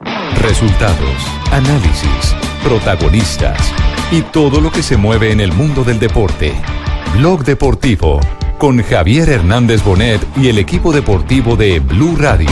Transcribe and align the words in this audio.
Resultados, 0.00 1.26
análisis, 1.52 2.34
protagonistas 2.62 3.72
y 4.10 4.22
todo 4.22 4.60
lo 4.60 4.72
que 4.72 4.82
se 4.82 4.96
mueve 4.96 5.30
en 5.30 5.40
el 5.40 5.52
mundo 5.52 5.84
del 5.84 5.98
deporte. 5.98 6.54
Blog 7.16 7.44
Deportivo 7.44 8.18
con 8.56 8.82
Javier 8.82 9.28
Hernández 9.28 9.84
Bonet 9.84 10.20
y 10.36 10.48
el 10.48 10.58
equipo 10.58 10.92
deportivo 10.92 11.54
de 11.56 11.80
Blue 11.80 12.16
Radio. 12.16 12.48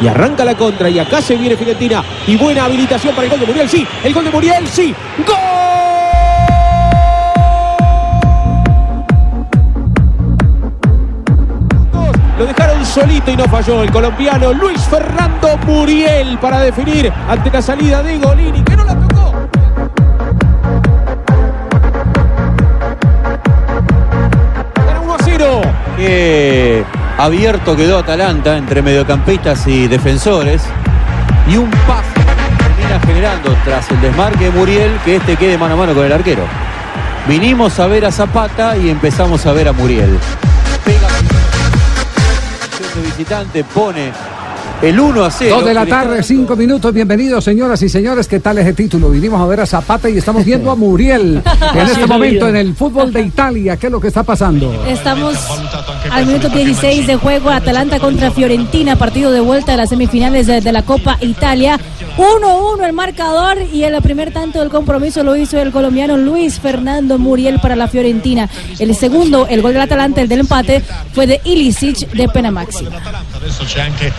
Y 0.00 0.06
arranca 0.06 0.44
la 0.44 0.56
contra 0.56 0.88
y 0.88 0.98
acá 0.98 1.20
se 1.20 1.36
viene 1.36 1.56
Fiorentina. 1.56 2.04
Y 2.26 2.36
buena 2.36 2.66
habilitación 2.66 3.14
para 3.14 3.24
el 3.24 3.30
gol 3.30 3.40
de 3.40 3.46
Muriel, 3.46 3.68
sí. 3.68 3.86
El 4.04 4.14
gol 4.14 4.24
de 4.24 4.30
Muriel, 4.30 4.68
sí. 4.68 4.94
¡Gol! 5.26 5.83
Solito 12.84 13.30
y 13.30 13.36
no 13.36 13.44
falló 13.44 13.82
el 13.82 13.90
colombiano 13.90 14.52
Luis 14.52 14.80
Fernando 14.82 15.56
Muriel 15.66 16.38
para 16.38 16.60
definir 16.60 17.12
ante 17.28 17.50
la 17.50 17.62
salida 17.62 18.02
de 18.02 18.18
Golini, 18.18 18.62
que 18.62 18.76
no 18.76 18.84
la 18.84 18.94
tocó. 18.94 19.34
Era 24.88 25.00
1 25.00 25.14
a 25.14 25.18
0. 25.24 25.60
Qué 25.96 26.84
abierto 27.18 27.76
quedó 27.76 27.98
Atalanta 27.98 28.56
entre 28.56 28.82
mediocampistas 28.82 29.66
y 29.66 29.88
defensores. 29.88 30.62
Y 31.48 31.56
un 31.56 31.70
pase 31.70 32.20
termina 32.58 33.00
generando 33.00 33.56
tras 33.64 33.90
el 33.90 34.00
desmarque 34.00 34.44
de 34.44 34.50
Muriel 34.50 34.92
que 35.04 35.16
este 35.16 35.36
quede 35.36 35.58
mano 35.58 35.74
a 35.74 35.78
mano 35.78 35.94
con 35.94 36.04
el 36.04 36.12
arquero. 36.12 36.44
Vinimos 37.26 37.80
a 37.80 37.86
ver 37.86 38.04
a 38.04 38.12
Zapata 38.12 38.76
y 38.76 38.90
empezamos 38.90 39.46
a 39.46 39.52
ver 39.52 39.68
a 39.68 39.72
Muriel. 39.72 40.18
De 42.94 43.02
visitante, 43.02 43.64
pone 43.64 44.12
el 44.82 45.00
1 45.00 45.24
a 45.24 45.30
0. 45.30 45.56
Dos 45.56 45.64
de 45.64 45.74
la 45.74 45.86
tarde, 45.86 46.22
cinco 46.22 46.54
minutos. 46.56 46.92
Bienvenidos, 46.92 47.42
señoras 47.42 47.80
y 47.82 47.88
señores. 47.88 48.28
¿Qué 48.28 48.40
tal 48.40 48.58
es 48.58 48.66
el 48.66 48.74
título? 48.74 49.10
Vinimos 49.10 49.40
a 49.40 49.46
ver 49.46 49.60
a 49.60 49.66
Zapata 49.66 50.08
y 50.10 50.18
estamos 50.18 50.44
viendo 50.44 50.70
a 50.70 50.76
Muriel 50.76 51.42
en 51.74 51.86
este 51.86 52.06
momento 52.06 52.48
en 52.48 52.56
el 52.56 52.74
fútbol 52.74 53.12
de 53.12 53.22
Italia. 53.22 53.76
¿Qué 53.76 53.86
es 53.86 53.92
lo 53.92 54.00
que 54.00 54.08
está 54.08 54.22
pasando? 54.22 54.72
Estamos 54.86 55.36
al 56.10 56.26
minuto 56.26 56.48
16 56.48 57.06
de 57.06 57.16
juego. 57.16 57.50
Atalanta 57.50 57.98
contra 57.98 58.30
Fiorentina, 58.30 58.96
partido 58.96 59.32
de 59.32 59.40
vuelta 59.40 59.72
de 59.72 59.78
las 59.78 59.88
semifinales 59.88 60.46
de, 60.46 60.60
de 60.60 60.72
la 60.72 60.82
Copa 60.82 61.16
Italia. 61.20 61.80
1-1 62.16 62.84
el 62.84 62.92
marcador 62.92 63.58
y 63.72 63.82
el 63.82 64.00
primer 64.00 64.32
tanto 64.32 64.60
del 64.60 64.68
compromiso 64.68 65.24
lo 65.24 65.34
hizo 65.34 65.60
el 65.60 65.72
colombiano 65.72 66.16
Luis 66.16 66.60
Fernando 66.60 67.18
Muriel 67.18 67.58
para 67.58 67.74
la 67.74 67.88
Fiorentina. 67.88 68.48
El 68.78 68.94
segundo, 68.94 69.48
el 69.48 69.60
gol 69.62 69.72
del 69.72 69.82
Atalanta, 69.82 70.20
el 70.20 70.28
del 70.28 70.40
empate, 70.40 70.80
fue 71.12 71.26
de 71.26 71.40
Ilicic 71.42 72.08
de 72.10 72.28
pena 72.28 72.52
máxima. 72.52 72.90
Adesso 73.34 73.64
c'è 73.64 73.80
anche 73.80 74.12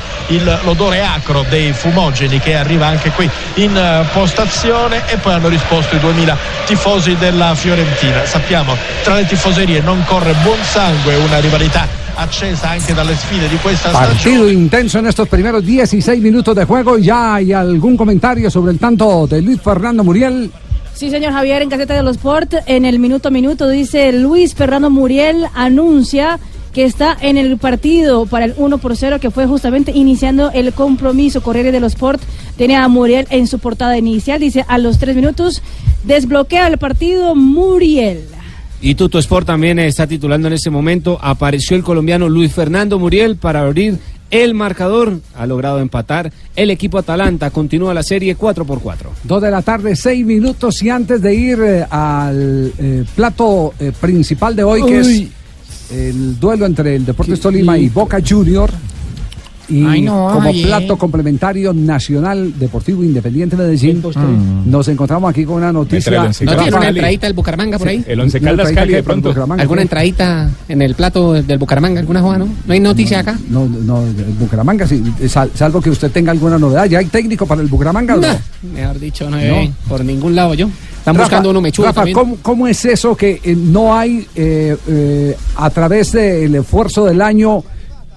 l'odore 0.63 1.05
acro 1.05 1.45
dei 1.49 1.71
fumogeni 1.71 2.39
che 2.39 2.55
arriva 2.55 2.87
anche 2.87 3.11
qui 3.11 3.29
in 3.55 3.75
eh, 3.75 4.05
postazione 4.11 5.01
e 5.07 5.17
poi 5.17 5.33
hanno 5.33 5.47
risposto 5.47 5.95
i 5.95 5.99
2000 5.99 6.37
tifosi 6.65 7.15
della 7.15 7.55
Fiorentina. 7.55 8.25
Sappiamo, 8.25 8.75
tra 9.03 9.15
le 9.15 9.25
tifoserie 9.25 9.79
non 9.79 10.03
corre 10.05 10.33
buon 10.43 10.61
sangue, 10.63 11.15
una 11.15 11.39
rivalità 11.39 12.03
accesa 12.15 12.69
anche 12.69 12.93
dalle 12.93 13.15
sfide 13.15 13.47
di 13.47 13.57
questa 13.57 13.89
stagione. 13.89 14.13
Partido 14.13 14.49
intenso 14.49 14.99
en 14.99 15.07
estos 15.07 15.27
primeros 15.27 15.65
16 15.65 16.21
minutos 16.21 16.55
de 16.55 16.65
juego. 16.65 16.97
¿Ya 16.97 17.35
hay 17.35 17.53
algún 17.53 17.97
comentario 17.97 18.49
sobre 18.49 18.71
el 18.71 18.79
tanto 18.79 19.27
de 19.27 19.41
Luis 19.41 19.61
Fernando 19.61 20.03
Muriel? 20.03 20.51
Sí, 20.93 21.09
señor 21.09 21.33
Javier, 21.33 21.61
en 21.61 21.69
Caseta 21.69 21.93
de 21.93 22.03
los 22.03 22.15
Sport, 22.15 22.53
en 22.67 22.85
el 22.85 22.99
minuto 22.99 23.27
a 23.27 23.31
minuto, 23.31 23.67
dice 23.67 24.13
Luis 24.13 24.55
Fernando 24.55 24.89
Muriel, 24.89 25.45
anuncia 25.53 26.39
que 26.73 26.85
está 26.85 27.17
en 27.19 27.37
el 27.37 27.57
partido 27.57 28.25
para 28.25 28.45
el 28.45 28.53
1 28.57 28.77
por 28.77 28.95
0, 28.95 29.19
que 29.19 29.31
fue 29.31 29.45
justamente 29.45 29.91
iniciando 29.91 30.51
el 30.51 30.73
compromiso. 30.73 31.41
Corriere 31.41 31.71
de 31.71 31.79
los 31.79 31.93
Sport 31.93 32.21
tiene 32.57 32.75
a 32.75 32.87
Muriel 32.87 33.27
en 33.29 33.47
su 33.47 33.59
portada 33.59 33.97
inicial, 33.97 34.39
dice 34.39 34.65
a 34.67 34.77
los 34.77 34.97
3 34.97 35.15
minutos, 35.15 35.61
desbloquea 36.03 36.67
el 36.67 36.77
partido 36.77 37.33
Muriel. 37.35 38.34
Y 38.85 38.93
Tuto 38.93 39.17
Sport 39.17 39.47
también 39.47 39.79
está 39.79 40.05
titulando 40.05 40.47
en 40.47 40.53
ese 40.53 40.69
momento. 40.69 41.17
Apareció 41.19 41.75
el 41.75 41.81
colombiano 41.81 42.29
Luis 42.29 42.53
Fernando 42.53 42.99
Muriel 42.99 43.35
para 43.35 43.61
abrir 43.61 43.97
el 44.29 44.53
marcador. 44.53 45.21
Ha 45.33 45.47
logrado 45.47 45.79
empatar. 45.79 46.31
El 46.55 46.69
equipo 46.69 46.99
Atalanta 46.99 47.49
continúa 47.49 47.95
la 47.95 48.03
serie 48.03 48.35
4 48.35 48.63
por 48.63 48.81
4. 48.81 49.09
Dos 49.23 49.41
de 49.41 49.49
la 49.49 49.63
tarde, 49.63 49.95
seis 49.95 50.23
minutos. 50.23 50.83
Y 50.83 50.91
antes 50.91 51.19
de 51.19 51.33
ir 51.33 51.59
eh, 51.63 51.83
al 51.89 52.71
eh, 52.77 53.03
plato 53.15 53.73
eh, 53.79 53.91
principal 53.99 54.55
de 54.55 54.63
hoy, 54.63 54.83
que 54.85 54.99
es 54.99 55.23
el 55.91 56.39
duelo 56.39 56.67
entre 56.67 56.95
el 56.95 57.07
Deportes 57.07 57.39
Tolima 57.39 57.79
y 57.79 57.89
Boca 57.89 58.19
Junior. 58.23 58.69
Y 59.67 59.83
Ay, 59.85 60.01
no, 60.01 60.27
como 60.29 60.41
Javier. 60.41 60.67
plato 60.67 60.97
complementario 60.97 61.73
nacional 61.73 62.53
Deportivo 62.59 63.03
Independiente 63.03 63.55
Medellín, 63.55 64.01
Mm. 64.03 64.69
nos 64.69 64.87
encontramos 64.87 65.29
aquí 65.29 65.43
con 65.45 65.55
una 65.55 65.71
noticia. 65.71 66.11
¿No 66.23 66.55
tiene 66.55 66.75
una 66.77 66.89
entradita 66.89 67.27
del 67.27 67.33
Bucaramanga 67.33 67.77
por 67.79 67.87
ahí? 67.87 68.03
el 68.07 68.19
Once 68.19 68.39
Caldas 68.39 68.71
Cali, 68.71 68.93
de 68.93 69.03
pronto. 69.03 69.33
¿Alguna 69.57 69.81
entradita 69.81 70.49
en 70.69 70.81
el 70.81 70.93
plato 70.95 71.33
del 71.33 71.57
Bucaramanga? 71.57 71.99
¿Alguna 71.99 72.21
jugada, 72.21 72.39
no? 72.39 72.49
¿No 72.65 72.73
hay 72.73 72.79
noticia 72.79 73.19
acá? 73.19 73.37
No, 73.49 73.65
no, 73.67 74.03
el 74.03 74.33
Bucaramanga, 74.39 74.87
sí, 74.87 75.01
sal- 75.27 75.51
salvo 75.55 75.81
que 75.81 75.89
usted 75.89 76.11
tenga 76.11 76.31
alguna 76.31 76.57
novedad. 76.59 76.85
¿Ya 76.85 76.99
hay 76.99 77.05
técnico 77.07 77.45
para 77.45 77.61
el 77.61 77.67
Bucaramanga 77.67 78.15
o 78.15 78.17
no? 78.17 78.27
Nah, 78.27 78.35
mejor 78.73 78.99
dicho, 78.99 79.25
no, 79.29 79.37
No. 79.37 79.55
hay 79.55 79.73
por 79.87 80.03
ningún 80.05 80.35
lado 80.35 80.53
yo. 80.53 80.67
Están 80.99 81.15
Rafa, 81.15 81.23
buscando 81.25 81.49
uno 81.51 81.61
mechudo 81.61 81.85
Rafa. 81.87 82.03
¿cómo, 82.13 82.37
cómo 82.41 82.67
es 82.67 82.83
eso 82.85 83.15
que 83.15 83.39
eh, 83.43 83.55
no 83.55 83.95
hay 83.95 84.27
eh, 84.35 84.75
eh, 84.87 85.37
a 85.57 85.69
través 85.69 86.11
del 86.11 86.55
esfuerzo 86.55 87.05
del 87.05 87.21
año 87.21 87.63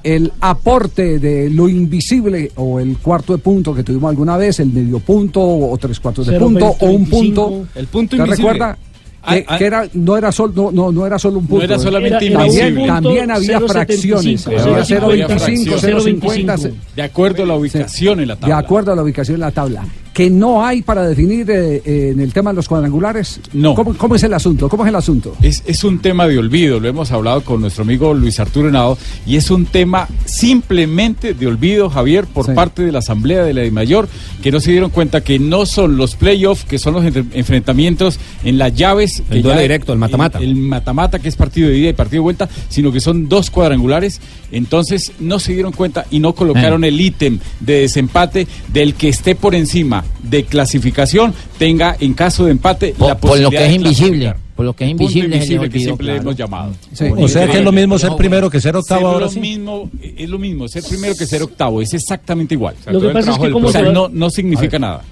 el 0.03 0.32
aporte 0.41 1.19
de 1.19 1.50
lo 1.50 1.69
invisible 1.69 2.53
o 2.56 2.81
el 2.81 2.97
cuarto 2.98 3.32
de 3.32 3.38
punto 3.42 3.75
que 3.75 3.82
tuvimos 3.82 4.10
alguna 4.10 4.36
vez, 4.36 4.60
el 4.60 4.70
medio 4.72 4.98
punto 5.00 5.41
o 5.42 5.76
tres 5.78 5.98
cuartos 6.00 6.26
de 6.26 6.32
Cero, 6.34 6.47
punto 6.47 6.66
veinte, 6.66 6.84
o 6.86 6.88
un 6.91 7.04
25. 7.10 7.48
punto? 7.48 7.69
El 7.75 7.86
punto 7.86 8.16
¿Te 8.16 8.22
invisible. 8.22 8.50
recuerda? 8.53 8.78
Ah, 9.20 9.34
Que, 9.34 9.44
ah. 9.48 9.58
que 9.58 9.64
era, 9.66 9.88
no, 9.94 10.16
era 10.16 10.31
sol- 10.32 10.53
no, 10.54 10.70
no, 10.70 10.92
no 10.92 11.04
era 11.06 11.19
solo 11.19 11.41
un 11.41 11.47
punto. 11.47 11.64
era 11.64 11.76
¿eh? 11.76 11.78
solamente 11.81 12.31
también, 12.31 12.69
invisible. 12.69 12.87
también 12.87 13.31
había 13.31 13.58
0.75, 13.60 13.69
fracciones. 13.69 14.47
Había 14.47 15.26
0.25, 15.28 16.20
0.50. 16.20 16.72
De 16.97 17.03
acuerdo 17.03 17.42
a 17.42 17.47
la 17.47 17.56
ubicación 17.56 18.20
en 18.20 18.28
la 18.28 18.34
De 18.37 18.41
tabla. 18.42 18.58
acuerdo 18.58 18.92
a 18.92 18.97
la 18.97 19.03
ubicación 19.03 19.34
en 19.34 19.41
la 19.41 19.50
tabla. 19.50 19.84
Que 20.19 20.31
no 20.31 20.67
hay 20.67 20.83
para 20.83 21.06
definir 21.06 21.49
eh, 21.49 21.81
eh, 21.84 22.11
en 22.12 22.19
el 22.19 22.33
tema 22.33 22.51
de 22.51 22.56
los 22.56 22.67
cuadrangulares. 22.67 23.39
No. 23.53 23.77
¿Cómo, 23.77 23.97
cómo 23.97 24.17
es 24.17 24.23
el 24.25 24.34
asunto? 24.34 24.69
¿Cómo 24.69 24.83
es 24.84 24.89
el 24.89 24.97
asunto? 24.97 25.37
Es, 25.41 25.62
es 25.65 25.84
un 25.84 26.01
tema 26.01 26.27
de 26.27 26.37
olvido, 26.37 26.81
lo 26.81 26.89
hemos 26.89 27.12
hablado 27.12 27.45
con 27.45 27.61
nuestro 27.61 27.84
amigo 27.84 28.12
Luis 28.15 28.41
Arturo 28.41 28.69
Henao, 28.69 28.99
y 29.25 29.37
es 29.37 29.49
un 29.53 29.65
tema 29.67 30.09
simplemente 30.25 31.34
de 31.34 31.47
olvido, 31.47 31.89
Javier, 31.89 32.27
por 32.27 32.53
parte 32.53 32.83
de 32.83 32.91
la 32.91 32.99
Asamblea 32.99 33.45
de 33.45 33.55
la 33.55 33.62
DIMAYOR, 33.62 34.09
que 34.43 34.51
no 34.51 34.59
se 34.59 34.73
dieron 34.73 34.91
cuenta 34.91 35.21
que 35.21 35.39
no 35.39 35.67
son 35.67 35.97
los 35.97 36.17
playoffs, 36.17 36.65
que 36.65 36.81
son 36.81 36.95
los 36.95 37.05
entre- 37.05 37.39
enfrentamientos 37.39 38.19
en 38.43 38.59
las 38.59 38.75
llaves. 38.75 39.23
El 39.31 39.43
duelo 39.43 39.61
directo, 39.61 39.93
el 39.93 40.00
mata-mata. 40.00 40.39
El, 40.39 40.49
el 40.49 40.56
mata-mata, 40.56 41.21
que 41.21 41.29
es 41.29 41.37
partido 41.37 41.69
de 41.69 41.79
ida 41.79 41.91
y 41.91 41.93
partido 41.93 42.23
de 42.23 42.25
vuelta, 42.25 42.49
sino 42.69 42.91
que 42.91 42.99
son 42.99 43.29
dos 43.29 43.50
cuadrangulares. 43.50 44.21
Entonces 44.50 45.12
no 45.21 45.39
se 45.39 45.53
dieron 45.53 45.71
cuenta 45.71 46.06
y 46.11 46.19
no 46.19 46.33
colocaron 46.35 46.83
el 46.83 47.00
ítem 47.00 47.38
de 47.61 47.82
desempate 47.82 48.49
del 48.73 48.94
que 48.94 49.11
esté 49.11 49.37
por 49.37 49.55
encima 49.55 50.05
de 50.22 50.44
clasificación, 50.44 51.32
tenga 51.58 51.96
en 52.00 52.14
caso 52.14 52.44
de 52.44 52.50
empate 52.52 52.94
Por- 52.99 53.08
la 53.08 53.16
por 53.19 53.31
lo 53.38 53.50
posibilidad 53.50 53.50
que 53.60 53.64
es 53.66 53.70
de 53.70 53.76
invisible, 53.76 54.34
por 54.56 54.64
lo 54.66 54.72
que 54.75 54.84
es 54.84 54.90
invisible, 54.90 55.37
invisible 55.37 55.70
que 55.70 55.78
siempre 55.78 56.06
le 56.08 56.16
hemos 56.16 56.37
llamado. 56.37 56.72
O 57.19 57.28
sea 57.28 57.46
que 57.46 57.58
es 57.58 57.64
lo 57.64 57.72
mismo 57.72 57.99
ser 57.99 58.16
primero 58.16 58.50
que 58.50 58.60
ser 58.60 58.75
octavo 58.76 59.00
Ser 59.00 59.06
ahora 59.08 59.26
lo 59.26 59.31
sí. 59.31 59.40
mismo, 59.40 59.90
es 60.02 60.28
lo 60.28 60.38
mismo, 60.38 60.66
ser 60.69 60.82
primero 60.82 61.14
que 61.16 61.26
ser 61.26 61.43
octavo, 61.43 61.81
es 61.81 61.94
exactamente 61.94 62.55
igual. 62.55 62.75
O 62.81 62.84
sea, 62.84 62.93
Lo 62.93 63.00
que 63.00 63.08
pasa 63.10 63.31
es 63.32 63.38
que 63.38 63.50
cómo 63.50 63.70
se 63.70 63.82
va- 63.82 63.93
no, 63.93 64.08
no 64.08 64.28
significa 64.31 64.78
nada. 64.78 65.02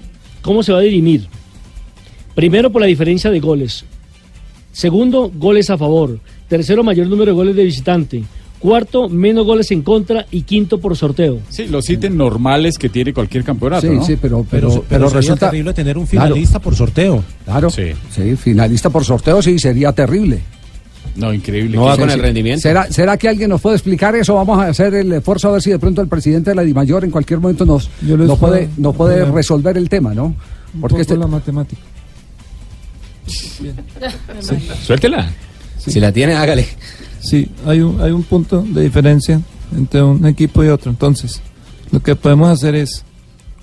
¿Cómo 0.41 0.61
se 0.63 0.71
va 0.73 0.79
a 0.79 0.81
dirimir? 0.81 1.27
Primero, 2.35 2.71
por 2.71 2.81
la 2.81 2.87
diferencia 2.87 3.31
de 3.31 3.39
goles. 3.39 3.83
Segundo, 4.71 5.31
goles 5.33 5.69
a 5.69 5.77
favor. 5.77 6.19
Tercero, 6.47 6.83
mayor 6.83 7.07
número 7.07 7.31
de 7.31 7.35
goles 7.35 7.55
de 7.55 7.63
visitante. 7.63 8.23
Cuarto, 8.59 9.07
menos 9.07 9.45
goles 9.45 9.69
en 9.71 9.83
contra. 9.83 10.25
Y 10.31 10.41
quinto, 10.41 10.79
por 10.79 10.95
sorteo. 10.97 11.39
Sí, 11.49 11.67
los 11.67 11.87
ítems 11.89 12.15
normales 12.15 12.77
que 12.77 12.89
tiene 12.89 13.13
cualquier 13.13 13.43
campeonato, 13.43 13.87
Sí, 13.87 13.93
¿no? 13.93 14.03
sí, 14.03 14.17
pero, 14.19 14.45
pero, 14.49 14.69
Pero- 14.69 14.85
pero, 14.89 15.07
sería 15.09 15.19
resulta 15.21 15.49
terrible 15.51 15.73
tener 15.73 15.97
un 15.97 16.05
Claro. 16.07 16.27
finalista 16.29 16.59
por 16.59 16.75
sorteo. 16.75 17.23
Claro, 17.45 17.69
sí. 17.69 17.93
finalista 18.35 18.89
por 18.89 19.05
sorteo 19.05 19.41
sí 19.41 19.59
sería 19.59 19.91
terrible. 19.91 20.41
No, 21.15 21.33
increíble. 21.33 21.75
No 21.77 21.83
va 21.85 21.95
Sí, 21.95 21.99
con 22.01 22.09
sí. 22.09 22.15
el 22.15 22.21
rendimiento. 22.21 22.61
¿Será, 22.61 22.91
¿Será 22.91 23.17
que 23.17 23.27
alguien 23.27 23.49
nos 23.49 23.59
puede 23.61 23.75
explicar 23.75 24.15
eso? 24.15 24.35
Vamos 24.35 24.59
a 24.59 24.67
hacer 24.67 24.93
el 24.93 25.11
esfuerzo 25.13 25.49
a 25.49 25.51
ver 25.53 25.61
si 25.61 25.71
de 25.71 25.79
pronto 25.79 26.01
el 26.01 26.07
presidente 26.07 26.51
de 26.51 26.55
la 26.55 26.61
DIMAYOR 26.63 27.05
en 27.05 27.11
cualquier 27.11 27.39
momento 27.39 27.65
nos, 27.65 27.89
nos 28.01 28.17
puedo- 28.17 28.37
puede, 28.37 28.69
nos 28.77 28.95
puede 28.95 29.25
resolver 29.25 29.77
el 29.77 29.89
tema, 29.89 30.13
¿no? 30.13 30.35
Porque 30.79 31.01
este, 31.01 31.17
la 31.17 31.25
matemática. 31.27 31.81
Suéltela. 34.85 35.29
Si 35.77 35.99
la 35.99 36.11
tiene, 36.11 36.33
hágale. 36.33 36.67
Sí, 37.19 37.49
hay 37.65 37.81
un, 37.81 38.01
hay 38.01 38.11
un 38.11 38.23
punto 38.23 38.61
de 38.61 38.83
diferencia 38.83 39.41
entre 39.75 40.01
un 40.01 40.25
equipo 40.25 40.63
y 40.63 40.67
otro. 40.67 40.91
Entonces, 40.91 41.41
lo 41.91 42.01
que 42.01 42.15
podemos 42.15 42.49
hacer 42.49 42.75
es 42.75 43.03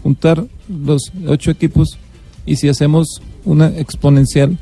juntar 0.02 0.44
los 0.68 1.12
ocho 1.26 1.50
equipos 1.50 1.98
y 2.46 2.56
si 2.56 2.68
hacemos 2.68 3.22
una 3.44 3.68
exponencial 3.68 4.58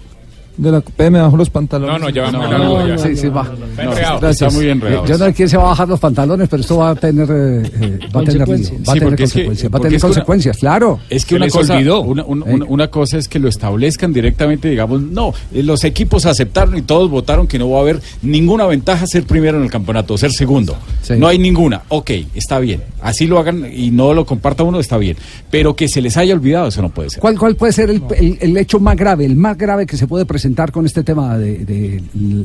de 0.57 0.71
la 0.71 0.81
PM 0.81 1.21
bajo 1.21 1.37
los 1.37 1.49
pantalones. 1.51 1.93
No, 2.01 2.07
no, 2.07 2.11
ya 2.11 2.23
va 2.25 2.31
muy 2.33 2.41
No, 2.43 2.51
largo 2.59 2.79
no, 2.81 2.89
ya. 2.89 2.99
sí, 2.99 3.17
sí, 3.17 3.29
va. 3.29 3.43
Está 3.43 3.55
no. 3.85 3.91
enredado, 3.93 4.21
Gracias. 4.21 4.43
está 4.49 4.51
muy 4.61 4.69
enredado. 4.71 5.07
Yo 5.07 5.19
no 5.19 5.25
sé 5.25 5.33
quién 5.35 5.49
se 5.49 5.57
va 5.57 5.63
a 5.63 5.67
bajar 5.69 5.89
los 5.89 6.01
pantalones, 6.01 6.49
pero 6.49 6.61
esto 6.61 6.77
va 6.79 6.91
a 6.91 6.95
tener, 6.95 7.29
eh, 7.31 7.63
eh, 7.81 7.99
va 8.15 8.21
a 8.21 8.25
tener, 8.25 8.47
Consecuencias. 8.47 8.81
va 8.89 8.93
a 8.93 8.95
tener 8.97 9.15
que- 9.17 9.23
consecuencias, 9.23 9.73
va 9.73 9.79
a 9.79 9.81
tener 9.81 10.05
una- 10.05 10.53
claro. 10.59 11.01
Es 11.09 11.25
que 11.25 11.37
una 11.37 11.47
les 11.47 11.55
cosa, 11.55 11.75
olvidó. 11.75 12.01
una, 12.03 12.25
una- 12.25 12.45
una- 12.45 12.65
una 12.67 12.89
cosa 12.89 13.17
es 13.19 13.29
que 13.29 13.39
lo 13.39 13.49
establezcan 13.49 14.13
directamente, 14.13 14.69
digamos, 14.69 15.01
no, 15.01 15.33
eh, 15.55 15.63
los 15.63 15.85
equipos 15.85 16.27
aceptaron 16.27 16.77
y 16.77 16.83
todos 16.83 17.11
votaron 17.11 17.47
que 17.47 17.59
no 17.59 17.71
va 17.71 17.79
a 17.79 17.81
haber 17.83 18.01
ninguna 18.23 18.67
ventaja 18.67 19.07
ser 19.07 19.25
primero 19.25 19.57
en 19.59 19.65
el 19.65 19.71
campeonato, 19.71 20.19
ser 20.19 20.33
segundo. 20.33 20.77
No 21.17 21.29
hay 21.29 21.39
ninguna. 21.39 21.83
Ok, 21.89 22.11
está 22.35 22.59
bien. 22.59 22.83
Así 23.01 23.27
lo 23.27 23.39
hagan 23.39 23.67
y 23.75 23.91
no 23.91 24.13
lo 24.15 24.27
comparta 24.27 24.63
uno, 24.63 24.79
está 24.81 24.97
bien. 24.99 25.17
Pero 25.51 25.75
que 25.75 25.89
se 25.89 26.01
les 26.01 26.17
haya 26.17 26.35
olvidado, 26.35 26.69
eso 26.69 26.83
no 26.83 26.91
puede 26.91 27.11
ser. 27.11 27.21
¿Cuál, 27.21 27.39
¿Cuál 27.39 27.57
puede 27.57 27.73
ser 27.73 27.91
el, 27.91 28.03
el- 28.17 28.39
el 28.41 28.57
hecho 28.59 28.79
más 28.79 28.97
grave, 28.97 29.25
el 29.25 29.35
más 29.37 29.57
grave 29.57 29.87
que 29.87 29.97
se 29.97 30.07
puede 30.07 30.25
presentar 30.27 30.42
con 30.73 30.87
este 30.87 31.03
tema 31.03 31.39
de, 31.39 31.65
de 31.65 32.03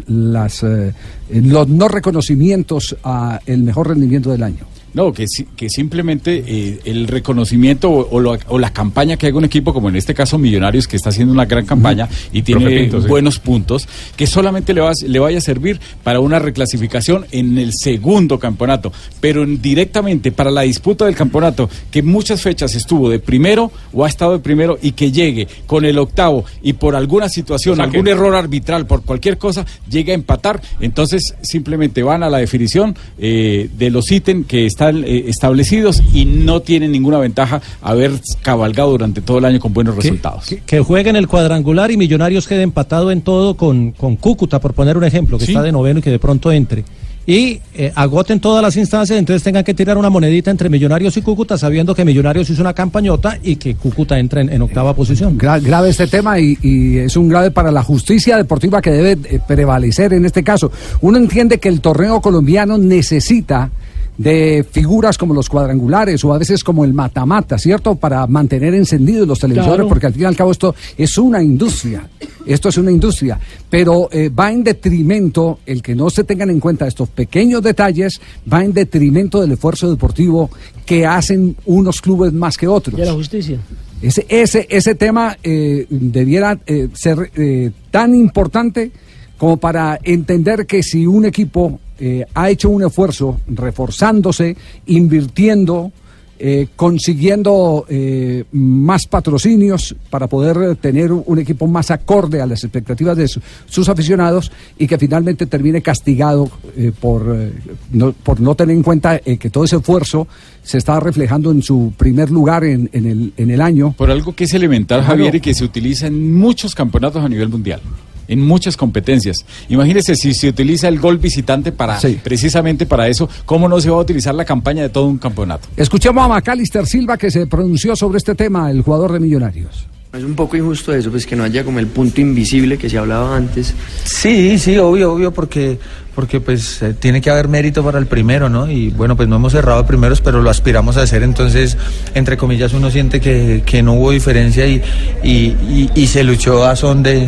las, 0.08 0.64
eh, 0.64 0.94
los 1.30 1.68
no 1.68 1.88
reconocimientos 1.88 2.96
a 3.04 3.40
el 3.46 3.64
mejor 3.64 3.90
rendimiento 3.90 4.32
del 4.32 4.44
año? 4.44 4.77
No, 4.98 5.14
que, 5.14 5.26
que 5.56 5.70
simplemente 5.70 6.44
eh, 6.48 6.80
el 6.86 7.08
reconocimiento 7.08 7.90
o, 7.92 8.10
o 8.16 8.20
lo- 8.20 8.36
o 8.48 8.58
la 8.58 8.74
campaña 8.74 9.16
que 9.16 9.28
haga 9.28 9.38
un 9.38 9.46
equipo, 9.46 9.72
como 9.72 9.90
en 9.90 9.96
este 9.96 10.16
caso 10.16 10.40
Millonarios, 10.40 10.88
que 10.88 10.96
está 10.96 11.10
haciendo 11.10 11.32
una 11.34 11.46
gran 11.46 11.68
campaña 11.68 12.10
y 12.34 12.42
tiene 12.42 12.62
Profe 12.62 12.80
Pinto, 12.80 13.02
sí. 13.04 13.08
buenos 13.08 13.38
puntos, 13.38 13.88
que 14.16 14.26
solamente 14.26 14.74
le, 14.74 14.82
va, 14.82 14.90
a- 14.90 15.06
le 15.08 15.20
vaya 15.20 15.38
a 15.38 15.42
servir 15.42 15.80
para 16.04 16.20
una 16.20 16.40
reclasificación 16.40 17.28
en 17.32 17.60
el 17.60 17.74
segundo 17.74 18.40
campeonato, 18.40 18.92
pero 19.22 19.44
en- 19.44 19.62
directamente 19.62 20.32
para 20.32 20.50
la 20.50 20.62
disputa 20.62 21.06
del 21.06 21.14
campeonato, 21.16 21.70
que 21.92 22.02
muchas 22.02 22.42
fechas 22.42 22.74
estuvo 22.74 23.08
de 23.10 23.20
primero 23.20 23.72
o 23.94 24.04
ha 24.04 24.08
estado 24.08 24.32
de 24.32 24.40
primero 24.40 24.80
y 24.82 24.94
que 24.94 25.12
llegue 25.12 25.48
con 25.68 25.86
el 25.86 26.00
octavo 26.00 26.44
y 26.64 26.74
por 26.74 26.96
alguna 26.96 27.30
situación, 27.30 27.74
O 27.74 27.76
sea 27.76 27.86
que- 27.92 27.98
algún 27.98 28.08
error 28.12 28.34
arbitral, 28.36 28.88
por 28.88 29.04
cualquier 29.04 29.38
cosa, 29.38 29.64
llegue 29.88 30.12
a 30.14 30.16
empatar, 30.16 30.60
entonces 30.80 31.36
simplemente 31.44 32.02
van 32.02 32.24
a 32.24 32.32
la 32.32 32.40
definición 32.40 32.96
eh, 33.20 33.70
de 33.78 33.90
los 33.92 34.12
ítems 34.12 34.48
que 34.48 34.66
están 34.90 35.04
eh, 35.06 35.24
establecidos 35.28 36.02
y 36.14 36.26
no 36.26 36.62
tienen 36.62 36.92
ninguna 36.92 37.18
ventaja 37.20 37.62
haber 37.82 38.12
cabalgado 38.42 38.92
durante 38.92 39.22
todo 39.22 39.38
el 39.40 39.46
año 39.46 39.60
con 39.60 39.74
buenos 39.74 39.96
resultados. 39.96 40.46
Que 40.66 40.80
jueguen 40.80 41.16
el 41.16 41.28
cuadrangular 41.28 41.92
y 41.92 41.98
Millonarios 41.98 42.48
quede 42.48 42.64
empatado 42.64 43.12
en 43.12 43.22
todo 43.22 43.56
con, 43.56 43.92
con 43.92 44.16
Cúcuta, 44.16 44.60
por 44.60 44.74
poner 44.74 44.98
un 44.98 45.04
ejemplo, 45.04 45.38
que 45.38 45.46
Sí. 45.46 45.52
está 45.52 45.62
de 45.64 45.72
noveno 45.72 46.00
y 46.00 46.02
que 46.02 46.12
de 46.12 46.20
pronto 46.20 46.52
entre. 46.52 46.84
Y 47.30 47.60
eh, 47.76 47.92
agoten 47.94 48.40
todas 48.40 48.64
las 48.64 48.78
instancias, 48.78 49.20
entonces 49.20 49.44
tengan 49.44 49.62
que 49.66 49.74
tirar 49.74 49.98
una 49.98 50.10
monedita 50.10 50.50
entre 50.50 50.70
Millonarios 50.70 51.18
y 51.18 51.22
Cúcuta, 51.22 51.58
sabiendo 51.58 51.94
que 51.94 52.06
Millonarios 52.06 52.50
hizo 52.50 52.62
una 52.62 52.74
campañota 52.74 53.38
y 53.44 53.58
que 53.58 53.76
Cúcuta 53.76 54.18
entra 54.18 54.40
en, 54.40 54.50
en 54.50 54.62
octava 54.62 54.94
posición. 54.96 55.38
Gra- 55.38 55.62
grave 55.62 55.90
este 55.90 56.08
tema 56.08 56.40
y, 56.40 56.58
y 56.62 56.98
es 57.00 57.18
un 57.18 57.28
grave 57.28 57.52
para 57.52 57.70
la 57.70 57.84
justicia 57.84 58.38
deportiva 58.38 58.82
que 58.82 58.92
debe 58.92 59.18
eh, 59.36 59.42
prevalecer 59.46 60.14
en 60.14 60.26
este 60.26 60.42
caso. 60.42 60.72
Uno 61.02 61.18
entiende 61.18 61.60
que 61.60 61.68
el 61.68 61.82
torneo 61.82 62.22
colombiano 62.22 62.78
necesita 62.78 63.72
de 64.18 64.66
figuras 64.70 65.18
como 65.18 65.34
los 65.34 65.48
cuadrangulares 65.48 66.24
o 66.24 66.34
a 66.34 66.38
veces 66.40 66.64
como 66.64 66.84
el 66.84 66.94
mata-mata, 66.94 67.58
¿cierto? 67.58 67.96
Para 67.96 68.26
mantener 68.28 68.74
encendidos 68.74 69.28
los 69.28 69.40
televisores, 69.40 69.76
Claro. 69.76 69.90
porque 69.90 70.08
al 70.08 70.14
fin 70.14 70.24
y 70.24 70.26
al 70.26 70.36
cabo 70.36 70.52
esto 70.52 70.74
es 70.98 71.18
una 71.18 71.42
industria. 71.44 72.10
Esto 72.46 72.70
es 72.70 72.78
una 72.78 72.92
industria, 72.92 73.38
pero 73.70 74.08
eh, 74.10 74.30
va 74.30 74.52
en 74.52 74.64
detrimento, 74.64 75.60
el 75.66 75.82
que 75.82 75.94
no 75.96 76.10
se 76.10 76.24
tengan 76.24 76.50
en 76.50 76.62
cuenta 76.62 76.88
estos 76.88 77.10
pequeños 77.10 77.62
detalles, 77.62 78.22
va 78.52 78.64
en 78.64 78.72
detrimento 78.72 79.42
del 79.42 79.52
esfuerzo 79.52 79.90
deportivo 79.90 80.50
que 80.86 81.06
hacen 81.06 81.58
unos 81.66 82.02
clubes 82.02 82.32
más 82.32 82.58
que 82.58 82.68
otros. 82.68 82.98
Y 82.98 83.02
a 83.02 83.06
la 83.06 83.14
justicia. 83.14 83.60
Ese, 84.02 84.26
ese, 84.30 84.66
ese 84.70 84.96
tema 84.96 85.38
eh, 85.44 85.86
debiera 85.90 86.58
eh, 86.66 86.88
ser 86.94 87.32
eh, 87.36 87.72
tan 87.92 88.16
importante 88.16 88.92
como 89.38 89.58
para 89.58 90.00
entender 90.04 90.66
que 90.66 90.84
si 90.84 91.06
un 91.06 91.26
equipo 91.26 91.80
eh, 92.00 92.26
ha 92.34 92.50
hecho 92.50 92.70
un 92.70 92.84
esfuerzo 92.84 93.40
reforzándose, 93.48 94.56
invirtiendo, 94.86 95.92
eh, 96.40 96.68
consiguiendo 96.76 97.86
eh, 97.90 98.44
más 98.52 99.08
patrocinios 99.08 99.96
para 100.12 100.28
poder 100.28 100.76
tener 100.76 101.12
un 101.12 101.40
equipo 101.40 101.66
más 101.66 101.90
acorde 101.90 102.40
a 102.42 102.46
las 102.46 102.64
expectativas 102.64 103.18
de 103.18 103.28
su- 103.28 103.42
sus 103.66 103.90
aficionados 103.90 104.52
y 104.78 104.86
que 104.86 105.00
finalmente 105.00 105.48
termine 105.48 105.82
castigado 105.82 106.48
eh, 106.76 106.92
por, 107.00 107.36
eh, 107.36 107.52
no, 107.92 108.12
por 108.12 108.40
no 108.40 108.54
tener 108.54 108.76
en 108.76 108.84
cuenta 108.84 109.18
que 109.20 109.50
todo 109.50 109.64
ese 109.64 109.78
esfuerzo 109.78 110.28
se 110.64 110.78
está 110.78 111.00
reflejando 111.00 111.50
en 111.50 111.64
su 111.64 111.94
primer 111.98 112.30
lugar 112.30 112.64
en, 112.66 112.88
en 112.94 113.06
el, 113.08 113.34
en 113.36 113.50
el 113.50 113.60
año. 113.62 113.96
Por 113.98 114.12
algo 114.12 114.36
que 114.36 114.44
es 114.44 114.54
elemental. 114.54 115.02
Javier, 115.02 115.34
y 115.34 115.42
que 115.42 115.56
se 115.56 115.64
utiliza 115.64 116.06
en 116.06 116.36
muchos 116.36 116.76
campeonatos 116.76 117.24
a 117.24 117.30
nivel 117.30 117.50
mundial. 117.50 117.82
En 118.28 118.42
muchas 118.42 118.76
competencias. 118.76 119.46
Imagínese 119.70 120.16
si 120.16 120.34
se 120.34 120.50
utiliza 120.50 120.88
el 120.88 121.00
gol 121.00 121.18
visitante 121.18 121.72
para 121.72 121.98
precisamente 122.24 122.86
para 122.86 123.08
eso, 123.08 123.30
¿cómo 123.46 123.68
no 123.70 123.80
se 123.80 123.90
va 123.90 123.98
a 123.98 124.02
utilizar 124.02 124.36
la 124.36 124.44
campaña 124.46 124.84
de 124.84 124.90
todo 124.90 125.06
un 125.06 125.18
campeonato? 125.18 125.68
Escuchamos 125.78 126.24
a 126.24 126.28
Macalister 126.28 126.86
Silva 126.86 127.18
que 127.18 127.32
se 127.32 127.48
pronunció 127.48 127.96
sobre 127.96 128.18
este 128.18 128.36
tema, 128.36 128.70
el 128.70 128.82
jugador 128.82 129.14
de 129.14 129.20
Millonarios. 129.20 129.88
Es 130.14 130.24
un 130.24 130.36
poco 130.36 130.56
injusto 130.58 130.94
eso, 130.94 131.12
pues 131.12 131.26
que 131.28 131.36
no 131.36 131.44
haya 131.44 131.64
como 131.64 131.80
el 131.80 131.88
punto 131.88 132.22
invisible 132.22 132.78
que 132.78 132.90
se 132.90 132.98
hablaba 132.98 133.36
antes. 133.36 133.74
Sí, 134.04 134.58
sí, 134.58 134.78
obvio, 134.78 135.12
obvio, 135.14 135.32
porque, 135.34 135.78
porque 136.16 136.40
pues 136.40 136.82
eh, 136.82 136.94
tiene 136.98 137.22
que 137.22 137.30
haber 137.30 137.50
mérito 137.50 137.84
para 137.84 138.00
el 138.00 138.08
primero, 138.08 138.50
¿no? 138.50 138.72
Y 138.72 138.90
bueno, 138.90 139.16
pues 139.18 139.28
no 139.28 139.36
hemos 139.36 139.52
cerrado 139.52 139.86
primeros, 139.86 140.22
pero 140.22 140.42
lo 140.42 140.50
aspiramos 140.50 140.96
a 140.98 141.02
hacer, 141.04 141.24
entonces, 141.24 141.78
entre 142.16 142.38
comillas, 142.38 142.74
uno 142.74 142.90
siente 142.90 143.20
que, 143.20 143.62
que 143.66 143.84
no 143.84 143.94
hubo 143.94 144.12
diferencia 144.12 144.66
y, 144.66 144.82
y, 145.24 145.30
y- 145.70 145.90
y 145.94 146.08
se 146.08 146.24
luchó 146.24 146.64
a 146.66 146.76
son 146.76 147.04
de, 147.04 147.28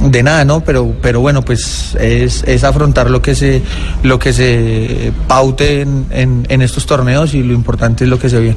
de 0.00 0.22
nada, 0.22 0.44
¿no? 0.44 0.60
Pero, 0.60 0.94
pero 1.00 1.20
bueno, 1.20 1.42
pues 1.42 1.96
es, 2.00 2.42
es 2.46 2.64
afrontar 2.64 3.10
lo 3.10 3.22
que 3.22 3.34
se, 3.34 3.62
lo 4.02 4.18
que 4.18 4.32
se 4.32 5.12
paute 5.28 5.80
en, 5.82 6.06
en, 6.10 6.46
en 6.48 6.62
estos 6.62 6.86
torneos 6.86 7.34
y 7.34 7.42
lo 7.42 7.54
importante 7.54 8.04
es 8.04 8.10
lo 8.10 8.18
que 8.18 8.28
se 8.28 8.40
viene. 8.40 8.56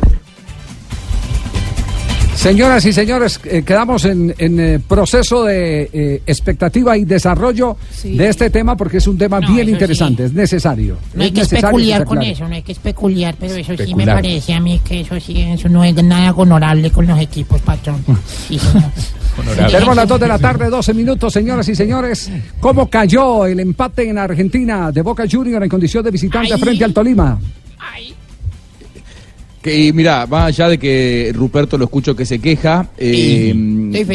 Señoras 2.36 2.86
y 2.86 2.94
señores, 2.94 3.40
eh, 3.44 3.64
quedamos 3.66 4.06
en, 4.06 4.34
en, 4.38 4.60
eh, 4.60 4.80
proceso 4.80 5.44
de 5.44 5.90
eh, 5.92 6.22
expectativa 6.26 6.96
y 6.98 7.04
desarrollo 7.04 7.76
Sí. 7.92 8.16
de 8.18 8.30
este 8.30 8.50
tema 8.50 8.78
porque 8.78 8.98
es 8.98 9.08
un 9.08 9.18
tema 9.18 9.42
No, 9.42 9.54
bien 9.54 9.68
interesante, 9.68 10.24
es 10.26 10.34
necesario. 10.34 10.98
No 11.14 11.24
hay 11.24 11.30
es 11.30 11.34
que 11.34 11.42
especular 11.42 12.06
con 12.06 12.22
eso, 12.22 12.48
no 12.48 12.56
hay 12.56 12.62
que 12.62 12.72
especular, 12.72 13.36
pero 13.38 13.56
eso 13.56 13.74
sí 13.78 13.94
me 13.94 14.06
parece 14.06 14.54
a 14.54 14.62
mí 14.62 14.80
que 14.86 15.02
eso 15.02 15.20
sí, 15.20 15.42
eso 15.42 15.68
no 15.68 15.84
es 15.84 15.94
nada 16.02 16.32
honorable 16.32 16.90
con 16.92 17.06
los 17.08 17.20
equipos, 17.20 17.62
patrón. 17.62 18.04
Sí. 18.48 18.58
Tenemos 19.70 19.96
las 19.96 20.08
2 20.08 20.20
de 20.20 20.28
la 20.28 20.40
tarde, 20.40 20.70
12 20.70 20.94
minutos, 20.94 21.34
señoras 21.34 21.68
y 21.68 21.76
señores. 21.76 22.32
¿Cómo 22.60 22.90
cayó 22.90 23.46
el 23.46 23.60
empate 23.60 24.10
en 24.10 24.18
Argentina 24.18 24.92
de 24.92 25.02
Boca 25.02 25.26
Junior 25.30 25.62
en 25.62 25.70
condición 25.70 26.04
de 26.04 26.12
visitante 26.12 26.58
frente 26.58 26.84
al 26.86 26.94
Tolima? 26.94 27.38
Que 29.62 29.92
mira, 29.94 30.26
más 30.26 30.48
allá 30.48 30.70
de 30.70 30.78
que 30.78 31.32
Ruperto 31.34 31.78
lo 31.78 31.86
escucho 31.86 32.16
que 32.16 32.26
se 32.26 32.40
queja, 32.40 32.88
eh, 32.98 33.54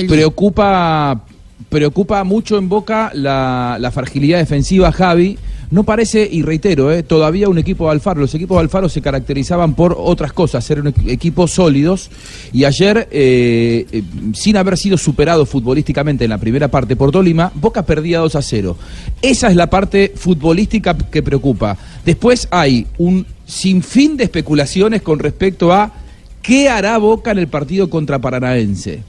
preocupa, 0.08 1.22
preocupa 1.68 2.24
mucho 2.24 2.56
en 2.56 2.68
Boca 2.68 3.10
la, 3.14 3.76
la 3.78 3.90
fragilidad 3.90 4.38
defensiva, 4.38 4.90
Javi. 4.90 5.38
No 5.74 5.82
parece, 5.82 6.28
y 6.30 6.42
reitero, 6.42 6.92
eh, 6.92 7.02
todavía 7.02 7.48
un 7.48 7.58
equipo 7.58 7.86
de 7.86 7.90
Alfaro. 7.90 8.20
Los 8.20 8.32
equipos 8.32 8.56
de 8.56 8.60
Alfaro 8.60 8.88
se 8.88 9.02
caracterizaban 9.02 9.74
por 9.74 9.96
otras 9.98 10.32
cosas, 10.32 10.64
ser 10.64 10.84
equipos 11.08 11.50
sólidos. 11.50 12.12
Y 12.52 12.64
ayer, 12.64 13.08
eh, 13.10 13.84
eh, 13.90 14.02
sin 14.34 14.56
haber 14.56 14.78
sido 14.78 14.96
superado 14.96 15.44
futbolísticamente 15.44 16.22
en 16.22 16.30
la 16.30 16.38
primera 16.38 16.68
parte 16.68 16.94
por 16.94 17.10
Tolima, 17.10 17.50
Boca 17.56 17.84
perdía 17.84 18.20
2 18.20 18.36
a 18.36 18.42
0. 18.42 18.76
Esa 19.20 19.50
es 19.50 19.56
la 19.56 19.68
parte 19.68 20.12
futbolística 20.14 20.96
que 20.96 21.24
preocupa. 21.24 21.76
Después 22.04 22.46
hay 22.52 22.86
un 22.98 23.26
sinfín 23.44 24.16
de 24.16 24.22
especulaciones 24.22 25.02
con 25.02 25.18
respecto 25.18 25.72
a 25.72 25.92
qué 26.40 26.68
hará 26.68 26.98
Boca 26.98 27.32
en 27.32 27.38
el 27.38 27.48
partido 27.48 27.90
contra 27.90 28.20
Paranaense. 28.20 29.02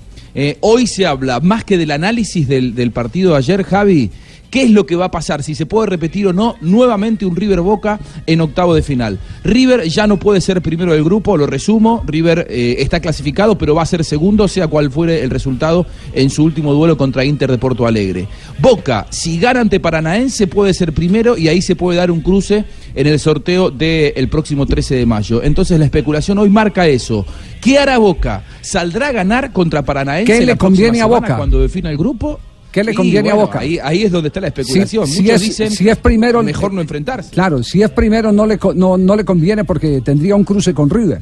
Hoy 0.62 0.88
se 0.88 1.05
habla 1.05 1.39
más 1.41 1.63
que 1.63 1.77
del 1.77 1.91
análisis 1.91 2.48
del, 2.48 2.74
del 2.74 2.89
partido 2.89 3.34
de 3.34 3.38
ayer, 3.38 3.63
Javi, 3.63 4.10
qué 4.56 4.64
es 4.64 4.72
lo 4.72 4.86
que 4.86 4.96
va 4.96 5.08
a 5.08 5.12
pasar, 5.12 5.44
si 5.44 5.54
se 5.54 5.66
puede 5.66 5.88
repetir 5.88 6.28
o 6.28 6.32
no 6.32 6.56
nuevamente 6.62 7.26
un 7.26 7.36
River 7.36 7.60
Boca 7.60 8.00
en 8.26 8.40
octavo 8.40 8.74
de 8.74 8.84
final. 8.84 9.20
River 9.44 9.84
ya 9.90 10.08
no 10.08 10.18
puede 10.18 10.40
ser 10.40 10.62
primero 10.62 10.94
del 10.94 11.04
grupo, 11.04 11.36
lo 11.36 11.46
resumo, 11.46 12.02
River 12.08 12.48
eh, 12.50 12.78
está 12.80 13.02
clasificado, 13.02 13.58
pero 13.58 13.76
va 13.76 13.82
a 13.82 13.86
ser 13.86 14.06
segundo, 14.06 14.48
sea 14.48 14.70
cual 14.70 14.92
fuere 14.92 15.24
el 15.24 15.30
resultado 15.30 15.86
en 16.14 16.30
su 16.30 16.46
último 16.46 16.74
duelo 16.74 16.96
contra 16.96 17.26
Inter 17.26 17.52
de 17.52 17.58
Porto 17.58 17.86
Alegre. 17.86 18.30
Boca, 18.60 19.08
si 19.10 19.40
gana 19.40 19.60
ante 19.60 19.82
Paranaense, 19.82 20.48
puede 20.48 20.74
ser 20.74 20.94
primero 20.94 21.38
y 21.38 21.50
ahí 21.50 21.62
se 21.62 21.76
puede 21.76 21.98
dar 21.98 22.10
un 22.10 22.22
cruce 22.22 22.64
en 22.96 23.08
el 23.08 23.20
sorteo 23.20 23.72
del 23.72 24.30
próximo 24.30 24.66
13 24.66 24.96
de 24.96 25.06
mayo. 25.06 25.44
Entonces 25.44 25.78
la 25.78 25.84
especulación 25.84 26.38
hoy 26.38 26.50
marca 26.50 26.88
eso. 26.88 27.26
¿Qué 27.60 27.78
hará 27.78 27.98
Boca? 27.98 28.46
¿Saldrá 28.62 29.10
a 29.10 29.12
ganar 29.12 29.52
contra 29.52 29.84
Paranaense? 29.84 30.32
¿Qué 30.32 30.40
le 30.40 30.46
la 30.46 30.56
conviene 30.56 31.02
a 31.02 31.08
Boca? 31.08 31.36
Cuando 31.36 31.60
defina 31.60 31.92
el 31.92 31.98
grupo. 31.98 32.40
¿Qué 32.75 32.84
le 32.84 32.94
conviene 32.94 33.32
a 33.32 33.36
Boca? 33.36 33.60
Ahí, 33.60 33.79
ahí 33.82 34.03
es 34.03 34.12
donde 34.12 34.27
está 34.27 34.41
la 34.41 34.48
especulación. 34.48 35.08
Si- 35.08 35.13
si 35.13 35.22
Muchos 35.22 35.36
es- 35.36 35.41
dicen 35.41 35.72
si 35.72 35.88
es 35.88 35.96
primero- 35.98 36.44
mejor 36.44 36.74
no 36.74 36.82
enfrentarse. 36.82 37.32
Claro, 37.32 37.63
si 37.63 37.82
es 37.82 37.89
primero 37.89 38.34
no 38.34 38.46
le, 38.46 38.58
co- 38.58 38.74
no, 38.74 38.98
no 38.98 39.15
le 39.15 39.24
conviene 39.24 39.63
porque 39.63 40.01
tendría 40.01 40.36
un 40.36 40.44
cruce 40.44 40.74
con 40.74 40.89
River, 40.89 41.22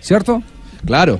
¿cierto? 0.00 0.40
Claro, 0.84 1.18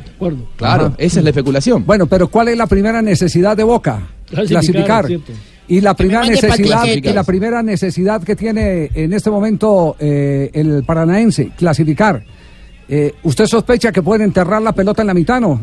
claro, 0.56 0.94
esa 0.98 1.18
es 1.18 1.24
la 1.24 1.30
especulación. 1.30 1.84
Bueno, 1.84 2.06
pero 2.06 2.28
¿cuál 2.28 2.46
es 2.46 2.56
la 2.56 2.68
primera 2.68 3.02
necesidad 3.02 3.56
de 3.56 3.64
Boca? 3.64 4.06
Clasificar, 4.30 5.06
¿cierto? 5.08 5.32
Y 5.66 5.80
la 5.80 5.94
primera 5.94 6.22
necesidad, 6.24 6.84
y 6.84 7.00
la 7.12 7.24
primera 7.24 7.60
necesidad 7.60 8.22
que 8.22 8.36
tiene 8.36 8.88
en 8.94 9.12
este 9.12 9.30
momento 9.30 9.96
eh, 9.98 10.48
el 10.52 10.84
paranaense, 10.84 11.50
clasificar. 11.58 12.22
Eh, 12.88 13.14
¿Usted 13.24 13.46
sospecha 13.46 13.90
que 13.90 14.00
pueden 14.00 14.22
enterrar 14.28 14.62
la 14.62 14.70
pelota 14.70 15.02
en 15.02 15.08
la 15.08 15.14
mitad, 15.14 15.40
no? 15.40 15.60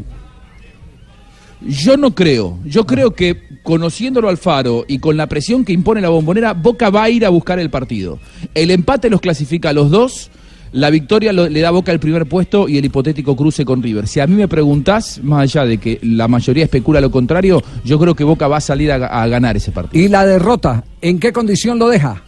Yo 1.68 1.98
no 1.98 2.14
creo. 2.14 2.60
Yo 2.66 2.86
creo 2.86 3.12
que 3.12 3.42
conociéndolo 3.64 4.30
al 4.30 4.38
Faro 4.38 4.86
y 4.88 5.00
con 5.00 5.18
la 5.18 5.28
presión 5.28 5.64
que 5.64 5.74
impone 5.74 6.02
la 6.02 6.10
bombonera, 6.10 6.54
Boca 6.54 6.90
va 6.90 7.04
a 7.04 7.10
ir 7.10 7.26
a 7.26 7.30
buscar 7.30 7.60
el 7.60 7.70
partido. 7.70 8.20
El 8.54 8.72
empate 8.72 9.10
los 9.10 9.22
clasifica 9.22 9.70
a 9.70 9.74
los 9.74 9.90
dos. 9.90 10.30
La 10.74 10.90
victoria 10.90 11.32
le 11.32 11.60
da 11.62 11.70
Boca 11.70 11.92
el 11.92 12.00
primer 12.00 12.26
puesto 12.26 12.68
y 12.68 12.80
el 12.80 12.86
hipotético 12.86 13.36
cruce 13.36 13.64
con 13.64 13.84
River. 13.84 14.08
Si 14.08 14.20
a 14.20 14.26
mí 14.26 14.36
me 14.36 14.48
preguntás, 14.48 15.20
más 15.24 15.44
allá 15.44 15.66
de 15.66 15.78
que 15.78 16.00
la 16.02 16.28
mayoría 16.28 16.64
especula 16.64 17.00
lo 17.00 17.12
contrario, 17.12 17.62
yo 17.86 18.00
creo 18.00 18.16
que 18.16 18.24
Boca 18.24 18.48
va 18.48 18.58
a 18.58 18.62
salir 18.62 18.92
a 18.92 19.28
ganar 19.28 19.56
ese 19.56 19.72
partido. 19.72 20.04
Y 20.04 20.08
la 20.08 20.26
derrota, 20.26 20.84
¿en 21.00 21.20
qué 21.20 21.32
condición 21.32 21.78
lo 21.78 21.90
deja? 21.90 22.24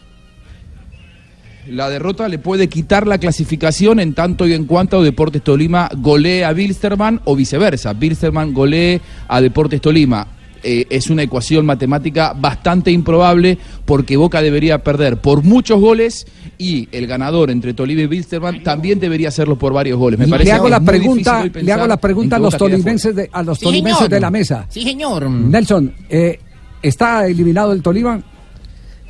La 1.70 1.90
derrota 1.90 2.28
le 2.30 2.38
puede 2.38 2.70
quitar 2.70 3.08
la 3.08 3.18
clasificación 3.18 4.00
en 4.00 4.14
tanto 4.14 4.48
y 4.48 4.54
en 4.54 4.66
cuanto 4.66 5.02
Deportes 5.02 5.42
Tolima 5.44 5.90
golee 5.98 6.44
a 6.44 6.54
Bilsterman 6.54 7.22
o 7.26 7.36
viceversa. 7.36 7.94
Bilsterman 7.94 8.54
golee 8.54 9.02
a 9.28 9.42
Deportes 9.42 9.82
Tolima. 9.82 10.28
Eh, 10.68 10.86
es 10.90 11.10
una 11.10 11.22
ecuación 11.24 11.66
matemática 11.66 12.34
bastante 12.36 12.92
improbable 12.92 13.58
porque 13.86 14.18
Boca 14.18 14.42
debería 14.42 14.84
perder 14.84 15.18
por 15.18 15.44
muchos 15.44 15.80
goles 15.80 16.26
y 16.58 16.88
el 16.92 17.06
ganador 17.08 17.52
entre 17.52 17.74
Tolima 17.74 18.02
y 18.02 18.08
Bilsterman 18.08 18.64
también 18.64 19.00
debería 19.00 19.28
hacerlo 19.30 19.58
por 19.58 19.74
varios 19.74 19.98
goles. 19.98 20.20
Me 20.20 20.28
parece 20.28 20.50
le 20.50 20.54
hago 20.54 20.66
que 20.66 20.72
la 20.72 20.80
pregunta, 20.80 21.46
le 21.46 21.72
hago 21.72 21.88
la 21.88 21.98
pregunta 21.98 22.36
a 22.36 22.40
los 22.40 22.58
tolimenses 22.58 23.16
de, 23.16 23.30
a 23.32 23.42
los 23.44 23.58
Sí, 23.60 23.66
tolimenses 23.66 23.98
señor. 23.98 24.12
de 24.12 24.20
la 24.20 24.32
mesa. 24.32 24.66
Sí, 24.70 24.82
señor. 24.84 25.30
Nelson, 25.30 25.94
eh, 26.10 26.40
¿está 26.82 27.28
eliminado 27.28 27.72
el 27.72 27.82
Tolima? 27.84 28.22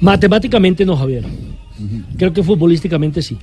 Matemáticamente 0.01 0.85
no, 0.85 0.97
Javier. 0.97 1.23
Creo 2.17 2.31
que 2.33 2.43
futbolísticamente 2.43 3.21
sí. 3.21 3.37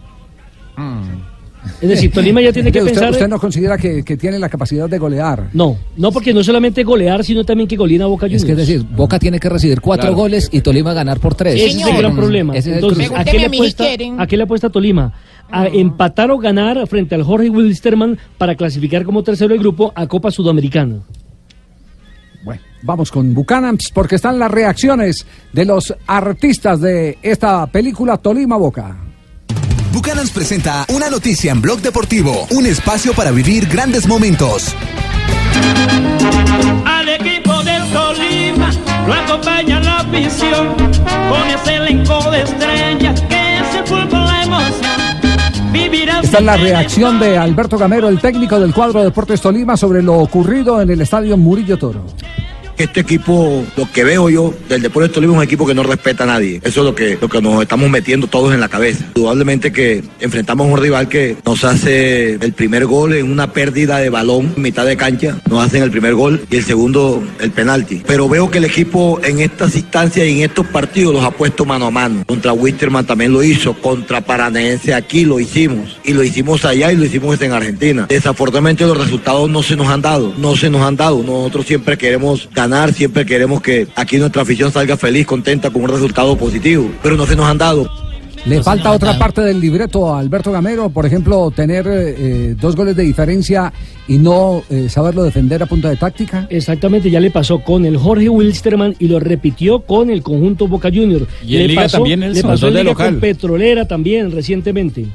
Es 1.80 1.88
decir, 1.88 2.10
Tolima 2.10 2.40
ya 2.40 2.52
tiene 2.52 2.72
que 2.72 2.80
usted, 2.80 2.92
pensar. 2.92 3.10
usted 3.12 3.28
no 3.28 3.38
considera 3.38 3.78
que, 3.78 4.02
que 4.02 4.16
tiene 4.16 4.36
la 4.40 4.48
capacidad 4.48 4.88
de 4.88 4.98
golear. 4.98 5.48
No, 5.52 5.76
no 5.96 6.10
porque 6.10 6.34
no 6.34 6.42
solamente 6.42 6.82
golear, 6.82 7.22
sino 7.22 7.44
también 7.44 7.68
que 7.68 7.76
goleen 7.76 8.02
a 8.02 8.06
Boca 8.06 8.26
Juniors. 8.26 8.42
Es 8.42 8.46
que 8.46 8.52
es 8.52 8.58
decir, 8.58 8.82
Boca 8.82 9.18
tiene 9.20 9.38
que 9.38 9.48
recibir 9.48 9.80
cuatro 9.80 10.08
Claro. 10.08 10.16
goles 10.16 10.48
y 10.50 10.60
Tolima 10.60 10.92
ganar 10.92 11.20
por 11.20 11.36
tres. 11.36 11.54
Ese 11.54 11.80
es 11.80 11.86
el 11.86 11.96
gran 11.98 12.16
problema. 12.16 12.56
Es 12.56 12.66
Entonces. 12.66 13.10
¿a 13.14 13.24
qué, 13.24 13.38
le 13.38 13.46
apuesta, 13.46 13.84
¿a 14.18 14.26
qué 14.26 14.36
le 14.36 14.42
apuesta 14.42 14.70
Tolima? 14.70 15.12
A 15.52 15.68
empatar 15.68 16.32
o 16.32 16.38
ganar 16.38 16.84
frente 16.88 17.14
al 17.14 17.22
Jorge 17.22 17.48
Wilstermann 17.48 18.18
para 18.38 18.56
clasificar 18.56 19.04
como 19.04 19.22
tercero 19.22 19.50
del 19.50 19.60
grupo 19.60 19.92
a 19.94 20.08
Copa 20.08 20.32
Sudamericana. 20.32 20.96
Bueno, 22.44 22.62
vamos 22.82 23.10
con 23.10 23.34
Bucanams 23.34 23.90
porque 23.92 24.16
están 24.16 24.38
las 24.38 24.50
reacciones 24.50 25.26
de 25.52 25.64
los 25.64 25.94
artistas 26.06 26.80
de 26.80 27.18
esta 27.22 27.66
película 27.68 28.18
Tolima 28.18 28.56
Boca. 28.56 28.96
Bucanans 29.92 30.30
presenta 30.30 30.86
una 30.88 31.10
noticia 31.10 31.52
en 31.52 31.60
Blog 31.60 31.80
Deportivo, 31.80 32.46
un 32.50 32.66
espacio 32.66 33.12
para 33.12 33.30
vivir 33.30 33.68
grandes 33.68 34.08
momentos. 34.08 34.74
Al 36.84 37.08
equipo 37.08 37.62
del 37.62 37.82
Tolima 37.92 38.70
lo 39.06 39.14
acompaña 39.14 39.80
la 39.80 39.98
afición 39.98 40.74
con 41.28 41.48
ese 41.48 41.76
elenco 41.76 42.30
de 42.30 42.42
estrellas 42.42 43.20
que 43.22 43.58
es 43.58 43.74
el 43.74 43.86
fútbol 43.86 44.24
la 44.24 44.42
emoción. 44.42 45.01
Esta 45.74 46.38
es 46.38 46.44
la 46.44 46.56
reacción 46.58 47.18
de 47.18 47.38
Alberto 47.38 47.78
Gamero, 47.78 48.08
el 48.08 48.20
técnico 48.20 48.60
del 48.60 48.74
cuadro 48.74 49.02
Deportes 49.02 49.40
Tolima, 49.40 49.74
sobre 49.74 50.02
lo 50.02 50.18
ocurrido 50.18 50.82
en 50.82 50.90
el 50.90 51.00
estadio 51.00 51.38
Murillo 51.38 51.78
Toro. 51.78 52.04
Este 52.82 52.98
equipo, 52.98 53.64
lo 53.76 53.92
que 53.92 54.02
veo 54.02 54.28
yo 54.28 54.52
del 54.68 54.82
Deportes 54.82 55.12
Tolima 55.12 55.34
es 55.34 55.36
un 55.36 55.44
equipo 55.44 55.64
que 55.64 55.72
no 55.72 55.84
respeta 55.84 56.24
a 56.24 56.26
nadie. 56.26 56.60
Eso 56.64 56.80
es 56.80 56.84
lo 56.84 56.96
que, 56.96 57.16
lo 57.20 57.28
que 57.28 57.40
nos 57.40 57.62
estamos 57.62 57.88
metiendo 57.88 58.26
todos 58.26 58.52
en 58.52 58.58
la 58.58 58.68
cabeza. 58.68 59.04
Indudablemente 59.14 59.72
que 59.72 60.02
enfrentamos 60.18 60.66
a 60.66 60.70
un 60.72 60.82
rival 60.82 61.08
que 61.08 61.36
nos 61.44 61.62
hace 61.62 62.32
el 62.32 62.52
primer 62.54 62.86
gol 62.86 63.12
en 63.12 63.30
una 63.30 63.52
pérdida 63.52 63.98
de 63.98 64.10
balón 64.10 64.54
en 64.56 64.62
mitad 64.62 64.84
de 64.84 64.96
cancha. 64.96 65.38
Nos 65.48 65.64
hacen 65.64 65.84
el 65.84 65.92
primer 65.92 66.16
gol 66.16 66.44
y 66.50 66.56
el 66.56 66.64
segundo 66.64 67.22
el 67.38 67.52
penalti. 67.52 68.02
Pero 68.04 68.28
veo 68.28 68.50
que 68.50 68.58
el 68.58 68.64
equipo 68.64 69.20
en 69.22 69.38
estas 69.38 69.76
instancias 69.76 70.26
y 70.26 70.40
en 70.40 70.50
estos 70.50 70.66
partidos 70.66 71.14
los 71.14 71.22
ha 71.22 71.30
puesto 71.30 71.64
mano 71.64 71.86
a 71.86 71.92
mano. 71.92 72.24
Contra 72.26 72.52
Wisterman 72.52 73.06
también 73.06 73.32
lo 73.32 73.44
hizo. 73.44 73.74
Contra 73.74 74.22
Paranaense 74.22 74.92
aquí 74.92 75.24
lo 75.24 75.38
hicimos. 75.38 75.98
Y 76.02 76.14
lo 76.14 76.24
hicimos 76.24 76.64
allá 76.64 76.90
y 76.90 76.96
lo 76.96 77.04
hicimos 77.04 77.40
en 77.40 77.52
Argentina. 77.52 78.06
Desafortunadamente 78.08 78.84
los 78.84 78.98
resultados 78.98 79.48
no 79.48 79.62
se 79.62 79.76
nos 79.76 79.86
han 79.86 80.02
dado. 80.02 80.34
No 80.36 80.56
se 80.56 80.68
nos 80.68 80.82
han 80.82 80.96
dado. 80.96 81.22
Nosotros 81.22 81.64
siempre 81.64 81.96
queremos 81.96 82.48
ganar, 82.52 82.71
siempre 82.94 83.26
queremos 83.26 83.60
que 83.60 83.86
aquí 83.96 84.18
nuestra 84.18 84.42
afición 84.42 84.72
salga 84.72 84.96
feliz, 84.96 85.26
contenta 85.26 85.70
con 85.70 85.82
un 85.82 85.88
resultado 85.88 86.36
positivo. 86.36 86.90
Pero 87.02 87.16
no 87.16 87.26
se 87.26 87.36
nos 87.36 87.46
han 87.46 87.58
dado. 87.58 87.88
Le 88.44 88.60
falta 88.60 88.90
otra 88.90 89.16
parte 89.18 89.40
del 89.40 89.60
libreto 89.60 90.12
a 90.12 90.18
Alberto 90.18 90.50
Gamero, 90.50 90.90
por 90.90 91.06
ejemplo, 91.06 91.52
tener 91.52 91.84
eh, 91.88 92.56
dos 92.60 92.74
goles 92.74 92.96
de 92.96 93.04
diferencia 93.04 93.72
y 94.08 94.18
no 94.18 94.64
eh, 94.68 94.88
saberlo 94.88 95.22
defender 95.22 95.62
a 95.62 95.66
punta 95.66 95.88
de 95.88 95.96
táctica. 95.96 96.48
Exactamente, 96.50 97.08
ya 97.08 97.20
le 97.20 97.30
pasó 97.30 97.60
con 97.60 97.84
el 97.84 97.96
Jorge 97.96 98.28
Wilstermann 98.28 98.96
y 98.98 99.06
lo 99.06 99.20
repitió 99.20 99.82
con 99.82 100.10
el 100.10 100.22
conjunto 100.22 100.66
Boca 100.66 100.88
Juniors. 100.88 101.26
Y 101.46 101.54
en 101.54 101.62
le 101.62 101.68
Liga 101.68 101.82
pasó, 101.82 101.98
también, 101.98 102.32
le 102.32 102.42
pasó 102.42 102.66
en 102.66 102.74
Liga 102.74 102.84
local. 102.84 103.10
con 103.12 103.20
Petrolera 103.20 103.86
también 103.86 104.32
recientemente. 104.32 105.06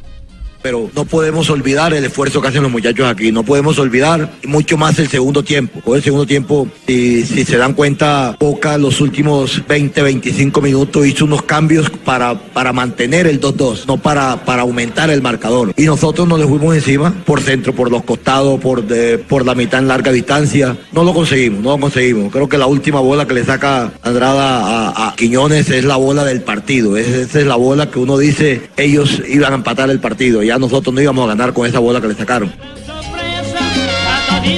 Pero 0.62 0.90
no 0.96 1.06
podemos 1.06 1.50
olvidar 1.50 1.94
el 1.94 2.06
esfuerzo 2.06 2.42
que 2.42 2.48
hacen 2.50 2.64
los 2.64 2.72
muchachos 2.72 3.08
aquí, 3.08 3.32
no 3.32 3.44
podemos 3.44 3.78
olvidar 3.80 4.32
mucho 4.46 4.78
más 4.78 4.98
el 5.00 5.08
segundo 5.08 5.44
tiempo. 5.44 5.82
Con 5.82 5.96
el 5.98 6.04
segundo 6.04 6.26
tiempo, 6.26 6.68
si, 6.88 7.26
si 7.26 7.46
se 7.46 7.58
dan 7.58 7.74
cuenta, 7.74 8.36
Boca 8.40 8.78
los 8.78 9.00
últimos 9.02 9.62
20, 9.68 10.02
25 10.02 10.62
minutos 10.62 11.06
hizo 11.08 11.26
unos 11.26 11.44
cambios 11.44 11.90
para, 11.90 12.36
para 12.40 12.74
mantener 12.74 13.28
el 13.28 13.40
2-2, 13.40 13.86
no 13.88 13.98
para, 13.98 14.44
para 14.46 14.62
aumentar 14.64 15.10
el 15.10 15.22
marcador. 15.22 15.74
Y 15.78 15.84
nosotros 15.86 16.28
nos 16.28 16.40
le 16.40 16.48
fuimos 16.48 16.76
encima, 16.76 17.14
por 17.26 17.42
centro, 17.42 17.74
por 17.74 17.92
los 17.92 18.04
costados, 18.04 18.60
por, 18.60 18.84
de- 18.86 19.18
por 19.18 19.46
la 19.46 19.56
mitad 19.56 19.80
en 19.80 19.88
larga 19.88 20.12
distancia. 20.12 20.78
No 20.92 21.04
lo 21.04 21.14
conseguimos, 21.14 21.62
no 21.62 21.72
lo 21.72 21.80
conseguimos. 21.80 22.32
Creo 22.32 22.48
que 22.50 22.58
la 22.58 22.68
última 22.68 23.00
bola 23.00 23.28
que 23.28 23.34
le 23.34 23.46
saca 23.46 23.92
Andrada 24.02 24.90
a, 24.90 25.10
a 25.10 25.16
Quiñones 25.16 25.70
es 25.70 25.86
la 25.86 25.96
bola 25.98 26.24
del 26.24 26.42
partido. 26.42 26.98
Es- 26.98 27.08
esa 27.08 27.40
es 27.40 27.46
la 27.48 27.56
bola 27.56 27.90
que 27.90 28.00
uno 28.00 28.18
dice, 28.18 28.70
ellos 28.78 29.22
iban 29.30 29.54
a 29.54 29.56
empatar 29.58 29.90
el 29.90 30.00
partido. 30.00 30.44
Ya 30.48 30.58
nosotros 30.58 30.94
no 30.94 31.02
íbamos 31.02 31.26
a 31.26 31.28
ganar 31.28 31.54
con 31.54 31.68
esa 31.68 31.80
bola 31.80 32.02
que 32.02 32.08
le 32.08 32.16
sacaron. 32.16 32.52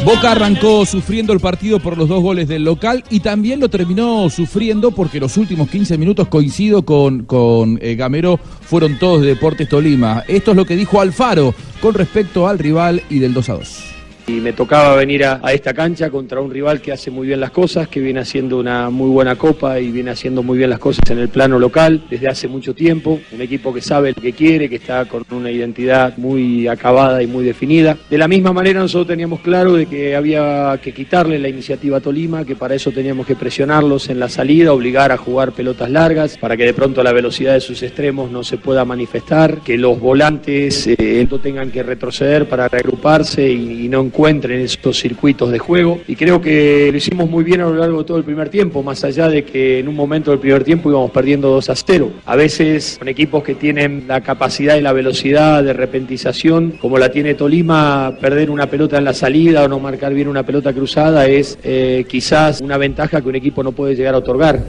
Boca 0.06 0.32
arrancó 0.32 0.86
sufriendo 0.86 1.34
el 1.34 1.40
partido 1.40 1.80
por 1.80 1.98
los 1.98 2.08
dos 2.08 2.22
goles 2.22 2.48
del 2.48 2.64
local 2.64 3.04
y 3.10 3.20
también 3.22 3.60
lo 3.60 3.70
terminó 3.70 4.30
sufriendo 4.30 4.92
porque 4.92 5.20
los 5.20 5.36
últimos 5.38 5.70
15 5.70 5.98
minutos, 5.98 6.28
coincido 6.28 6.84
con, 6.84 7.26
con 7.26 7.80
eh, 7.82 7.96
Gamero, 7.96 8.40
fueron 8.62 9.00
todos 9.00 9.22
de 9.22 9.28
Deportes 9.28 9.68
Tolima. 9.68 10.24
Esto 10.28 10.52
es 10.52 10.58
lo 10.58 10.66
que 10.66 10.76
dijo 10.76 11.02
Alfaro 11.02 11.54
con 11.82 11.96
respecto 11.96 12.48
al 12.48 12.60
rival 12.60 13.02
y 13.10 13.20
del 13.20 13.34
2 13.34 13.50
a 13.50 13.54
2. 13.54 13.99
Y 14.30 14.42
me 14.42 14.54
tocaba 14.54 14.96
venir 14.96 15.26
a, 15.26 15.42
esta 15.52 15.74
cancha 15.74 16.12
contra 16.12 16.40
un 16.40 16.52
rival 16.52 16.82
que 16.82 16.92
hace 16.92 17.10
muy 17.10 17.26
bien 17.26 17.40
las 17.40 17.50
cosas, 17.50 17.88
que 17.88 18.00
viene 18.00 18.20
haciendo 18.20 18.60
una 18.60 18.92
muy 18.92 19.10
buena 19.10 19.36
copa 19.36 19.80
y 19.80 19.90
viene 19.90 20.12
haciendo 20.12 20.44
muy 20.44 20.60
bien 20.60 20.70
las 20.70 20.78
cosas 20.78 21.10
en 21.10 21.18
el 21.18 21.30
plano 21.30 21.58
local 21.58 22.04
desde 22.08 22.28
hace 22.28 22.48
mucho 22.48 22.76
tiempo. 22.76 23.20
Un 23.32 23.42
equipo 23.42 23.74
que 23.74 23.82
sabe 23.82 24.14
lo 24.16 24.22
que 24.22 24.34
quiere, 24.34 24.70
que 24.70 24.76
está 24.76 25.06
con 25.06 25.26
una 25.32 25.50
identidad 25.50 26.16
muy 26.18 26.68
acabada 26.68 27.24
y 27.24 27.28
muy 27.28 27.44
definida. 27.44 27.98
De 28.08 28.20
la 28.20 28.28
misma 28.28 28.54
manera 28.54 28.80
nosotros 28.82 29.08
teníamos 29.08 29.40
claro 29.40 29.74
de 29.74 29.88
que 29.88 30.16
había 30.16 30.80
que 30.80 30.94
quitarle 30.94 31.40
la 31.40 31.50
iniciativa 31.50 31.98
a 31.98 32.02
Tolima, 32.02 32.46
que 32.46 32.56
para 32.56 32.76
eso 32.76 32.92
teníamos 32.92 33.26
que 33.26 33.36
presionarlos 33.36 34.10
en 34.10 34.20
la 34.20 34.30
salida, 34.30 34.74
obligar 34.74 35.12
a 35.12 35.18
jugar 35.18 35.54
pelotas 35.54 35.90
largas, 35.90 36.38
para 36.38 36.56
que 36.56 36.66
de 36.66 36.76
pronto 36.76 37.02
la 37.02 37.14
velocidad 37.14 37.54
de 37.54 37.62
sus 37.62 37.82
extremos 37.82 38.30
no 38.30 38.44
se 38.44 38.60
pueda 38.60 38.86
manifestar, 38.86 39.62
que 39.62 39.76
los 39.76 40.00
volantes 40.00 40.86
eh, 40.86 41.28
no 41.30 41.40
tengan 41.40 41.72
que 41.72 41.82
retroceder 41.82 42.48
para 42.48 42.68
reagruparse 42.68 43.52
y, 43.52 43.86
y 43.86 43.90
no 43.90 44.02
encuentren 44.02 44.19
encuentre 44.20 44.56
en 44.56 44.66
esos 44.66 45.00
circuitos 45.00 45.50
de 45.50 45.60
juego 45.60 46.02
y 46.06 46.18
creo 46.18 46.42
que 46.42 46.90
lo 46.92 46.98
hicimos 46.98 47.30
muy 47.30 47.42
bien 47.46 47.62
a 47.62 47.64
lo 47.64 47.76
largo 47.76 48.00
de 48.00 48.04
todo 48.04 48.18
el 48.18 48.26
primer 48.26 48.50
tiempo, 48.50 48.84
más 48.84 49.06
allá 49.06 49.30
de 49.30 49.46
que 49.46 49.80
en 49.80 49.88
un 49.88 49.96
momento 49.96 50.32
del 50.32 50.42
primer 50.42 50.66
tiempo 50.66 50.90
íbamos 50.90 51.12
perdiendo 51.12 51.50
2 51.52 51.70
a 51.70 51.76
0. 51.78 52.12
A 52.26 52.36
veces 52.36 52.98
con 53.00 53.08
equipos 53.08 53.46
que 53.46 53.56
tienen 53.56 54.04
la 54.10 54.20
capacidad 54.20 54.76
y 54.76 54.82
la 54.82 54.92
velocidad 54.92 55.64
de 55.64 55.72
repentización, 55.72 56.72
como 56.82 56.98
la 56.98 57.10
tiene 57.12 57.34
Tolima, 57.34 58.18
perder 58.20 58.50
una 58.50 58.70
pelota 58.70 58.98
en 58.98 59.06
la 59.06 59.14
salida 59.14 59.64
o 59.64 59.70
no 59.70 59.80
marcar 59.80 60.14
bien 60.14 60.28
una 60.28 60.44
pelota 60.44 60.74
cruzada 60.74 61.26
es 61.26 61.58
eh, 61.64 62.04
quizás 62.10 62.60
una 62.60 62.76
ventaja 62.76 63.22
que 63.22 63.30
un 63.30 63.36
equipo 63.36 63.64
no 63.64 63.72
puede 63.72 63.96
llegar 63.96 64.16
a 64.16 64.18
otorgar. 64.18 64.66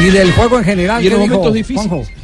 Y 0.00 0.10
del 0.10 0.32
juego 0.32 0.58
en 0.58 0.64
general, 0.64 1.04
Y 1.04 1.06
en 1.06 1.12
¿qué 1.12 1.18
los 1.18 1.22
dijo 1.22 1.34
momentos 1.36 1.54
difíciles. 1.54 1.88
Juanjo? 1.88 2.21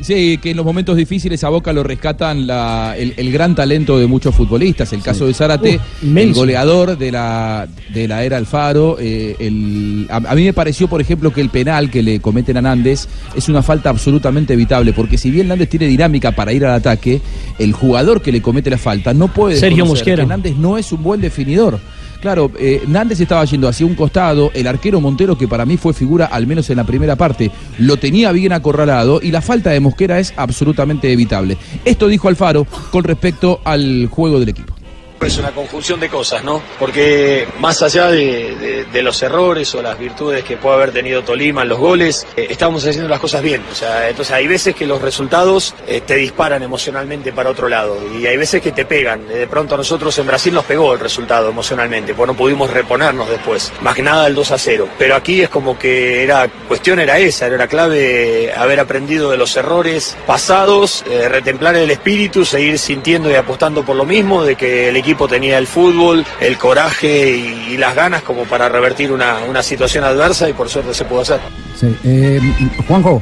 Sí, 0.00 0.38
que 0.38 0.50
en 0.52 0.56
los 0.56 0.64
momentos 0.64 0.96
difíciles 0.96 1.44
a 1.44 1.48
Boca 1.50 1.72
lo 1.72 1.82
rescatan 1.82 2.46
la- 2.46 2.94
el, 2.96 3.12
el 3.16 3.30
gran 3.32 3.54
talento 3.54 3.98
de 3.98 4.06
muchos 4.06 4.34
futbolistas. 4.34 4.92
El 4.92 5.02
caso 5.02 5.26
de 5.26 5.34
Zárate, 5.34 5.78
Uh, 6.02 6.06
el 6.06 6.34
goleador 6.34 6.96
de 6.96 7.12
la, 7.12 7.68
de 7.92 8.08
la 8.08 8.24
era 8.24 8.36
Alfaro. 8.38 8.96
eh, 8.98 9.36
el- 9.38 10.06
a, 10.10 10.16
a 10.16 10.34
mí 10.34 10.44
me 10.44 10.52
pareció, 10.52 10.88
por 10.88 11.00
ejemplo, 11.00 11.32
que 11.32 11.40
el 11.40 11.50
penal 11.50 11.90
que 11.90 12.02
le 12.02 12.20
cometen 12.20 12.56
a 12.56 12.62
Nández 12.62 13.08
es 13.36 13.48
una 13.48 13.62
falta 13.62 13.90
absolutamente 13.90 14.54
evitable, 14.54 14.92
porque 14.92 15.18
si 15.18 15.30
bien 15.30 15.48
Nández 15.48 15.68
tiene 15.68 15.86
dinámica 15.86 16.32
para 16.32 16.52
ir 16.52 16.64
al 16.64 16.72
ataque, 16.74 17.20
el 17.58 17.72
jugador 17.72 18.22
que 18.22 18.32
le 18.32 18.40
comete 18.40 18.70
la 18.70 18.78
falta 18.78 19.12
no 19.12 19.28
puede 19.28 19.56
Sergio 19.56 19.84
Mosquera. 19.86 20.22
que 20.24 20.28
Nández 20.28 20.56
no 20.56 20.78
es 20.78 20.92
un 20.92 21.02
buen 21.02 21.20
definidor. 21.20 21.78
Claro, 22.20 22.50
eh, 22.58 22.82
Nández 22.86 23.20
estaba 23.20 23.44
yendo 23.46 23.66
hacia 23.66 23.86
un 23.86 23.94
costado, 23.94 24.50
el 24.54 24.66
arquero 24.66 25.00
Montero, 25.00 25.38
que 25.38 25.48
para 25.48 25.64
mí 25.64 25.78
fue 25.78 25.94
figura, 25.94 26.26
al 26.26 26.46
menos 26.46 26.68
en 26.68 26.76
la 26.76 26.84
primera 26.84 27.16
parte, 27.16 27.50
lo 27.78 27.96
tenía 27.96 28.30
bien 28.32 28.52
acorralado 28.52 29.20
y 29.22 29.30
la 29.30 29.40
falta 29.40 29.70
de 29.70 29.80
Mosquera 29.80 30.18
es 30.18 30.34
absolutamente 30.36 31.10
evitable. 31.10 31.56
Esto 31.84 32.08
dijo 32.08 32.28
Alfaro 32.28 32.66
con 32.90 33.04
respecto 33.04 33.60
al 33.64 34.06
juego 34.08 34.38
del 34.38 34.50
equipo. 34.50 34.79
Es 35.20 35.36
una 35.36 35.52
conjunción 35.52 36.00
de 36.00 36.08
cosas, 36.08 36.42
¿no? 36.42 36.62
Porque 36.78 37.46
más 37.58 37.82
allá 37.82 38.08
de, 38.08 38.86
los 39.02 39.22
errores 39.22 39.74
o 39.74 39.82
las 39.82 39.98
virtudes 39.98 40.44
que 40.44 40.56
puede 40.56 40.76
haber 40.76 40.92
tenido 40.92 41.22
Tolima 41.22 41.62
en 41.62 41.68
los 41.68 41.78
goles, 41.78 42.26
eh, 42.36 42.46
estamos 42.50 42.84
haciendo 42.86 43.08
las 43.08 43.20
cosas 43.20 43.42
bien. 43.42 43.62
O 43.70 43.74
sea, 43.74 44.08
entonces 44.08 44.34
hay 44.34 44.46
veces 44.46 44.74
que 44.74 44.86
los 44.86 45.00
resultados 45.00 45.74
eh, 45.86 46.00
te 46.00 46.16
disparan 46.16 46.62
emocionalmente 46.62 47.32
para 47.32 47.50
otro 47.50 47.68
lado 47.68 47.98
y 48.18 48.26
hay 48.26 48.36
veces 48.36 48.62
que 48.62 48.72
te 48.72 48.86
pegan. 48.86 49.28
De 49.28 49.46
pronto 49.46 49.74
a 49.74 49.78
nosotros 49.78 50.18
en 50.18 50.26
Brasil 50.26 50.54
nos 50.54 50.64
pegó 50.64 50.94
el 50.94 51.00
resultado 51.00 51.50
emocionalmente, 51.50 52.14
pues 52.14 52.26
no 52.26 52.34
pudimos 52.34 52.70
reponernos 52.70 53.28
después. 53.28 53.72
Más 53.82 53.94
que 53.94 54.02
nada 54.02 54.26
el 54.26 54.34
2 54.34 54.50
a 54.50 54.58
0. 54.58 54.88
Pero 54.98 55.16
aquí 55.16 55.42
es 55.42 55.50
como 55.50 55.78
que 55.78 56.22
era 56.22 56.48
cuestión 56.66 56.98
era 56.98 57.18
esa, 57.18 57.46
era 57.46 57.56
la 57.56 57.68
clave 57.68 58.52
haber 58.56 58.80
aprendido 58.80 59.30
de 59.30 59.36
los 59.36 59.54
errores 59.56 60.16
pasados, 60.26 61.04
eh, 61.10 61.28
retemplar 61.28 61.76
el 61.76 61.90
espíritu, 61.90 62.44
seguir 62.44 62.78
sintiendo 62.78 63.30
y 63.30 63.34
apostando 63.34 63.84
por 63.84 63.96
lo 63.96 64.06
mismo, 64.06 64.44
de 64.44 64.56
que 64.56 64.88
el 64.88 64.96
equipo 64.96 65.09
tenía 65.28 65.58
el 65.58 65.66
fútbol, 65.66 66.24
el 66.40 66.58
coraje 66.58 67.36
y, 67.36 67.74
y 67.74 67.76
las 67.76 67.94
ganas 67.94 68.22
como 68.22 68.44
para 68.44 68.68
revertir 68.68 69.12
una, 69.12 69.38
una 69.48 69.62
situación 69.62 70.04
adversa 70.04 70.48
y 70.48 70.52
por 70.52 70.68
suerte 70.68 70.94
se 70.94 71.04
pudo 71.04 71.20
hacer. 71.20 71.40
Sí, 71.76 71.94
eh, 72.04 72.40
Juanjo, 72.86 73.20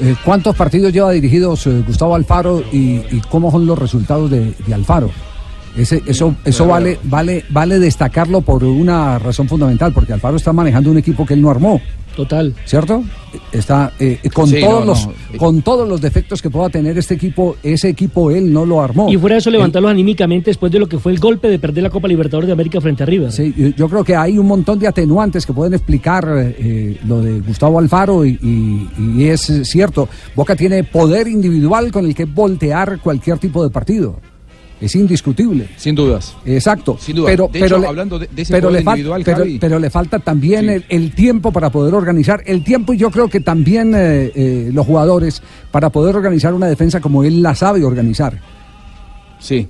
eh, 0.00 0.14
¿cuántos 0.24 0.54
partidos 0.56 0.92
lleva 0.92 1.10
dirigidos 1.12 1.66
eh, 1.66 1.82
Gustavo 1.86 2.14
Alfaro 2.14 2.62
y, 2.72 3.02
y 3.10 3.22
cómo 3.28 3.50
son 3.50 3.66
los 3.66 3.78
resultados 3.78 4.30
de, 4.30 4.52
de 4.66 4.74
Alfaro? 4.74 5.10
Ese, 5.76 6.02
eso 6.06 6.34
eso 6.44 6.66
vale, 6.66 6.98
vale, 7.04 7.44
vale 7.50 7.78
destacarlo 7.78 8.40
por 8.40 8.64
una 8.64 9.18
razón 9.18 9.48
fundamental, 9.48 9.92
porque 9.92 10.12
Alfaro 10.12 10.36
está 10.36 10.52
manejando 10.52 10.90
un 10.90 10.98
equipo 10.98 11.24
que 11.24 11.34
él 11.34 11.42
no 11.42 11.50
armó. 11.50 11.80
Total. 12.18 12.52
¿Cierto? 12.64 13.04
Está 13.52 13.92
eh, 14.00 14.18
con 14.34 14.48
Sí, 14.48 14.58
todos 14.60 14.80
no, 14.80 14.86
los 14.86 15.06
no. 15.06 15.12
con 15.38 15.62
todos 15.62 15.88
los 15.88 16.00
defectos 16.00 16.42
que 16.42 16.50
pueda 16.50 16.68
tener 16.68 16.98
este 16.98 17.14
equipo, 17.14 17.54
ese 17.62 17.88
equipo 17.90 18.32
él 18.32 18.52
no 18.52 18.66
lo 18.66 18.82
armó. 18.82 19.08
Y 19.08 19.16
fuera 19.16 19.34
de 19.34 19.38
eso, 19.38 19.50
levantarlos 19.50 19.88
anímicamente 19.92 20.50
después 20.50 20.72
de 20.72 20.80
lo 20.80 20.88
que 20.88 20.98
fue 20.98 21.12
el 21.12 21.20
golpe 21.20 21.46
de 21.48 21.60
perder 21.60 21.84
la 21.84 21.90
Copa 21.90 22.08
Libertadores 22.08 22.48
de 22.48 22.54
América 22.54 22.80
frente 22.80 23.04
a 23.04 23.06
River. 23.06 23.30
Sí, 23.30 23.54
yo- 23.56 23.68
yo 23.68 23.88
creo 23.88 24.02
que 24.02 24.16
hay 24.16 24.36
un 24.36 24.48
montón 24.48 24.80
de 24.80 24.88
atenuantes 24.88 25.46
que 25.46 25.52
pueden 25.52 25.74
explicar 25.74 26.26
eh, 26.58 26.98
lo 27.06 27.20
de 27.22 27.38
Gustavo 27.38 27.78
Alfaro 27.78 28.24
y, 28.26 28.30
y- 28.42 28.88
y 29.20 29.24
es 29.26 29.48
eh, 29.48 29.64
cierto, 29.64 30.08
Boca 30.34 30.56
tiene 30.56 30.82
poder 30.82 31.28
individual 31.28 31.92
con 31.92 32.04
el 32.04 32.16
que 32.16 32.24
voltear 32.24 32.98
cualquier 33.00 33.38
tipo 33.38 33.62
de 33.62 33.70
partido. 33.70 34.18
Es 34.80 34.94
indiscutible. 34.94 35.68
Sin 35.76 35.94
dudas. 35.94 36.36
Exacto. 36.44 36.96
Sin 37.00 37.16
duda. 37.16 37.26
Pero, 37.30 37.44
De 37.52 37.58
pero 37.60 37.66
hecho, 37.66 37.78
le- 37.78 37.86
hablando 37.88 38.18
de- 38.18 38.28
de 38.28 38.42
ese 38.42 38.52
pero 38.52 38.70
le 38.70 38.80
individual, 38.80 39.22
pero, 39.24 39.38
Javi. 39.38 39.58
pero 39.58 39.78
le 39.78 39.90
falta 39.90 40.18
también 40.20 40.66
Sí. 40.66 40.70
el, 40.70 40.84
el 40.88 41.12
tiempo 41.14 41.52
para 41.52 41.70
poder 41.70 41.94
organizar. 41.94 42.42
El 42.46 42.62
tiempo 42.62 42.92
y 42.92 42.96
yo 42.98 43.10
creo 43.10 43.28
que 43.28 43.40
también 43.40 43.92
eh, 43.96 44.30
eh, 44.34 44.70
los 44.72 44.86
jugadores 44.86 45.42
para 45.72 45.90
poder 45.90 46.14
organizar 46.16 46.54
una 46.54 46.66
defensa 46.66 47.00
como 47.00 47.24
él 47.24 47.42
la 47.42 47.54
sabe 47.54 47.82
organizar. 47.84 48.38
Sí, 49.40 49.68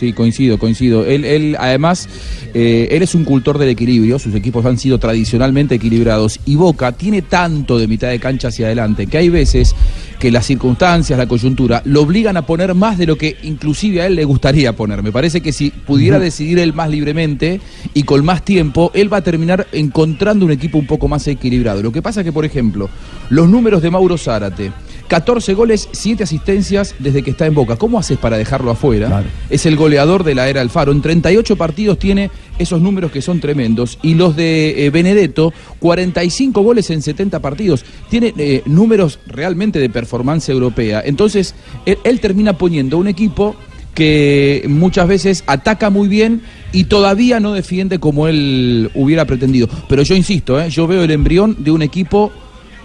sí, 0.00 0.14
coincido, 0.14 0.58
coincido. 0.58 1.04
Él, 1.04 1.26
él 1.26 1.56
además, 1.60 2.08
eh, 2.54 2.88
él 2.90 3.02
es 3.02 3.14
un 3.14 3.24
cultor 3.24 3.58
del 3.58 3.68
equilibrio, 3.68 4.18
sus 4.18 4.34
equipos 4.34 4.64
han 4.64 4.78
sido 4.78 4.98
tradicionalmente 4.98 5.74
equilibrados 5.74 6.40
y 6.46 6.56
Boca 6.56 6.92
tiene 6.92 7.20
tanto 7.20 7.78
de 7.78 7.86
mitad 7.86 8.08
de 8.08 8.18
cancha 8.18 8.48
hacia 8.48 8.66
adelante 8.66 9.06
que 9.06 9.18
hay 9.18 9.28
veces 9.28 9.74
que 10.18 10.30
las 10.30 10.46
circunstancias, 10.46 11.18
la 11.18 11.26
coyuntura, 11.26 11.82
lo 11.84 12.02
obligan 12.02 12.36
a 12.36 12.46
poner 12.46 12.74
más 12.74 12.98
de 12.98 13.06
lo 13.06 13.16
que 13.16 13.36
inclusive 13.42 14.02
a 14.02 14.06
él 14.06 14.16
le 14.16 14.24
gustaría 14.24 14.74
poner. 14.74 15.02
Me 15.02 15.12
parece 15.12 15.40
que 15.40 15.52
si 15.52 15.70
pudiera 15.70 16.18
decidir 16.18 16.58
él 16.58 16.72
más 16.72 16.90
libremente 16.90 17.60
y 17.94 18.02
con 18.02 18.24
más 18.24 18.44
tiempo, 18.44 18.90
él 18.94 19.12
va 19.12 19.18
a 19.18 19.22
terminar 19.22 19.66
encontrando 19.72 20.46
un 20.46 20.52
equipo 20.52 20.78
un 20.78 20.86
poco 20.86 21.08
más 21.08 21.26
equilibrado. 21.26 21.82
Lo 21.82 21.92
que 21.92 22.02
pasa 22.02 22.20
es 22.20 22.24
que, 22.24 22.32
por 22.32 22.44
ejemplo, 22.44 22.88
los 23.30 23.48
números 23.48 23.82
de 23.82 23.90
Mauro 23.90 24.18
Zárate, 24.18 24.72
14 25.10 25.54
goles, 25.54 25.88
7 25.90 26.22
asistencias 26.22 26.94
desde 27.00 27.24
que 27.24 27.32
está 27.32 27.44
en 27.44 27.52
Boca. 27.52 27.74
¿Cómo 27.74 27.98
haces 27.98 28.16
para 28.16 28.38
dejarlo 28.38 28.70
afuera? 28.70 29.24
Es 29.50 29.66
el 29.66 29.74
goleador 29.74 30.22
de 30.22 30.36
la 30.36 30.48
era 30.48 30.60
Alfaro. 30.60 30.92
En 30.92 31.02
38 31.02 31.56
partidos 31.56 31.98
tiene 31.98 32.30
esos 32.60 32.80
números 32.80 33.10
que 33.10 33.20
son 33.20 33.40
tremendos. 33.40 33.98
Y 34.02 34.14
los 34.14 34.36
de 34.36 34.86
eh, 34.86 34.90
Benedetto, 34.90 35.52
45 35.80 36.62
goles 36.62 36.90
en 36.90 37.02
70 37.02 37.40
partidos. 37.40 37.84
Tiene 38.08 38.32
eh, 38.38 38.62
números 38.66 39.18
realmente 39.26 39.80
de 39.80 39.90
performance 39.90 40.48
europea. 40.48 41.02
Entonces, 41.04 41.56
él, 41.86 41.98
él 42.04 42.20
termina 42.20 42.52
poniendo 42.52 42.96
un 42.96 43.08
equipo 43.08 43.56
que 43.96 44.64
muchas 44.68 45.08
veces 45.08 45.42
ataca 45.48 45.90
muy 45.90 46.06
bien 46.06 46.42
y 46.70 46.84
todavía 46.84 47.40
no 47.40 47.52
defiende 47.52 47.98
como 47.98 48.28
él 48.28 48.92
hubiera 48.94 49.24
pretendido. 49.24 49.68
Pero 49.88 50.04
yo 50.04 50.14
insisto, 50.14 50.60
¿eh? 50.60 50.70
yo 50.70 50.86
veo 50.86 51.02
el 51.02 51.10
embrión 51.10 51.56
de 51.58 51.72
un 51.72 51.82
equipo, 51.82 52.30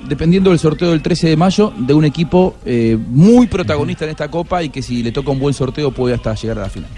dependiendo 0.07 0.49
del 0.49 0.59
sorteo 0.59 0.91
del 0.91 1.01
13 1.01 1.29
de 1.29 1.37
mayo, 1.37 1.73
de 1.77 1.93
un 1.93 2.05
equipo 2.05 2.55
eh, 2.65 2.97
muy 3.07 3.47
protagonista 3.47 4.05
en 4.05 4.11
esta 4.11 4.29
copa 4.29 4.63
y 4.63 4.69
que 4.69 4.81
si 4.81 5.03
le 5.03 5.11
toca 5.11 5.31
un 5.31 5.39
buen 5.39 5.53
sorteo 5.53 5.91
puede 5.91 6.15
hasta 6.15 6.33
llegar 6.35 6.59
a 6.59 6.61
la 6.61 6.69
final. 6.69 6.89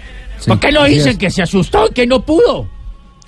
¿Por 0.46 0.60
qué 0.60 0.70
no 0.70 0.82
así 0.82 0.94
dicen 0.94 1.18
que 1.18 1.30
se 1.30 1.42
asustó 1.42 1.88
y 1.90 1.92
que 1.92 2.06
no 2.06 2.24
pudo? 2.24 2.68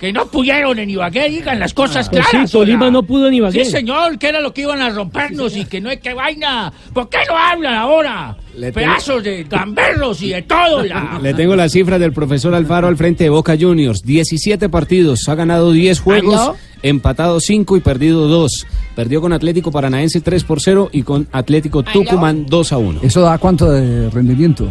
Que 0.01 0.11
no 0.11 0.25
pudieron 0.25 0.79
en 0.79 0.89
Ibagué, 0.89 1.29
digan 1.29 1.59
las 1.59 1.75
cosas 1.75 2.09
Pues 2.09 2.25
sí, 2.25 2.31
claras. 2.31 2.51
Tolima 2.51 2.85
hola. 2.85 2.91
no 2.91 3.03
pudo 3.03 3.27
en 3.27 3.35
Ibagué. 3.35 3.63
Sí, 3.63 3.69
señor, 3.69 4.17
que 4.17 4.29
era 4.29 4.39
lo 4.41 4.51
que 4.51 4.61
iban 4.61 4.81
a 4.81 4.89
rompernos 4.89 5.55
y 5.55 5.65
que 5.65 5.79
no 5.79 5.89
hay 5.91 5.97
que 5.97 6.15
vaina. 6.15 6.73
¿Por 6.91 7.07
qué 7.07 7.19
no 7.29 7.37
hablan 7.37 7.75
ahora? 7.75 8.35
Le 8.57 8.71
tengo- 8.71 8.87
Pedazos 8.87 9.23
de 9.23 9.43
gamberros 9.43 10.19
y 10.23 10.29
de 10.29 10.41
todo. 10.41 10.83
La... 10.83 11.19
Le 11.23 11.35
tengo 11.35 11.55
las 11.55 11.71
cifras 11.71 11.99
del 11.99 12.13
profesor 12.13 12.55
Alfaro 12.55 12.87
al 12.87 12.97
frente 12.97 13.25
de 13.25 13.29
Boca 13.29 13.55
Juniors. 13.59 14.01
17 14.03 14.69
partidos, 14.69 15.29
ha 15.29 15.35
ganado 15.35 15.71
10 15.71 15.99
juegos, 15.99 16.33
¿Aló? 16.35 16.55
empatado 16.81 17.39
5 17.39 17.77
y 17.77 17.81
perdido 17.81 18.27
2. 18.27 18.65
Perdió 18.95 19.21
con 19.21 19.33
Atlético 19.33 19.71
Paranaense 19.71 20.19
3 20.19 20.43
por 20.45 20.61
0 20.61 20.89
y 20.91 21.03
con 21.03 21.27
Atlético 21.31 21.83
Tucumán 21.83 22.47
2 22.47 22.73
a 22.73 22.77
1. 22.79 23.01
¿Eso 23.03 23.21
da 23.21 23.37
cuánto 23.37 23.71
de 23.71 24.09
rendimiento? 24.09 24.67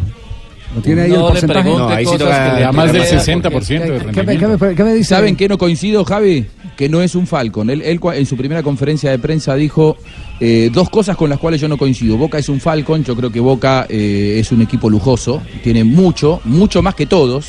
¿No 0.75 0.81
tiene 0.83 1.03
ahí 1.03 1.11
No 1.11 1.17
el 1.17 1.21
porcentaje? 1.33 1.69
No, 1.69 1.89
ahí 1.89 2.07
sí 2.07 2.17
toca- 2.17 2.57
que 2.71 2.73
más 2.77 2.93
del 2.93 3.03
¿Qué- 3.03 3.09
60% 3.19 3.69
de 3.69 3.99
¿Qué, 4.13 4.23
me- 4.23 4.39
qué 4.39 4.47
me- 4.47 4.75
qué 4.77 4.85
me 4.85 4.95
dice? 4.95 5.09
¿Saben 5.09 5.35
qué 5.37 5.49
no 5.49 5.59
coincido, 5.59 6.05
Javi? 6.05 6.47
Que 6.77 6.89
no 6.89 7.03
es 7.03 7.15
un 7.15 7.27
Falcon. 7.27 7.69
Él, 7.71 7.83
él 7.83 8.01
cua- 8.01 8.17
en 8.17 8.25
su 8.25 8.37
primera 8.37 8.63
conferencia 8.63 9.11
de 9.11 9.19
prensa 9.19 9.55
dijo 9.57 9.97
eh, 10.39 10.71
dos 10.73 10.89
cosas 10.89 11.17
con 11.17 11.29
las 11.29 11.39
cuales 11.39 11.61
yo 11.61 11.69
no 11.69 11.77
coincido. 11.77 12.17
Boca 12.17 12.39
es 12.39 12.49
un 12.49 12.61
Falcon, 12.61 13.05
yo 13.05 13.15
creo 13.17 13.31
que 13.31 13.41
Boca 13.41 13.87
eh, 13.89 14.37
es 14.39 14.53
un 14.53 14.63
equipo 14.63 14.89
lujoso, 14.89 15.43
tiene 15.63 15.83
mucho, 15.85 16.41
mucho 16.45 16.81
más 16.83 16.95
que 16.95 17.05
todos, 17.07 17.49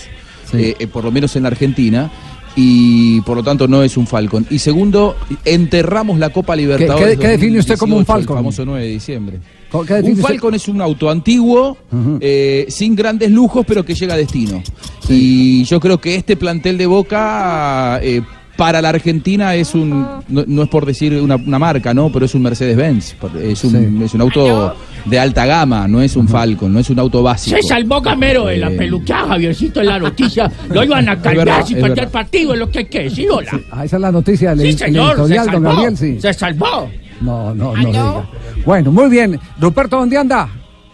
eh, 0.54 0.76
eh, 0.80 0.88
por 0.88 1.04
lo 1.06 1.12
menos 1.12 1.36
en 1.36 1.44
la 1.44 1.50
Argentina. 1.50 2.12
Y 2.56 3.22
por 3.22 3.38
lo 3.38 3.44
tanto 3.44 3.68
no 3.68 3.82
es 3.82 3.96
un 3.98 4.06
Falcon. 4.08 4.46
Y 4.50 4.60
segundo, 4.60 5.16
enterramos 5.46 6.20
la 6.20 6.30
Copa 6.32 6.56
Libertadores. 6.56 7.16
qué- 7.18 7.22
qué 7.22 7.28
define 7.30 7.60
usted 7.60 7.78
como 7.78 7.96
un 7.96 8.02
2018, 8.04 8.14
Falcon? 8.28 8.38
El 8.38 8.40
famoso 8.44 8.66
9 8.66 8.86
de 8.86 8.92
diciembre. 8.92 9.40
¿Cómo- 9.72 9.86
qué 9.86 9.94
define 9.96 10.16
Un? 10.16 10.22
Falcon 10.22 10.54
es 10.56 10.68
un 10.68 10.82
auto 10.82 11.10
antiguo, 11.10 11.78
eh, 12.20 12.66
sin 12.70 12.96
grandes 12.96 13.32
lujos, 13.32 13.66
pero 13.66 13.86
que 13.86 13.96
llega 13.96 14.16
a 14.16 14.18
destino. 14.18 14.62
Y 15.08 15.64
yo 15.64 15.80
creo 15.80 16.00
que 16.00 16.16
este 16.16 16.36
plantel 16.36 16.78
de 16.78 16.86
Boca, 16.88 18.00
eh, 18.04 18.22
para 18.62 18.80
la 18.80 18.90
Argentina, 18.90 19.56
es 19.56 19.74
un, 19.74 20.06
no, 20.28 20.44
no 20.46 20.62
es 20.62 20.70
por 20.70 20.86
decir 20.86 21.20
una, 21.20 21.36
una 21.36 21.58
marca, 21.58 21.96
¿no? 21.96 22.12
Pero 22.12 22.28
es 22.28 22.36
un 22.36 22.44
Mercedes-Benz. 22.44 23.16
Es 23.42 23.64
un, 23.64 24.04
es 24.04 24.14
un 24.14 24.22
auto 24.22 24.76
de 25.04 25.18
alta 25.20 25.48
gama, 25.48 25.88
no 25.88 26.00
es 26.00 26.16
un 26.16 26.28
Falcon, 26.28 26.72
no 26.72 26.78
es 26.78 26.88
un 26.92 27.00
auto 27.00 27.24
básico. 27.24 27.58
Se 27.60 27.64
salvó 27.64 28.04
Camero 28.04 28.46
de 28.46 28.58
la 28.58 28.70
Eh, 28.70 28.78
peluqueada, 28.78 29.30
Javiercito, 29.30 29.80
en 29.80 29.88
la 29.88 29.98
noticia. 30.08 30.52
Lo 30.70 30.84
iban 30.84 31.10
a 31.10 31.16
verdad, 31.16 31.66
sin 31.66 31.82
perder 31.82 32.10
partido, 32.10 32.54
es 32.54 32.60
lo 32.60 32.70
que 32.70 32.78
hay 32.80 32.86
que 32.86 33.00
decir, 33.06 33.32
hola. 33.32 33.60
Ah, 33.72 33.84
esa 33.84 33.96
es 33.96 34.02
la 34.04 34.12
noticia, 34.12 34.52
el, 34.52 34.60
Sí, 34.62 34.68
el 34.68 34.78
señor, 34.78 35.16
se 35.16 35.22
editorial, 35.22 35.46
don 35.48 35.54
salvó. 35.64 35.70
Gabriel, 35.70 35.98
sí. 35.98 36.22
Se 36.22 36.34
salvó. 36.34 36.92
No, 37.20 37.56
no, 37.56 37.76
no 37.76 37.84
diga. 37.84 38.30
Bueno, 38.64 38.92
muy 38.92 39.10
bien. 39.10 39.40
Ruperto, 39.60 39.98
¿dónde 39.98 40.20
anda? 40.20 40.48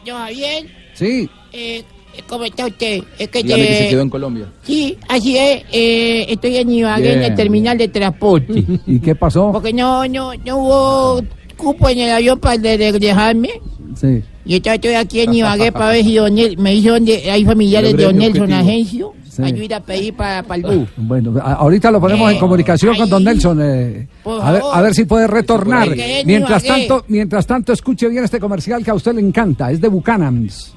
Yo, 0.06 0.16
bien. 0.34 0.68
Sí. 0.94 1.30
Eh, 1.52 1.84
¿Cómo 2.28 2.44
está 2.46 2.66
usted? 2.66 3.04
Es 3.20 3.28
que, 3.30 3.44
Dígame 3.44 3.68
que 3.68 3.74
se 3.76 3.86
eh, 3.88 3.90
quedó 3.90 4.02
en 4.02 4.10
Colombia. 4.10 4.46
Sí, 4.64 4.98
así 5.08 5.38
es. 5.38 5.64
eh, 5.72 6.26
estoy 6.30 6.58
en 6.58 6.72
Ibagué, 6.72 7.14
en 7.14 7.24
el 7.24 7.36
terminal 7.36 7.78
de 7.78 7.88
transporte. 7.88 8.64
¿Y 8.86 9.00
qué 9.00 9.16
pasó? 9.16 9.52
Porque 9.52 9.74
no, 9.74 10.08
no, 10.08 10.32
no 10.46 10.58
hubo 10.58 11.22
cupo 11.56 11.90
en 11.90 12.00
el 12.00 12.12
avión 12.12 12.40
para 12.40 12.58
de- 12.58 12.78
de- 12.78 13.00
dejarme. 13.00 13.50
Sí. 13.96 14.22
Y 14.46 14.56
estoy 14.56 14.94
aquí 14.94 15.22
en 15.22 15.34
Ibagué 15.34 15.72
para 15.72 15.90
ver 15.92 16.04
si 16.04 16.16
don 16.18 16.34
me 16.36 16.72
dice 16.72 16.90
dónde 16.90 17.32
hay 17.32 17.44
familiares 17.46 17.96
de 17.96 18.04
Don 18.04 18.18
Nelson. 18.18 18.52
Agencio. 18.54 19.14
Sí. 19.30 19.44
Ayuda 19.44 19.78
a 19.78 19.80
pedir 19.82 20.16
para, 20.16 20.42
para 20.42 20.56
el 20.56 20.80
bus. 20.80 20.90
Bueno, 20.98 21.32
ahorita 21.40 21.92
lo 21.92 22.02
ponemos 22.02 22.32
en 22.32 22.40
comunicación 22.40 22.96
con 22.98 23.08
don 23.08 23.24
Nelson. 23.24 23.60
eh, 23.62 24.08
a, 24.42 24.52
ver, 24.52 24.62
favor. 24.62 24.76
a 24.78 24.82
ver 24.82 24.96
si 24.96 25.06
puede 25.06 25.28
retornar. 25.28 25.90
Mientras 26.26 26.64
tanto, 26.64 27.06
mientras 27.08 27.46
tanto, 27.46 27.72
escuche 27.72 28.08
bien 28.10 28.24
este 28.24 28.40
comercial 28.40 28.84
que 28.84 28.90
a 28.90 28.96
usted 28.96 29.14
le 29.14 29.22
encanta. 29.22 29.72
Es 29.72 29.80
de 29.80 29.88
Buchanan's. 29.90 30.74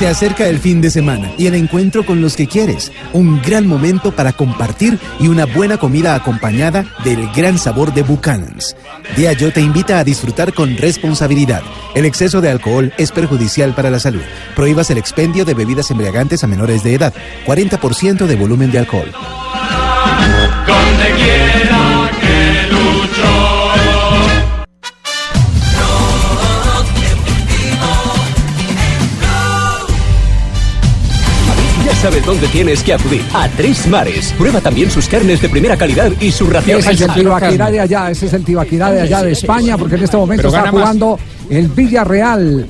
Se 0.00 0.08
acerca 0.08 0.48
el 0.48 0.58
fin 0.58 0.80
de 0.80 0.88
semana 0.88 1.30
y 1.36 1.46
el 1.46 1.54
encuentro 1.54 2.06
con 2.06 2.22
los 2.22 2.34
que 2.34 2.46
quieres. 2.46 2.90
Un 3.12 3.42
gran 3.42 3.66
momento 3.66 4.12
para 4.12 4.32
compartir 4.32 4.98
y 5.18 5.28
una 5.28 5.44
buena 5.44 5.76
comida 5.76 6.14
acompañada 6.14 6.86
del 7.04 7.30
gran 7.32 7.58
sabor 7.58 7.92
de 7.92 8.02
Buchanan's. 8.02 8.74
Diageo 9.14 9.52
te 9.52 9.60
invita 9.60 9.98
a 9.98 10.04
disfrutar 10.04 10.54
con 10.54 10.74
responsabilidad. 10.78 11.60
El 11.94 12.06
exceso 12.06 12.40
de 12.40 12.48
alcohol 12.48 12.94
es 12.96 13.12
perjudicial 13.12 13.74
para 13.74 13.90
la 13.90 14.00
salud. 14.00 14.22
Prohíbas 14.56 14.88
el 14.90 14.96
expendio 14.96 15.44
de 15.44 15.52
bebidas 15.52 15.90
embriagantes 15.90 16.42
a 16.44 16.46
menores 16.46 16.82
de 16.82 16.94
edad. 16.94 17.12
40% 17.44 18.24
de 18.24 18.36
volumen 18.36 18.72
de 18.72 18.78
alcohol. 18.78 19.12
Sabes 32.00 32.24
dónde 32.24 32.46
tienes 32.48 32.82
que 32.82 32.94
acudir. 32.94 33.22
A 33.34 33.48
Tres 33.48 33.86
Mares. 33.86 34.34
Prueba 34.38 34.60
también 34.60 34.90
sus 34.90 35.06
carnes 35.08 35.40
de 35.42 35.48
primera 35.48 35.76
calidad 35.76 36.10
y 36.20 36.30
su 36.32 36.46
ración. 36.46 36.78
Ese 36.80 36.92
es 36.92 37.00
el 37.02 37.12
Tibaquirá 37.14 37.70
de 37.70 37.80
allá, 37.80 38.10
ese 38.10 38.26
es 38.26 38.32
el 38.32 38.44
Tibaquirá 38.44 38.90
de 38.90 39.00
allá 39.02 39.22
de 39.22 39.32
España, 39.32 39.76
porque 39.76 39.96
en 39.96 40.04
este 40.04 40.16
momento 40.16 40.42
Pero 40.42 40.48
está 40.48 40.60
gana 40.60 40.72
más. 40.72 40.80
jugando 40.82 41.18
el 41.50 41.68
Villarreal. 41.68 42.66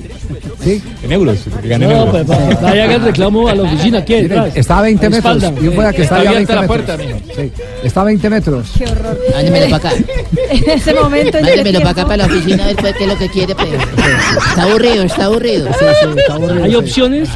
¿Sí? 0.63 0.81
En 1.03 1.11
euros. 1.11 1.37
No, 1.63 1.75
euros. 1.91 2.09
pues, 2.11 2.29
va- 2.29 2.59
vaya 2.61 2.87
que 2.87 2.93
el 2.95 3.01
reclamo 3.01 3.47
a 3.47 3.55
la 3.55 3.63
oficina 3.63 3.97
aquí 3.99 4.13
Mire, 4.13 4.27
detrás. 4.29 4.55
está 4.55 4.77
a 4.77 4.81
20 4.83 5.09
la 5.09 5.15
metros. 5.15 5.43
Y 5.43 5.67
un 5.67 5.73
que 5.75 5.79
está, 5.79 5.89
Está 6.01 6.15
a 6.15 6.19
abierta 6.19 6.37
20 6.37 6.53
la 6.55 6.61
metros. 6.61 6.67
puerta, 6.67 6.97
Sí, 7.35 7.51
está 7.83 8.01
a 8.01 8.03
20 8.03 8.29
metros. 8.29 8.71
Qué 8.77 8.83
horror. 8.85 9.19
Mándemelo 9.33 9.69
para 9.77 9.89
acá. 9.89 9.97
En 10.51 10.69
ese 10.69 10.93
momento. 10.93 11.37
Mándemelo 11.41 11.79
para 11.79 11.89
acá, 11.91 12.03
para 12.05 12.17
la 12.17 12.25
oficina, 12.25 12.63
a 12.63 12.67
ver 12.67 12.75
qué 12.95 13.03
es 13.03 13.07
lo 13.09 13.17
que 13.17 13.29
quiere. 13.29 13.55
pues. 13.55 13.69
Está 14.49 14.63
aburrido, 14.63 15.03
está 15.03 15.25
aburrido. 15.25 15.69
¿Hay 16.63 16.75
opciones? 16.75 17.29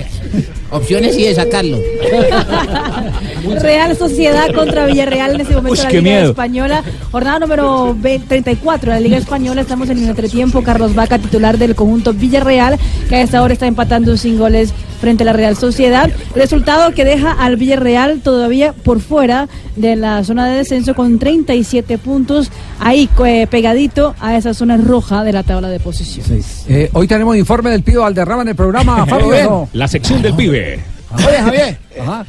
Opciones 0.75 1.17
y 1.17 1.23
de 1.23 1.35
sacarlo. 1.35 1.79
Real 3.61 3.95
Sociedad 3.95 4.53
contra 4.53 4.85
Villarreal 4.85 5.35
en 5.35 5.41
ese 5.41 5.55
momento 5.55 5.71
Uy, 5.71 5.77
de 5.77 5.83
la 5.83 5.89
Liga 5.89 6.01
miedo. 6.01 6.29
Española. 6.31 6.83
Jornada 7.11 7.39
número 7.39 7.95
20 7.97 8.27
34 8.27 8.91
de 8.91 8.99
la 8.99 9.01
Liga 9.01 9.17
Española. 9.17 9.61
Estamos 9.61 9.89
en 9.89 9.99
el 9.99 10.09
entretiempo. 10.09 10.63
Carlos 10.63 10.95
Vaca, 10.95 11.17
titular 11.19 11.57
del 11.57 11.75
conjunto 11.75 12.13
Villarreal, 12.13 12.77
que 13.07 13.15
a 13.15 13.21
esta 13.21 13.41
hora 13.41 13.53
está 13.53 13.67
empatando 13.67 14.17
sin 14.17 14.37
goles 14.37 14.73
frente 15.05 15.21
a 15.21 15.25
la 15.27 15.33
Real 15.33 15.55
Sociedad. 15.55 16.09
Resultado 16.33 16.91
que 16.95 17.05
deja 17.05 17.31
al 17.31 17.57
Villarreal 17.57 18.21
todavía 18.21 18.73
por 18.73 19.01
fuera 19.01 19.47
de 19.75 19.95
la 19.95 20.23
zona 20.23 20.49
de 20.49 20.55
descenso 20.55 20.95
con 20.95 21.19
37 21.19 21.99
puntos, 21.99 22.49
ahí 22.79 23.07
eh, 23.23 23.45
pegadito 23.45 24.15
a 24.19 24.35
esa 24.35 24.55
zona 24.55 24.77
roja 24.77 25.23
de 25.23 25.31
la 25.31 25.43
tabla 25.43 25.69
de 25.69 25.79
posiciones. 25.79 26.65
Eh, 26.67 26.89
hoy 26.93 27.07
tenemos 27.07 27.37
informe 27.37 27.69
del 27.69 27.83
Pío 27.83 28.01
Valderrama 28.01 28.41
en 28.41 28.47
el 28.47 28.55
programa, 28.55 29.05
Fabio. 29.07 29.43
¿no? 29.43 29.69
La 29.73 29.87
sección 29.87 30.23
del 30.23 30.33
pibe. 30.33 30.94
Oye, 31.17 31.37
Javier, 31.37 31.77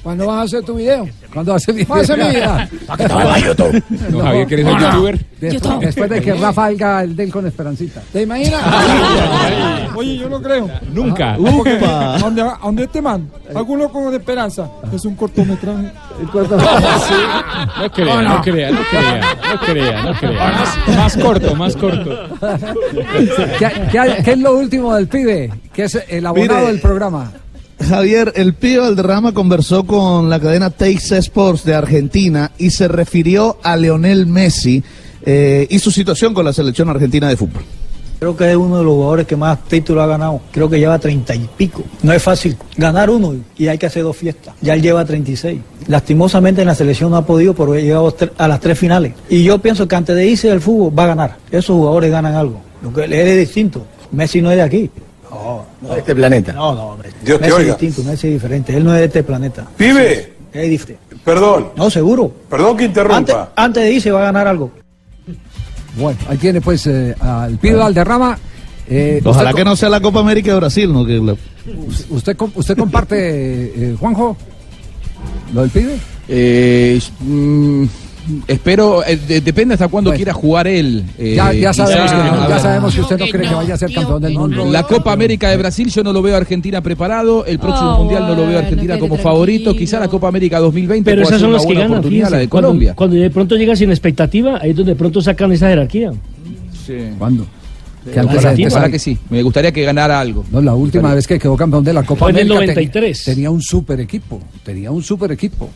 ¿cuándo 0.03 0.27
vas 0.27 0.39
a 0.39 0.43
hacer 0.43 0.63
tu 0.65 0.75
video? 0.75 1.09
¿Cuándo 1.33 1.53
vas 1.53 1.63
a 1.63 1.65
hacer 1.65 1.75
mi 1.75 1.85
¿Vas 1.85 1.99
a 1.99 2.03
hacer 2.15 2.19
mi 2.19 2.31
video? 2.31 2.51
¿Para 2.87 2.97
qué 2.97 3.05
te 3.09 3.13
a 3.15 3.39
YouTube? 3.39 3.85
No, 4.11 4.21
Javier, 4.21 4.47
¿quieres 4.47 4.67
ser 4.67 4.79
youtuber? 4.81 5.27
Después, 5.41 5.81
después 5.81 6.11
de 6.11 6.21
que 6.23 6.35
Rafa 6.35 6.65
haga 6.67 7.03
el 7.03 7.15
del 7.17 7.31
con 7.31 7.47
Esperancita. 7.47 8.01
¿Te 8.13 8.23
imaginas? 8.23 8.63
Oye, 9.97 10.17
yo 10.19 10.29
no 10.31 10.41
creo. 10.41 10.71
Nunca. 10.93 11.37
Porque 11.37 11.75
Upa. 11.75 12.19
donde, 12.19 12.45
donde 12.63 12.85
este 12.85 13.03
man, 13.03 13.29
alguno 13.55 13.91
como 13.91 14.11
de 14.11 14.17
esperanza, 14.19 14.69
es 14.93 15.05
un 15.05 15.15
cortometraje. 15.15 15.93
No 16.23 16.31
crea, 17.93 18.23
no 18.23 18.41
crea, 18.43 18.71
no 18.71 18.79
crea, 18.91 19.21
no 19.53 19.61
crea, 19.61 20.03
no 20.03 20.15
crea. 20.15 20.53
Más, 20.53 20.97
más 20.97 21.17
corto, 21.17 21.55
más 21.55 21.77
corto. 21.77 22.11
¿Qué, 23.59 23.71
qué- 23.93 24.23
qué 24.25 24.31
es 24.33 24.39
lo 24.39 24.57
último 24.57 24.95
del 24.95 25.07
pibe? 25.09 25.51
Que 25.73 25.85
es 25.85 25.99
el 26.09 26.25
abonado 26.27 26.61
Mire. 26.61 26.73
del 26.73 26.81
programa. 26.81 27.31
Javier, 27.89 28.33
el 28.35 28.55
Pío 28.55 28.83
Valderrama 28.83 29.33
conversó 29.33 29.85
con 29.85 30.29
la 30.29 30.41
cadena 30.41 30.71
Teis 30.71 31.13
Sports 31.13 31.65
de 31.65 31.75
Argentina 31.75 32.51
y 32.59 32.71
se 32.71 32.89
refirió 32.89 33.59
a 33.63 33.77
Leonel 33.77 34.27
Messi 34.27 34.83
eh, 35.25 35.69
y 35.71 35.79
su 35.79 35.93
situación 35.93 36.35
con 36.35 36.45
la 36.45 36.53
selección 36.53 36.89
argentina 36.89 37.29
de 37.29 37.37
fútbol. 37.37 37.63
Creo 38.19 38.37
que 38.37 38.51
es 38.51 38.57
uno 38.57 38.79
de 38.79 38.85
los 38.85 38.95
jugadores 38.95 39.27
que 39.27 39.37
más 39.37 39.63
títulos 39.65 40.03
ha 40.03 40.07
ganado. 40.07 40.41
Creo 40.51 40.69
que 40.69 40.81
lleva 40.81 40.99
treinta 40.99 41.35
y 41.35 41.49
pico. 41.57 41.85
No 42.03 42.13
es 42.13 42.23
fácil 42.23 42.57
ganar 42.77 43.09
uno 43.09 43.35
y 43.57 43.69
hay 43.69 43.79
que 43.79 43.87
hacer 43.87 44.03
dos 44.03 44.17
fiestas. 44.17 44.55
Ya 44.61 44.75
él 44.75 44.83
lleva 44.83 45.05
36. 45.05 45.61
Lastimosamente 45.87 46.63
en 46.63 46.67
la 46.67 46.75
selección 46.75 47.11
no 47.11 47.19
ha 47.19 47.27
podido, 47.27 47.55
pero 47.55 47.75
ha 47.75 47.77
llegado 47.77 48.17
a 48.37 48.49
las 48.49 48.59
tres 48.59 48.79
finales. 48.79 49.13
Y 49.29 49.45
yo 49.45 49.59
pienso 49.59 49.87
que 49.87 49.95
antes 49.95 50.17
de 50.17 50.27
irse 50.27 50.49
del 50.49 50.61
fútbol 50.61 50.99
va 50.99 51.05
a 51.05 51.09
ganar. 51.09 51.37
Esos 51.53 51.77
jugadores 51.77 52.11
ganan 52.11 52.35
algo. 52.35 52.61
Lo 52.83 52.93
que 52.93 53.05
él 53.05 53.13
es 53.13 53.39
distinto. 53.39 53.87
Messi 54.11 54.43
no 54.43 54.51
es 54.51 54.57
de 54.57 54.63
aquí. 54.63 54.91
No, 55.31 55.65
no. 55.83 55.89
De 55.95 55.99
este 56.01 56.15
planeta. 56.15 56.53
No, 56.53 56.75
no. 56.75 56.97
Dios 57.23 57.41
te 57.41 57.53
oiga. 57.53 57.75
distinto, 57.77 58.03
Messi 58.09 58.29
es 58.29 58.33
diferente. 58.35 58.77
Él 58.77 58.85
no 58.85 58.93
es 58.95 59.01
de 59.01 59.05
este 59.07 59.23
planeta. 59.23 59.67
Pibe, 59.77 60.33
Es 60.53 60.71
diferente. 60.71 61.17
perdón. 61.25 61.69
No, 61.77 61.91
seguro. 61.91 62.33
Perdón 62.49 62.77
que 62.77 62.85
interrumpa. 62.85 63.17
Antes, 63.17 63.37
antes 63.57 63.83
de 63.85 63.93
irse 63.93 64.11
va 64.11 64.21
a 64.21 64.25
ganar 64.27 64.47
algo. 64.47 64.71
Bueno, 65.99 66.19
ahí 66.29 66.37
tiene 66.37 66.61
pues 66.61 66.87
eh, 66.87 67.15
al 67.21 67.57
pibe 67.59 67.77
Valderrama. 67.77 68.39
Eh, 68.89 69.21
Ojalá 69.25 69.53
que 69.53 69.65
no 69.65 69.75
sea 69.75 69.89
la 69.89 70.01
Copa 70.01 70.21
América 70.21 70.53
de 70.53 70.59
Brasil, 70.59 70.93
¿no? 70.93 71.05
Que 71.05 71.15
la- 71.19 71.35
¿Usted, 72.11 72.37
usted 72.55 72.77
comparte, 72.77 73.17
eh, 73.19 73.97
Juanjo, 73.99 74.37
lo 75.53 75.63
del 75.63 75.71
pibe? 75.71 75.99
Eh, 76.29 77.01
mm, 77.21 77.85
espero, 78.49 79.05
eh, 79.05 79.17
de- 79.17 79.41
depende 79.41 79.75
hasta 79.75 79.89
cuándo 79.89 80.13
quiera 80.13 80.33
jugar 80.33 80.67
él. 80.67 81.05
eh, 81.19 81.35
ya, 81.37 81.53
ya 81.53 81.71
quizá- 81.71 81.87
sabemos, 81.87 82.11
que, 82.11 82.17
no, 82.17 82.43
ya 82.43 82.49
ver. 82.49 82.61
sabemos 82.61 82.95
que 82.95 83.01
usted 83.01 83.19
no 83.19 83.27
cree 83.27 83.49
que 83.49 83.55
vaya 83.55 83.75
a 83.75 83.77
ser 83.79 83.93
campeón 83.93 84.23
del 84.23 84.35
mundo. 84.35 84.71
La 84.71 84.83
Copa 84.83 85.13
América 85.13 85.51
de 85.51 85.57
Brasil 85.57 85.89
yo 85.91 86.03
no 86.03 86.13
lo 86.13 86.23
veo 86.23 86.35
a 86.35 86.39
Argentina 86.39 86.81
preparado, 86.81 87.45
el 87.47 87.59
próximo 87.59 87.91
Oh, 87.95 87.99
Mundial 87.99 88.27
no 88.27 88.35
lo 88.35 88.47
veo 88.47 88.57
a 88.59 88.63
Argentina 88.63 88.99
como 88.99 89.17
favorito, 89.17 89.75
quizá 89.77 90.01
la 90.01 90.09
Copa 90.09 90.29
América 90.29 90.59
2020 90.59 91.11
Pero 91.11 91.23
esas 91.23 91.35
ser 91.35 91.41
son 91.41 91.53
las 91.53 91.63
que 91.63 91.67
buena 91.67 91.81
ganan. 91.83 91.93
oportunidad, 91.99 92.23
la 92.25 92.29
fíjense. 92.29 92.41
de 92.45 92.49
Cuando- 92.49 92.69
Colombia. 92.69 92.95
Cuando, 92.95 93.17
de 93.17 93.31
pronto 93.31 93.57
llega 93.57 93.77
sin 93.77 93.91
expectativa, 93.91 94.59
ahí 94.61 94.71
es 94.71 94.77
donde 94.77 94.93
de 94.93 94.97
pronto 94.99 95.21
sacan 95.21 95.53
esa 95.53 95.69
jerarquía. 95.69 96.13
¿Cuándo? 97.19 97.45
Sí, 97.45 98.13
Que 98.13 98.21
ojalá, 98.21 98.51
antes- 98.51 98.73
ojalá 98.73 98.89
que 98.91 98.99
sí, 99.01 99.19
me 99.31 99.43
gustaría 99.43 99.73
que 99.73 99.83
ganara 99.83 100.21
algo. 100.21 100.45
No, 100.53 100.61
la 100.61 100.75
última 100.75 101.13
vez 101.13 101.27
que 101.27 101.39
quedó 101.41 101.57
campeón 101.57 101.83
de 101.83 101.93
la 101.93 102.05
Copa 102.05 102.21
Fue 102.27 102.31
en 102.31 102.37
el 102.37 102.43
América 102.53 102.61
tenía- 102.75 102.75
93. 102.75 103.25
Tenía, 103.25 103.51
un 103.51 103.61
super 103.63 103.99
equipo, 104.01 104.41
tenía 104.65 104.93
un 104.93 105.03
super 105.03 105.33
equipo. 105.33 105.69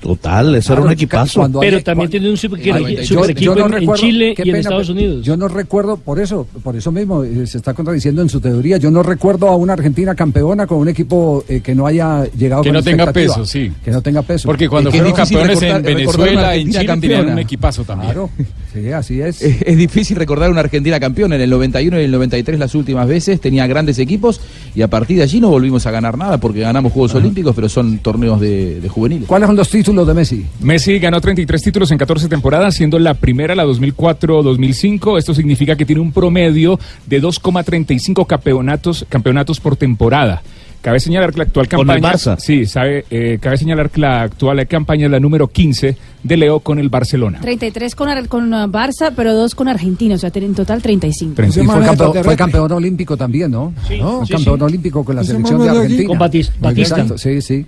Total, 0.00 0.54
eso 0.54 0.72
era 0.72 0.82
un 0.82 0.90
equipazo. 0.92 1.40
cuando 1.40 1.60
Pero 1.60 1.76
hay- 1.76 1.82
también 1.82 2.08
cuando- 2.08 2.10
tiene 2.10 2.30
un 2.30 2.36
super, 2.36 2.58
Yo- 2.60 2.74
super 3.04 3.34
yo 3.36 3.52
equipo 3.52 3.68
no 3.68 3.76
en- 3.76 3.94
Chile 3.94 4.34
y 4.36 4.48
en 4.50 4.56
Estados 4.56 4.88
Unidos. 4.88 5.24
Yo 5.24 5.36
no 5.36 5.46
recuerdo, 5.48 5.96
por 5.98 6.18
eso, 6.18 6.46
por 6.62 6.74
eso 6.76 6.90
mismo 6.90 7.22
eh, 7.22 7.46
se 7.46 7.58
está 7.58 7.74
contradiciendo 7.74 8.22
en 8.22 8.28
su 8.28 8.40
teoría. 8.40 8.78
Yo 8.78 8.90
no 8.90 9.02
recuerdo 9.02 9.48
a 9.48 9.56
una 9.56 9.74
Argentina 9.74 10.14
campeona 10.14 10.66
con 10.66 10.78
un 10.78 10.88
equipo 10.88 11.44
eh, 11.48 11.60
que 11.60 11.74
no 11.74 11.86
haya 11.86 12.24
llegado 12.36 12.62
Que 12.62 12.70
con 12.70 12.74
no 12.76 12.82
tenga 12.82 13.12
peso, 13.12 13.44
sí. 13.44 13.70
Que 13.84 13.90
no 13.90 14.00
tenga 14.00 14.22
peso. 14.22 14.46
Porque 14.48 14.68
cuando 14.68 14.88
es 14.90 14.96
fueron 14.96 15.12
campeones 15.12 15.60
recordar- 15.60 15.76
en 15.76 15.82
Venezuela, 15.96 16.54
en 16.54 16.60
Chile, 16.66 16.78
tenían 16.78 16.86
campeona. 16.86 17.32
un 17.32 17.38
equipazo 17.38 17.84
también. 17.84 18.12
Claro, 18.12 18.30
sí, 18.72 18.92
así 18.92 19.20
es. 19.20 19.42
Es, 19.42 19.56
es 19.66 19.76
difícil 19.76 20.16
recordar 20.16 20.50
una 20.50 20.60
Argentina 20.60 20.98
campeona. 20.98 21.34
En 21.36 21.42
el 21.42 21.50
91 21.50 22.00
y 22.00 22.04
el 22.04 22.10
93 22.10 22.58
las 22.58 22.74
últimas 22.74 23.06
veces 23.06 23.40
tenía 23.40 23.66
grandes 23.66 23.98
equipos 23.98 24.40
y 24.74 24.80
a 24.82 24.88
partir 24.88 25.18
de 25.18 25.24
allí 25.24 25.40
no 25.40 25.50
volvimos 25.50 25.84
a 25.86 25.90
ganar 25.90 26.16
nada 26.16 26.38
porque 26.38 26.60
ganamos 26.60 26.92
Juegos 26.92 27.14
Olímpicos, 27.14 27.54
pero 27.54 27.68
son 27.68 27.98
torneos 27.98 28.40
de, 28.40 28.80
de 28.80 28.88
juveniles. 28.88 29.26
¿Cuáles 29.28 29.46
son 29.46 29.56
los 29.56 29.68
títulos 29.68 29.89
de 29.90 30.14
Messi? 30.14 30.46
Messi 30.60 31.00
ganó 31.00 31.20
33 31.20 31.62
títulos 31.62 31.90
en 31.90 31.98
14 31.98 32.28
temporadas, 32.28 32.76
siendo 32.76 32.96
la 33.00 33.14
primera 33.14 33.56
la 33.56 33.66
2004-2005. 33.66 35.18
Esto 35.18 35.34
significa 35.34 35.74
que 35.74 35.84
tiene 35.84 36.00
un 36.00 36.12
promedio 36.12 36.78
de 37.06 37.20
2,35 37.20 38.24
campeonatos, 38.24 39.04
campeonatos 39.08 39.58
por 39.58 39.76
temporada. 39.76 40.42
Cabe 40.82 40.98
señalar 40.98 41.30
que 41.32 41.38
la 41.38 41.44
actual 41.44 41.68
Con 41.68 41.80
el 41.80 41.86
campaña. 42.00 42.14
Barça. 42.14 42.38
Sí, 42.38 42.64
sabe, 42.64 43.04
eh, 43.10 43.38
cabe 43.40 43.58
señalar 43.58 43.90
que 43.90 44.00
la 44.00 44.22
actual 44.22 44.66
campaña 44.66 45.04
es 45.06 45.12
la 45.12 45.20
número 45.20 45.48
15 45.48 45.96
de 46.22 46.36
Leo 46.38 46.60
con 46.60 46.78
el 46.78 46.88
Barcelona. 46.88 47.38
33 47.42 47.94
con, 47.94 48.08
Ar- 48.08 48.28
con 48.28 48.52
uh, 48.52 48.66
Barça, 48.66 49.12
pero 49.14 49.34
dos 49.34 49.54
con 49.54 49.68
Argentina, 49.68 50.14
o 50.14 50.18
sea, 50.18 50.30
en 50.34 50.54
total 50.54 50.80
35. 50.80 51.42
Y 51.42 51.50
fue, 51.66 51.84
campeón, 51.84 52.24
fue 52.24 52.36
campeón 52.36 52.72
olímpico 52.72 53.16
también, 53.16 53.50
¿no? 53.50 53.74
Sí. 53.86 53.98
Fue 54.00 54.26
Sí, 54.26 54.32
campeón 54.32 54.58
sí. 54.58 54.64
olímpico 54.64 55.04
con 55.04 55.16
la 55.16 55.24
selección 55.24 55.60
de. 55.62 55.68
Argentina. 55.68 56.08
Con 56.08 56.18
Batis- 56.18 56.50
Batista. 56.58 56.94
Exacto, 56.94 57.18
Sí, 57.18 57.42
sí. 57.42 57.66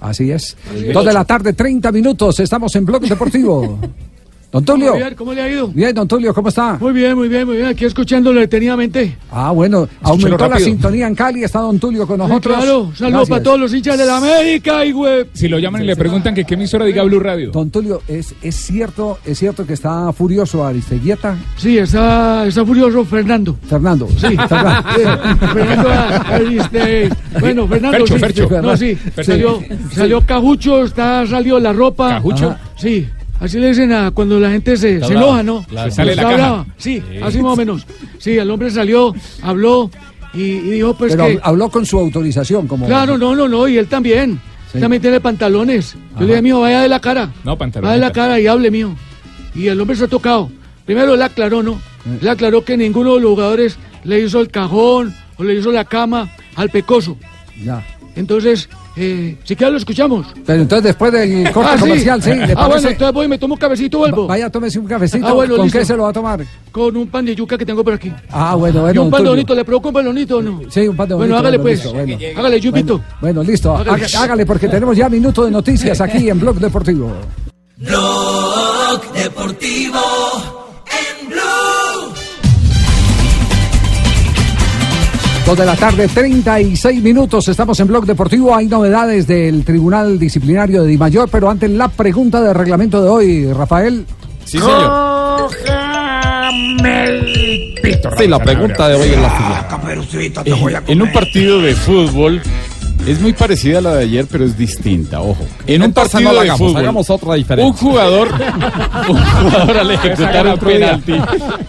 Así 0.00 0.30
es. 0.30 0.56
Dos 0.92 1.04
de 1.06 1.12
la 1.14 1.24
tarde, 1.24 1.54
30 1.54 1.90
minutos. 1.92 2.40
Estamos 2.40 2.74
en 2.76 2.84
Blog 2.84 3.02
Deportivo. 3.02 3.78
Don 4.52 4.64
Tulio. 4.64 4.94
¿Cómo 5.16 5.32
le 5.32 5.42
ha 5.42 5.48
ido? 5.48 5.68
Bien, 5.68 5.94
don 5.94 6.08
Tulio, 6.08 6.34
¿cómo 6.34 6.48
está? 6.48 6.76
Muy 6.80 6.92
bien, 6.92 7.16
muy 7.16 7.28
bien, 7.28 7.46
muy 7.46 7.56
bien. 7.58 7.68
Aquí 7.68 7.84
escuchándolo 7.84 8.40
detenidamente. 8.40 9.16
Ah, 9.30 9.52
bueno, 9.52 9.88
aumentó 10.02 10.48
la 10.48 10.58
sintonía 10.58 11.06
en 11.06 11.14
Cali, 11.14 11.44
está 11.44 11.60
don 11.60 11.78
Tulio 11.78 12.04
con 12.04 12.16
Sí, 12.20 12.26
nosotros. 12.26 12.56
claro, 12.56 12.92
saludos 12.96 13.28
para 13.28 13.42
todos 13.44 13.60
los 13.60 13.72
hinchas 13.72 13.96
de 13.96 14.06
la 14.06 14.16
América 14.16 14.84
y 14.84 14.90
güey. 14.90 15.26
Si 15.34 15.46
lo 15.46 15.58
llaman 15.60 15.82
y 15.82 15.86
le 15.86 15.94
preguntan 15.94 16.34
que 16.34 16.44
qué 16.44 16.54
emisora 16.54 16.84
diga 16.84 17.04
Blue 17.04 17.20
Radio. 17.20 17.52
Don 17.52 17.70
Tulio, 17.70 18.02
¿es, 18.08 18.34
es 18.42 18.56
cierto 18.56 19.18
es 19.24 19.38
cierto 19.38 19.64
que 19.64 19.74
está 19.74 20.12
furioso 20.12 20.66
Aristeguieta? 20.66 21.36
Sí, 21.56 21.78
está, 21.78 22.44
está 22.46 22.66
furioso 22.66 23.04
Fernando. 23.04 23.56
Fernando. 23.68 24.08
Sí, 24.08 24.36
Fernando. 24.48 24.88
Fernando 25.52 25.90
Ariste- 25.90 27.08
Bueno, 27.38 27.68
Fernando, 27.68 27.98
Fercho, 28.06 28.14
sí. 28.14 28.18
Fercho. 28.20 28.62
No, 28.62 28.76
sí, 28.76 28.98
salió, 29.22 29.60
salió 29.94 30.20
cajucho, 30.22 30.82
está 30.84 31.24
salió 31.26 31.60
la 31.60 31.72
ropa. 31.72 32.08
¿Cajucho? 32.16 32.50
Ajá. 32.50 32.60
Sí, 32.76 33.08
así 33.40 33.58
le 33.58 33.68
dicen 33.68 33.92
a 33.92 34.10
cuando 34.12 34.38
la 34.38 34.50
gente 34.50 34.76
se, 34.76 35.00
se 35.04 35.12
enoja, 35.12 35.42
¿no? 35.42 35.64
claro. 35.64 35.90
Se 35.90 35.96
sale 35.96 36.14
la 36.14 36.22
caja. 36.22 36.66
Sí, 36.76 37.02
así 37.22 37.42
más 37.42 37.52
o 37.54 37.56
menos. 37.56 37.86
Sí, 38.18 38.36
el 38.38 38.50
hombre 38.50 38.70
salió, 38.70 39.12
habló 39.42 39.90
y, 40.32 40.42
y 40.42 40.60
dijo 40.70 40.94
pues 40.94 41.12
Pero 41.16 41.26
que... 41.26 41.40
habló 41.42 41.68
con 41.70 41.84
su 41.84 41.98
autorización, 41.98 42.68
como. 42.68 42.86
Claro, 42.86 43.18
no, 43.18 43.34
no, 43.34 43.48
no, 43.48 43.66
y 43.66 43.76
él 43.78 43.88
también. 43.88 44.40
Sí. 44.72 44.78
También 44.78 45.02
tiene 45.02 45.18
pantalones. 45.20 45.96
Yo 46.14 46.20
le 46.20 46.26
dije, 46.26 46.42
mijo, 46.42 46.60
vaya 46.60 46.82
de 46.82 46.88
la 46.88 47.00
cara. 47.00 47.32
No, 47.42 47.52
Va 47.52 47.58
pantalón. 47.58 47.90
de 47.90 47.98
la 47.98 48.12
cara 48.12 48.38
y 48.38 48.46
hable, 48.46 48.70
mío. 48.70 48.94
Y 49.52 49.66
el 49.66 49.80
hombre 49.80 49.96
se 49.96 50.04
ha 50.04 50.08
tocado. 50.08 50.48
Primero 50.86 51.14
él 51.14 51.22
aclaró, 51.22 51.60
¿no? 51.64 51.80
Él 52.22 52.28
aclaró 52.28 52.64
que 52.64 52.76
ninguno 52.76 53.16
de 53.16 53.20
los 53.20 53.30
jugadores 53.30 53.78
le 54.04 54.20
hizo 54.20 54.40
el 54.40 54.48
cajón 54.48 55.12
o 55.36 55.42
le 55.42 55.54
hizo 55.54 55.72
la 55.72 55.84
cama 55.84 56.30
al 56.54 56.70
pecoso. 56.70 57.16
Ya. 57.64 57.84
Entonces, 58.16 58.68
eh, 58.96 59.36
si 59.44 59.54
queda 59.56 59.70
lo 59.70 59.76
escuchamos. 59.78 60.26
Pero 60.44 60.62
entonces 60.62 60.84
después 60.84 61.12
del 61.12 61.50
corte 61.52 61.70
Ah, 61.72 61.74
sí. 61.76 61.80
comercial, 61.82 62.22
sí, 62.22 62.30
¿le 62.34 62.52
Ah, 62.56 62.66
bueno, 62.66 62.88
entonces 62.88 63.14
voy 63.14 63.26
y 63.26 63.28
me 63.28 63.38
tomo 63.38 63.54
un 63.54 63.60
cafecito 63.60 63.96
y 63.98 64.00
vuelvo. 64.00 64.26
Vaya, 64.26 64.50
tómese 64.50 64.78
un 64.78 64.86
cafecito. 64.86 65.26
Ah, 65.26 65.32
bueno, 65.32 65.56
¿Con 65.56 65.64
listo. 65.66 65.78
qué 65.78 65.84
se 65.84 65.96
lo 65.96 66.02
va 66.02 66.10
a 66.10 66.12
tomar? 66.12 66.44
Con 66.72 66.96
un 66.96 67.06
pan 67.08 67.24
de 67.24 67.34
yuca 67.36 67.56
que 67.56 67.64
tengo 67.64 67.84
por 67.84 67.94
aquí. 67.94 68.12
Ah, 68.30 68.54
bueno, 68.56 68.80
bueno. 68.82 69.00
y 69.02 69.04
un 69.04 69.10
pan 69.10 69.22
de 69.22 69.28
bonito, 69.30 69.54
¿le 69.54 69.64
provoca 69.64 69.88
un 69.88 69.94
pan 69.94 70.04
de 70.04 70.08
bonito 70.10 70.36
o 70.38 70.42
no? 70.42 70.60
Sí, 70.68 70.88
un 70.88 70.96
pan 70.96 71.08
de 71.08 71.14
Bueno, 71.14 71.34
bonito, 71.34 71.36
hágale 71.38 71.58
bueno, 71.58 71.62
pues. 71.62 71.84
listo, 71.84 71.92
bueno. 71.94 72.38
Hágale, 72.38 72.60
Yupito. 72.60 73.00
Bueno, 73.20 73.42
listo. 73.42 73.76
Hágale. 73.76 74.06
Hágale 74.18 74.46
porque 74.46 74.68
tenemos 74.68 74.96
ya 74.96 75.08
minuto 75.08 75.44
de 75.44 75.50
noticias 75.52 76.00
aquí 76.00 76.28
en 76.28 76.40
Blog 76.40 76.56
Deportivo. 76.58 77.12
Blog 77.78 79.12
Deportivo 79.14 80.00
en 80.86 81.28
Blue. 81.28 81.38
Dos 85.50 85.58
de 85.58 85.66
la 85.66 85.74
tarde, 85.74 86.06
36 86.06 87.02
minutos. 87.02 87.48
Estamos 87.48 87.80
en 87.80 87.88
Blog 87.88 88.06
Deportivo. 88.06 88.54
Hay 88.54 88.68
novedades 88.68 89.26
del 89.26 89.64
Tribunal 89.64 90.16
Disciplinario 90.16 90.84
de 90.84 90.88
Dimayor, 90.90 91.28
pero 91.28 91.50
antes 91.50 91.68
la 91.68 91.88
pregunta 91.88 92.40
de 92.40 92.54
reglamento 92.54 93.02
de 93.02 93.08
hoy, 93.08 93.52
Rafael. 93.52 94.06
Sí, 94.44 94.58
señor. 94.60 95.50
Sí, 98.16 98.28
la 98.28 98.38
pregunta 98.38 98.88
de 98.90 98.94
hoy 98.94 99.08
es 99.08 99.18
la 99.18 99.66
siguiente. 100.06 100.50
Eh, 100.50 100.82
En 100.86 101.02
un 101.02 101.10
partido 101.10 101.60
de 101.60 101.74
fútbol 101.74 102.40
es 103.06 103.20
muy 103.20 103.32
parecida 103.32 103.78
a 103.78 103.80
la 103.80 103.94
de 103.96 104.04
ayer, 104.04 104.26
pero 104.30 104.44
es 104.44 104.56
distinta, 104.56 105.20
ojo. 105.20 105.44
En 105.66 105.82
un 105.82 105.92
partido 105.92 106.20
no 106.20 106.32
la 106.32 106.42
de 106.42 106.48
hagamos, 106.50 106.58
fútbol, 106.58 106.76
hagamos 106.76 107.10
otra 107.10 107.34
diferente. 107.34 107.70
un 107.70 107.76
jugador, 107.76 108.28
un 109.08 109.16
jugador 109.16 109.76
al 109.78 109.90
ejecutar 109.90 110.46
un 110.46 110.58
penalti. 110.58 111.14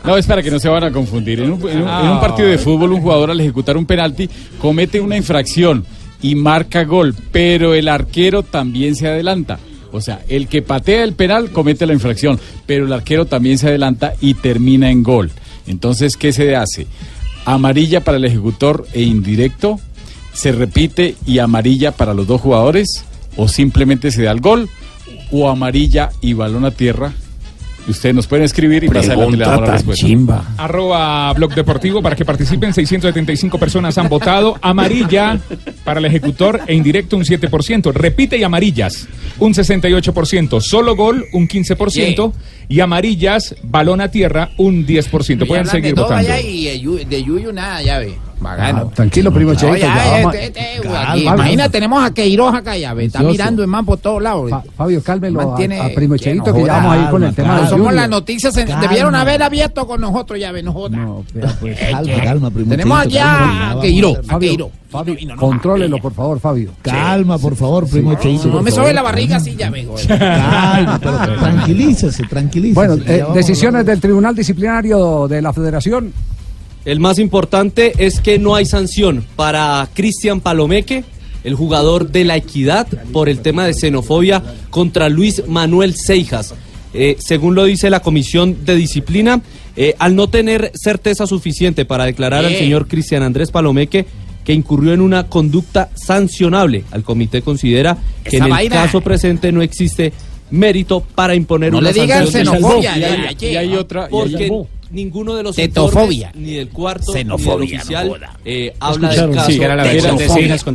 No, 0.04 0.18
es 0.18 0.26
para 0.28 0.44
que 0.44 0.52
no 0.52 0.60
se 0.60 0.70
van 0.70 0.84
a 0.84 0.92
confundir. 0.92 1.40
En 1.40 1.52
un, 1.54 1.60
en 1.62 1.64
un- 1.64 1.72
en 1.72 1.82
un 1.84 1.88
Ah. 1.90 2.20
partido 2.22 2.48
de 2.50 2.58
fútbol, 2.58 2.92
un 2.94 3.02
jugador 3.02 3.32
al 3.32 3.40
ejecutar 3.40 3.78
un 3.78 3.86
penalti 3.86 4.30
comete 4.60 5.00
una 5.02 5.18
infracción 5.18 5.86
y 6.22 6.36
marca 6.36 6.84
gol, 6.84 7.16
pero 7.32 7.74
el 7.74 7.88
arquero 7.88 8.44
también 8.44 8.96
se 8.96 9.08
adelanta. 9.08 9.58
O 9.92 10.00
sea, 10.00 10.22
el 10.30 10.48
que 10.48 10.62
patea 10.62 11.04
el 11.04 11.14
penal 11.14 11.50
comete 11.52 11.86
la 11.86 11.94
infracción, 11.94 12.40
pero 12.66 12.86
el 12.86 12.94
arquero 12.94 13.26
también 13.26 13.58
se 13.58 13.68
adelanta 13.68 14.14
y 14.22 14.36
termina 14.36 14.90
en 14.92 15.02
gol. 15.04 15.32
Entonces, 15.68 16.16
¿qué 16.18 16.32
se 16.32 16.56
hace? 16.56 16.88
Amarilla 17.46 18.02
para 18.04 18.18
el 18.18 18.26
ejecutor 18.26 18.86
e 18.94 19.02
indirecto, 19.02 19.80
se 20.42 20.52
repite 20.52 21.16
y 21.28 21.38
amarilla 21.40 21.92
para 21.92 22.14
los 22.16 22.26
dos 22.26 22.42
jugadores, 22.42 23.06
o 23.38 23.48
simplemente 23.48 24.10
se 24.12 24.24
da 24.24 24.32
el 24.32 24.42
gol, 24.42 24.70
o 25.32 25.50
amarilla 25.50 26.10
y 26.20 26.34
balón 26.34 26.66
a 26.66 26.72
tierra. 26.72 27.14
Y 27.88 27.92
Ustedes 27.92 28.14
nos 28.14 28.28
pueden 28.28 28.46
escribir 28.46 28.84
y 28.84 28.88
más 28.90 29.06
adelante 29.10 29.38
le 29.38 29.44
damos 29.44 29.62
la 29.62 29.66
respuesta. 29.74 30.06
Arroba 30.58 31.34
Blog 31.34 31.56
Deportivo 31.56 32.02
para 32.02 32.16
que 32.16 32.24
participen. 32.26 32.74
675 32.74 33.58
personas 33.58 33.98
han 33.98 34.08
votado. 34.08 34.56
Amarilla 34.62 35.40
para 35.84 36.00
el 36.00 36.06
ejecutor 36.06 36.62
e 36.68 36.76
indirecto 36.76 37.18
un 37.18 37.24
7%. 37.24 37.92
Repite 37.92 38.38
y 38.38 38.44
amarillas 38.44 39.08
un 39.40 39.54
68%. 39.54 40.60
Solo 40.62 40.96
gol 40.96 41.26
un 41.34 41.48
15%. 41.48 42.34
Y 42.70 42.80
amarillas, 42.82 43.56
balón 43.64 44.02
a 44.02 44.10
tierra 44.10 44.52
un 44.58 44.86
10%. 44.86 45.48
Pueden 45.48 45.66
seguir 45.68 45.96
votando. 45.96 46.30
y 46.48 46.66
de 46.66 46.82
Yu- 46.82 47.06
de 47.08 47.24
Yuyu 47.24 47.52
nada, 47.52 47.82
ya 47.82 47.98
ve. 48.00 48.14
Ah, 48.44 48.86
tranquilo, 48.94 49.32
primo 49.32 49.54
Cheito, 49.54 49.76
este- 49.76 50.46
este, 50.46 50.82
Calma, 50.82 51.18
imagina, 51.18 51.70
tenemos 51.70 52.04
a 52.04 52.12
Queiroz 52.14 52.54
acá, 52.56 52.76
ya 52.78 52.94
ve. 52.94 53.06
Está 53.06 53.22
mirando 53.22 53.62
el 53.62 53.68
man 53.68 53.86
por 53.86 53.98
todos 54.00 54.22
lados. 54.22 54.50
Fa- 54.50 54.64
Fabio, 54.76 55.02
cálmelo 55.04 55.42
a, 55.42 55.46
Mantiene- 55.46 55.80
a 55.80 55.94
primo 55.94 56.14
que 56.16 56.20
Cheito, 56.20 56.46
no 56.52 56.54
que 56.56 56.64
ya 56.66 56.74
vamos 56.74 56.94
a 56.94 56.98
ir 57.04 57.10
con 57.10 57.24
el 57.24 57.36
tema 57.36 57.62
de 57.62 57.68
somos 57.68 57.94
las 57.94 58.10
noticias, 58.10 58.56
en- 58.58 58.68
Calma. 58.68 58.82
debieron 58.82 59.16
haber 59.16 59.44
abierto 59.44 59.86
con 59.88 60.02
nosotros, 60.02 60.40
ya 60.40 60.52
ve, 60.52 60.64
no 60.64 60.74
joda. 60.74 60.98
Calma, 61.92 62.24
calma, 62.24 62.52
primo 62.52 62.70
Tenemos 62.70 63.00
allá 63.00 63.24
calma. 63.24 63.72
a 63.72 63.82
Queiroz, 63.82 64.18
a 64.20 64.24
Fabio, 64.92 65.16
contrólelo, 65.38 65.98
por 66.00 66.14
favor, 66.14 66.40
Fabio. 66.40 66.72
Calma, 66.82 67.38
por 67.38 67.56
favor, 67.56 67.88
primo 67.90 68.16
Cheito. 68.16 68.48
No 68.50 68.62
me 68.62 68.72
sobe 68.72 68.94
la 68.94 69.02
barriga 69.02 69.38
así, 69.38 69.56
ya 69.56 69.70
joder. 69.72 70.08
Calma, 70.20 71.00
pero 71.02 71.18
tranquilícese, 71.40 72.24
tranquilícese. 72.24 72.74
Bueno, 72.76 72.98
que 73.04 73.16
eh, 73.18 73.26
decisiones 73.34 73.86
del 73.86 74.02
Tribunal 74.02 74.36
Disciplinario 74.36 75.28
de 75.28 75.42
la 75.42 75.54
Federación. 75.54 76.12
El 76.86 77.00
más 77.00 77.20
importante 77.20 77.94
es 78.00 78.20
que 78.22 78.40
no 78.40 78.56
hay 78.56 78.66
sanción 78.66 79.26
para 79.36 79.88
Cristian 79.94 80.40
Palomeque, 80.42 81.04
el 81.44 81.56
jugador 81.56 82.10
de 82.12 82.24
la 82.24 82.38
Equidad, 82.38 82.88
por 83.12 83.30
el 83.30 83.40
tema 83.42 83.66
de 83.66 83.74
xenofobia 83.74 84.42
contra 84.70 85.10
Luis 85.10 85.44
Manuel 85.48 85.96
Seijas. 85.96 86.54
Eh, 86.94 87.18
según 87.20 87.56
lo 87.56 87.66
dice 87.66 87.90
la 87.90 88.02
Comisión 88.02 88.66
de 88.66 88.76
Disciplina, 88.76 89.42
eh, 89.76 89.96
al 90.00 90.16
no 90.16 90.28
tener 90.28 90.72
certeza 90.76 91.26
suficiente 91.28 91.86
para 91.86 92.06
declarar 92.06 92.44
al 92.46 92.56
señor 92.56 92.88
Cristian 92.88 93.24
Andrés 93.24 93.52
Palomeque 93.52 94.06
que 94.44 94.54
incurrió 94.54 94.92
en 94.94 95.02
una 95.02 95.28
conducta 95.28 95.90
sancionable, 95.96 96.84
el 96.94 97.04
comité 97.04 97.44
considera 97.44 97.96
que 98.24 98.38
en 98.38 98.44
el 98.52 98.70
caso 98.70 99.00
presente 99.02 99.52
no 99.52 99.62
existe 99.62 100.12
mérito 100.50 101.02
para 101.16 101.36
imponer 101.36 101.72
No 101.72 101.78
una 101.78 101.92
le 101.92 102.02
digan 102.02 102.24
sanción. 102.28 102.56
xenofobia, 102.56 102.98
Y 103.40 103.46
hay- 103.56 103.70
y 103.72 103.76
otra- 103.76 104.08
y 104.08 104.10
Porque 104.10 104.44
hay- 104.46 104.50
ninguno 104.92 105.36
de 105.36 105.44
los 105.44 105.56
Tetofobia. 105.56 106.28
informes, 106.28 106.48
ni 106.50 106.56
del 106.56 106.70
cuarto, 106.70 107.12
Xenofobia, 107.14 107.56
ni 107.56 107.68
del 107.68 107.70
no 107.70 107.78
oficial, 107.78 108.10
joda. 108.10 108.40
eh, 108.46 108.74
habla 108.80 109.10
del 109.10 109.32
caso. 109.32 109.52
sí, 109.52 109.56
era, 109.62 109.76
de 109.84 109.98
era- 109.98 110.16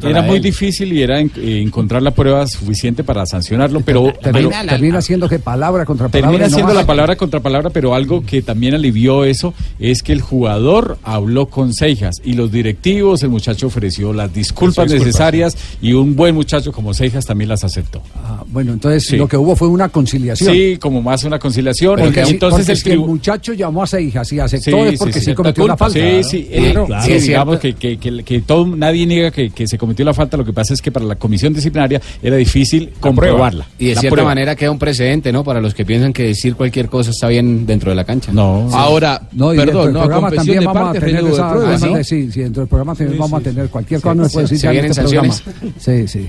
era- 0.02 0.10
la 0.12 0.22
muy 0.22 0.40
difícil 0.40 0.92
y 0.92 1.02
era 1.02 1.20
en- 1.20 1.30
eh, 1.36 1.60
encontrar 1.62 2.02
la 2.02 2.10
prueba 2.12 2.46
suficiente 2.46 3.04
para 3.04 3.26
sancionarlo, 3.26 3.80
pero, 3.80 4.12
pero 4.22 4.38
Termina, 4.38 4.66
termina 4.66 5.02
siendo 5.02 5.28
que 5.28 5.38
palabra 5.38 5.84
contra 5.84 6.08
palabra. 6.08 6.30
termina 6.30 6.48
no 6.48 6.54
siendo 6.54 6.74
la 6.74 6.86
palabra 6.86 7.16
contra 7.16 7.40
palabra, 7.40 7.70
pero 7.70 7.94
algo 7.94 8.24
que 8.24 8.42
también 8.42 8.74
alivió 8.74 9.24
eso 9.24 9.54
es 9.78 10.02
que 10.02 10.12
el 10.12 10.20
jugador 10.20 10.98
habló 11.02 11.46
con 11.46 11.74
Seijas 11.74 12.20
y 12.24 12.32
los 12.34 12.50
directivos, 12.50 13.22
el 13.22 13.28
muchacho 13.30 13.66
ofreció 13.66 14.12
las 14.12 14.32
disculpas 14.32 14.86
disculpas, 14.86 14.92
necesarias 15.06 15.56
y 15.82 15.92
un 15.92 16.14
buen 16.16 16.34
muchacho 16.34 16.72
como 16.72 16.94
Seijas 16.94 17.26
también 17.26 17.48
las 17.48 17.64
aceptó. 17.64 18.02
Ah, 18.14 18.42
bueno, 18.48 18.72
entonces 18.72 19.04
Sí. 19.04 19.16
lo 19.16 19.28
que 19.28 19.36
hubo 19.36 19.54
fue 19.56 19.68
una 19.68 19.88
conciliación. 19.88 20.52
Sí, 20.54 20.76
como 20.80 21.02
más 21.02 21.24
una 21.24 21.38
conciliación. 21.38 21.98
Porque, 21.98 22.20
entonces 22.22 22.60
porque 22.66 22.72
el 22.72 22.78
si 22.78 22.90
el 22.90 22.98
muchacho 23.00 23.52
llamó 23.52 23.82
a 23.82 23.86
Seijas 23.86 24.05
y 24.08 24.38
aceptó 24.40 24.70
Sí, 24.70 24.92
es 24.94 24.98
porque 24.98 25.12
sí, 25.20 25.24
sí, 25.26 25.34
cometió 25.34 25.62
la 25.66 25.72
una 25.74 25.76
falta. 25.76 25.98
Sí, 25.98 26.22
sí, 26.24 26.48
eh, 26.50 26.72
Claro. 26.86 27.06
digamos 27.20 27.58
que, 27.58 27.74
que, 27.74 27.98
que, 27.98 28.22
que 28.22 28.40
todo, 28.40 28.66
nadie 28.66 29.06
niega 29.06 29.30
que, 29.30 29.50
que 29.50 29.66
se 29.66 29.76
cometió 29.78 30.04
la 30.04 30.14
falta, 30.14 30.36
lo 30.36 30.44
que 30.44 30.52
pasa 30.52 30.74
es 30.74 30.82
que 30.82 30.92
para 30.92 31.04
la 31.04 31.16
comisión 31.16 31.52
disciplinaria 31.52 32.00
era 32.22 32.36
difícil 32.36 32.92
comprobarla. 33.00 33.66
Y 33.78 33.88
de 33.88 33.94
La 33.94 34.00
cierta 34.00 34.14
prueba. 34.14 34.30
manera 34.30 34.54
queda 34.56 34.70
un 34.70 34.78
precedente, 34.78 35.32
¿no? 35.32 35.44
Para 35.44 35.60
los 35.60 35.74
que 35.74 35.84
piensan 35.84 36.12
que 36.12 36.24
decir 36.24 36.54
cualquier 36.56 36.88
cosa 36.88 37.10
está 37.10 37.28
bien 37.28 37.66
dentro 37.66 37.90
de 37.90 37.96
la 37.96 38.04
cancha. 38.04 38.32
No. 38.32 38.68
Ahora, 38.72 39.22
No, 39.32 39.50
perdón, 39.50 39.92
no, 39.92 40.00
programa 40.00 40.30
también 40.30 40.60
de 40.60 40.66
vamos 40.66 40.96
a 40.96 41.00
tener 41.00 42.04
sí, 42.04 42.30
sí, 42.32 42.40
dentro 42.40 42.62
del 42.62 42.68
programa 42.68 42.94
también 42.94 43.12
Sí, 43.14 43.18
vamos 43.18 43.42
sí. 43.42 43.48
a 43.48 43.52
tener 43.52 43.68
cualquier 43.70 44.00
Sí, 44.00 44.02
cosa, 44.02 44.14
no 44.14 44.28
se 44.28 44.32
puede 44.34 44.46
decir 44.48 44.70
vienen 44.70 44.94
sanciones. 44.94 45.42
Sí, 45.78 46.08
sí. 46.08 46.28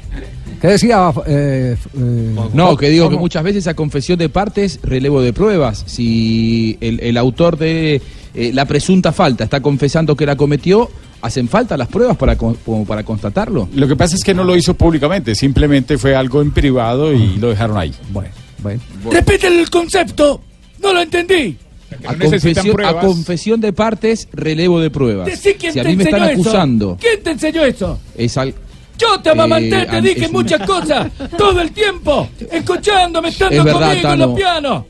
¿Qué 0.62 0.68
decía? 0.68 1.12
eh, 1.28 1.76
eh, 1.98 2.36
No, 2.54 2.76
que 2.78 2.90
digo 2.90 3.10
que 3.10 3.18
muchas 3.18 3.44
veces 3.44 3.68
a 3.68 3.74
confesión 3.76 4.18
de 4.18 4.30
partes, 4.30 4.80
relevo 4.84 5.22
de 5.22 5.34
pruebas. 5.34 5.84
Si 5.88 6.78
el, 6.82 7.00
el 7.02 7.18
autor 7.18 7.58
de 7.58 8.02
eh, 8.34 8.52
la 8.54 8.66
presunta 8.66 9.12
falta 9.12 9.44
está 9.44 9.62
confesando 9.62 10.16
que 10.16 10.26
la 10.26 10.36
cometió, 10.36 10.90
hacen 11.22 11.48
falta 11.48 11.78
las 11.78 11.88
pruebas 11.88 12.18
para, 12.18 12.38
como 12.38 12.86
para 12.86 13.04
constatarlo. 13.04 13.68
Lo 13.76 13.88
que 13.88 13.96
pasa 13.96 14.16
es 14.16 14.24
que 14.24 14.34
no 14.34 14.44
lo 14.44 14.56
hizo 14.56 14.74
públicamente, 14.74 15.36
simplemente 15.36 15.98
fue 15.98 16.16
algo 16.16 16.42
en 16.42 16.52
privado 16.52 17.14
y 17.14 17.38
lo 17.38 17.50
dejaron 17.50 17.78
ahí. 17.78 17.94
Bueno, 18.12 18.30
bueno. 18.62 18.82
Repite 19.12 19.48
el 19.48 19.70
concepto. 19.70 20.42
No 20.82 20.94
lo 20.94 21.02
entendí. 21.02 21.58
A 22.06 22.14
no 22.14 22.26
confesión, 22.30 22.86
a 22.86 23.00
confesión 23.00 23.62
de 23.62 23.74
partes, 23.74 24.28
relevo 24.34 24.80
de 24.80 24.90
pruebas. 24.92 25.26
Decí 25.26 25.54
quién 25.54 25.72
si 25.74 25.80
a 25.80 25.84
te 25.84 25.90
mí 25.90 25.96
me 25.96 26.04
están 26.04 26.24
eso. 26.24 26.32
acusando, 26.42 26.98
¿Quién 27.00 27.24
te 27.24 27.32
enseñó 27.32 27.64
eso? 27.64 27.98
es 28.16 28.38
al- 28.38 28.54
Yo 28.98 29.20
te 29.22 29.30
amamanté, 29.30 29.82
Eh, 29.84 29.88
te 29.90 30.02
dije 30.02 30.28
muchas 30.30 30.62
cosas 30.68 31.08
todo 31.38 31.62
el 31.62 31.72
tiempo, 31.72 32.30
escuchándome, 32.52 33.30
estando 33.30 33.56
Es 33.58 33.64
verdad, 33.64 33.80
conmigo 33.82 33.96
en 33.98 34.02
Tano. 34.04 34.28
los 34.28 34.36
pianos. 34.36 34.84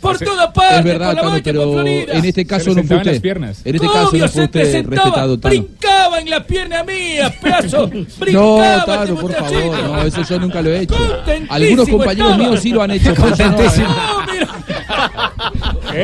por 0.00 0.16
Sí, 0.16 0.24
toda 0.24 0.52
parte, 0.52 0.76
es 0.78 0.84
verdad, 0.84 1.06
por 1.08 1.16
la 1.16 1.22
Tano, 1.30 1.40
pero 1.42 1.62
por 1.64 1.72
Florida. 1.82 2.12
en 2.12 2.24
este 2.24 2.46
caso 2.46 2.72
no 2.74 2.84
fue 2.84 2.96
usted. 2.98 3.24
En 3.64 3.74
este 3.74 3.86
caso 3.88 4.10
no 4.16 4.28
se 4.28 4.28
fue 4.28 4.48
te 4.48 4.58
usted 4.60 4.72
sentaba, 4.72 5.02
respetado, 5.04 5.38
Tano. 5.40 5.50
brincaba 5.54 6.20
en 6.20 6.30
la 6.30 6.46
pierna 6.46 6.84
mía, 6.84 7.34
pedazo. 7.42 7.90
No, 7.92 8.04
brincaba 8.20 8.84
Tano, 8.84 9.02
este 9.02 9.14
por 9.16 9.32
favor, 9.34 9.78
no, 9.82 10.02
eso 10.02 10.22
yo 10.22 10.38
nunca 10.38 10.62
lo 10.62 10.70
he 10.70 10.82
hecho. 10.82 10.94
Contentísimo 10.96 11.52
Algunos 11.54 11.88
compañeros 11.88 12.30
estaba. 12.32 12.48
míos 12.48 12.60
sí 12.62 12.70
lo 12.70 12.82
han 12.82 12.90
hecho. 12.92 13.12
pero 13.14 13.36
yo 13.36 13.44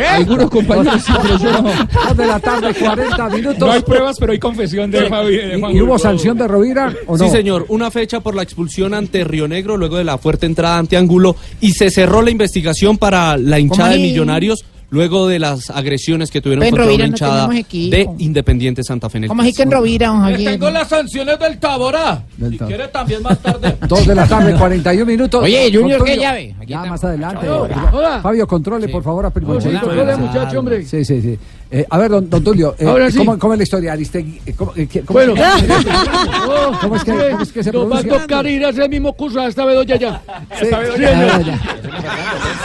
no. 0.01 0.09
Algunos 0.09 0.51
compañeros 0.51 1.03
sí, 1.05 1.13
pero 1.23 1.39
yo 1.39 1.53
no. 1.53 1.63
Dos 1.63 2.17
de 2.17 2.27
la 2.27 2.41
tarde, 2.41 2.75
40 2.79 3.29
minutos. 3.31 3.59
No 3.59 3.73
hay 3.73 3.83
pruebas, 3.83 4.17
pero 4.19 4.33
hay 4.33 4.39
confesión 4.39 4.91
de, 4.91 5.09
Juan 5.09 5.27
¿Y, 5.27 5.77
y 5.77 5.81
hubo 5.81 5.99
sanción 5.99 6.37
de 6.39 6.49
Rovira 6.49 6.93
o 7.07 7.17
no? 7.17 7.25
Sí, 7.25 7.31
señor. 7.31 7.67
Una 7.69 7.91
fecha 7.91 8.21
por 8.21 8.35
la 8.35 8.43
expulsión 8.43 8.95
ante 8.95 9.25
Río 9.25 9.49
Negro 9.49 9.77
luego 9.77 9.97
de 9.97 10.05
la 10.05 10.19
fuerte 10.19 10.47
entrada 10.47 10.79
ante 10.79 10.97
Ángulo 10.97 11.37
y 11.61 11.73
se 11.73 11.91
cerró 11.91 12.23
la 12.23 12.31
investigación 12.31 12.99
para 12.99 13.37
la 13.37 13.59
hinchada 13.59 13.91
de 13.91 13.95
ahí? 13.97 14.03
Millonarios 14.03 14.65
luego 14.95 15.29
de 15.29 15.39
las 15.39 15.69
agresiones 15.71 16.31
que 16.31 16.41
tuvieron 16.41 16.63
en 16.65 16.71
contra 16.71 16.85
Rovira 16.87 17.05
una 17.05 17.09
no 17.09 17.15
hinchada 17.17 17.59
equipo. 17.59 17.97
de 17.97 18.09
Independiente 18.25 18.83
Santa 18.83 19.11
Fe. 19.11 19.19
en 19.19 19.25
el 19.25 19.29
¿Cómo 19.29 19.43
así 19.43 19.53
que 19.53 19.63
en 19.65 19.71
Rovira, 19.71 20.07
don 20.09 20.21
Javier? 20.21 20.53
tengo 20.53 20.71
las 20.71 20.89
sanciones 20.89 21.39
del 21.39 21.59
Taborá. 21.59 22.23
Del 22.37 22.53
Si 22.53 22.59
quiere 22.59 22.89
también 22.89 23.23
más 23.23 23.39
tarde. 23.41 23.77
Dos 23.89 24.07
de 24.07 24.15
la 24.15 24.27
tarde, 24.27 24.55
41 24.59 25.05
minutos. 25.05 25.43
Oye, 25.43 25.65
Junior, 25.73 25.99
Controlio. 25.99 26.05
¿qué 26.15 26.21
llave? 26.21 26.55
Aquí 26.59 26.67
Ya 26.73 26.85
más 26.85 27.05
adelante. 27.05 27.49
Hola. 27.49 27.91
Hola. 27.93 28.21
Fabio, 28.23 28.47
controle, 28.47 28.89
por 28.89 29.03
favor, 29.03 29.27
a 29.27 29.31
Primoncito. 29.31 29.87
Hola, 29.91 30.03
hola, 30.03 30.17
muchacho, 30.17 30.59
hombre. 30.61 30.85
Sí, 30.87 31.05
sí, 31.05 31.21
sí. 31.21 31.39
Eh, 31.77 31.85
a 31.91 31.99
ver, 31.99 32.09
don, 32.09 32.31
don 32.31 32.45
Tulio, 32.45 32.77
eh, 32.79 32.87
Ahora 32.87 33.11
sí. 33.11 33.19
¿cómo, 33.19 33.37
cómo 33.37 33.55
es 33.55 33.59
la 33.59 33.63
historia? 33.65 33.93
Aristegui, 33.95 34.41
eh, 34.47 34.53
¿cómo, 34.57 34.73
eh, 34.77 34.87
qué- 34.87 35.01
cómo- 35.01 35.19
Bueno, 35.19 35.35
¿Cómo, 36.47 36.79
¿cómo 36.81 36.95
es 36.97 37.03
que, 37.03 37.11
cómo 37.13 37.43
es 37.43 37.53
que 37.53 37.65
se 37.65 37.73
Nos 37.73 37.91
va 37.91 37.99
a 37.99 38.03
tocar 38.05 38.47
ir 38.47 38.65
a 38.65 38.69
hacer 38.69 38.85
el 38.85 38.91
mismo 38.91 39.13
curso 39.15 39.41
a 39.41 39.49
esta 39.49 39.65
Bedoya 39.65 39.97
ya. 39.97 40.23
Sí. 40.61 40.67
Ya. 41.01 41.61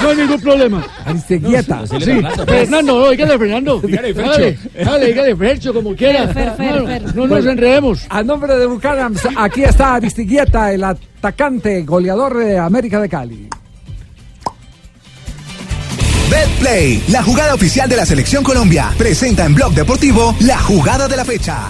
No 0.04 0.10
hay 0.10 0.16
ningún 0.16 0.40
problema. 0.42 0.86
Aristeguieta. 1.06 1.88
Sí, 1.88 2.22
Fernando, 2.48 3.00
no, 3.00 3.10
dígale 3.10 3.40
Fernando. 3.40 3.80
Dígale. 3.82 4.14
Dale, 4.14 4.58
dale, 4.86 5.06
dígale 5.08 5.36
Fercho, 5.36 5.74
como 5.74 5.96
quiera. 5.96 6.28
Fer, 6.28 6.52
Fer, 6.56 6.76
No, 6.82 6.86
Fer. 6.86 7.16
No 7.16 7.28
nos 7.28 7.46
enredemos. 7.48 8.06
A 8.10 8.22
nombre 8.22 8.56
de 8.58 8.68
Bucanams, 8.68 9.22
aquí 9.36 9.64
está 9.64 9.96
Aristiguieta, 9.96 10.72
el 10.72 10.84
atacante 10.84 11.82
goleador 11.82 12.38
de 12.38 12.60
América 12.60 13.02
de 13.02 13.10
Cali. 13.10 13.48
BetPlay, 16.40 17.04
la 17.10 17.22
jugada 17.22 17.54
oficial 17.54 17.90
de 17.90 17.98
la 17.98 18.06
Selección 18.06 18.46
Colombia, 18.46 18.94
presenta 18.98 19.44
en 19.44 19.54
Blog 19.54 19.74
Deportivo 19.74 20.34
la 20.40 20.58
jugada 20.58 21.06
de 21.10 21.18
la 21.18 21.26
fecha. 21.26 21.68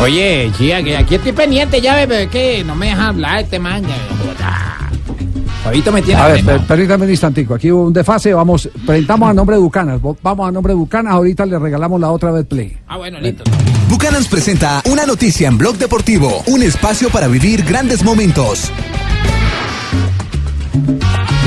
Oye, 0.00 0.50
sí, 0.58 0.72
aquí, 0.72 0.92
aquí 0.92 1.14
estoy 1.14 1.30
pendiente, 1.30 1.80
ya 1.80 2.02
es 2.02 2.28
que 2.30 2.64
no 2.64 2.74
me 2.74 2.86
deja 2.86 3.08
hablar 3.08 3.38
este 3.38 3.60
man. 3.60 3.84
Fabito 5.62 5.92
me 5.92 6.02
tiene 6.02 6.20
A 6.20 6.28
ver, 6.28 6.60
permítame 6.66 7.04
un 7.04 7.10
instantico. 7.10 7.54
Aquí 7.54 7.70
hubo 7.70 7.84
un 7.84 7.92
desfase. 7.92 8.34
Vamos, 8.34 8.68
presentamos 8.84 9.30
a 9.30 9.34
nombre 9.34 9.56
de 9.56 9.62
Bucanas. 9.62 10.00
Vamos 10.22 10.48
a 10.48 10.50
nombre 10.50 10.72
de 10.72 10.76
Bucanas. 10.76 11.12
Ahorita 11.12 11.46
le 11.46 11.58
regalamos 11.58 12.00
la 12.00 12.10
otra 12.10 12.32
vez 12.32 12.44
play. 12.46 12.76
Ah, 12.88 12.96
bueno, 12.96 13.20
listo. 13.20 13.44
Bucanans 13.88 14.26
presenta 14.26 14.82
una 14.90 15.06
noticia 15.06 15.48
en 15.48 15.58
Blog 15.58 15.76
Deportivo, 15.76 16.42
un 16.46 16.62
espacio 16.62 17.10
para 17.10 17.28
vivir 17.28 17.64
grandes 17.64 18.02
momentos. 18.02 18.70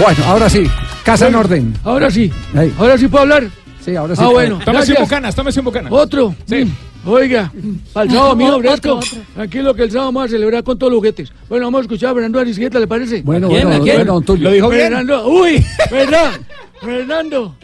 Bueno, 0.01 0.23
ahora 0.25 0.49
sí. 0.49 0.65
Casa 1.03 1.27
en 1.27 1.35
orden. 1.35 1.73
Ahora 1.83 2.09
sí. 2.09 2.31
Ahora 2.77 2.97
sí 2.97 3.07
puedo 3.07 3.23
hablar. 3.23 3.43
Sí, 3.83 3.95
ahora 3.95 4.15
sí. 4.15 4.21
Ah, 4.23 4.29
bueno. 4.29 4.59
Tómese 4.63 4.93
gracias. 4.93 4.99
Bucanas, 5.01 5.35
tómese 5.35 5.59
un 5.59 5.65
Bucanas. 5.65 5.91
Otro. 5.91 6.33
Sí. 6.45 6.65
Mm. 6.65 6.71
Oiga, 7.05 7.51
al 7.93 8.09
sábado 8.09 8.35
mío, 8.35 8.59
fresco. 8.59 8.99
Tranquilo 9.35 9.73
que 9.75 9.83
el 9.83 9.91
sábado 9.91 10.07
vamos 10.11 10.25
a 10.25 10.27
celebrar 10.29 10.63
con 10.63 10.77
todos 10.77 10.91
los 10.91 10.97
juguetes. 10.99 11.31
Bueno, 11.47 11.65
vamos 11.65 11.79
a 11.79 11.81
escuchar 11.83 12.09
a 12.09 12.13
Fernando 12.15 12.39
Arisgueta, 12.39 12.79
¿le 12.79 12.87
parece? 12.87 13.21
Bueno, 13.21 13.47
bueno, 13.47 13.69
¿A 13.75 13.79
quién? 13.79 13.97
bueno, 13.97 14.13
don 14.13 14.23
Tulio. 14.23 14.49
¿Lo 14.49 14.55
dijo 14.55 14.69
bien? 14.69 14.81
Fernando, 14.83 15.27
uy, 15.27 15.63
¿verdad? 15.91 16.31
Fernando. 16.81 17.55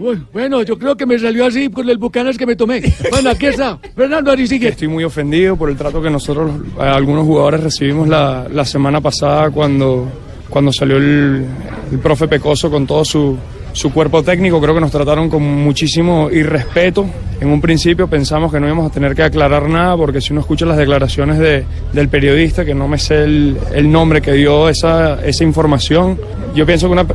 Uy, 0.00 0.22
bueno, 0.32 0.62
yo 0.62 0.78
creo 0.78 0.96
que 0.96 1.06
me 1.06 1.18
salió 1.18 1.44
así 1.46 1.68
con 1.70 1.88
el 1.88 1.98
Bucanas 1.98 2.36
que 2.38 2.46
me 2.46 2.54
tomé. 2.54 2.82
Bueno, 3.10 3.30
aquí 3.30 3.46
está. 3.46 3.78
Fernando 3.96 4.30
Arisigueta. 4.30 4.72
Estoy 4.72 4.88
muy 4.88 5.02
ofendido 5.04 5.56
por 5.56 5.70
el 5.70 5.76
trato 5.76 6.00
que 6.00 6.10
nosotros, 6.10 6.52
eh, 6.78 6.82
algunos 6.82 7.24
jugadores, 7.24 7.62
recibimos 7.64 8.08
la, 8.08 8.46
la 8.52 8.64
semana 8.64 9.00
pasada 9.00 9.50
cuando, 9.50 10.08
cuando 10.48 10.72
salió 10.72 10.96
el, 10.98 11.44
el 11.90 11.98
profe 11.98 12.28
Pecoso 12.28 12.70
con 12.70 12.86
todo 12.86 13.04
su, 13.04 13.36
su 13.78 13.92
cuerpo 13.92 14.22
técnico. 14.22 14.60
Creo 14.60 14.74
que 14.74 14.80
nos 14.80 14.90
trataron 14.90 15.30
con 15.30 15.42
muchísimo 15.42 16.28
irrespeto. 16.30 17.06
En 17.40 17.48
un 17.50 17.60
principio 17.60 18.08
pensamos 18.08 18.52
que 18.52 18.58
no 18.58 18.66
íbamos 18.66 18.90
a 18.90 18.92
tener 18.92 19.14
que 19.14 19.22
aclarar 19.22 19.68
nada 19.68 19.96
porque 19.96 20.20
si 20.20 20.32
uno 20.32 20.40
escucha 20.40 20.66
las 20.66 20.76
declaraciones 20.76 21.38
de- 21.38 21.64
del 21.92 22.08
periodista, 22.08 22.64
que 22.64 22.74
no 22.74 22.88
me 22.88 22.98
sé 22.98 23.22
el, 23.22 23.56
el 23.72 23.90
nombre 23.90 24.20
que 24.20 24.32
dio 24.32 24.68
esa, 24.68 25.24
esa 25.24 25.44
información, 25.44 26.18
yo 26.58 26.66
pienso 26.66 26.86
que 26.86 26.92
una- 26.92 27.02
eh, 27.02 27.06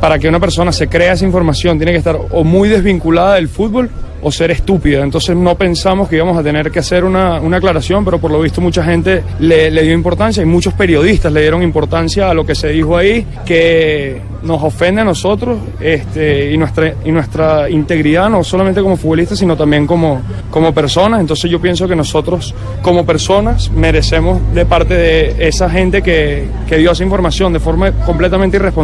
para 0.00 0.18
que 0.18 0.28
una 0.28 0.40
persona 0.40 0.72
se 0.72 0.88
crea 0.88 1.12
esa 1.12 1.24
información 1.24 1.76
tiene 1.78 1.92
que 1.92 1.98
estar 1.98 2.16
o 2.30 2.44
muy 2.44 2.68
desvinculada 2.68 3.34
del 3.34 3.48
fútbol 3.48 3.90
o 4.26 4.32
ser 4.32 4.50
estúpida. 4.50 5.02
Entonces 5.02 5.36
no 5.36 5.54
pensamos 5.54 6.08
que 6.08 6.16
íbamos 6.16 6.38
a 6.38 6.42
tener 6.42 6.70
que 6.70 6.78
hacer 6.78 7.04
una, 7.04 7.40
una 7.42 7.58
aclaración, 7.58 8.06
pero 8.06 8.18
por 8.18 8.30
lo 8.30 8.40
visto 8.40 8.62
mucha 8.62 8.82
gente 8.82 9.22
le, 9.38 9.70
le 9.70 9.82
dio 9.82 9.92
importancia 9.92 10.42
y 10.42 10.46
muchos 10.46 10.72
periodistas 10.72 11.30
le 11.30 11.42
dieron 11.42 11.62
importancia 11.62 12.30
a 12.30 12.34
lo 12.34 12.46
que 12.46 12.54
se 12.54 12.68
dijo 12.68 12.96
ahí, 12.96 13.26
que 13.44 14.22
nos 14.42 14.62
ofende 14.62 15.02
a 15.02 15.04
nosotros 15.04 15.58
este, 15.78 16.50
y, 16.52 16.56
nuestra, 16.56 16.94
y 17.04 17.12
nuestra 17.12 17.68
integridad, 17.68 18.30
no 18.30 18.42
solamente 18.44 18.80
como 18.80 18.96
futbolistas, 18.96 19.38
sino 19.38 19.56
también 19.58 19.86
como, 19.86 20.22
como 20.50 20.72
personas. 20.72 21.20
Entonces 21.20 21.50
yo 21.50 21.60
pienso 21.60 21.86
que 21.86 21.96
nosotros 21.96 22.54
como 22.80 23.04
personas 23.04 23.70
merecemos 23.70 24.40
de 24.54 24.64
parte 24.64 24.94
de 24.94 25.48
esa 25.48 25.68
gente 25.68 26.00
que, 26.02 26.46
que 26.66 26.78
dio 26.78 26.92
esa 26.92 27.02
información 27.04 27.52
de 27.52 27.60
forma 27.60 27.92
completamente 28.06 28.56
irresponsable, 28.56 28.83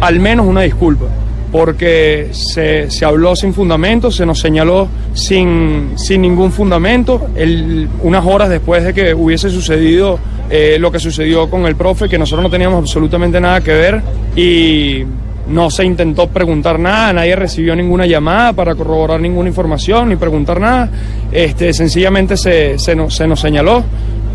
al 0.00 0.20
menos 0.20 0.46
una 0.46 0.62
disculpa 0.62 1.06
porque 1.50 2.28
se, 2.32 2.90
se 2.90 3.04
habló 3.06 3.34
sin 3.34 3.54
fundamento, 3.54 4.10
se 4.10 4.26
nos 4.26 4.38
señaló 4.38 4.86
sin, 5.14 5.92
sin 5.96 6.20
ningún 6.20 6.52
fundamento, 6.52 7.28
el- 7.36 7.88
unas 8.02 8.24
horas 8.26 8.50
después 8.50 8.84
de 8.84 8.92
que 8.92 9.14
hubiese 9.14 9.48
sucedido 9.48 10.18
eh, 10.50 10.76
lo 10.78 10.92
que 10.92 10.98
sucedió 10.98 11.48
con 11.48 11.64
el 11.66 11.74
profe, 11.74 12.06
que 12.08 12.18
nosotros 12.18 12.42
no 12.44 12.50
teníamos 12.50 12.78
absolutamente 12.80 13.40
nada 13.40 13.62
que 13.62 13.72
ver 13.72 14.02
y 14.36 15.04
no 15.48 15.70
se 15.70 15.84
intentó 15.86 16.26
preguntar 16.28 16.78
nada, 16.78 17.14
nadie 17.14 17.34
recibió 17.34 17.74
ninguna 17.74 18.04
llamada 18.06 18.52
para 18.52 18.74
corroborar 18.74 19.18
ninguna 19.18 19.48
información 19.48 20.10
ni 20.10 20.16
preguntar 20.16 20.60
nada, 20.60 20.90
este, 21.32 21.72
sencillamente 21.72 22.36
se, 22.36 22.78
se 22.78 22.94
nos, 22.94 23.14
se 23.16 23.26
nos 23.26 23.40
señaló. 23.40 23.82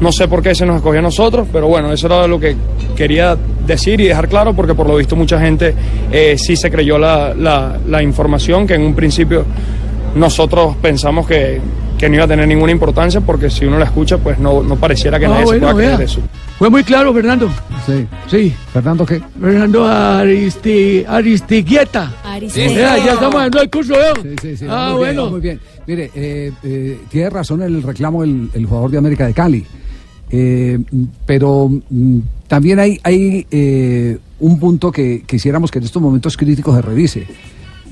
No 0.04 0.12
sé 0.12 0.28
por 0.28 0.42
qué 0.44 0.54
se 0.54 0.66
nos 0.66 0.76
escogió 0.76 1.00
a 1.00 1.02
nosotros, 1.04 1.48
pero 1.52 1.68
bueno, 1.68 1.92
eso 1.92 2.08
era 2.08 2.28
lo 2.28 2.40
que 2.40 2.56
quería 2.96 3.38
decir 3.66 4.00
y 4.02 4.06
dejar 4.08 4.28
claro, 4.28 4.54
porque 4.54 4.74
por 4.76 4.86
lo 4.88 4.98
visto 4.98 5.16
mucha 5.16 5.40
gente 5.40 5.74
eh, 6.12 6.36
sí 6.38 6.56
se 6.56 6.70
creyó 6.70 6.98
la, 6.98 7.34
la- 7.34 7.78
la 7.88 8.04
información 8.04 8.68
que 8.68 8.76
en 8.76 8.82
un 8.82 8.94
principio 8.94 9.46
nosotros 10.16 10.76
pensamos 10.82 11.26
que, 11.26 11.60
que 11.98 12.08
no 12.10 12.16
iba 12.16 12.26
a 12.26 12.28
tener 12.28 12.48
ninguna 12.48 12.72
importancia, 12.72 13.22
porque 13.22 13.50
si 13.50 13.66
uno 13.66 13.80
la 13.80 13.86
escucha, 13.86 14.18
pues 14.18 14.38
no, 14.40 14.62
no 14.62 14.76
pareciera 14.76 15.18
que 15.18 15.26
Ah, 15.26 15.30
nadie 15.30 15.48
se 15.48 15.60
pueda 15.60 15.74
creer 15.74 16.02
eso. 16.02 16.20
Fue 16.60 16.70
muy 16.70 16.84
claro, 16.84 17.14
Fernando. 17.14 17.50
Sí. 17.86 18.06
Sí. 18.28 18.54
¿Fernando 18.72 19.06
qué? 19.06 19.22
Fernando 19.42 19.86
Aristi, 19.88 21.04
Aristigueta. 21.08 22.12
Aristigueta. 22.24 22.76
Vea, 22.76 22.98
ya 23.06 23.14
estamos 23.14 23.36
dando 23.36 23.62
el 23.62 23.70
curso, 23.70 23.94
¿veo? 23.94 24.14
Sí, 24.22 24.36
sí, 24.42 24.58
sí. 24.58 24.66
Ah, 24.70 24.92
muy 24.94 25.04
bien, 25.06 25.16
bueno. 25.16 25.32
muy 25.32 25.42
bien. 25.42 25.60
Mire, 25.88 26.12
eh, 26.16 26.52
eh, 26.64 27.00
tiene 27.10 27.30
razón 27.30 27.62
el 27.64 27.82
reclamo 27.82 28.22
del 28.22 28.50
el 28.54 28.66
jugador 28.66 28.92
de 28.92 28.98
América 29.00 29.26
de 29.26 29.34
Cali. 29.34 29.66
Eh, 30.36 30.80
pero 31.28 31.70
mm, 31.70 32.18
también 32.48 32.80
hay, 32.80 33.00
hay 33.04 33.46
eh, 33.52 34.18
un 34.40 34.60
punto 34.60 34.92
que 34.92 35.22
quisiéramos 35.28 35.70
que 35.70 35.78
en 35.78 35.86
estos 35.86 36.02
momentos 36.02 36.36
críticos 36.36 36.76
se 36.76 36.82
revise. 36.82 37.28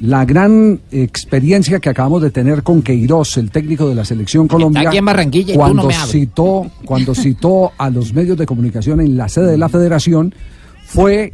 La 0.02 0.26
gran 0.26 0.80
experiencia 0.92 1.80
que 1.80 1.90
acabamos 1.90 2.24
de 2.24 2.32
tener 2.32 2.64
con 2.64 2.82
Queiroz, 2.82 3.38
el 3.38 3.52
técnico 3.52 3.88
de 3.88 3.94
la 3.94 4.04
selección 4.04 4.48
Colombia, 4.48 4.90
aquí 4.90 4.98
en 4.98 5.06
Barranquilla 5.06 5.52
y 5.54 5.54
tú 5.54 5.60
cuando 5.60 5.84
no 5.84 5.88
me 5.90 5.94
hablas. 5.94 6.10
citó, 6.10 6.72
cuando 6.84 7.14
citó 7.14 7.72
a 7.78 7.92
los 7.92 8.12
medios 8.12 8.36
de 8.40 8.48
comunicación 8.48 9.00
en 9.02 9.16
la 9.16 9.30
sede 9.30 9.52
de 9.52 9.58
la 9.60 9.70
Federación, 9.70 10.34
fue 10.84 11.34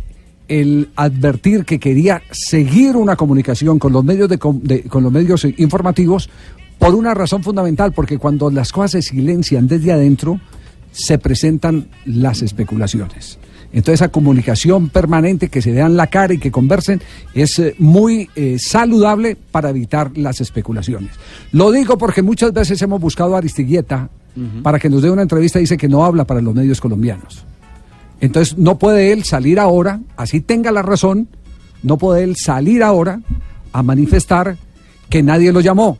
el 0.49 0.89
advertir 0.97 1.63
que 1.63 1.79
quería 1.79 2.21
seguir 2.31 2.97
una 2.97 3.15
comunicación 3.15 3.79
con 3.79 3.93
los 3.93 4.03
medios 4.03 4.27
de, 4.27 4.37
de- 4.63 4.81
con 4.83 5.03
los 5.03 5.11
medios 5.13 5.45
informativos 5.57 6.29
por 6.77 6.93
una 6.93 7.13
razón 7.13 7.43
fundamental, 7.43 7.93
porque 7.93 8.17
cuando 8.17 8.49
las 8.51 8.73
cosas 8.73 8.91
se 8.91 9.01
silencian 9.01 9.67
desde 9.69 9.93
adentro, 9.93 10.41
se 10.97 11.19
presentan 11.19 11.87
las 12.05 12.41
especulaciones. 12.41 13.37
Entonces, 13.71 14.01
esa 14.01 14.09
comunicación 14.09 14.89
permanente, 14.89 15.49
que 15.49 15.61
se 15.61 15.71
vean 15.71 15.97
la 15.97 16.07
cara 16.07 16.33
y 16.33 16.39
que 16.39 16.51
conversen, 16.51 17.01
es 17.33 17.59
eh, 17.59 17.75
muy 17.77 18.29
eh, 18.35 18.57
saludable 18.59 19.35
para 19.35 19.69
evitar 19.69 20.17
las 20.17 20.41
especulaciones. 20.41 21.11
Lo 21.51 21.71
digo 21.71 21.97
porque 21.97 22.21
muchas 22.21 22.53
veces 22.53 22.81
hemos 22.81 22.99
buscado 22.99 23.35
a 23.35 23.39
Aristiguieta 23.39 24.09
para 24.61 24.77
que 24.77 24.87
nos 24.87 25.01
dé 25.01 25.09
una 25.09 25.23
entrevista 25.23 25.57
y 25.57 25.63
dice 25.63 25.77
que 25.77 25.87
no 25.87 26.05
habla 26.05 26.23
para 26.23 26.41
los 26.41 26.53
medios 26.53 26.79
colombianos. 26.79 27.43
Entonces, 28.21 28.55
no 28.55 28.77
puede 28.77 29.11
él 29.11 29.23
salir 29.23 29.59
ahora, 29.59 29.99
así 30.15 30.41
tenga 30.41 30.71
la 30.71 30.83
razón, 30.83 31.27
no 31.81 31.97
puede 31.97 32.23
él 32.23 32.35
salir 32.35 32.83
ahora 32.83 33.19
a 33.73 33.81
manifestar 33.81 34.57
que 35.09 35.23
nadie 35.23 35.51
lo 35.51 35.59
llamó. 35.59 35.97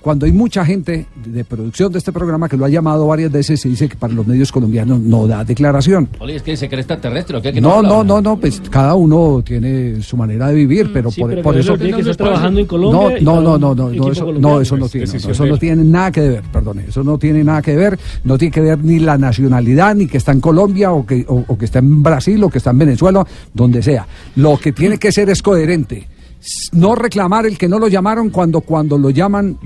Cuando 0.00 0.26
hay 0.26 0.32
mucha 0.32 0.64
gente 0.64 1.06
de 1.24 1.44
producción 1.44 1.92
de 1.92 1.98
este 1.98 2.12
programa 2.12 2.48
que 2.48 2.56
lo 2.56 2.64
ha 2.64 2.68
llamado 2.68 3.06
varias 3.06 3.32
veces 3.32 3.64
y 3.66 3.70
dice 3.70 3.88
que 3.88 3.96
para 3.96 4.14
los 4.14 4.26
medios 4.26 4.52
colombianos 4.52 5.00
no 5.00 5.26
da 5.26 5.44
declaración. 5.44 6.08
Oli, 6.20 6.34
es 6.36 6.42
que 6.42 6.56
se 6.56 6.68
cree 6.68 6.80
extraterrestre, 6.80 7.38
¿o 7.38 7.42
qué? 7.42 7.52
Que 7.52 7.60
No, 7.60 7.82
no, 7.82 8.04
no, 8.04 8.20
no, 8.20 8.38
pues 8.38 8.62
cada 8.70 8.94
uno 8.94 9.42
tiene 9.44 10.00
su 10.02 10.16
manera 10.16 10.48
de 10.48 10.54
vivir, 10.54 10.90
pero 10.92 11.10
Sí, 11.10 11.20
por, 11.20 11.30
pero 11.30 11.42
por 11.42 11.54
que 11.54 11.60
eso... 11.60 11.76
no 11.76 11.96
que 11.96 12.14
trabajando 12.14 12.60
en 12.60 12.66
Colombia 12.66 13.18
No, 13.20 13.40
no, 13.40 13.58
no, 13.58 13.74
no, 13.74 13.90
no, 13.90 14.10
eso, 14.12 14.32
no, 14.32 14.60
eso 14.60 14.76
no 14.76 14.88
tiene, 14.88 15.04
eso 15.04 15.46
no 15.46 15.58
tiene 15.58 15.84
nada 15.84 16.12
que 16.12 16.20
ver, 16.20 16.42
perdone, 16.52 16.84
eso 16.88 17.02
no 17.02 17.18
tiene 17.18 17.42
nada 17.42 17.60
que 17.60 17.74
ver, 17.74 17.98
no 18.24 18.38
tiene 18.38 18.52
que 18.52 18.60
ver 18.60 18.78
ni 18.82 19.00
la 19.00 19.18
nacionalidad, 19.18 19.94
ni 19.94 20.06
que 20.06 20.18
está 20.18 20.32
en 20.32 20.40
Colombia, 20.40 20.92
o 20.92 21.04
que, 21.04 21.24
o, 21.28 21.44
o 21.46 21.58
que 21.58 21.64
está 21.64 21.80
en 21.80 22.02
Brasil, 22.02 22.42
o 22.44 22.48
que 22.50 22.58
está 22.58 22.70
en 22.70 22.78
Venezuela, 22.78 23.26
donde 23.52 23.82
sea. 23.82 24.06
Lo 24.36 24.58
que 24.58 24.72
tiene 24.72 24.98
que 24.98 25.10
ser 25.10 25.28
es 25.30 25.42
coherente. 25.42 26.06
No 26.72 26.94
reclamar 26.94 27.46
el 27.46 27.58
que 27.58 27.68
no 27.68 27.78
lo 27.78 27.88
llamaron 27.88 28.30
cuando 28.30 28.60
cuando 28.60 28.96
lo 28.98 29.10
llaman 29.10 29.58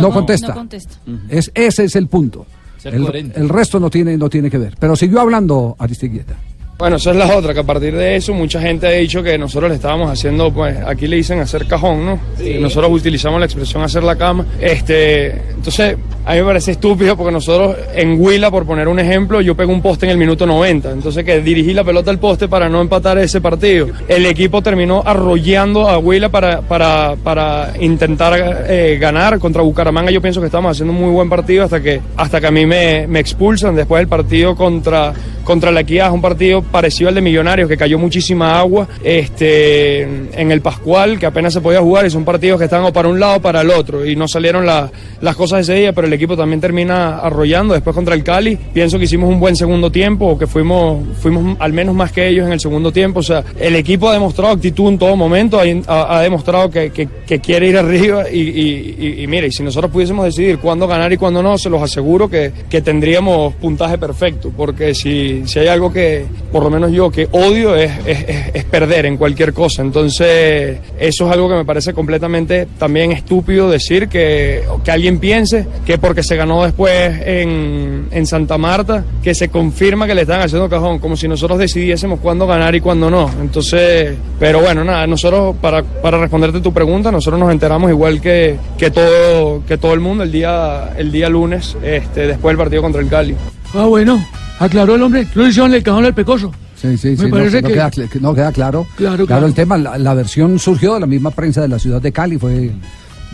No 0.00 0.10
contesta. 0.10 0.48
no 0.48 0.54
contesta. 0.54 0.96
Es, 1.28 1.50
ese 1.54 1.84
es 1.84 1.96
el 1.96 2.08
punto. 2.08 2.46
El, 2.84 3.32
el 3.34 3.48
resto 3.48 3.80
no 3.80 3.90
tiene, 3.90 4.16
no 4.16 4.28
tiene 4.30 4.48
que 4.50 4.58
ver. 4.58 4.76
Pero 4.78 4.94
siguió 4.94 5.20
hablando 5.20 5.74
Aristigueta. 5.78 6.36
Bueno, 6.78 6.96
esa 6.96 7.12
es 7.12 7.16
la 7.16 7.34
otra, 7.34 7.54
que 7.54 7.60
a 7.60 7.64
partir 7.64 7.96
de 7.96 8.16
eso 8.16 8.34
mucha 8.34 8.60
gente 8.60 8.86
ha 8.86 8.90
dicho 8.90 9.22
que 9.22 9.38
nosotros 9.38 9.70
le 9.70 9.76
estábamos 9.76 10.10
haciendo, 10.10 10.52
pues 10.52 10.76
aquí 10.86 11.06
le 11.06 11.16
dicen 11.16 11.40
hacer 11.40 11.66
cajón, 11.66 12.04
¿no? 12.04 12.20
Y 12.38 12.58
nosotros 12.58 12.92
utilizamos 12.92 13.40
la 13.40 13.46
expresión 13.46 13.82
hacer 13.82 14.02
la 14.02 14.16
cama. 14.16 14.44
Este, 14.60 15.28
entonces, 15.54 15.96
a 16.26 16.34
mí 16.34 16.40
me 16.40 16.44
parece 16.44 16.72
estúpido 16.72 17.16
porque 17.16 17.32
nosotros 17.32 17.76
en 17.94 18.20
Huila, 18.20 18.50
por 18.50 18.66
poner 18.66 18.88
un 18.88 18.98
ejemplo, 18.98 19.40
yo 19.40 19.54
pego 19.54 19.72
un 19.72 19.80
poste 19.80 20.04
en 20.04 20.12
el 20.12 20.18
minuto 20.18 20.46
90. 20.46 20.90
Entonces, 20.90 21.24
que 21.24 21.40
dirigí 21.40 21.72
la 21.72 21.82
pelota 21.82 22.10
al 22.10 22.18
poste 22.18 22.46
para 22.46 22.68
no 22.68 22.82
empatar 22.82 23.16
ese 23.16 23.40
partido. 23.40 23.86
El 24.06 24.26
equipo 24.26 24.60
terminó 24.60 25.02
arrollando 25.02 25.88
a 25.88 25.96
Huila 25.96 26.28
para, 26.28 26.60
para, 26.60 27.16
para 27.24 27.72
intentar 27.80 28.66
eh, 28.68 28.98
ganar 29.00 29.38
contra 29.38 29.62
Bucaramanga. 29.62 30.10
Yo 30.10 30.20
pienso 30.20 30.40
que 30.40 30.46
estamos 30.46 30.72
haciendo 30.72 30.92
un 30.92 31.00
muy 31.00 31.10
buen 31.10 31.30
partido 31.30 31.64
hasta 31.64 31.80
que, 31.80 32.02
hasta 32.18 32.38
que 32.38 32.46
a 32.48 32.50
mí 32.50 32.66
me, 32.66 33.06
me 33.06 33.20
expulsan. 33.20 33.74
Después 33.74 34.02
el 34.02 34.08
partido 34.08 34.54
contra, 34.54 35.14
contra 35.42 35.70
la 35.70 35.80
Equidad, 35.80 36.08
es 36.08 36.12
un 36.12 36.20
partido 36.20 36.65
parecido 36.66 37.08
al 37.08 37.14
de 37.14 37.20
Millonarios, 37.20 37.68
que 37.68 37.76
cayó 37.76 37.98
muchísima 37.98 38.58
agua 38.58 38.86
este, 39.02 40.02
en 40.02 40.50
el 40.50 40.60
Pascual, 40.60 41.18
que 41.18 41.26
apenas 41.26 41.52
se 41.52 41.60
podía 41.60 41.80
jugar, 41.80 42.06
y 42.06 42.10
son 42.10 42.24
partidos 42.24 42.58
que 42.58 42.64
están 42.64 42.84
o 42.84 42.92
para 42.92 43.08
un 43.08 43.18
lado 43.20 43.36
o 43.36 43.40
para 43.40 43.60
el 43.60 43.70
otro, 43.70 44.04
y 44.06 44.16
no 44.16 44.26
salieron 44.28 44.66
la- 44.66 44.90
las 45.20 45.36
cosas 45.36 45.60
ese 45.60 45.74
día, 45.74 45.92
pero 45.92 46.06
el 46.06 46.12
equipo 46.12 46.36
también 46.36 46.60
termina 46.60 47.18
arrollando. 47.18 47.74
Después 47.74 47.94
contra 47.94 48.14
el 48.14 48.22
Cali, 48.24 48.56
pienso 48.56 48.98
que 48.98 49.04
hicimos 49.04 49.28
un 49.30 49.38
buen 49.40 49.56
segundo 49.56 49.90
tiempo, 49.90 50.26
o 50.26 50.38
que 50.38 50.46
fuimos, 50.46 51.02
fuimos 51.20 51.56
al 51.60 51.72
menos 51.72 51.94
más 51.94 52.12
que 52.12 52.28
ellos 52.28 52.46
en 52.46 52.52
el 52.52 52.60
segundo 52.60 52.92
tiempo. 52.92 53.20
O 53.20 53.22
sea, 53.22 53.44
el 53.58 53.76
equipo 53.76 54.08
ha 54.08 54.12
demostrado 54.12 54.54
actitud 54.54 54.88
en 54.88 54.98
todo 54.98 55.16
momento, 55.16 55.60
ha, 55.88 56.20
demostrado 56.22 56.70
que, 56.70 56.90
que- 56.90 57.08
quiere 57.40 57.68
ir 57.68 57.76
arriba, 57.78 58.24
y, 58.30 58.40
y, 58.40 59.14
y- 59.22 59.26
mire, 59.26 59.50
si 59.50 59.62
nosotros 59.62 59.90
pudiésemos 59.92 60.24
decidir 60.24 60.58
cuándo 60.58 60.86
ganar 60.88 61.12
y 61.12 61.16
cuándo 61.16 61.42
no, 61.42 61.58
se 61.58 61.68
los 61.70 61.82
aseguro 61.82 62.28
que, 62.28 62.50
que 62.68 62.80
tendríamos 62.80 63.54
puntaje 63.54 63.98
perfecto, 63.98 64.50
porque 64.56 64.94
si, 64.94 65.42
si 65.46 65.58
hay 65.58 65.68
algo 65.68 65.92
que, 65.92 66.24
por 66.56 66.64
lo 66.64 66.70
menos 66.70 66.90
yo, 66.90 67.10
que 67.10 67.28
odio 67.32 67.76
es, 67.76 67.90
es- 68.06 68.24
es- 68.54 68.64
perder 68.64 69.04
en 69.04 69.18
cualquier 69.18 69.52
cosa. 69.52 69.82
Entonces, 69.82 70.78
eso 70.98 71.26
es 71.26 71.32
algo 71.32 71.50
que 71.50 71.54
me 71.56 71.64
parece 71.66 71.92
completamente 71.92 72.66
también 72.78 73.12
estúpido 73.12 73.68
decir 73.70 74.08
que, 74.08 74.62
que 74.82 74.90
alguien 74.90 75.18
piense 75.18 75.66
que 75.84 75.98
porque 75.98 76.22
se 76.22 76.34
ganó 76.36 76.64
después 76.64 77.20
en, 77.26 78.08
en 78.10 78.26
Santa 78.26 78.56
Marta, 78.56 79.04
que 79.22 79.34
se 79.34 79.48
confirma 79.50 80.06
que 80.06 80.14
le 80.14 80.22
están 80.22 80.40
haciendo 80.40 80.68
cajón, 80.70 80.98
como 80.98 81.14
si 81.16 81.28
nosotros 81.28 81.58
decidiésemos 81.58 82.20
cuándo 82.20 82.46
ganar 82.46 82.74
y 82.74 82.80
cuándo 82.80 83.10
no. 83.10 83.30
Entonces, 83.40 84.14
pero 84.40 84.60
bueno, 84.60 84.82
nada, 84.82 85.06
nosotros, 85.06 85.56
para, 85.60 85.82
para 85.82 86.18
responderte 86.18 86.60
tu 86.60 86.72
pregunta, 86.72 87.12
nosotros 87.12 87.38
nos 87.38 87.52
enteramos 87.52 87.90
igual 87.90 88.20
que, 88.22 88.56
que, 88.78 88.90
todo, 88.90 89.62
que 89.68 89.76
todo 89.76 89.92
el 89.92 90.00
mundo 90.00 90.24
el 90.24 90.32
día, 90.32 90.92
el 90.96 91.12
día 91.12 91.28
lunes, 91.28 91.76
este, 91.82 92.26
después 92.26 92.52
del 92.52 92.58
partido 92.58 92.80
contra 92.82 93.00
el 93.02 93.08
Cali. 93.08 93.34
Ah, 93.74 93.84
bueno, 93.86 94.24
aclaró 94.58 94.94
el 94.94 95.02
hombre. 95.02 95.26
Le 95.34 95.48
hicieron 95.48 95.72
el 95.74 95.82
cajón 95.82 96.04
al 96.04 96.14
pecoso. 96.14 96.52
Sí, 96.76 96.96
sí, 96.98 97.08
Me 97.10 97.16
sí, 97.16 97.22
no- 97.24 97.30
parece 97.30 97.62
no, 97.62 97.68
que- 97.68 97.74
queda, 97.74 97.90
no 98.20 98.34
queda 98.34 98.52
claro. 98.52 98.86
Claro, 98.96 99.26
claro. 99.26 99.46
el 99.46 99.54
tema, 99.54 99.78
la, 99.78 99.96
la 99.98 100.14
versión 100.14 100.58
surgió 100.58 100.94
de 100.94 101.00
la 101.00 101.06
misma 101.06 101.30
prensa 101.30 101.62
de 101.62 101.68
la 101.68 101.78
ciudad 101.78 102.02
de 102.02 102.12
Cali, 102.12 102.36
fue 102.38 102.66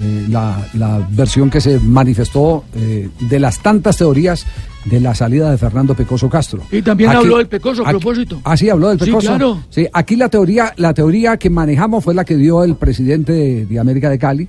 eh, 0.00 0.26
la, 0.28 0.64
la 0.74 1.06
versión 1.10 1.50
que 1.50 1.60
se 1.60 1.78
manifestó 1.80 2.64
eh, 2.74 3.08
de 3.20 3.40
las 3.40 3.60
tantas 3.60 3.96
teorías 3.96 4.46
de 4.84 5.00
la 5.00 5.14
salida 5.14 5.50
de 5.50 5.58
Fernando 5.58 5.94
Pecoso 5.94 6.28
Castro. 6.30 6.62
Y 6.70 6.82
también 6.82 7.10
Aquí- 7.10 7.18
habló 7.18 7.38
del 7.38 7.48
pecoso 7.48 7.82
a 7.84 7.90
aquí- 7.90 7.98
propósito. 7.98 8.40
Ah, 8.44 8.56
sí, 8.56 8.70
habló 8.70 8.88
del 8.90 8.98
Sí, 9.00 9.06
Pecoso. 9.06 9.28
claro. 9.28 9.62
Sí, 9.70 9.86
aquí 9.92 10.16
la 10.16 10.28
teoría, 10.28 10.72
la 10.76 10.94
teoría 10.94 11.36
que 11.36 11.50
manejamos 11.50 12.02
fue 12.04 12.14
la 12.14 12.24
que 12.24 12.36
dio 12.36 12.62
el 12.64 12.76
presidente 12.76 13.32
de, 13.32 13.66
de 13.66 13.78
América 13.78 14.08
de 14.08 14.18
Cali, 14.18 14.48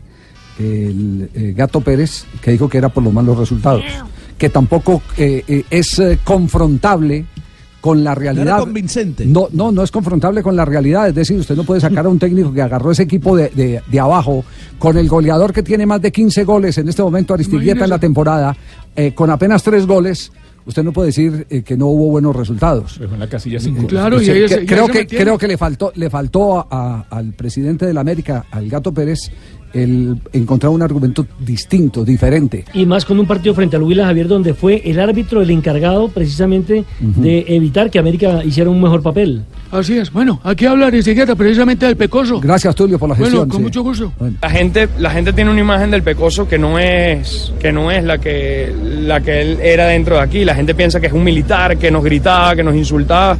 el 0.59 1.29
eh, 1.33 1.53
Gato 1.55 1.81
Pérez, 1.81 2.25
que 2.41 2.51
dijo 2.51 2.69
que 2.69 2.77
era 2.77 2.89
por 2.89 3.03
los 3.03 3.11
malos 3.13 3.37
resultados. 3.37 3.83
Que 4.43 4.49
tampoco 4.49 5.01
eh, 5.15 5.41
eh, 5.47 5.63
es 5.69 5.97
eh, 5.99 6.19
confrontable 6.21 7.23
con 7.79 8.03
la 8.03 8.13
realidad. 8.13 8.59
convincente. 8.59 9.25
No, 9.25 9.47
no, 9.53 9.71
no 9.71 9.83
es 9.83 9.89
confrontable 9.89 10.43
con 10.43 10.53
la 10.57 10.65
realidad. 10.65 11.07
Es 11.07 11.15
decir, 11.15 11.39
usted 11.39 11.55
no 11.55 11.63
puede 11.63 11.79
sacar 11.79 12.05
a 12.05 12.09
un 12.09 12.19
técnico 12.19 12.51
que 12.51 12.61
agarró 12.61 12.91
ese 12.91 13.03
equipo 13.03 13.37
de, 13.37 13.47
de- 13.55 13.81
de 13.89 13.99
abajo, 14.01 14.43
con 14.77 14.97
el 14.97 15.07
goleador 15.07 15.53
que 15.53 15.63
tiene 15.63 15.85
más 15.85 16.01
de 16.01 16.11
15 16.11 16.43
goles 16.43 16.77
en 16.77 16.89
este 16.89 17.01
momento, 17.01 17.33
Aristigueta 17.33 17.85
en 17.85 17.89
la 17.89 17.99
temporada, 17.99 18.53
eh, 18.97 19.13
con 19.13 19.29
apenas 19.29 19.63
tres 19.63 19.87
goles. 19.87 20.29
Usted 20.65 20.81
no 20.83 20.93
puede 20.93 21.07
decir 21.07 21.45
eh, 21.49 21.61
que 21.61 21.75
no 21.75 21.87
hubo 21.87 22.07
buenos 22.11 22.33
resultados. 22.35 22.97
Dejó 22.99 23.13
en 23.15 23.19
la 23.21 23.27
casilla 23.27 23.59
5. 23.61 23.87
Claro, 23.87 24.21
y 24.21 24.25
Sí, 24.25 24.31
ahí 24.31 24.41
que- 24.41 24.47
se- 24.49 24.55
y 24.55 24.59
ahí 24.59 24.65
creo 24.65 24.87
que 24.87 25.07
creo 25.07 25.37
que 25.37 25.47
le 25.47 25.57
faltó 25.57 25.91
le 25.95 26.09
faltó 26.09 26.57
a- 26.59 26.67
a- 26.69 27.05
al 27.17 27.31
presidente 27.33 27.85
de 27.85 27.93
la 27.93 27.99
América, 28.01 28.45
al 28.51 28.69
Gato 28.69 28.93
Pérez, 28.93 29.19
el 29.73 30.17
encontrar 30.31 30.71
un 30.71 30.81
argumento 30.81 31.25
distinto, 31.39 32.05
diferente. 32.05 32.65
Y 32.73 32.85
más 32.85 33.05
con 33.05 33.19
un 33.19 33.25
partido 33.25 33.53
frente 33.55 33.75
al 33.75 33.83
Huila 33.83 34.05
Javier, 34.05 34.27
donde 34.27 34.53
fue 34.53 34.81
el 34.85 34.99
árbitro 34.99 35.41
el 35.41 35.49
encargado 35.49 36.09
precisamente 36.09 36.85
de 36.99 37.45
evitar 37.47 37.89
que 37.89 37.99
América 37.99 38.43
hiciera 38.43 38.69
un 38.69 38.81
mejor 38.81 39.01
papel. 39.01 39.43
Así 39.71 39.97
es. 39.97 40.11
Bueno, 40.11 40.39
aquí 40.43 40.65
habla 40.67 40.87
Aristigueta 40.87 41.35
precisamente 41.35 41.87
del 41.87 41.95
pecoso. 41.97 42.39
Gracias, 42.39 42.75
Tulio, 42.75 42.99
por 42.99 43.09
la 43.09 43.15
Bueno, 43.15 43.25
gestión. 43.25 43.49
con 43.49 43.57
sí. 43.57 43.63
mucho 43.63 43.81
gusto. 43.81 44.13
La 44.41 44.49
gente, 44.49 44.87
la 44.99 45.09
gente 45.09 45.33
tiene 45.33 45.49
una 45.49 45.61
imagen 45.61 45.89
del 45.89 46.03
Pecoso 46.03 46.47
que 46.47 46.59
no 46.59 46.77
es, 46.77 47.51
que 47.59 47.71
no 47.71 47.89
es 47.89 48.03
la 48.03 48.19
que, 48.19 48.71
la 49.01 49.21
que 49.21 49.41
él 49.41 49.57
era 49.61 49.87
dentro 49.87 50.17
de 50.17 50.21
aquí. 50.21 50.45
La 50.45 50.53
gente 50.53 50.75
piensa 50.75 50.99
que 51.01 51.07
es 51.07 51.13
un 51.13 51.23
militar, 51.23 51.77
que 51.77 51.89
nos 51.89 52.03
gritaba, 52.03 52.55
que 52.55 52.61
nos 52.63 52.75
insultaba. 52.75 53.37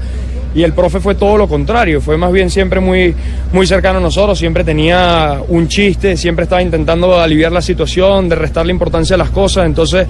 Y 0.56 0.64
el 0.64 0.74
profe 0.74 0.99
fue 0.99 1.16
todo 1.16 1.38
lo 1.38 1.47
contrario, 1.47 1.99
fue 1.99 2.18
más 2.18 2.32
bien 2.32 2.49
siempre 2.49 2.80
muy, 2.80 3.16
muy 3.51 3.66
cercano 3.66 3.97
a 3.97 4.01
nosotros, 4.01 4.38
siempre 4.38 4.64
tenía 4.64 5.39
un 5.47 5.68
chiste, 5.68 6.16
siempre 6.16 6.43
estaba 6.43 6.62
intentando 6.62 7.20
aliviar 7.20 7.51
la 7.51 7.62
situación, 7.62 8.30
de 8.30 8.36
restarle 8.36 8.72
importancia 8.72 9.16
a 9.16 9.18
las 9.18 9.30
cosas. 9.32 9.66
Entonces, 9.66 10.08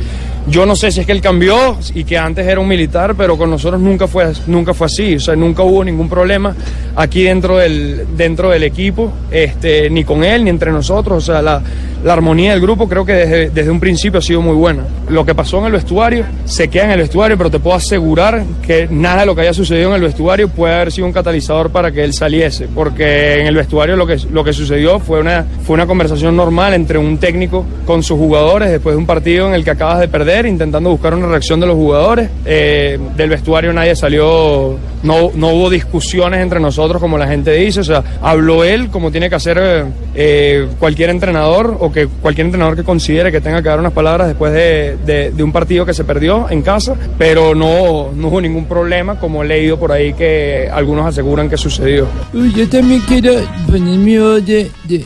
yo 0.47 0.65
no 0.65 0.75
sé 0.75 0.91
si 0.91 0.99
es 0.99 1.05
que 1.05 1.11
él 1.11 1.21
cambió 1.21 1.77
y 1.93 2.03
que 2.03 2.17
antes 2.17 2.45
era 2.45 2.59
un 2.59 2.67
militar, 2.67 3.15
pero 3.15 3.37
con 3.37 3.49
nosotros 3.49 3.79
nunca 3.81 4.07
fue, 4.07 4.31
nunca 4.47 4.73
fue 4.73 4.87
así. 4.87 5.15
O 5.15 5.19
sea, 5.19 5.35
nunca 5.35 5.63
hubo 5.63 5.83
ningún 5.83 6.09
problema 6.09 6.55
aquí 6.95 7.23
dentro 7.23 7.57
del, 7.57 8.07
dentro 8.17 8.49
del 8.49 8.63
equipo, 8.63 9.11
este, 9.31 9.89
ni 9.89 10.03
con 10.03 10.23
él, 10.23 10.43
ni 10.43 10.49
entre 10.49 10.71
nosotros. 10.71 11.23
O 11.23 11.33
sea, 11.33 11.41
la, 11.41 11.61
la 12.03 12.13
armonía 12.13 12.51
del 12.51 12.61
grupo 12.61 12.89
creo 12.89 13.05
que 13.05 13.13
desde, 13.13 13.49
desde 13.49 13.71
un 13.71 13.79
principio 13.79 14.19
ha 14.19 14.21
sido 14.21 14.41
muy 14.41 14.55
buena. 14.55 14.83
Lo 15.09 15.25
que 15.25 15.33
pasó 15.33 15.59
en 15.59 15.65
el 15.65 15.71
vestuario 15.71 16.25
se 16.45 16.67
queda 16.67 16.85
en 16.85 16.91
el 16.91 16.99
vestuario, 16.99 17.37
pero 17.37 17.49
te 17.49 17.59
puedo 17.59 17.77
asegurar 17.77 18.43
que 18.65 18.87
nada 18.91 19.21
de 19.21 19.25
lo 19.25 19.35
que 19.35 19.41
haya 19.41 19.53
sucedido 19.53 19.89
en 19.89 19.95
el 19.95 20.01
vestuario 20.01 20.49
puede 20.49 20.75
haber 20.75 20.91
sido 20.91 21.07
un 21.07 21.13
catalizador 21.13 21.69
para 21.69 21.91
que 21.91 22.03
él 22.03 22.13
saliese, 22.13 22.67
porque 22.67 23.39
en 23.39 23.47
el 23.47 23.55
vestuario 23.55 23.95
lo 23.95 24.05
que, 24.05 24.17
lo 24.31 24.43
que 24.43 24.51
sucedió 24.51 24.99
fue 24.99 25.21
una, 25.21 25.45
fue 25.65 25.75
una 25.75 25.85
conversación 25.85 26.35
normal 26.35 26.73
entre 26.73 26.97
un 26.97 27.17
técnico 27.17 27.65
con 27.85 28.03
sus 28.03 28.17
jugadores 28.17 28.69
después 28.69 28.95
de 28.95 28.97
un 28.97 29.05
partido 29.05 29.47
en 29.47 29.53
el 29.53 29.63
que 29.63 29.71
acabas 29.71 29.99
de 29.99 30.09
perder, 30.09 30.32
intentando 30.45 30.89
buscar 30.89 31.13
una 31.13 31.27
reacción 31.27 31.59
de 31.59 31.67
los 31.67 31.75
jugadores. 31.75 32.29
Eh, 32.45 32.99
del 33.15 33.29
vestuario 33.29 33.71
nadie 33.73 33.95
salió, 33.95 34.77
no, 35.03 35.31
no 35.35 35.47
hubo 35.49 35.69
discusiones 35.69 36.41
entre 36.41 36.59
nosotros 36.59 37.01
como 37.01 37.17
la 37.17 37.27
gente 37.27 37.51
dice, 37.53 37.79
o 37.81 37.83
sea, 37.83 38.03
habló 38.21 38.63
él 38.63 38.89
como 38.89 39.11
tiene 39.11 39.29
que 39.29 39.35
hacer 39.35 39.85
eh, 40.15 40.67
cualquier 40.79 41.09
entrenador 41.09 41.77
o 41.79 41.91
que 41.91 42.07
cualquier 42.07 42.45
entrenador 42.47 42.75
que 42.75 42.83
considere 42.83 43.31
que 43.31 43.41
tenga 43.41 43.61
que 43.61 43.69
dar 43.69 43.79
unas 43.79 43.93
palabras 43.93 44.27
después 44.27 44.51
de, 44.53 44.97
de- 45.05 45.43
un 45.43 45.51
partido 45.51 45.85
que 45.85 45.93
se 45.93 46.03
perdió 46.05 46.49
en 46.49 46.61
casa, 46.61 46.95
pero 47.17 47.53
no, 47.53 48.11
no 48.15 48.27
hubo 48.29 48.39
ningún 48.41 48.65
problema 48.65 49.19
como 49.19 49.43
he 49.43 49.47
leído 49.47 49.77
por 49.77 49.91
ahí 49.91 50.13
que 50.13 50.69
algunos 50.73 51.05
aseguran 51.05 51.49
que 51.49 51.57
sucedió. 51.57 52.07
Yo 52.33 52.67
también 52.69 53.01
quiero 53.07 53.33
poner 53.67 53.97
mi 53.99 54.17
voz 54.17 54.45
de, 54.45 54.71
de, 54.85 55.03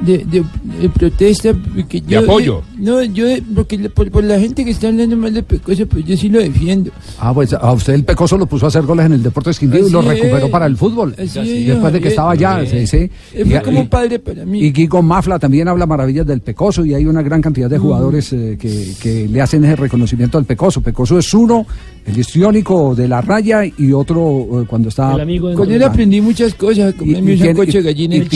de, 0.00 0.18
de- 0.24 0.44
de 0.80 0.88
protesta. 0.88 1.52
Porque 1.74 2.00
yo, 2.00 2.20
apoyo. 2.20 2.62
yo- 2.78 2.92
no, 2.92 3.02
yo, 3.04 3.26
porque 3.54 3.78
la- 3.78 3.88
por, 3.88 4.10
por 4.10 4.24
la 4.24 4.38
gente 4.38 4.64
que 4.64 4.70
está 4.72 4.88
hablando 4.88 5.16
mal 5.16 5.32
de 5.32 5.42
Pecoso, 5.42 5.86
pues 5.86 6.04
yo 6.04 6.16
sí 6.16 6.28
lo 6.28 6.40
defiendo. 6.40 6.90
Ah, 7.18 7.32
pues 7.32 7.52
a 7.52 7.72
usted 7.72 7.94
el 7.94 8.04
Pecoso 8.04 8.36
lo 8.36 8.46
puso 8.46 8.66
a 8.66 8.68
hacer 8.68 8.82
goles 8.82 9.06
en 9.06 9.12
el 9.14 9.22
Deportes 9.22 9.58
Quindío 9.58 9.86
y 9.86 9.90
lo 9.90 10.02
recuperó 10.02 10.46
es. 10.46 10.50
para 10.52 10.66
el 10.66 10.76
fútbol. 10.76 11.14
Así 11.18 11.38
Y 11.40 11.62
es, 11.62 11.66
después 11.68 11.92
de 11.92 12.00
que 12.00 12.10
Javier. 12.10 12.12
estaba 12.12 12.30
allá, 12.32 12.66
sí, 12.70 12.86
sí. 12.86 13.10
Él 13.34 13.46
fue 13.46 13.56
Y- 13.58 13.62
como 13.62 13.88
padre 13.88 14.18
para 14.18 14.44
mí. 14.44 14.60
Y 14.60 14.72
Guigo 14.72 15.02
Mafla 15.02 15.38
también 15.38 15.68
habla 15.68 15.86
maravillas 15.86 16.26
del 16.26 16.40
Pecoso 16.40 16.84
y 16.84 16.94
hay 16.94 17.06
una 17.06 17.22
gran 17.22 17.40
cantidad 17.40 17.70
de 17.70 17.78
jugadores 17.78 18.32
eh, 18.32 18.56
que, 18.60 18.92
que 19.00 19.28
le 19.28 19.40
hacen 19.40 19.64
ese 19.64 19.76
reconocimiento 19.76 20.38
al 20.38 20.44
Pecoso. 20.44 20.80
Pecoso 20.80 21.18
es 21.18 21.32
uno, 21.34 21.66
el 22.06 22.18
histriónico 22.18 22.94
de 22.94 23.08
la 23.08 23.20
raya 23.22 23.62
y 23.64 23.92
otro 23.92 24.62
eh, 24.62 24.66
cuando 24.66 24.88
está... 24.90 25.14
El 25.14 25.20
amigo 25.20 25.48
de- 25.48 25.54
Con 25.54 25.70
él 25.70 25.82
aprendí 25.82 26.20
muchas 26.20 26.54
cosas, 26.54 26.94
de 26.98 27.82
gallina 27.82 28.16
y 28.16 28.18
en 28.18 28.28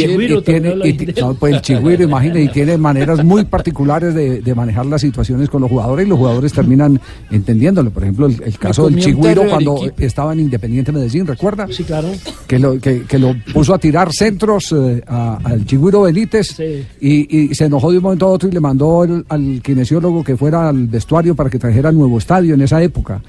tiene- 0.42 0.68
y 0.88 1.20
no, 1.20 1.34
pues 1.34 1.54
el 1.54 1.60
chigüiro, 1.62 2.04
imagínate, 2.04 2.42
y 2.44 2.48
tiene 2.48 2.78
maneras 2.78 3.22
muy 3.24 3.44
particulares 3.44 4.14
de, 4.14 4.40
de, 4.40 4.54
manejar 4.54 4.86
las 4.86 5.00
situaciones 5.02 5.48
con 5.50 5.60
los 5.60 5.70
jugadores 5.70 6.06
y 6.06 6.08
los 6.08 6.18
jugadores 6.18 6.52
terminan 6.52 7.00
entendiéndolo. 7.30 7.90
Por 7.90 8.02
ejemplo, 8.04 8.26
el, 8.26 8.42
el 8.42 8.58
caso 8.58 8.88
del 8.88 8.98
Chigüiro 8.98 9.42
cuando 9.48 9.80
estaba 9.98 10.32
en 10.32 10.40
Independiente 10.40 10.90
Medellín, 10.92 11.26
¿recuerda? 11.26 11.66
Sí, 11.70 11.84
claro. 11.84 12.08
Que 12.46 12.58
lo, 12.58 12.78
que, 12.80 13.02
que 13.02 13.18
lo 13.18 13.34
puso 13.52 13.74
a 13.74 13.78
tirar 13.78 14.12
centros 14.12 14.72
eh, 14.72 15.02
a- 15.06 15.38
al 15.44 15.66
Chigüiro 15.66 16.02
Benítez 16.02 16.58
y, 17.00 17.36
y 17.50 17.54
se 17.54 17.66
enojó 17.66 17.90
de 17.90 17.98
un 17.98 18.04
momento 18.04 18.26
a 18.26 18.30
otro 18.30 18.48
y 18.48 18.52
le 18.52 18.60
mandó 18.60 19.04
el- 19.04 19.24
al 19.28 19.60
kinesiólogo 19.62 20.24
que 20.24 20.36
fuera 20.36 20.68
al 20.68 20.86
vestuario 20.86 21.34
para 21.34 21.50
que 21.50 21.58
trajera 21.58 21.92
nuevo 21.92 22.16
estadio 22.18 22.54
en 22.54 22.62
esa 22.62 22.82
época. 22.82 23.20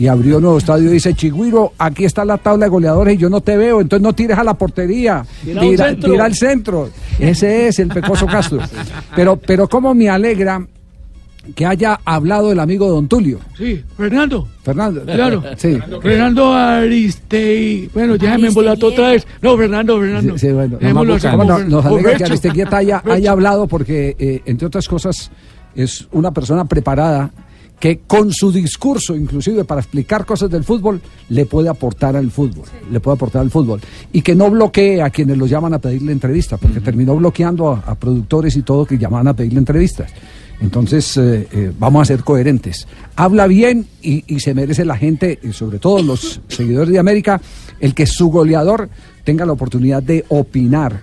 Y 0.00 0.06
abrió 0.06 0.36
el 0.38 0.42
nuevo 0.42 0.56
estadio 0.56 0.88
y 0.88 0.94
dice, 0.94 1.12
Chigüiro, 1.12 1.74
aquí 1.76 2.06
está 2.06 2.24
la 2.24 2.38
tabla 2.38 2.64
de 2.64 2.70
goleadores 2.70 3.16
y 3.16 3.18
yo 3.18 3.28
no 3.28 3.42
te 3.42 3.54
veo, 3.58 3.82
entonces 3.82 4.02
no 4.02 4.14
tires 4.14 4.38
a 4.38 4.42
la 4.42 4.54
portería, 4.54 5.26
Tira 5.44 5.60
al 5.60 5.68
tira, 5.68 5.88
centro". 5.88 6.10
tira 6.10 6.24
al 6.24 6.34
centro. 6.34 6.90
Ese 7.18 7.68
es 7.68 7.78
el 7.80 7.88
Pecoso 7.88 8.24
Castro. 8.26 8.60
Pero, 9.14 9.36
pero 9.36 9.68
cómo 9.68 9.92
me 9.92 10.08
alegra 10.08 10.66
que 11.54 11.66
haya 11.66 12.00
hablado 12.02 12.50
el 12.50 12.60
amigo 12.60 12.88
Don 12.88 13.08
Tulio. 13.08 13.40
Sí, 13.58 13.84
Fernando. 13.94 14.48
Fernando. 14.62 15.02
Claro. 15.04 15.42
Sí. 15.58 15.78
Fernando 16.00 16.54
Aristei. 16.54 17.90
Bueno, 17.92 18.16
ya 18.16 18.38
me 18.38 18.48
embolato 18.48 18.86
otra 18.86 19.10
vez. 19.10 19.26
No, 19.42 19.54
Fernando, 19.58 20.00
Fernando. 20.00 20.38
Sí, 20.38 20.46
sí, 20.46 20.52
bueno, 20.54 20.78
como 20.78 21.44
no, 21.44 21.58
nos 21.58 21.82
como 21.84 21.96
alegra 21.96 22.16
que. 22.16 22.24
Aristeguieta 22.24 22.78
haya, 22.78 23.02
haya 23.04 23.32
hablado 23.32 23.66
porque, 23.66 24.16
eh, 24.18 24.40
entre 24.46 24.66
otras 24.66 24.88
cosas, 24.88 25.30
es 25.74 26.08
una 26.12 26.30
persona 26.30 26.64
preparada 26.64 27.30
que 27.80 28.00
con 28.06 28.32
su 28.32 28.52
discurso, 28.52 29.16
inclusive 29.16 29.64
para 29.64 29.80
explicar 29.80 30.26
cosas 30.26 30.50
del 30.50 30.64
fútbol, 30.64 31.00
le 31.30 31.46
puede 31.46 31.70
aportar 31.70 32.14
al 32.14 32.30
fútbol, 32.30 32.66
le 32.90 33.00
puede 33.00 33.14
aportar 33.14 33.40
al 33.40 33.50
fútbol. 33.50 33.80
Y 34.12 34.20
que 34.20 34.34
no 34.34 34.50
bloquee 34.50 35.00
a 35.02 35.08
quienes 35.08 35.38
los 35.38 35.48
llaman 35.48 35.74
a 35.74 35.78
pedirle 35.78 36.12
entrevista, 36.12 36.58
porque 36.58 36.80
terminó 36.80 37.16
bloqueando 37.16 37.70
a, 37.70 37.78
a 37.86 37.94
productores 37.94 38.54
y 38.56 38.62
todo 38.62 38.84
que 38.84 38.98
llamaban 38.98 39.28
a 39.28 39.34
pedirle 39.34 39.58
entrevistas. 39.58 40.12
Entonces, 40.60 41.16
eh, 41.16 41.48
eh, 41.52 41.72
vamos 41.78 42.02
a 42.02 42.04
ser 42.04 42.22
coherentes. 42.22 42.86
Habla 43.16 43.46
bien 43.46 43.86
y, 44.02 44.24
y 44.26 44.40
se 44.40 44.52
merece 44.52 44.84
la 44.84 44.96
gente, 44.96 45.38
y 45.42 45.52
sobre 45.52 45.78
todo 45.78 46.02
los 46.02 46.40
seguidores 46.48 46.92
de 46.92 46.98
América, 46.98 47.40
el 47.80 47.94
que 47.94 48.06
su 48.06 48.28
goleador 48.28 48.90
tenga 49.24 49.46
la 49.46 49.52
oportunidad 49.52 50.02
de 50.02 50.24
opinar 50.28 51.00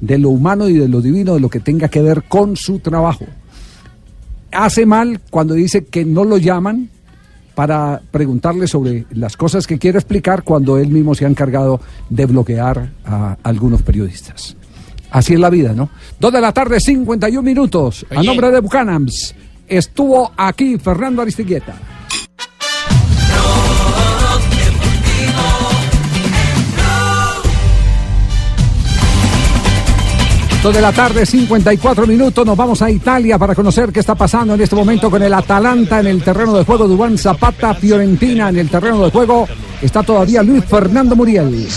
de 0.00 0.18
lo 0.18 0.28
humano 0.28 0.68
y 0.68 0.74
de 0.74 0.88
lo 0.88 1.00
divino, 1.00 1.34
de 1.34 1.40
lo 1.40 1.48
que 1.48 1.60
tenga 1.60 1.88
que 1.88 2.02
ver 2.02 2.24
con 2.24 2.56
su 2.56 2.80
trabajo. 2.80 3.24
Hace 4.52 4.86
mal 4.86 5.20
cuando 5.30 5.54
dice 5.54 5.84
que 5.84 6.04
no 6.04 6.24
lo 6.24 6.38
llaman 6.38 6.88
para 7.54 8.00
preguntarle 8.10 8.68
sobre 8.68 9.04
las 9.10 9.36
cosas 9.36 9.66
que 9.66 9.78
quiere 9.78 9.98
explicar 9.98 10.44
cuando 10.44 10.78
él 10.78 10.88
mismo 10.88 11.14
se 11.14 11.24
ha 11.24 11.28
encargado 11.28 11.80
de 12.08 12.26
bloquear 12.26 12.90
a 13.04 13.36
algunos 13.42 13.82
periodistas. 13.82 14.56
Así 15.10 15.34
es 15.34 15.40
la 15.40 15.50
vida, 15.50 15.72
¿no? 15.72 15.90
Dos 16.20 16.32
de 16.32 16.40
la 16.40 16.52
tarde, 16.52 16.78
51 16.80 17.42
minutos. 17.42 18.06
A 18.10 18.22
nombre 18.22 18.50
de 18.50 18.60
Bucanams, 18.60 19.34
estuvo 19.66 20.30
aquí 20.36 20.78
Fernando 20.78 21.22
Aristigueta. 21.22 21.74
Dos 30.62 30.74
de 30.74 30.80
la 30.80 30.90
tarde, 30.90 31.24
54 31.24 32.04
minutos. 32.04 32.44
Nos 32.44 32.56
vamos 32.56 32.82
a 32.82 32.90
Italia 32.90 33.38
para 33.38 33.54
conocer 33.54 33.92
qué 33.92 34.00
está 34.00 34.16
pasando 34.16 34.54
en 34.54 34.60
este 34.60 34.74
momento 34.74 35.08
con 35.08 35.22
el 35.22 35.32
Atalanta 35.32 36.00
en 36.00 36.08
el 36.08 36.20
terreno 36.20 36.52
de 36.52 36.64
juego. 36.64 36.88
Dubán 36.88 37.16
Zapata, 37.16 37.74
Fiorentina 37.74 38.48
en 38.48 38.58
el 38.58 38.68
terreno 38.68 39.04
de 39.04 39.10
juego. 39.10 39.46
Está 39.80 40.02
todavía 40.02 40.42
Luis 40.42 40.64
Fernando 40.64 41.14
Muriel. 41.14 41.68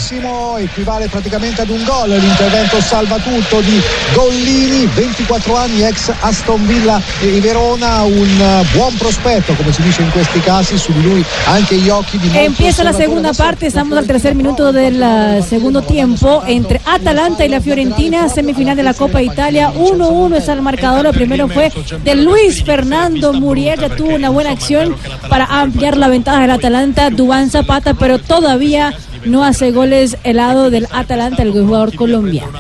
Equivale 0.60 1.08
praticamente 1.08 1.62
ad 1.62 1.70
un 1.70 1.84
gol 1.86 2.10
l'intervento 2.10 2.82
salvatutto 2.82 3.62
di 3.62 3.82
Gollini, 4.14 4.88
24 4.96 5.56
anni, 5.56 5.84
ex 5.84 6.12
Aston 6.20 6.68
Villa 6.68 7.02
e 7.22 7.40
Verona, 7.40 8.04
un 8.04 8.28
eh, 8.40 8.64
buon 8.74 8.96
prospetto 8.98 9.54
come 9.54 9.72
si 9.72 9.82
dice 9.82 10.02
in 10.02 10.12
questi 10.12 10.40
casi, 10.42 10.78
su 10.78 10.92
di 10.92 11.02
lui 11.02 11.26
anche 11.46 11.76
gli 11.76 11.90
occhi 11.90 12.18
di 12.20 12.30
Empieza 12.34 12.84
la 12.84 12.94
segunda 12.94 13.34
parte, 13.34 13.68
estamos 13.68 13.98
al 13.98 14.06
tercer 14.06 14.36
minuto 14.36 14.72
del 14.72 15.02
eh, 15.02 15.44
segundo 15.48 15.82
tiempo 15.82 16.44
entre 16.46 16.80
Atalanta 16.84 17.44
y 17.44 17.50
la 17.50 17.60
Fiorentina, 17.60 18.28
semifinal 18.28 18.76
de 18.82 18.86
la 18.86 18.94
Copa 18.96 19.22
Italia, 19.22 19.72
1-1 19.72 20.38
es 20.38 20.48
el 20.48 20.62
marcador, 20.64 21.06
el 21.06 21.14
primero 21.14 21.48
fue 21.48 21.72
de 22.04 22.16
Luis 22.16 22.64
Fernando 22.64 23.32
Muriel, 23.32 23.80
ya 23.80 23.90
tuvo 23.90 24.16
una 24.16 24.30
buena 24.30 24.50
acción 24.50 24.96
para 25.30 25.46
ampliar 25.46 25.98
la 25.98 26.08
ventaja 26.08 26.42
del 26.42 26.52
Atalanta, 26.52 27.12
Dubán 27.12 27.52
Zapata, 27.52 27.94
pero 27.94 28.18
todavía 28.18 28.92
no 29.26 29.44
hace 29.44 29.72
goles 29.72 30.18
el 30.24 30.38
lado 30.38 30.72
del 30.72 30.88
Atalanta, 30.92 31.44
el 31.44 31.52
jugador 31.52 31.96
colombiano. 31.96 32.52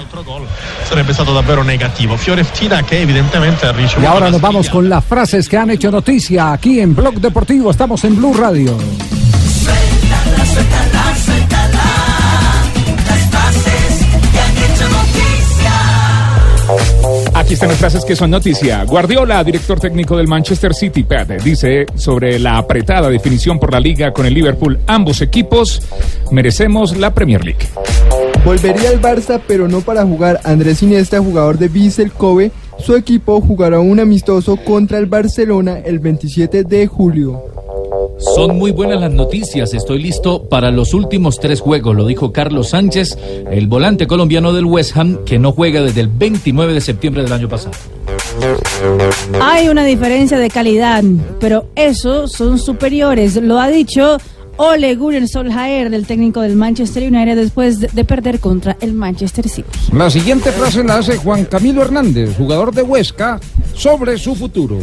Y 3.99 4.05
ahora 4.05 4.29
nos 4.29 4.41
vamos 4.41 4.69
con 4.69 4.87
las 4.87 5.03
frases 5.03 5.49
que 5.49 5.57
han 5.57 5.71
hecho 5.71 5.89
noticia 5.89 6.53
aquí 6.53 6.81
en 6.81 6.95
Blog 6.95 7.15
Deportivo. 7.15 7.71
Estamos 7.71 8.03
en 8.03 8.15
Blue 8.15 8.33
Radio. 8.33 8.77
Aquí 17.51 17.55
están 17.55 17.67
las 17.67 17.79
frases 17.79 18.05
que 18.05 18.15
son 18.15 18.31
noticia. 18.31 18.81
Guardiola, 18.85 19.43
director 19.43 19.77
técnico 19.77 20.15
del 20.15 20.25
Manchester 20.25 20.73
City, 20.73 21.05
dice 21.43 21.85
sobre 21.95 22.39
la 22.39 22.57
apretada 22.57 23.09
definición 23.09 23.59
por 23.59 23.73
la 23.73 23.79
liga 23.81 24.13
con 24.13 24.25
el 24.25 24.33
Liverpool. 24.33 24.79
Ambos 24.87 25.21
equipos 25.21 25.81
merecemos 26.31 26.95
la 26.95 27.13
Premier 27.13 27.43
League. 27.43 27.67
Volvería 28.45 28.91
al 28.91 29.01
Barça, 29.01 29.41
pero 29.45 29.67
no 29.67 29.81
para 29.81 30.05
jugar. 30.05 30.39
Andrés 30.45 30.81
Iniesta, 30.81 31.19
jugador 31.19 31.57
de 31.57 31.67
Vissel 31.67 32.13
Kobe, 32.13 32.53
su 32.79 32.95
equipo 32.95 33.41
jugará 33.41 33.81
un 33.81 33.99
amistoso 33.99 34.55
contra 34.55 34.97
el 34.97 35.07
Barcelona 35.07 35.79
el 35.79 35.99
27 35.99 36.63
de 36.63 36.87
julio. 36.87 37.43
Son 38.21 38.57
muy 38.57 38.71
buenas 38.71 39.01
las 39.01 39.11
noticias. 39.11 39.73
Estoy 39.73 40.01
listo 40.01 40.43
para 40.43 40.71
los 40.71 40.93
últimos 40.93 41.39
tres 41.39 41.59
juegos, 41.59 41.95
lo 41.95 42.05
dijo 42.05 42.31
Carlos 42.31 42.69
Sánchez, 42.69 43.17
el 43.49 43.67
volante 43.67 44.07
colombiano 44.07 44.53
del 44.53 44.65
West 44.65 44.95
Ham, 44.95 45.25
que 45.25 45.39
no 45.39 45.51
juega 45.51 45.81
desde 45.81 46.01
el 46.01 46.07
29 46.07 46.73
de 46.73 46.81
septiembre 46.81 47.23
del 47.23 47.33
año 47.33 47.49
pasado. 47.49 47.75
Hay 49.41 49.67
una 49.67 49.83
diferencia 49.83 50.37
de 50.37 50.49
calidad, 50.49 51.03
pero 51.39 51.65
esos 51.75 52.31
son 52.31 52.59
superiores. 52.59 53.35
Lo 53.35 53.59
ha 53.59 53.69
dicho 53.69 54.17
Ole 54.57 54.95
Gunnar 54.95 55.27
Solskjaer, 55.27 55.89
del 55.89 56.05
técnico 56.05 56.41
del 56.41 56.55
Manchester 56.55 57.03
United, 57.11 57.35
después 57.35 57.79
de, 57.79 57.87
de 57.87 58.05
perder 58.05 58.39
contra 58.39 58.77
el 58.81 58.93
Manchester 58.93 59.49
City. 59.49 59.67
La 59.93 60.09
siguiente 60.09 60.51
frase 60.51 60.83
la 60.83 60.99
hace 60.99 61.17
Juan 61.17 61.45
Camilo 61.45 61.81
Hernández, 61.81 62.37
jugador 62.37 62.73
de 62.73 62.83
Huesca, 62.83 63.39
sobre 63.73 64.17
su 64.17 64.35
futuro. 64.35 64.77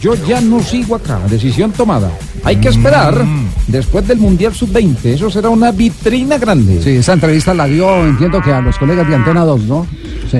Yo 0.00 0.14
ya 0.26 0.40
no 0.40 0.60
sigo 0.60 0.96
acá, 0.96 1.20
decisión 1.28 1.72
tomada. 1.72 2.10
Hay 2.44 2.56
que 2.56 2.68
esperar 2.68 3.24
después 3.66 4.06
del 4.06 4.18
Mundial 4.18 4.54
Sub-20, 4.54 5.04
eso 5.04 5.30
será 5.30 5.48
una 5.48 5.72
vitrina 5.72 6.38
grande. 6.38 6.82
Sí, 6.82 6.90
esa 6.90 7.14
entrevista 7.14 7.54
la 7.54 7.66
dio, 7.66 8.04
entiendo 8.04 8.40
que 8.42 8.52
a 8.52 8.60
los 8.60 8.78
colegas 8.78 9.08
de 9.08 9.14
Antena 9.14 9.44
2, 9.44 9.60
¿no? 9.62 9.86
Sí. 10.30 10.38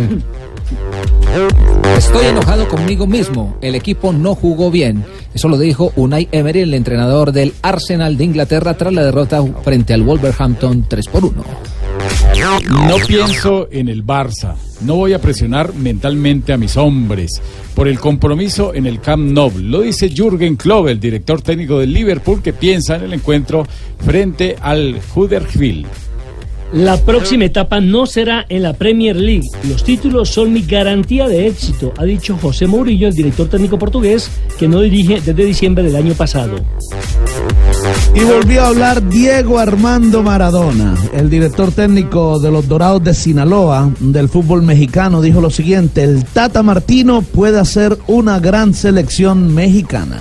Estoy 1.97 2.27
enojado 2.27 2.69
conmigo 2.69 3.07
mismo. 3.07 3.57
El 3.61 3.75
equipo 3.75 4.13
no 4.13 4.35
jugó 4.35 4.71
bien. 4.71 5.05
Eso 5.33 5.49
lo 5.49 5.59
dijo 5.59 5.93
Unai 5.97 6.29
Emery, 6.31 6.61
el 6.61 6.75
entrenador 6.75 7.33
del 7.33 7.55
Arsenal 7.63 8.17
de 8.17 8.25
Inglaterra, 8.25 8.75
tras 8.75 8.93
la 8.93 9.05
derrota 9.05 9.43
frente 9.63 9.95
al 9.95 10.03
Wolverhampton 10.03 10.87
3 10.89 11.09
por 11.09 11.25
1. 11.25 11.45
No 12.45 12.97
pienso 13.07 13.69
en 13.71 13.89
el 13.89 14.05
Barça. 14.05 14.55
No 14.83 14.97
voy 14.97 15.15
a 15.15 15.19
presionar 15.19 15.73
mentalmente 15.73 16.53
a 16.53 16.59
mis 16.59 16.77
hombres 16.77 17.41
por 17.75 17.89
el 17.89 17.99
compromiso 17.99 18.75
en 18.75 18.85
el 18.85 19.01
Camp 19.01 19.33
Nou. 19.33 19.51
Lo 19.59 19.81
dice 19.81 20.11
Jürgen 20.11 20.57
Klopp, 20.57 20.89
el 20.89 21.01
director 21.01 21.41
técnico 21.41 21.79
del 21.79 21.95
Liverpool, 21.95 22.43
que 22.43 22.53
piensa 22.53 22.97
en 22.97 23.05
el 23.05 23.15
encuentro 23.15 23.67
frente 24.05 24.57
al 24.61 25.01
Huddersfield. 25.15 25.87
La 26.75 26.99
próxima 26.99 27.47
etapa 27.47 27.81
no 27.81 28.05
será 28.05 28.45
en 28.49 28.63
la 28.63 28.75
Premier 28.75 29.17
League. 29.17 29.49
Los 29.67 29.83
títulos 29.83 30.29
son 30.29 30.53
mi 30.53 30.63
garantía 30.63 31.27
de 31.29 31.47
éxito, 31.47 31.95
ha 31.97 32.05
dicho 32.05 32.37
José 32.37 32.67
Mourinho, 32.67 33.09
el 33.09 33.15
director 33.15 33.49
técnico 33.49 33.79
portugués, 33.79 34.31
que 34.59 34.69
no 34.69 34.83
dirige 34.83 35.21
desde 35.21 35.45
diciembre 35.47 35.85
del 35.85 35.97
año 35.97 36.13
pasado. 36.13 36.57
Y 38.15 38.21
volvió 38.21 38.63
a 38.63 38.69
hablar 38.69 39.09
Diego 39.09 39.59
Armando 39.59 40.23
Maradona, 40.23 40.95
el 41.13 41.29
director 41.29 41.73
técnico 41.73 42.39
de 42.39 42.51
los 42.51 42.69
Dorados 42.69 43.03
de 43.03 43.13
Sinaloa 43.13 43.91
del 43.99 44.29
fútbol 44.29 44.63
mexicano, 44.63 45.21
dijo 45.21 45.41
lo 45.41 45.51
siguiente, 45.51 46.05
el 46.05 46.25
Tata 46.25 46.63
Martino 46.63 47.23
puede 47.23 47.59
hacer 47.59 47.99
una 48.07 48.39
gran 48.39 48.73
selección 48.75 49.53
mexicana. 49.55 50.19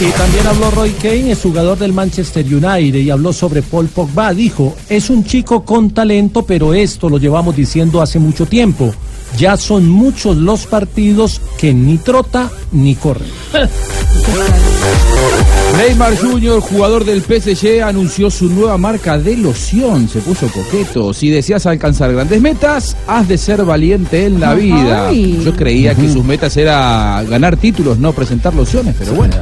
Y 0.00 0.10
también 0.12 0.46
habló 0.46 0.70
Roy 0.70 0.90
Kane, 0.92 1.32
es 1.32 1.42
jugador 1.42 1.78
del 1.78 1.92
Manchester 1.92 2.44
United, 2.44 2.98
y 2.98 3.10
habló 3.10 3.34
sobre 3.34 3.60
Paul 3.60 3.86
Pogba. 3.88 4.32
Dijo, 4.32 4.74
es 4.88 5.10
un 5.10 5.24
chico 5.24 5.62
con 5.62 5.90
talento, 5.90 6.42
pero 6.42 6.72
esto 6.72 7.10
lo 7.10 7.18
llevamos 7.18 7.54
diciendo 7.54 8.00
hace 8.00 8.18
mucho 8.18 8.46
tiempo. 8.46 8.94
Ya 9.36 9.58
son 9.58 9.86
muchos 9.86 10.38
los 10.38 10.66
partidos 10.66 11.42
que 11.58 11.74
ni 11.74 11.98
trota 11.98 12.50
ni 12.72 12.94
corre. 12.94 13.26
Neymar 15.80 16.14
Jr., 16.14 16.60
jugador 16.60 17.04
del 17.06 17.22
PSG, 17.22 17.82
anunció 17.82 18.30
su 18.30 18.50
nueva 18.50 18.76
marca 18.76 19.16
de 19.18 19.34
loción. 19.36 20.08
Se 20.10 20.20
puso 20.20 20.46
coqueto. 20.48 21.14
Si 21.14 21.30
deseas 21.30 21.64
alcanzar 21.64 22.12
grandes 22.12 22.38
metas, 22.40 22.96
has 23.06 23.26
de 23.26 23.38
ser 23.38 23.64
valiente 23.64 24.26
en 24.26 24.40
la 24.40 24.52
vida. 24.54 25.08
Ay. 25.08 25.40
Yo 25.42 25.56
creía 25.56 25.94
que 25.94 26.06
sus 26.12 26.22
metas 26.22 26.54
era 26.58 27.22
ganar 27.28 27.56
títulos, 27.56 27.98
no 27.98 28.12
presentar 28.12 28.54
lociones, 28.54 28.94
pero 28.98 29.14
bueno. 29.14 29.34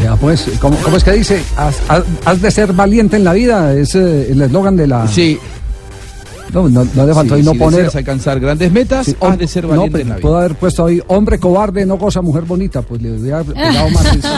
Vea, 0.00 0.14
pues, 0.16 0.46
¿cómo, 0.60 0.76
cómo 0.78 0.98
es 0.98 1.02
que 1.04 1.12
dice? 1.12 1.42
Has, 1.56 1.74
has- 1.88 2.04
has 2.24 2.40
de 2.40 2.50
ser 2.52 2.72
valiente 2.72 3.16
en 3.16 3.24
la 3.24 3.32
vida, 3.32 3.74
es 3.74 3.94
eh, 3.96 4.28
el 4.30 4.42
eslogan 4.42 4.76
de 4.76 4.86
la... 4.86 5.08
Sí. 5.08 5.36
No, 6.52 6.68
no, 6.68 6.86
no 6.94 7.06
le 7.06 7.12
faltó 7.14 7.34
Sí, 7.34 7.40
ahí 7.40 7.44
no 7.44 7.52
si 7.52 7.58
poner... 7.58 7.90
alcanzar 7.94 8.40
grandes 8.40 8.70
metas, 8.72 9.06
Sí, 9.06 9.16
has 9.20 9.38
de 9.38 9.48
ser 9.48 9.64
no, 9.64 9.70
valiente 9.70 9.92
pero 9.92 10.02
en 10.02 10.08
la 10.08 10.14
vida. 10.16 10.22
puedo 10.22 10.36
haber 10.38 10.54
puesto 10.54 10.86
ahí, 10.86 11.02
hombre 11.08 11.38
cobarde, 11.38 11.84
no 11.84 11.96
goza 11.98 12.22
mujer 12.22 12.44
bonita, 12.44 12.82
pues 12.82 13.02
le 13.02 13.12
hubiera 13.12 13.42
pegado 13.44 13.90
más. 13.90 14.04
eso. 14.14 14.28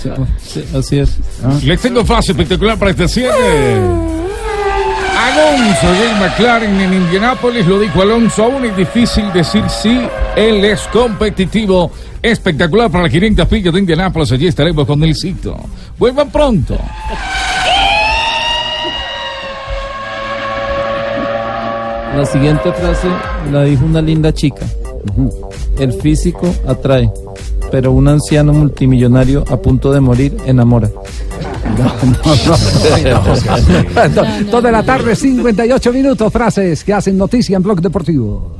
Sí, 0.42 0.62
pues. 0.72 0.74
así 0.74 0.98
es. 0.98 1.16
Les 1.64 1.80
tengo 1.80 2.04
frase 2.04 2.32
espectacular 2.32 2.76
para 2.78 2.90
este 2.90 3.06
cierre. 3.08 3.80
Alonso 5.16 5.86
J. 5.86 6.18
McLaren 6.18 6.80
en 6.80 6.94
Indianápolis 6.94 7.66
lo 7.66 7.78
dijo 7.78 8.00
Alonso. 8.02 8.44
Aún 8.44 8.64
es 8.64 8.76
difícil 8.76 9.30
decir 9.32 9.62
si 9.68 10.00
él 10.36 10.64
es 10.64 10.80
competitivo. 10.92 11.90
Espectacular 12.22 12.90
para 12.90 13.04
las 13.04 13.12
500 13.12 13.46
pillas 13.46 13.72
de 13.72 13.80
Indianápolis. 13.80 14.32
Allí 14.32 14.46
estaremos 14.46 14.86
con 14.86 15.02
el 15.04 15.14
sitio. 15.14 15.56
Vuelvan 15.98 16.30
pronto. 16.30 16.76
La 22.16 22.26
siguiente 22.26 22.72
frase 22.72 23.08
la 23.52 23.62
dijo 23.64 23.84
una 23.84 24.02
linda 24.02 24.32
chica. 24.32 24.66
El 25.78 25.92
físico 25.92 26.52
atrae, 26.66 27.10
pero 27.70 27.92
un 27.92 28.08
anciano 28.08 28.52
multimillonario 28.52 29.44
a 29.48 29.56
punto 29.56 29.92
de 29.92 30.00
morir 30.00 30.36
enamora. 30.44 30.90
Dos 34.50 34.62
de 34.62 34.72
la 34.72 34.82
tarde, 34.82 35.14
58 35.14 35.92
minutos, 35.92 36.32
frases 36.32 36.82
que 36.84 36.92
hacen 36.92 37.16
noticia 37.16 37.56
en 37.56 37.62
Blog 37.62 37.80
Deportivo. 37.80 38.56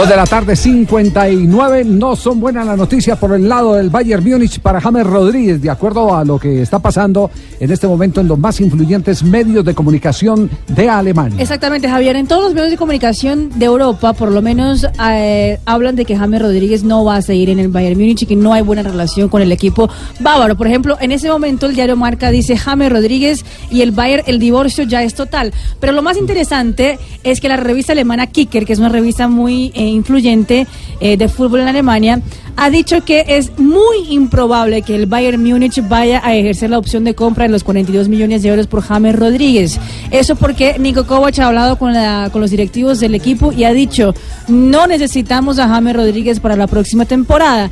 Dos 0.00 0.08
de 0.08 0.16
la 0.16 0.24
tarde, 0.24 0.56
59. 0.56 1.84
No 1.84 2.16
son 2.16 2.40
buenas 2.40 2.64
las 2.64 2.78
noticias 2.78 3.18
por 3.18 3.34
el 3.34 3.46
lado 3.46 3.74
del 3.74 3.90
Bayern 3.90 4.24
Múnich 4.24 4.58
para 4.60 4.80
James 4.80 5.06
Rodríguez, 5.06 5.60
de 5.60 5.68
acuerdo 5.68 6.16
a 6.16 6.24
lo 6.24 6.38
que 6.38 6.62
está 6.62 6.78
pasando 6.78 7.30
en 7.58 7.70
este 7.70 7.86
momento 7.86 8.22
en 8.22 8.26
los 8.26 8.38
más 8.38 8.62
influyentes 8.62 9.22
medios 9.22 9.62
de 9.62 9.74
comunicación 9.74 10.48
de 10.68 10.88
Alemania. 10.88 11.36
Exactamente, 11.38 11.86
Javier. 11.86 12.16
En 12.16 12.26
todos 12.26 12.44
los 12.44 12.54
medios 12.54 12.70
de 12.70 12.78
comunicación 12.78 13.50
de 13.58 13.66
Europa, 13.66 14.14
por 14.14 14.32
lo 14.32 14.40
menos, 14.40 14.86
eh, 15.10 15.60
hablan 15.66 15.96
de 15.96 16.06
que 16.06 16.16
James 16.16 16.40
Rodríguez 16.40 16.82
no 16.82 17.04
va 17.04 17.16
a 17.16 17.22
seguir 17.22 17.50
en 17.50 17.58
el 17.58 17.68
Bayern 17.68 18.00
Múnich 18.00 18.22
y 18.22 18.26
que 18.26 18.36
no 18.36 18.54
hay 18.54 18.62
buena 18.62 18.82
relación 18.82 19.28
con 19.28 19.42
el 19.42 19.52
equipo 19.52 19.90
bávaro. 20.18 20.56
Por 20.56 20.66
ejemplo, 20.66 20.96
en 20.98 21.12
ese 21.12 21.28
momento 21.28 21.66
el 21.66 21.74
diario 21.74 21.96
Marca 21.96 22.30
dice 22.30 22.56
James 22.56 22.90
Rodríguez 22.90 23.44
y 23.70 23.82
el 23.82 23.92
Bayern, 23.92 24.22
el 24.26 24.38
divorcio 24.38 24.84
ya 24.84 25.02
es 25.02 25.12
total. 25.12 25.52
Pero 25.78 25.92
lo 25.92 26.00
más 26.00 26.16
interesante 26.16 26.98
es 27.22 27.42
que 27.42 27.50
la 27.50 27.58
revista 27.58 27.92
alemana 27.92 28.28
Kicker, 28.28 28.64
que 28.64 28.72
es 28.72 28.78
una 28.78 28.88
revista 28.88 29.28
muy 29.28 29.72
eh, 29.74 29.89
influyente 29.90 30.66
eh, 31.00 31.16
de 31.16 31.28
fútbol 31.28 31.60
en 31.60 31.68
Alemania, 31.68 32.20
ha 32.56 32.68
dicho 32.68 33.02
que 33.04 33.24
es 33.26 33.58
muy 33.58 34.08
improbable 34.10 34.82
que 34.82 34.94
el 34.94 35.06
Bayern 35.06 35.42
Múnich 35.42 35.82
vaya 35.88 36.20
a 36.22 36.34
ejercer 36.34 36.70
la 36.70 36.78
opción 36.78 37.04
de 37.04 37.14
compra 37.14 37.44
de 37.44 37.50
los 37.50 37.64
42 37.64 38.08
millones 38.08 38.42
de 38.42 38.50
euros 38.50 38.66
por 38.66 38.82
James 38.82 39.16
Rodríguez. 39.16 39.78
Eso 40.10 40.36
porque 40.36 40.78
Nico 40.78 41.06
Kovac 41.06 41.38
ha 41.38 41.46
hablado 41.46 41.78
con, 41.78 41.94
los 41.94 42.50
directivos 42.50 43.00
del 43.00 43.14
equipo 43.14 43.52
y 43.52 43.64
ha 43.64 43.72
dicho, 43.72 44.14
no 44.48 44.86
necesitamos 44.86 45.58
a 45.58 45.68
James 45.68 45.96
Rodríguez 45.96 46.40
para 46.40 46.56
la 46.56 46.66
próxima 46.66 47.06
temporada. 47.06 47.70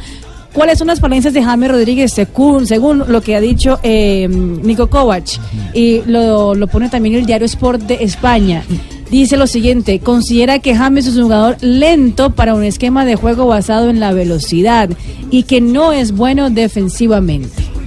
¿Cuáles 0.54 0.78
son 0.78 0.86
las 0.86 1.00
falencias 1.00 1.34
de 1.34 1.42
James 1.42 1.70
Rodríguez 1.70 2.12
según, 2.12 2.66
según 2.66 3.04
lo 3.08 3.20
que 3.20 3.36
ha 3.36 3.40
dicho 3.40 3.78
eh, 3.82 4.26
Nico 4.28 4.88
Kovac? 4.88 5.38
Y 5.74 6.00
lo, 6.06 6.54
lo 6.54 6.66
pone 6.66 6.88
también 6.88 7.14
el 7.16 7.26
diario 7.26 7.44
Sport 7.44 7.82
de 7.82 8.02
España. 8.02 8.64
Dice 9.10 9.38
lo 9.38 9.46
siguiente, 9.46 10.00
considera 10.00 10.58
que 10.58 10.74
James 10.74 11.06
es 11.06 11.16
un 11.16 11.24
jugador 11.24 11.56
lento 11.62 12.34
para 12.34 12.54
un 12.54 12.62
esquema 12.62 13.06
de 13.06 13.16
juego 13.16 13.46
basado 13.46 13.88
en 13.88 14.00
la 14.00 14.12
velocidad 14.12 14.90
y 15.30 15.44
que 15.44 15.62
no 15.62 15.92
es 15.92 16.12
bueno 16.12 16.50
defensivamente. 16.50 17.77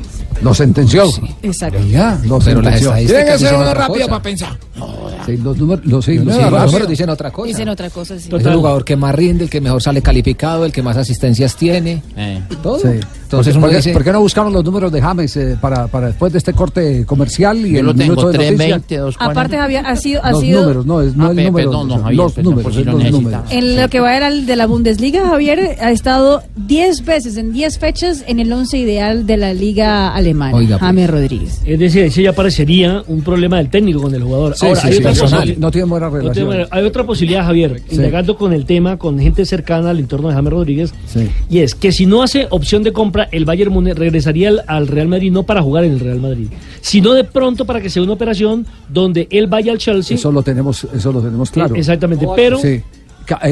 Lo 0.42 0.54
sentenció. 0.54 1.04
Exacto. 1.44 1.80
Ya, 1.89 2.20
lo 2.26 2.39
Pero 2.39 2.62
sentenció. 2.62 2.89
estadísticas 2.89 3.38
Tiene 3.39 3.50
que 3.58 3.62
otra 3.62 3.74
rápido 3.74 3.94
cosa. 4.00 4.08
para 4.10 4.24
pensar. 4.24 4.58
Sí, 5.26 5.38
los 5.38 5.56
números, 5.58 5.86
los, 5.86 6.04
sí, 6.04 6.14
Sí, 6.14 6.18
los- 6.18 6.26
los 6.36 6.36
sí, 6.36 6.66
números 6.66 6.88
dicen 6.88 7.10
otra 7.10 7.30
cosa. 7.32 7.48
Dicen 7.48 7.70
otra 7.70 7.89
cosa, 7.92 8.18
sí. 8.20 8.30
Es 8.36 8.46
el 8.46 8.56
jugador 8.56 8.84
que 8.84 8.96
más 8.96 9.14
rinde, 9.14 9.44
el 9.44 9.50
que 9.52 9.62
mejor 9.62 9.82
sale 9.82 10.02
calificado, 10.02 10.66
el 10.66 10.72
que 10.72 10.82
más 10.82 10.98
asistencias 10.98 11.56
tiene. 11.56 12.02
Todo. 12.64 12.80
Sí. 12.80 12.88
Entonces 13.24 13.56
¿Por, 13.56 13.70
qué, 13.70 13.76
dice- 13.78 13.94
por 13.94 14.04
qué 14.04 14.12
no 14.12 14.20
buscamos 14.20 14.52
los 14.52 14.64
números 14.66 14.92
de 14.92 15.00
James 15.02 15.38
eh, 15.38 15.58
para, 15.62 15.88
para 15.88 16.08
después 16.08 16.34
de 16.34 16.39
este 16.39 16.52
corte 16.54 17.06
comercial 17.06 17.66
y 17.66 17.72
Yo 17.74 17.80
el 17.80 17.86
lo 17.86 17.94
tengo, 17.96 18.12
minuto 18.16 18.28
de 18.30 18.38
320, 18.39 18.98
noticias? 18.98 19.16
Aparte, 19.30 19.58
Javier, 19.58 19.86
ha 19.86 19.96
sido... 19.96 20.22
Ha 20.26 20.32
Los 20.32 20.42
sido 20.42 20.62
números, 20.64 20.86
no, 20.86 21.02
es, 21.02 21.16
no 21.16 21.28
Ah, 21.28 21.30
el 21.30 21.36
pe- 21.38 21.44
número. 21.46 21.70
perdón, 21.72 21.88
no, 21.88 21.98
Javier, 22.00 22.16
los 22.18 22.34
perdón, 22.34 22.52
números, 22.56 22.76
si 22.76 22.84
los 22.84 23.12
números. 23.12 23.42
En 23.52 23.80
lo 23.80 23.88
que 23.89 24.00
va 24.02 24.18
era 24.18 24.28
el 24.28 24.46
de 24.46 24.56
la 24.58 24.66
Bundesliga, 24.66 25.26
Javier 25.30 25.78
ha 25.82 25.92
estado 25.92 26.44
10 26.58 27.06
veces, 27.06 27.38
en 27.38 27.54
10 27.54 27.78
fechas, 27.80 28.26
en 28.28 28.39
el 28.42 28.52
11 28.52 28.78
ideal 28.80 29.26
de 29.26 29.38
la 29.38 29.54
liga 29.54 30.10
alemana. 30.14 30.30
Oiga, 30.53 30.77
pues. 30.77 30.82
James 30.82 31.09
Rodríguez. 31.09 31.61
Es 31.65 31.79
decir, 31.79 32.03
ese 32.03 32.23
ya 32.23 32.34
parecería 32.34 33.03
un 33.07 33.21
problema 33.21 33.57
del 33.57 33.69
técnico 33.69 34.01
con 34.01 34.13
el 34.15 34.23
jugador. 34.23 34.55
Sí, 34.55 34.65
Ahora, 34.65 34.82
sí, 34.82 34.88
hay, 34.88 34.93
sí, 34.93 34.99
otra 35.23 35.45
No 35.57 35.71
tiene 35.71 35.88
buena 35.88 36.07
no 36.07 36.11
relación. 36.13 36.34
tiene 36.34 36.47
buena- 36.47 36.67
hay 36.71 36.84
otra 36.86 37.03
posibilidad, 37.05 37.43
Javier, 37.45 37.82
Sí. 37.89 37.95
indagando 37.95 38.36
con 38.38 38.53
el 38.53 38.65
tema, 38.65 38.97
con 38.97 39.19
gente 39.19 39.45
cercana 39.45 39.89
al 39.91 39.99
entorno 39.99 40.29
de 40.29 40.36
James 40.36 40.53
Rodríguez, 40.53 40.93
Sí. 41.07 41.27
y 41.49 41.59
es 41.59 41.75
que 41.75 41.91
si 41.91 42.05
no 42.05 42.23
hace 42.23 42.47
opción 42.49 42.84
de 42.84 42.91
compra, 42.93 43.27
el 43.32 43.45
Bayern 43.45 43.71
Múnich 43.73 43.95
regresaría 43.95 44.49
al, 44.49 44.63
al 44.67 44.88
Real 44.88 45.07
Madrid 45.07 45.32
no 45.32 45.43
para 45.43 45.61
jugar 45.61 45.84
en 45.84 45.93
el 45.93 45.99
Real 45.99 46.19
Madrid, 46.19 46.47
sino 46.82 47.13
de 47.13 47.23
pronto 47.23 47.65
para 47.65 47.82
que 47.82 47.89
sea 47.89 48.03
una 48.03 48.13
operación 48.13 48.65
donde 48.89 49.27
él 49.32 49.47
vaya 49.47 49.71
al 49.71 49.77
Chelsea. 49.77 50.15
Eso 50.15 50.32
lo 50.32 50.43
tenemos, 50.43 50.88
eso 50.93 51.11
lo 51.11 51.21
tenemos 51.21 51.51
claro. 51.51 51.75
Eh, 51.75 51.79
exactamente, 51.79 52.27
pero- 52.36 52.59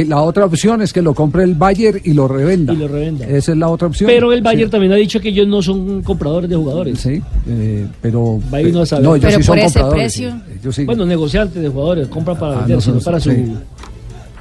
La 0.07 0.21
otra 0.21 0.45
opción 0.45 0.81
es 0.81 0.91
que 0.93 1.01
lo 1.01 1.13
compre 1.13 1.43
el 1.43 1.55
Bayern 1.55 1.99
y 2.03 2.13
lo 2.13 2.27
revenda. 2.27 2.73
Y 2.73 2.77
lo 2.77 2.87
revenda. 2.87 3.25
Esa 3.25 3.51
es 3.51 3.57
la 3.57 3.67
otra 3.69 3.87
opción. 3.87 4.07
Pero 4.09 4.31
el 4.33 4.41
Bayern 4.41 4.69
Sí. 4.69 4.71
también 4.71 4.91
ha 4.93 4.95
dicho 4.95 5.19
que 5.19 5.29
ellos 5.29 5.47
no 5.47 5.61
son 5.61 6.01
compradores 6.01 6.49
de 6.49 6.55
jugadores. 6.55 6.99
Sí, 6.99 7.21
eh, 7.47 7.85
pero. 8.01 8.39
Bayern 8.49 8.73
no 8.73 8.85
sabe. 8.85 9.03
No, 9.03 9.15
ellos 9.15 9.25
Pero 9.27 9.37
sí 9.37 9.43
son 9.43 9.55
por 9.55 9.65
ese 9.65 9.79
compradores. 9.79 10.13
precio. 10.13 10.31
sí. 10.31 10.53
Ellos 10.61 10.75
sí. 10.75 10.85
Bueno, 10.85 11.05
negociantes 11.05 11.61
de 11.61 11.69
jugadores, 11.69 12.07
compran 12.07 12.37
para 12.37 12.53
Ah, 12.53 12.59
vender, 12.59 12.75
no 12.77 12.81
sino 12.81 12.95
son- 12.95 13.03
para 13.05 13.19
su. 13.19 13.29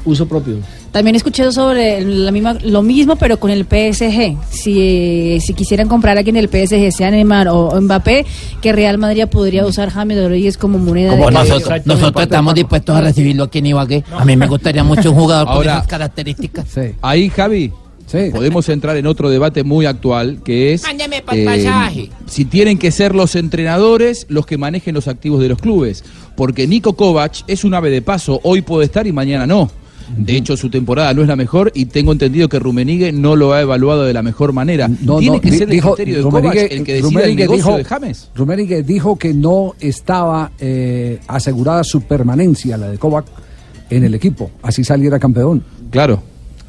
Uso 0.04 0.26
propio. 0.26 0.56
También 0.92 1.14
he 1.14 1.18
escuchado 1.18 1.52
sobre 1.52 2.00
la 2.02 2.32
misma, 2.32 2.54
lo 2.64 2.82
mismo, 2.82 3.16
pero 3.16 3.38
con 3.38 3.50
el 3.50 3.64
PSG. 3.64 4.36
Si, 4.50 5.38
si 5.40 5.54
quisieran 5.54 5.86
comprar 5.88 6.16
a 6.16 6.20
alguien 6.20 6.34
del 6.36 6.48
PSG, 6.48 6.90
sea 6.96 7.10
Neymar 7.10 7.48
o, 7.48 7.68
o 7.68 7.80
Mbappé, 7.80 8.24
que 8.62 8.72
Real 8.72 8.98
Madrid 8.98 9.26
podría 9.26 9.66
usar 9.66 9.90
James 9.90 10.16
Rodríguez 10.18 10.56
como 10.56 10.78
moneda 10.78 11.10
Como 11.10 11.26
de 11.26 11.32
nosotros, 11.32 11.80
nosotros 11.84 12.22
estamos 12.22 12.54
dispuestos 12.54 12.96
a 12.96 13.00
recibirlo 13.02 13.44
aquí 13.44 13.58
en 13.58 13.66
Ibagué. 13.66 14.04
A 14.12 14.24
mí 14.24 14.36
me 14.36 14.46
gustaría 14.46 14.82
mucho 14.82 15.10
un 15.10 15.16
jugador 15.16 15.46
con 15.46 15.56
Ahora- 15.56 15.74
esas 15.76 15.86
características. 15.86 16.66
Ahí, 17.02 17.28
Javi, 17.28 17.72
podemos 18.32 18.68
entrar 18.68 18.96
en 18.96 19.06
otro 19.06 19.28
debate 19.28 19.64
muy 19.64 19.86
actual, 19.86 20.40
que 20.42 20.72
es 20.72 20.82
pasaje. 21.44 22.10
si 22.26 22.44
tienen 22.44 22.78
que 22.78 22.90
ser 22.90 23.14
los 23.14 23.34
entrenadores 23.36 24.26
los 24.28 24.46
que 24.46 24.56
manejen 24.56 24.94
los 24.94 25.08
activos 25.08 25.40
de 25.40 25.48
los 25.48 25.58
clubes. 25.60 26.04
Porque 26.36 26.66
Nico 26.66 26.94
Kovac 26.94 27.42
es 27.46 27.64
un 27.64 27.74
ave 27.74 27.90
de 27.90 28.00
paso, 28.00 28.40
hoy 28.44 28.62
puede 28.62 28.86
estar 28.86 29.06
y 29.06 29.12
mañana 29.12 29.46
no. 29.46 29.70
De 30.16 30.36
hecho, 30.36 30.56
su 30.56 30.70
temporada 30.70 31.12
no 31.14 31.22
es 31.22 31.28
la 31.28 31.36
mejor 31.36 31.70
y 31.74 31.84
tengo 31.86 32.12
entendido 32.12 32.48
que 32.48 32.58
Rumenigue 32.58 33.12
no 33.12 33.36
lo 33.36 33.52
ha 33.52 33.60
evaluado 33.60 34.04
de 34.04 34.12
la 34.14 34.22
mejor 34.22 34.52
manera. 34.52 34.88
No, 34.88 35.18
Tiene 35.18 35.36
no, 35.36 35.42
que 35.42 35.50
ser 35.52 35.62
el 35.64 35.68
dijo- 35.70 35.94
criterio 35.94 36.16
de 36.18 36.22
Rummenigge- 36.24 36.40
Kovac 36.40 36.72
el 36.72 36.84
que 36.84 36.94
decida 36.94 37.20
el 37.24 37.36
negocio 37.36 37.56
dijo- 37.64 37.76
de 37.76 37.84
James. 37.84 38.30
Rummenigge 38.34 38.82
dijo 38.82 39.16
que 39.16 39.34
no 39.34 39.74
estaba 39.80 40.50
eh, 40.58 41.18
asegurada 41.26 41.84
su 41.84 42.00
permanencia, 42.02 42.76
la 42.76 42.88
de 42.88 42.98
Kovac, 42.98 43.26
en 43.90 44.04
el 44.04 44.14
equipo. 44.14 44.50
Así 44.62 44.82
saliera 44.84 45.18
campeón. 45.18 45.62
Claro. 45.90 46.22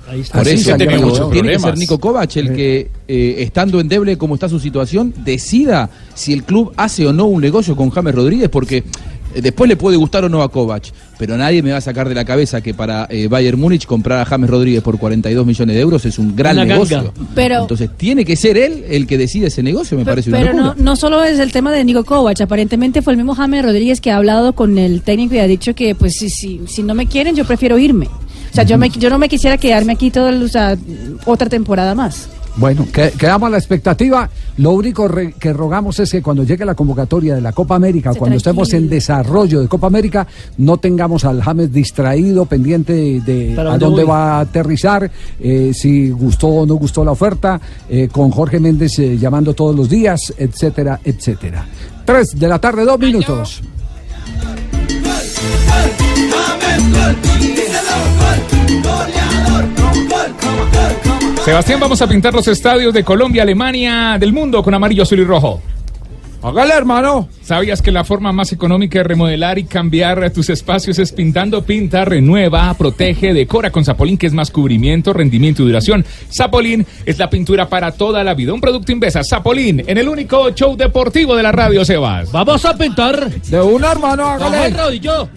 Ahí 0.10 0.22
está. 0.22 0.40
Por 0.40 0.48
eso 0.48 0.76
tiene, 0.76 0.98
que 1.54 1.60
ser 1.60 1.78
Nico 1.78 2.00
Kovac 2.00 2.36
el 2.38 2.54
que, 2.56 2.90
eh, 3.08 3.36
estando 3.40 3.80
endeble 3.80 4.18
como 4.18 4.34
está 4.34 4.50
su 4.50 4.60
situación, 4.60 5.14
decida 5.24 5.90
si 6.16 6.34
el 6.34 6.44
club 6.44 6.74
hace 6.78 7.06
o 7.06 7.14
no 7.14 7.26
un 7.26 7.40
negocio 7.42 7.76
con 7.76 7.92
James 7.92 8.16
Rodríguez, 8.16 8.50
porque 8.50 8.78
eh, 8.78 8.84
después 9.36 9.68
le 9.68 9.76
puede 9.76 9.98
gustar 9.98 10.24
o 10.26 10.30
no 10.30 10.42
a 10.42 10.50
Kovac, 10.52 10.92
pero 11.18 11.36
nadie 11.38 11.62
me 11.62 11.72
va 11.72 11.78
a 11.78 11.82
sacar 11.82 12.08
de 12.10 12.16
la 12.16 12.26
cabeza 12.26 12.62
que 12.62 12.74
para 12.74 13.08
eh, 13.10 13.28
Bayern 13.28 13.60
Múnich 13.60 13.86
comprar 13.86 14.20
a 14.20 14.26
James 14.26 14.50
Rodríguez 14.50 14.82
por 14.82 14.98
42 15.00 15.46
millones 15.46 15.76
de 15.76 15.82
euros 15.82 16.06
es 16.06 16.18
un 16.20 16.36
gran 16.36 16.56
Una 16.58 16.66
negocio. 16.66 17.14
Pero- 17.36 17.62
Entonces 17.62 17.90
tiene 17.98 18.26
que 18.26 18.36
ser 18.36 18.58
él 18.58 18.86
el 18.90 19.06
que 19.08 19.18
decide 19.18 19.48
ese 19.48 19.62
negocio, 19.64 19.98
me 19.98 20.06
parece 20.06 20.30
una 20.30 20.40
Pero 20.40 20.54
no, 20.54 20.76
no 20.76 20.96
solo 20.96 21.24
es 21.24 21.40
el 21.40 21.52
tema 21.52 21.72
de 21.72 21.84
Nico 21.84 22.04
Kovac, 22.04 22.40
aparentemente 22.42 23.02
fue 23.02 23.14
el 23.14 23.18
mismo 23.18 23.36
James 23.36 23.64
Rodríguez 23.64 24.02
que 24.02 24.12
ha 24.12 24.18
hablado 24.18 24.54
con 24.54 24.78
el 24.78 25.02
técnico 25.02 25.36
y 25.36 25.40
ha 25.40 25.48
dicho 25.48 25.74
que 25.76 25.96
pues 25.96 26.16
si, 26.18 26.30
si, 26.30 26.62
si 26.68 26.84
no 26.84 26.94
me 26.96 27.08
quieren 27.08 27.36
yo 27.36 27.46
prefiero 27.46 27.78
irme. 27.78 28.08
O 28.52 28.54
sea, 28.56 28.64
yo, 28.64 28.80
me, 28.80 28.90
yo 28.90 29.12
no 29.12 29.20
me 29.20 29.30
quisiera 29.30 29.58
quedarme 29.58 29.94
aquí 29.94 30.10
todo 30.10 30.30
el- 30.30 30.42
o 30.42 30.48
sea, 30.48 30.76
otra 31.26 31.50
temporada 31.50 31.94
más. 31.94 32.30
Bueno, 32.58 32.86
que- 32.92 33.12
quedamos 33.12 33.48
a 33.48 33.50
la 33.52 33.58
expectativa. 33.58 34.30
Lo 34.58 34.72
único 34.72 35.08
re- 35.08 35.34
que 35.40 35.54
rogamos 35.54 35.98
es 36.00 36.12
que 36.12 36.22
cuando 36.22 36.44
llegue 36.44 36.66
la 36.66 36.76
convocatoria 36.76 37.36
de 37.36 37.42
la 37.42 37.54
Copa 37.54 37.76
América, 37.76 38.12
Se 38.12 38.20
cuando 38.20 38.36
estemos 38.36 38.74
en 38.74 38.90
desarrollo 38.90 39.62
de 39.62 39.68
Copa 39.70 39.88
América, 39.88 40.28
no 40.58 40.78
tengamos 40.78 41.24
al 41.24 41.42
James 41.42 41.72
distraído, 41.72 42.46
pendiente 42.46 42.92
de, 42.94 43.22
de 43.22 43.54
¿Para 43.56 43.74
a 43.74 43.78
dónde 43.78 44.04
voy? 44.04 44.10
va 44.12 44.38
a 44.38 44.40
aterrizar, 44.42 45.10
eh, 45.40 45.72
si 45.74 46.10
gustó 46.10 46.48
o 46.48 46.66
no 46.66 46.76
gustó 46.76 47.06
la 47.06 47.12
oferta, 47.12 47.62
eh, 47.90 48.10
con 48.12 48.30
Jorge 48.32 48.60
Méndez 48.60 49.00
eh, 49.00 49.18
llamando 49.18 49.54
todos 49.54 49.74
los 49.76 49.88
días, 49.90 50.34
etcétera, 50.38 51.00
etcétera. 51.04 51.66
Tres 52.04 52.38
de 52.38 52.48
la 52.48 52.60
tarde, 52.60 52.84
dos 52.84 53.00
minutos. 53.00 53.62
Sebastián, 61.46 61.80
vamos 61.80 62.02
a 62.02 62.08
pintar 62.08 62.34
los 62.34 62.48
estadios 62.48 62.94
de 62.94 63.04
Colombia, 63.04 63.44
Alemania, 63.44 64.18
del 64.20 64.34
mundo 64.34 64.62
con 64.62 64.74
amarillo, 64.74 65.04
azul 65.04 65.20
y 65.20 65.24
rojo. 65.24 65.62
Hágale, 66.42 66.74
hermano. 66.74 67.28
¿Sabías 67.44 67.82
que 67.82 67.92
la 67.92 68.06
forma 68.06 68.32
más 68.32 68.54
económica 68.54 69.00
de 69.00 69.04
remodelar 69.04 69.60
y 69.60 69.66
cambiar 69.66 70.32
tus 70.32 70.50
espacios 70.50 70.98
es 70.98 71.12
pintando? 71.12 71.64
Pinta, 71.64 72.06
renueva, 72.06 72.74
protege, 72.76 73.34
decora 73.34 73.72
con 73.72 73.84
Zapolín, 73.84 74.18
que 74.18 74.28
es 74.28 74.34
más 74.34 74.50
cubrimiento, 74.50 75.12
rendimiento 75.12 75.64
y 75.64 75.66
duración. 75.66 76.06
Zapolín 76.32 76.86
es 77.06 77.18
la 77.18 77.30
pintura 77.30 77.68
para 77.68 77.92
toda 77.92 78.24
la 78.24 78.36
vida. 78.36 78.54
Un 78.54 78.62
producto 78.62 78.92
Invesa. 78.92 79.22
Zapolín, 79.24 79.84
en 79.86 79.98
el 79.98 80.08
único 80.08 80.50
show 80.52 80.78
deportivo 80.78 81.36
de 81.36 81.44
la 81.44 81.52
radio, 81.52 81.84
Sebas. 81.84 82.32
Vamos 82.32 82.64
a 82.64 82.78
pintar. 82.78 83.30
De 83.30 83.60
una, 83.60 83.92
hermano, 83.92 84.26
hágale. 84.26 84.72
Vamos, 84.72 84.86
rodillo. 84.86 85.30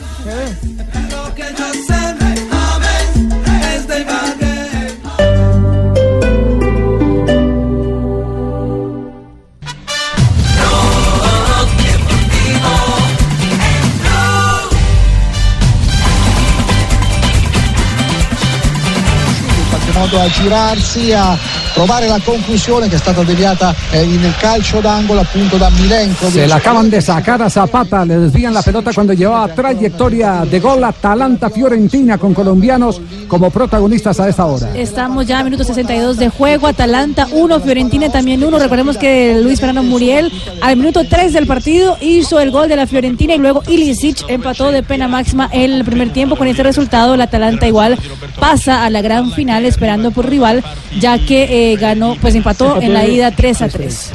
A 20.18 20.28
girarsi, 20.28 21.12
a 21.12 21.36
trovare 21.72 22.06
la 22.06 22.20
conclusione 22.22 22.88
che 22.88 22.96
è 22.96 22.98
stata 22.98 23.22
deviata 23.22 23.74
eh, 23.90 24.02
in 24.02 24.32
calcio 24.38 24.80
d'angolo 24.80 25.20
appunto 25.20 25.56
da 25.56 25.70
Milenkovic. 25.70 26.32
Se 26.34 26.46
la 26.46 26.56
acaban 26.56 26.88
de 26.88 27.00
sacar 27.00 27.40
a 27.42 27.48
Zapata, 27.48 28.04
le 28.04 28.18
desvían 28.18 28.52
la 28.52 28.62
pelota 28.62 28.92
cuando 28.92 29.12
llevaba 29.12 29.48
trayectoria 29.48 30.44
de 30.48 30.60
gol 30.60 30.82
Atalanta 30.84 31.50
Fiorentina 31.50 32.18
con 32.18 32.32
colombianos 32.32 33.00
como 33.32 33.48
protagonistas 33.48 34.20
a 34.20 34.28
esta 34.28 34.44
hora. 34.44 34.76
Estamos 34.76 35.26
ya 35.26 35.38
a 35.38 35.42
minuto 35.42 35.64
62 35.64 36.18
de 36.18 36.28
juego. 36.28 36.66
Atalanta 36.66 37.26
1, 37.32 37.60
Fiorentina 37.60 38.10
también 38.10 38.44
1. 38.44 38.58
Recordemos 38.58 38.98
que 38.98 39.40
Luis 39.42 39.58
Fernando 39.58 39.82
Muriel 39.82 40.30
al 40.60 40.76
minuto 40.76 41.00
3 41.08 41.32
del 41.32 41.46
partido 41.46 41.96
hizo 42.02 42.40
el 42.40 42.50
gol 42.50 42.68
de 42.68 42.76
la 42.76 42.86
Fiorentina 42.86 43.34
y 43.34 43.38
luego 43.38 43.62
Ilicic 43.66 44.28
empató 44.28 44.70
de 44.70 44.82
pena 44.82 45.08
máxima 45.08 45.48
el 45.50 45.82
primer 45.82 46.12
tiempo. 46.12 46.36
Con 46.36 46.46
este 46.46 46.62
resultado, 46.62 47.14
el 47.14 47.22
Atalanta 47.22 47.66
igual 47.66 47.98
pasa 48.38 48.84
a 48.84 48.90
la 48.90 49.00
gran 49.00 49.32
final 49.32 49.64
esperando 49.64 50.10
por 50.10 50.28
rival, 50.28 50.62
ya 51.00 51.18
que 51.18 51.72
eh, 51.72 51.76
ganó, 51.76 52.16
pues 52.20 52.34
empató 52.34 52.82
en 52.82 52.92
la 52.92 53.06
ida 53.06 53.30
3 53.30 53.62
a 53.62 53.68
3. 53.70 54.12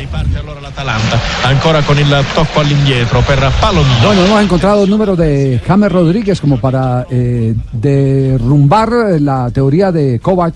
L'Atalanta 0.61 1.19
ancora 1.43 1.81
con 1.81 1.97
il 1.97 2.13
tocco 2.35 2.59
all'indietro 2.59 3.21
per 3.21 3.39
Palomino. 3.59 4.05
Bueno, 4.05 4.25
hemos 4.25 4.43
encontrado 4.43 4.83
el 4.83 4.89
número 4.89 5.15
de 5.15 5.59
James 5.65 5.91
Rodríguez 5.91 6.39
como 6.39 6.59
para 6.59 7.07
eh, 7.09 7.55
derrumbar 7.71 9.06
la 9.19 9.49
teoría 9.51 9.91
de 9.91 10.19
Kovac. 10.19 10.53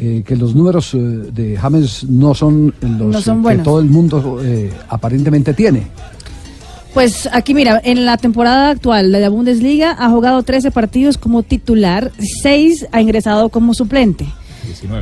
eh, 0.00 0.22
que 0.24 0.36
los 0.36 0.54
números 0.54 0.94
eh, 0.94 0.98
de 0.98 1.56
James 1.56 2.04
no 2.08 2.32
son 2.32 2.72
los 2.80 3.12
No 3.12 3.20
son 3.20 3.44
eh, 3.46 3.56
que 3.56 3.62
todo 3.64 3.80
el 3.80 3.86
mundo 3.86 4.38
eh, 4.44 4.70
aparentemente 4.88 5.54
tiene. 5.54 5.88
Pues 6.94 7.28
aquí 7.32 7.52
mira, 7.52 7.80
en 7.84 8.04
la 8.06 8.16
temporada 8.16 8.70
actual 8.70 9.10
de 9.12 9.20
la 9.20 9.28
Bundesliga 9.28 9.96
ha 9.98 10.08
jugado 10.10 10.42
13 10.42 10.70
partidos 10.70 11.18
como 11.18 11.42
titular, 11.42 12.12
6 12.42 12.86
ha 12.92 13.00
ingresado 13.00 13.48
como 13.50 13.74
suplente. 13.74 14.26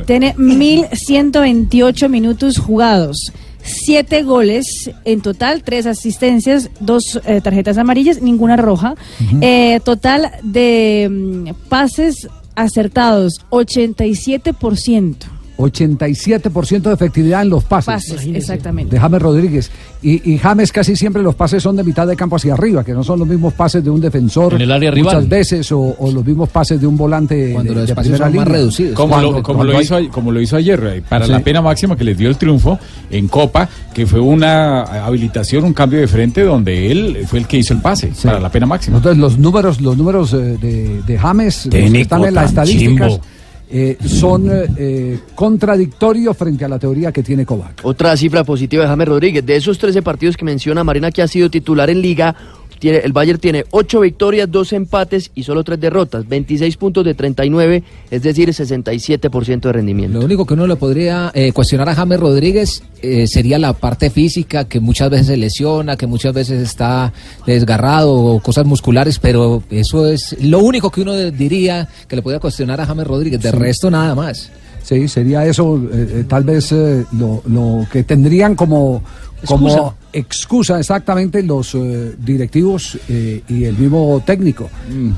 Tiene 0.05 0.35
1.128 0.35 2.09
minutos 2.09 2.57
jugados. 2.57 3.31
7 3.63 4.23
goles 4.23 4.91
en 5.03 5.21
total, 5.21 5.61
3 5.63 5.87
asistencias, 5.87 6.69
2 6.79 7.21
tarjetas 7.43 7.77
amarillas, 7.77 8.21
ninguna 8.21 8.55
roja. 8.55 8.95
Eh, 9.41 9.81
total 9.83 10.31
de 10.41 11.09
mm, 11.11 11.67
pases 11.67 12.29
acertados, 12.57 13.33
87%. 13.49 15.36
87% 15.57 16.81
de 16.81 16.93
efectividad 16.93 17.41
en 17.41 17.49
los 17.49 17.63
pases. 17.63 17.85
Pases, 18.11 18.25
exactamente. 18.27 18.95
de 18.95 18.99
James 19.01 19.21
Rodríguez. 19.21 19.71
Y, 20.01 20.31
y 20.33 20.37
James 20.37 20.71
casi 20.71 20.95
siempre 20.95 21.23
los 21.23 21.35
pases 21.35 21.63
son 21.63 21.75
de 21.75 21.83
mitad 21.83 22.05
de 22.07 22.15
campo 22.15 22.35
hacia 22.35 22.53
arriba, 22.53 22.83
que 22.83 22.93
no 22.93 23.03
son 23.03 23.19
los 23.19 23.27
mismos 23.27 23.53
pases 23.53 23.83
de 23.83 23.89
un 23.89 23.99
defensor 23.99 24.53
En 24.53 24.61
el 24.61 24.71
área 24.71 24.91
muchas 24.91 25.13
rival. 25.13 25.27
veces 25.27 25.71
o, 25.71 25.79
o 25.79 26.11
los 26.11 26.25
mismos 26.25 26.49
pases 26.49 26.79
de 26.79 26.85
un 26.87 26.95
volante 26.97 27.51
Cuando 27.53 27.73
de, 27.73 27.79
los 27.79 27.89
de 27.89 27.95
primera 27.95 28.17
son 28.17 28.25
más 28.35 28.45
línea. 28.45 28.45
reducidos. 28.59 28.95
Como, 28.95 29.09
Cuando- 29.13 29.31
lo, 29.31 29.43
como, 29.43 29.57
cuando 29.57 29.73
lo 29.73 29.79
hay- 29.79 29.83
hizo, 29.85 29.97
como 30.11 30.31
lo 30.31 30.41
hizo 30.41 30.55
ayer, 30.55 30.83
eh, 30.95 31.01
para 31.07 31.25
Sí. 31.25 31.31
la 31.31 31.39
pena 31.39 31.61
máxima 31.61 31.95
que 31.95 32.03
les 32.03 32.17
dio 32.17 32.29
el 32.29 32.37
triunfo 32.37 32.79
en 33.09 33.27
Copa, 33.27 33.67
que 33.93 34.05
fue 34.05 34.19
una 34.19 34.83
habilitación, 34.83 35.63
un 35.63 35.73
cambio 35.73 35.99
de 35.99 36.07
frente 36.07 36.41
donde 36.43 36.91
él 36.91 37.25
fue 37.27 37.39
el 37.39 37.47
que 37.47 37.57
hizo 37.57 37.73
el 37.73 37.81
pase 37.81 38.11
para 38.23 38.39
la 38.39 38.51
pena 38.51 38.65
máxima. 38.65 38.97
Entonces 38.97 39.17
los 39.19 39.37
números, 39.37 39.81
los 39.81 39.97
números 39.97 40.33
eh, 40.33 40.37
de, 40.61 41.01
de 41.05 41.17
James, 41.17 41.65
los 41.65 41.73
que 41.73 42.01
están 42.01 42.23
en 42.25 42.33
las 42.35 42.49
estadísticas, 42.49 43.09
chimbo. 43.13 43.21
Eh, 43.69 43.97
son 44.05 44.49
eh, 44.49 45.19
contradictorios 45.35 46.37
frente 46.37 46.63
a 46.63 46.69
la 46.69 46.79
teoría 46.79 47.11
que 47.11 47.21
tiene 47.21 47.45
Kovac. 47.45 47.81
Otra 47.83 48.15
cifra 48.15 48.43
positiva 48.43 48.83
de 48.83 48.89
James 48.89 49.07
Rodríguez. 49.07 49.45
De 49.45 49.55
esos 49.55 49.77
13 49.77 50.01
partidos 50.01 50.37
que 50.37 50.45
menciona 50.45 50.83
Marina, 50.83 51.11
que 51.11 51.21
ha 51.21 51.27
sido 51.27 51.49
titular 51.49 51.89
en 51.89 52.01
Liga, 52.01 52.35
tiene, 52.79 52.99
el 52.99 53.13
Bayern 53.13 53.39
tiene 53.39 53.65
8 53.71 53.99
victorias, 54.01 54.49
2 54.51 54.73
empates 54.73 55.31
y 55.35 55.43
solo 55.43 55.63
3 55.63 55.79
derrotas. 55.79 56.27
26 56.27 56.77
puntos 56.77 57.03
de 57.05 57.13
39, 57.13 57.83
es 58.11 58.21
decir, 58.21 58.49
67% 58.49 59.61
de 59.61 59.71
rendimiento. 59.73 60.19
Lo 60.19 60.25
único 60.25 60.45
que 60.45 60.53
uno 60.53 60.67
le 60.67 60.75
podría 60.75 61.31
eh, 61.33 61.51
cuestionar 61.51 61.89
a 61.89 61.95
James 61.95 62.19
Rodríguez 62.19 62.83
eh, 63.01 63.27
sería 63.27 63.59
la 63.59 63.73
parte 63.73 64.09
física, 64.09 64.65
que 64.65 64.79
muchas 64.79 65.09
veces 65.09 65.27
se 65.27 65.37
lesiona, 65.37 65.97
que 65.97 66.07
muchas 66.07 66.33
veces 66.33 66.61
está 66.61 67.13
desgarrado 67.45 68.13
o 68.13 68.39
cosas 68.39 68.65
musculares, 68.65 69.19
pero 69.19 69.63
eso 69.69 70.07
es 70.07 70.35
lo 70.41 70.59
único 70.59 70.89
que 70.91 71.01
uno 71.01 71.15
diría 71.31 71.87
que 72.07 72.15
le 72.15 72.21
podría 72.21 72.39
cuestionar 72.39 72.79
a 72.81 72.85
James 72.85 73.07
Rodríguez. 73.07 73.41
De 73.41 73.51
Sí. 73.51 73.57
resto, 73.57 73.89
nada 73.91 74.13
más. 74.15 74.49
Sí, 74.83 75.07
sería 75.09 75.45
eso 75.45 75.77
eh, 75.91 76.07
eh, 76.19 76.25
tal 76.29 76.43
vez 76.45 76.71
eh, 76.71 77.03
lo, 77.11 77.41
lo 77.45 77.85
que 77.91 78.03
tendrían 78.03 78.55
como, 78.55 79.03
como 79.45 79.67
Excusa. 79.69 79.93
excusa 80.13 80.79
exactamente 80.79 81.43
los 81.43 81.75
eh, 81.75 82.15
directivos 82.17 82.97
eh, 83.07 83.41
y 83.47 83.65
el 83.65 83.77
mismo 83.77 84.21
técnico, 84.25 84.69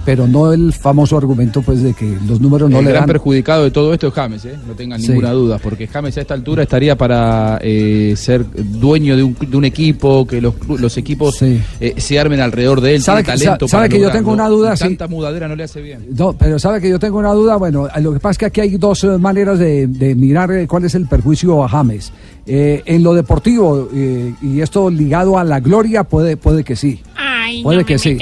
pero 0.03 0.27
no 0.27 0.51
el 0.51 0.73
famoso 0.73 1.17
argumento 1.17 1.61
pues 1.61 1.81
de 1.81 1.93
que 1.93 2.17
los 2.27 2.41
números 2.41 2.69
no 2.69 2.79
el 2.79 2.85
le 2.85 2.91
gran 2.91 3.03
dan. 3.03 3.07
perjudicado 3.07 3.63
de 3.63 3.71
todo 3.71 3.93
esto 3.93 4.07
es 4.07 4.13
James, 4.13 4.43
¿eh? 4.45 4.55
no 4.67 4.73
tengan 4.73 4.99
Sí. 5.01 5.09
ninguna 5.09 5.31
duda, 5.31 5.57
porque 5.57 5.87
James 5.87 6.17
a 6.17 6.21
esta 6.21 6.33
altura 6.33 6.63
estaría 6.63 6.97
para 6.97 7.59
eh, 7.61 8.13
ser 8.17 8.45
dueño 8.53 9.15
de 9.15 9.23
un, 9.23 9.37
de 9.39 9.55
un 9.57 9.65
equipo, 9.65 10.27
que 10.27 10.41
los, 10.41 10.53
los 10.67 10.97
equipos 10.97 11.41
eh, 11.41 11.61
se 11.97 12.19
armen 12.19 12.41
alrededor 12.41 12.81
de 12.81 12.95
él, 12.95 13.01
¿Sabe 13.01 13.21
que- 13.23 13.27
talento 13.31 13.67
sabe 13.67 13.83
para 13.87 13.89
que 13.89 14.01
yo 14.01 14.11
tengo 14.11 14.31
una 14.33 14.49
duda, 14.49 14.75
sí. 14.75 14.83
Tanta 14.83 15.07
mudadera 15.07 15.47
no 15.47 15.55
le 15.55 15.63
hace 15.63 15.81
bien. 15.81 16.05
No, 16.17 16.33
pero 16.33 16.59
sabe 16.59 16.81
que 16.81 16.89
yo 16.89 16.99
tengo 16.99 17.19
una 17.19 17.31
duda. 17.33 17.55
Bueno, 17.55 17.87
lo 18.01 18.13
que 18.13 18.19
pasa 18.19 18.31
es 18.31 18.37
que 18.37 18.45
aquí 18.47 18.61
hay 18.61 18.77
dos 18.77 19.03
maneras 19.19 19.59
de, 19.59 19.87
de 19.87 20.13
mirar 20.15 20.49
cuál 20.67 20.83
es 20.83 20.95
el 20.95 21.07
perjuicio 21.07 21.63
a 21.63 21.69
James. 21.69 22.11
Eh, 22.51 22.81
en 22.85 23.03
lo 23.03 23.13
deportivo, 23.13 23.87
eh, 23.93 24.33
y 24.41 24.61
esto 24.61 24.89
ligado 24.89 25.37
a 25.37 25.43
la 25.43 25.59
gloria, 25.59 26.03
puede, 26.03 26.35
puede 26.35 26.63
que 26.63 26.75
sí. 26.75 26.99
Ay, 27.15 27.61
Puede 27.61 27.79
no 27.79 27.85
que 27.85 27.93
me 27.93 27.99
sí. 27.99 28.17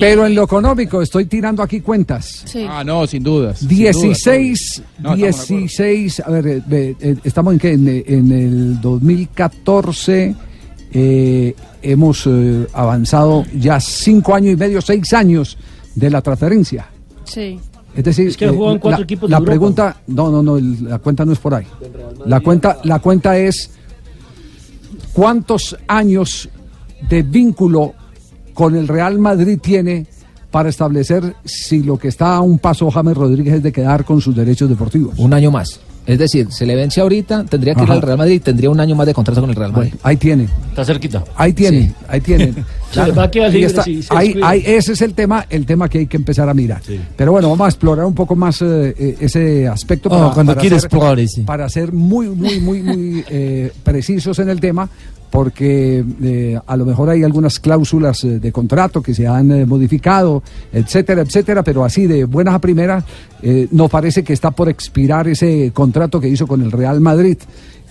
Pero 0.00 0.26
en 0.26 0.34
lo 0.34 0.44
económico, 0.44 1.02
estoy 1.02 1.26
tirando 1.26 1.62
aquí 1.62 1.80
cuentas. 1.80 2.44
Ah, 2.68 2.82
no, 2.84 3.06
sin 3.06 3.22
dudas. 3.22 3.58
sin 3.58 3.68
dudas, 3.68 3.96
16, 4.00 4.82
No, 4.98 5.14
estamos 5.14 5.18
de 5.20 5.28
acuerdo. 5.28 5.56
16, 5.56 6.20
a 6.20 6.30
ver, 6.30 6.46
eh, 6.48 6.62
eh, 7.00 7.16
estamos 7.22 7.52
en 7.52 7.58
que 7.58 7.72
en, 7.72 7.88
en 8.06 8.32
el 8.32 8.80
2014 8.80 10.34
eh, 10.94 11.54
hemos 11.82 12.26
eh, 12.26 12.66
avanzado 12.72 13.44
ya 13.58 13.80
cinco 13.80 14.34
años 14.34 14.52
y 14.52 14.56
medio, 14.56 14.80
seis 14.80 15.12
años 15.12 15.56
de 15.94 16.10
la 16.10 16.20
transferencia. 16.20 16.86
Sí. 17.24 17.58
Es 17.94 18.04
decir, 18.04 18.28
Es 18.28 18.36
que 18.36 18.48
juegan 18.48 18.78
cuatro 18.78 19.00
la, 19.00 19.04
equipos 19.04 19.28
de 19.28 19.32
la 19.32 19.38
Europa. 19.38 19.50
pregunta, 19.50 19.96
no, 20.06 20.30
no, 20.30 20.42
no, 20.42 20.58
la 20.88 20.98
cuenta 20.98 21.24
no 21.24 21.32
es 21.32 21.38
por 21.38 21.54
ahí. 21.54 21.66
La 22.26 22.40
cuenta, 22.40 22.78
la 22.84 22.98
cuenta 23.00 23.36
es 23.36 23.70
cuántos 25.12 25.76
años 25.86 26.48
de 27.08 27.22
vínculo 27.22 27.94
con 28.54 28.76
el 28.76 28.88
Real 28.88 29.18
Madrid 29.18 29.58
tiene 29.60 30.06
para 30.50 30.68
establecer 30.68 31.34
si 31.44 31.82
lo 31.82 31.98
que 31.98 32.08
está 32.08 32.36
a 32.36 32.40
un 32.40 32.58
paso 32.58 32.90
James 32.90 33.16
Rodríguez 33.16 33.54
es 33.54 33.62
de 33.62 33.72
quedar 33.72 34.04
con 34.04 34.20
sus 34.20 34.36
derechos 34.36 34.68
deportivos. 34.68 35.18
Un 35.18 35.32
año 35.32 35.50
más. 35.50 35.80
Es 36.04 36.18
decir, 36.18 36.48
se 36.50 36.66
le 36.66 36.74
vence 36.74 37.00
ahorita, 37.00 37.44
tendría 37.44 37.74
que 37.74 37.84
ir 37.84 37.90
al 37.90 38.02
Real 38.02 38.18
Madrid 38.18 38.34
y 38.34 38.40
tendría 38.40 38.68
un 38.70 38.80
año 38.80 38.94
más 38.94 39.06
de 39.06 39.14
contrato 39.14 39.40
con 39.40 39.50
el 39.50 39.56
Real 39.56 39.72
Madrid. 39.72 39.94
Ahí 40.02 40.16
tiene. 40.16 40.48
Está 40.68 40.84
cerquita. 40.84 41.22
Ahí 41.36 41.52
tiene, 41.52 41.94
ahí 42.08 42.20
tiene. 42.20 42.54
Sí, 42.92 43.00
va 43.10 43.22
a 43.24 43.30
quedar 43.30 43.46
Ahí 43.48 43.52
libre 43.54 43.66
está. 43.68 43.82
Ahí- 43.82 43.96
descuida. 44.28 44.48
ahí- 44.48 44.62
ese 44.66 44.92
es 44.92 45.02
el 45.02 45.14
tema, 45.14 45.46
el 45.50 45.66
tema 45.66 45.88
que 45.88 45.98
hay 45.98 46.06
que 46.06 46.16
empezar 46.16 46.48
a 46.48 46.54
mirar. 46.54 46.80
Pero 47.16 47.32
bueno, 47.32 47.48
vamos 47.50 47.64
a 47.64 47.68
explorar 47.68 48.04
un 48.06 48.14
poco 48.14 48.36
más 48.36 48.60
eh, 48.62 48.94
eh, 48.98 49.16
ese 49.20 49.66
aspecto 49.68 50.08
Oh, 50.12 50.30
cuando 50.34 50.54
quiere 50.56 50.76
ser, 50.78 50.86
explore, 50.86 51.26
sí. 51.28 51.42
para 51.42 51.68
ser 51.68 51.92
muy, 51.92 52.28
muy, 52.28 52.60
muy, 52.60 52.82
muy 52.82 53.24
eh, 53.28 53.72
precisos 53.82 54.38
en 54.38 54.48
el 54.50 54.60
tema, 54.60 54.88
porque 55.30 56.04
eh, 56.22 56.58
a 56.66 56.76
lo 56.76 56.84
mejor 56.84 57.08
hay 57.08 57.24
algunas 57.24 57.58
cláusulas 57.58 58.22
eh, 58.24 58.38
de 58.38 58.52
contrato 58.52 59.00
que 59.02 59.14
se 59.14 59.26
han 59.26 59.50
eh, 59.50 59.64
modificado, 59.64 60.42
etcétera, 60.72 61.22
etcétera, 61.22 61.62
pero 61.62 61.84
así 61.84 62.06
de 62.06 62.24
buenas 62.26 62.54
a 62.54 62.58
primeras, 62.58 63.02
eh, 63.42 63.66
nos 63.70 63.90
parece 63.90 64.22
que 64.22 64.34
está 64.34 64.50
por 64.50 64.68
expirar 64.68 65.26
ese 65.28 65.70
contrato 65.72 66.20
que 66.20 66.28
hizo 66.28 66.46
con 66.46 66.60
el 66.60 66.70
Real 66.70 67.00
Madrid. 67.00 67.38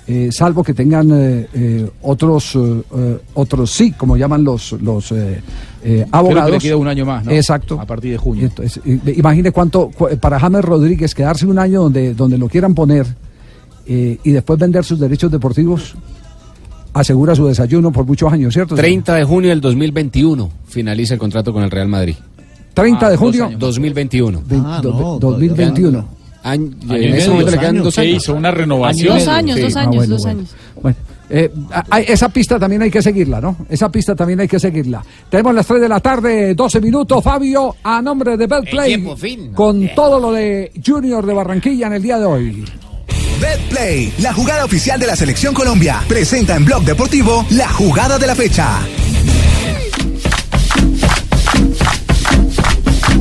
Eh, 0.08 0.30
salvo 0.32 0.64
que 0.64 0.74
tengan 0.74 1.10
eh, 1.12 1.48
eh, 1.54 1.90
otros 2.02 2.56
eh, 2.56 2.82
eh, 2.96 3.20
otros 3.36 3.72
sí, 3.72 3.92
como 3.94 4.18
llaman 4.18 4.44
los 4.44 4.74
los 4.82 5.12
eh, 5.12 5.42
eh, 5.84 6.06
abogados. 6.12 6.46
que 6.48 6.52
le 6.54 6.60
queda 6.60 6.78
un 6.78 6.88
año 6.88 7.06
más, 7.06 7.24
¿no? 7.26 7.32
Exacto. 7.32 7.80
A 7.80 7.86
partir 7.86 8.12
de 8.12 8.18
junio. 8.18 8.46
Entonces, 8.48 8.82
imagine 9.16 9.52
cuánto 9.52 9.90
cu- 9.90 10.10
para 10.20 10.40
James 10.40 10.64
Rodríguez 10.66 11.14
quedarse 11.16 11.46
un 11.46 11.60
año 11.60 11.84
donde 11.84 12.14
donde 12.14 12.38
lo 12.38 12.48
quieran 12.50 12.74
poner 12.74 13.06
eh, 13.88 14.18
y 14.24 14.32
después 14.32 14.60
vender 14.60 14.84
sus 14.84 15.00
derechos 15.00 15.32
deportivos 15.32 15.96
asegura 16.94 17.36
su 17.36 17.48
desayuno 17.48 17.92
por 17.92 18.06
muchos 18.06 18.32
años, 18.34 18.54
¿cierto? 18.54 18.76
30 18.76 19.16
de 19.16 19.24
junio 19.24 19.50
del 19.50 19.62
2021 19.62 20.50
finaliza 20.68 21.14
el 21.14 21.20
contrato 21.20 21.54
con 21.54 21.64
el 21.64 21.72
Real 21.72 21.88
Madrid. 21.88 22.16
30 22.74 23.10
de 23.10 23.18
junio. 23.18 23.50
2021. 23.58 24.42
Ve- 24.46 24.58
do- 24.82 25.18
2021. 25.20 26.06
Año- 26.44 26.72
Año 26.90 26.96
en 26.96 27.14
ese 27.16 27.30
momento 27.30 27.52
le 27.52 27.58
quedan 27.58 27.70
años. 27.76 27.84
dos 27.86 27.96
¿Qué 27.96 28.02
años. 28.02 28.24
hizo? 28.24 28.34
Una 28.36 28.52
renovación. 28.52 29.18
Dos 29.18 29.28
años, 29.28 29.60
dos 29.62 29.76
Ah, 29.76 29.82
años, 29.82 29.96
bueno, 29.96 30.14
dos 30.16 30.22
bueno. 30.24 30.40
años. 30.40 30.56
Bueno, 30.82 30.98
eh, 31.30 31.52
a- 31.72 31.84
a- 31.90 32.00
esa 32.02 32.30
pista 32.30 32.58
también 32.60 32.82
hay 32.82 32.90
que 32.92 33.02
seguirla, 33.02 33.40
¿no? 33.40 33.58
Esa 33.70 33.90
pista 33.92 34.16
también 34.16 34.40
hay 34.40 34.48
que 34.48 34.60
seguirla. 34.60 35.04
Tenemos 35.30 35.54
las 35.54 35.66
3 35.68 35.82
de 35.82 35.88
la 35.90 36.00
tarde, 36.00 36.56
12 36.56 36.82
minutos, 36.82 37.24
Fabio, 37.24 37.76
a 37.84 38.02
nombre 38.02 38.36
de 38.38 38.48
Betplay, 38.48 39.04
con 39.54 39.90
todo 39.96 40.20
lo 40.20 40.32
de 40.32 40.72
Junior 40.86 41.26
de 41.26 41.34
Barranquilla 41.34 41.88
en 41.88 41.94
el 41.94 42.02
día 42.02 42.18
de 42.20 42.26
hoy. 42.26 42.66
BetPlay, 43.40 44.14
la 44.20 44.34
jugada 44.34 44.66
oficial 44.66 45.00
de 45.00 45.08
la 45.08 45.16
Selección 45.16 45.54
Colombia, 45.54 46.02
presenta 46.08 46.56
en 46.56 46.66
Blog 46.66 46.84
Deportivo 46.84 47.46
la 47.52 47.68
jugada 47.70 48.20
de 48.20 48.28
la 48.28 48.36
fecha. 48.36 48.80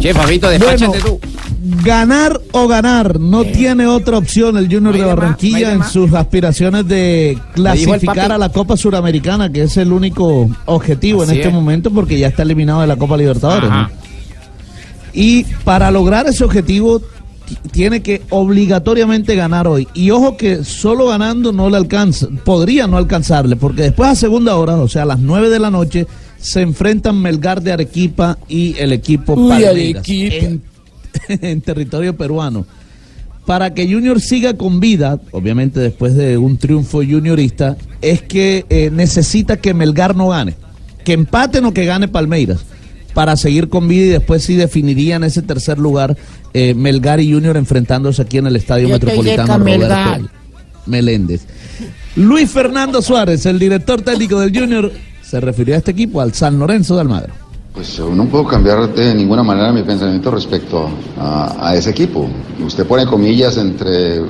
Che, 0.00 0.14
Fabito, 0.14 0.48
despáchate 0.48 0.86
Bueno, 0.86 1.04
tú. 1.04 1.20
Ganar 1.84 2.40
o 2.52 2.66
ganar, 2.66 3.20
no 3.20 3.44
tiene 3.44 3.86
otra 3.86 4.16
opción 4.16 4.56
el 4.56 4.64
Junior 4.72 4.94
de 4.94 5.00
más, 5.00 5.08
no 5.10 5.16
Barranquilla 5.16 5.72
en 5.72 5.84
sus 5.84 6.12
aspiraciones 6.14 6.88
de 6.88 7.38
clasificar 7.54 8.32
a 8.32 8.38
la 8.38 8.48
Copa 8.48 8.76
Suramericana, 8.78 9.52
que 9.52 9.62
es 9.64 9.76
el 9.76 9.92
único 9.92 10.48
objetivo 10.64 11.22
Así 11.22 11.32
en 11.32 11.36
este 11.36 11.48
es. 11.48 11.54
momento 11.54 11.90
porque 11.90 12.18
ya 12.18 12.28
está 12.28 12.42
eliminado 12.44 12.80
de 12.80 12.86
la 12.86 12.96
Copa 12.96 13.16
Libertadores. 13.18 13.70
Y 15.12 15.44
para 15.64 15.90
lograr 15.90 16.26
ese 16.26 16.44
objetivo 16.44 17.00
ti- 17.00 17.58
tiene 17.70 18.00
que 18.02 18.22
obligatoriamente 18.30 19.34
ganar 19.36 19.68
hoy. 19.68 19.86
Y 19.92 20.10
ojo 20.12 20.36
que 20.38 20.64
solo 20.64 21.08
ganando 21.08 21.52
no 21.52 21.68
le 21.68 21.76
alcanza, 21.76 22.26
podría 22.44 22.86
no 22.86 22.96
alcanzarle, 22.96 23.56
porque 23.56 23.82
después 23.82 24.08
a 24.08 24.14
segunda 24.14 24.56
hora, 24.56 24.76
o 24.76 24.88
sea, 24.88 25.02
a 25.02 25.06
las 25.06 25.18
9 25.18 25.50
de 25.50 25.58
la 25.58 25.70
noche, 25.70 26.06
se 26.40 26.62
enfrentan 26.62 27.20
Melgar 27.20 27.62
de 27.62 27.72
Arequipa 27.72 28.38
y 28.48 28.76
el 28.78 28.92
equipo 28.92 29.34
Uy, 29.34 29.62
Palmeiras 29.62 30.08
en, 30.08 30.62
en 31.28 31.60
territorio 31.60 32.16
peruano. 32.16 32.66
Para 33.46 33.74
que 33.74 33.90
Junior 33.92 34.20
siga 34.20 34.54
con 34.54 34.80
vida, 34.80 35.18
obviamente 35.32 35.80
después 35.80 36.14
de 36.14 36.38
un 36.38 36.56
triunfo 36.56 36.98
juniorista, 36.98 37.76
es 38.00 38.22
que 38.22 38.64
eh, 38.68 38.90
necesita 38.92 39.56
que 39.56 39.74
Melgar 39.74 40.14
no 40.14 40.28
gane. 40.28 40.54
Que 41.04 41.14
empaten 41.14 41.64
o 41.64 41.74
que 41.74 41.84
gane 41.84 42.06
Palmeiras. 42.06 42.60
Para 43.14 43.36
seguir 43.36 43.68
con 43.68 43.88
vida 43.88 44.06
y 44.06 44.08
después 44.10 44.44
sí 44.44 44.54
definirían 44.54 45.24
ese 45.24 45.42
tercer 45.42 45.78
lugar 45.78 46.16
eh, 46.54 46.74
Melgar 46.74 47.20
y 47.20 47.32
Junior 47.32 47.56
enfrentándose 47.56 48.22
aquí 48.22 48.38
en 48.38 48.46
el 48.46 48.56
Estadio 48.56 48.88
Yo 48.88 48.94
Metropolitano 48.94 49.58
Roberto. 49.58 50.30
Meléndez. 50.86 51.42
Luis 52.16 52.50
Fernando 52.50 53.02
Suárez, 53.02 53.46
el 53.46 53.58
director 53.58 54.02
técnico 54.02 54.40
del 54.40 54.56
Junior, 54.56 54.92
se 55.30 55.38
refirió 55.38 55.76
a 55.76 55.78
este 55.78 55.92
equipo, 55.92 56.20
al 56.20 56.34
San 56.34 56.58
Lorenzo 56.58 56.96
de 56.96 57.02
Almagro. 57.02 57.49
Pues 57.72 58.00
no 58.00 58.24
puedo 58.26 58.46
cambiar 58.46 58.92
de 58.92 59.14
ninguna 59.14 59.42
manera 59.42 59.72
mi 59.72 59.82
pensamiento 59.82 60.30
respecto 60.30 60.88
a, 61.18 61.68
a 61.68 61.76
ese 61.76 61.90
equipo. 61.90 62.28
Usted 62.64 62.84
pone 62.84 63.06
comillas 63.06 63.56
entre 63.56 64.16
eh, 64.16 64.22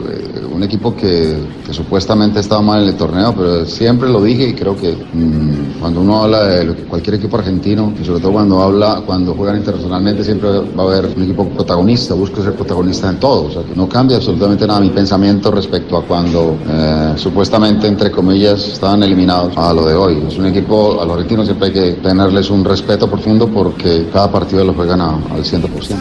un 0.53 0.63
equipo 0.63 0.95
que, 0.95 1.61
supuestamente 1.71 2.41
estaba 2.41 2.61
mal 2.61 2.83
en 2.83 2.89
el 2.89 2.97
torneo, 2.97 3.33
pero 3.33 3.65
siempre 3.65 4.09
lo 4.09 4.21
dije 4.21 4.49
y 4.49 4.55
creo 4.55 4.77
que 4.77 4.93
mm, 4.93 5.79
cuando 5.81 6.01
uno 6.01 6.25
habla 6.25 6.45
de 6.45 6.65
lo 6.65 6.75
cualquier 6.89 7.15
equipo 7.15 7.37
argentino, 7.37 7.93
y 8.01 8.05
sobre 8.05 8.21
todo 8.21 8.33
cuando 8.33 8.61
habla, 8.61 9.03
cuando 9.07 9.35
juegan 9.35 9.59
internacionalmente, 9.59 10.25
siempre 10.25 10.51
va 10.51 10.83
a 10.83 10.87
haber 10.87 11.07
un 11.17 11.23
equipo 11.23 11.49
protagonista, 11.49 12.15
busca 12.15 12.43
ser 12.43 12.55
protagonista 12.55 13.09
en 13.09 13.21
todo. 13.21 13.47
O 13.47 13.51
sea, 13.53 13.63
que 13.63 13.75
no 13.77 13.89
cambia 13.89 14.17
absolutamente 14.17 14.67
nada 14.67 14.81
mi 14.81 14.91
pensamiento 14.91 15.53
respecto 15.53 15.97
a 15.97 16.03
cuando 16.03 16.57
eh, 16.69 17.13
supuestamente, 17.17 17.87
entre 17.87 18.11
comillas, 18.11 18.67
estaban 18.67 19.05
eliminados 19.05 19.57
a 19.57 19.73
lo 19.73 19.87
de 19.87 19.95
hoy. 19.95 20.25
Es 20.27 20.37
un 20.37 20.47
equipo, 20.47 21.01
a 21.01 21.05
los 21.05 21.15
argentinos 21.15 21.47
siempre 21.47 21.69
hay 21.69 21.73
que 21.73 21.93
tenerles 22.03 22.51
un 22.51 22.65
respeto 22.65 23.09
profundo 23.09 23.30
porque 23.39 24.09
cada 24.13 24.31
partido 24.31 24.65
lo 24.65 24.75
juegan 24.75 25.01
a- 25.01 25.17
al 25.33 25.45
100%. 25.45 25.97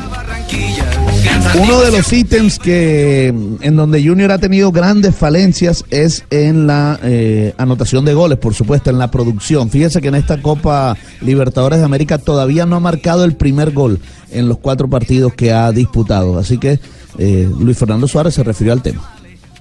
Uno 1.62 1.82
de 1.82 1.92
los 1.92 2.14
ítems 2.14 2.60
que 2.60 3.28
en 3.28 3.76
donde 3.76 4.04
Junior 4.06 4.32
ha 4.32 4.38
tenido 4.38 4.72
grandes 4.72 5.16
falencias 5.16 5.84
es 5.90 6.24
en 6.30 6.68
la 6.68 7.00
eh, 7.04 7.54
anotación 7.58 8.06
de 8.06 8.14
goles, 8.14 8.38
por 8.38 8.54
supuesto, 8.54 8.90
en 8.90 8.98
la 9.00 9.10
producción. 9.12 9.70
Fíjese 9.70 10.00
que 10.02 10.08
en 10.10 10.16
esta 10.16 10.42
Copa 10.42 10.96
Libertadores 11.22 11.80
de 11.80 11.86
América 11.86 12.18
todavía 12.20 12.66
no 12.66 12.76
ha 12.76 12.80
marcado 12.80 13.26
el 13.26 13.36
primer 13.36 13.72
gol 13.72 14.00
en 14.32 14.48
los 14.48 14.60
cuatro 14.60 14.88
partidos 14.90 15.34
que 15.34 15.52
ha 15.52 15.72
disputado. 15.72 16.38
Así 16.38 16.58
que 16.58 16.80
eh, 17.18 17.50
Luis 17.60 17.78
Fernando 17.78 18.08
Suárez 18.08 18.36
se 18.36 18.44
refirió 18.44 18.72
al 18.74 18.82
tema. 18.82 19.02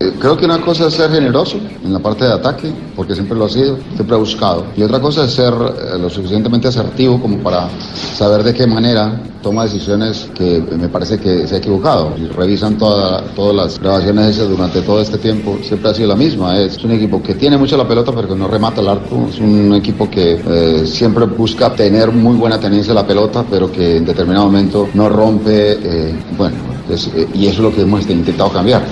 Eh, 0.00 0.12
Creo 0.20 0.36
que 0.36 0.44
una 0.44 0.60
cosa 0.60 0.86
es 0.86 0.94
ser 0.94 1.10
generoso 1.10 1.58
en 1.84 1.92
la 1.92 1.98
parte 1.98 2.24
de 2.24 2.32
ataque, 2.32 2.72
porque 2.94 3.14
siempre 3.14 3.36
lo 3.36 3.46
ha 3.46 3.48
sido, 3.48 3.78
siempre 3.96 4.14
ha 4.14 4.18
buscado. 4.18 4.66
Y 4.76 4.82
otra 4.82 5.00
cosa 5.00 5.24
es 5.24 5.32
ser 5.32 5.52
eh, 5.52 5.98
lo 5.98 6.08
suficientemente 6.08 6.68
asertivo 6.68 7.20
como 7.20 7.38
para 7.38 7.68
saber 8.16 8.44
de 8.44 8.54
qué 8.54 8.64
manera 8.66 9.20
toma 9.42 9.64
decisiones 9.64 10.28
que 10.34 10.62
me 10.78 10.88
parece 10.88 11.18
que 11.18 11.46
se 11.48 11.56
ha 11.56 11.58
equivocado. 11.58 12.12
Y 12.16 12.26
revisan 12.28 12.78
toda- 12.78 13.22
todas 13.34 13.56
las 13.56 13.78
grabaciones 13.80 14.36
hechas 14.36 14.48
durante 14.48 14.82
todo 14.82 15.00
este 15.00 15.18
tiempo, 15.18 15.58
siempre 15.64 15.90
ha 15.90 15.94
sido 15.94 16.08
la 16.08 16.16
misma. 16.16 16.58
Es 16.60 16.82
un 16.84 16.92
equipo 16.92 17.20
que 17.20 17.34
tiene 17.34 17.56
mucho 17.56 17.76
la 17.76 17.86
pelota, 17.88 18.12
pero 18.14 18.28
que 18.28 18.36
no 18.36 18.46
remata 18.46 18.80
el 18.80 18.88
arco. 18.88 19.26
Es 19.32 19.40
un 19.40 19.74
equipo 19.74 20.08
que 20.08 20.40
eh, 20.46 20.86
siempre 20.86 21.24
busca 21.26 21.74
tener 21.74 22.12
muy 22.12 22.36
buena 22.36 22.60
tenencia 22.60 22.94
de 22.94 23.00
la 23.00 23.06
pelota, 23.06 23.44
pero 23.50 23.70
que 23.72 23.96
en 23.96 24.04
determinado 24.04 24.44
momento 24.46 24.88
no 24.94 25.08
rompe. 25.08 26.14
bueno, 26.36 26.56
es- 26.88 27.10
y 27.34 27.46
eso 27.46 27.56
es 27.56 27.58
lo 27.58 27.74
que 27.74 27.82
hemos 27.82 28.08
intentado 28.08 28.50
cambiar. 28.50 28.82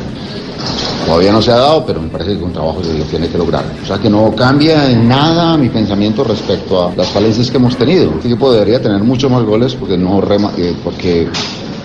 Todavía 1.05 1.31
no 1.33 1.41
se 1.41 1.53
ha 1.53 1.57
dado, 1.57 1.85
pero 1.87 2.01
me 2.01 2.09
parece 2.09 2.37
que 2.37 2.43
un 2.43 2.53
trabajo 2.53 2.81
que 2.83 2.99
lo 2.99 3.05
tiene 3.05 3.29
que 3.29 3.39
lograr. 3.39 3.65
O 3.83 3.87
sea 3.87 3.99
que 3.99 4.11
no 4.11 4.35
cambia 4.35 4.91
en 4.91 5.07
nada 5.09 5.57
mi 5.57 5.69
pensamiento 5.69 6.25
respecto 6.25 6.89
a 6.89 6.95
las 6.97 7.09
falencias 7.09 7.51
que 7.51 7.59
hemos 7.59 7.77
tenido. 7.77 8.11
Este 8.17 8.29
equipo 8.29 8.53
debería 8.53 8.83
tener 8.83 9.01
muchos 9.05 9.31
más 9.31 9.43
goles 9.45 9.75
porque 9.77 9.97
no 9.97 10.21
rema- 10.21 10.51
eh, 10.59 10.75
porque 10.83 11.29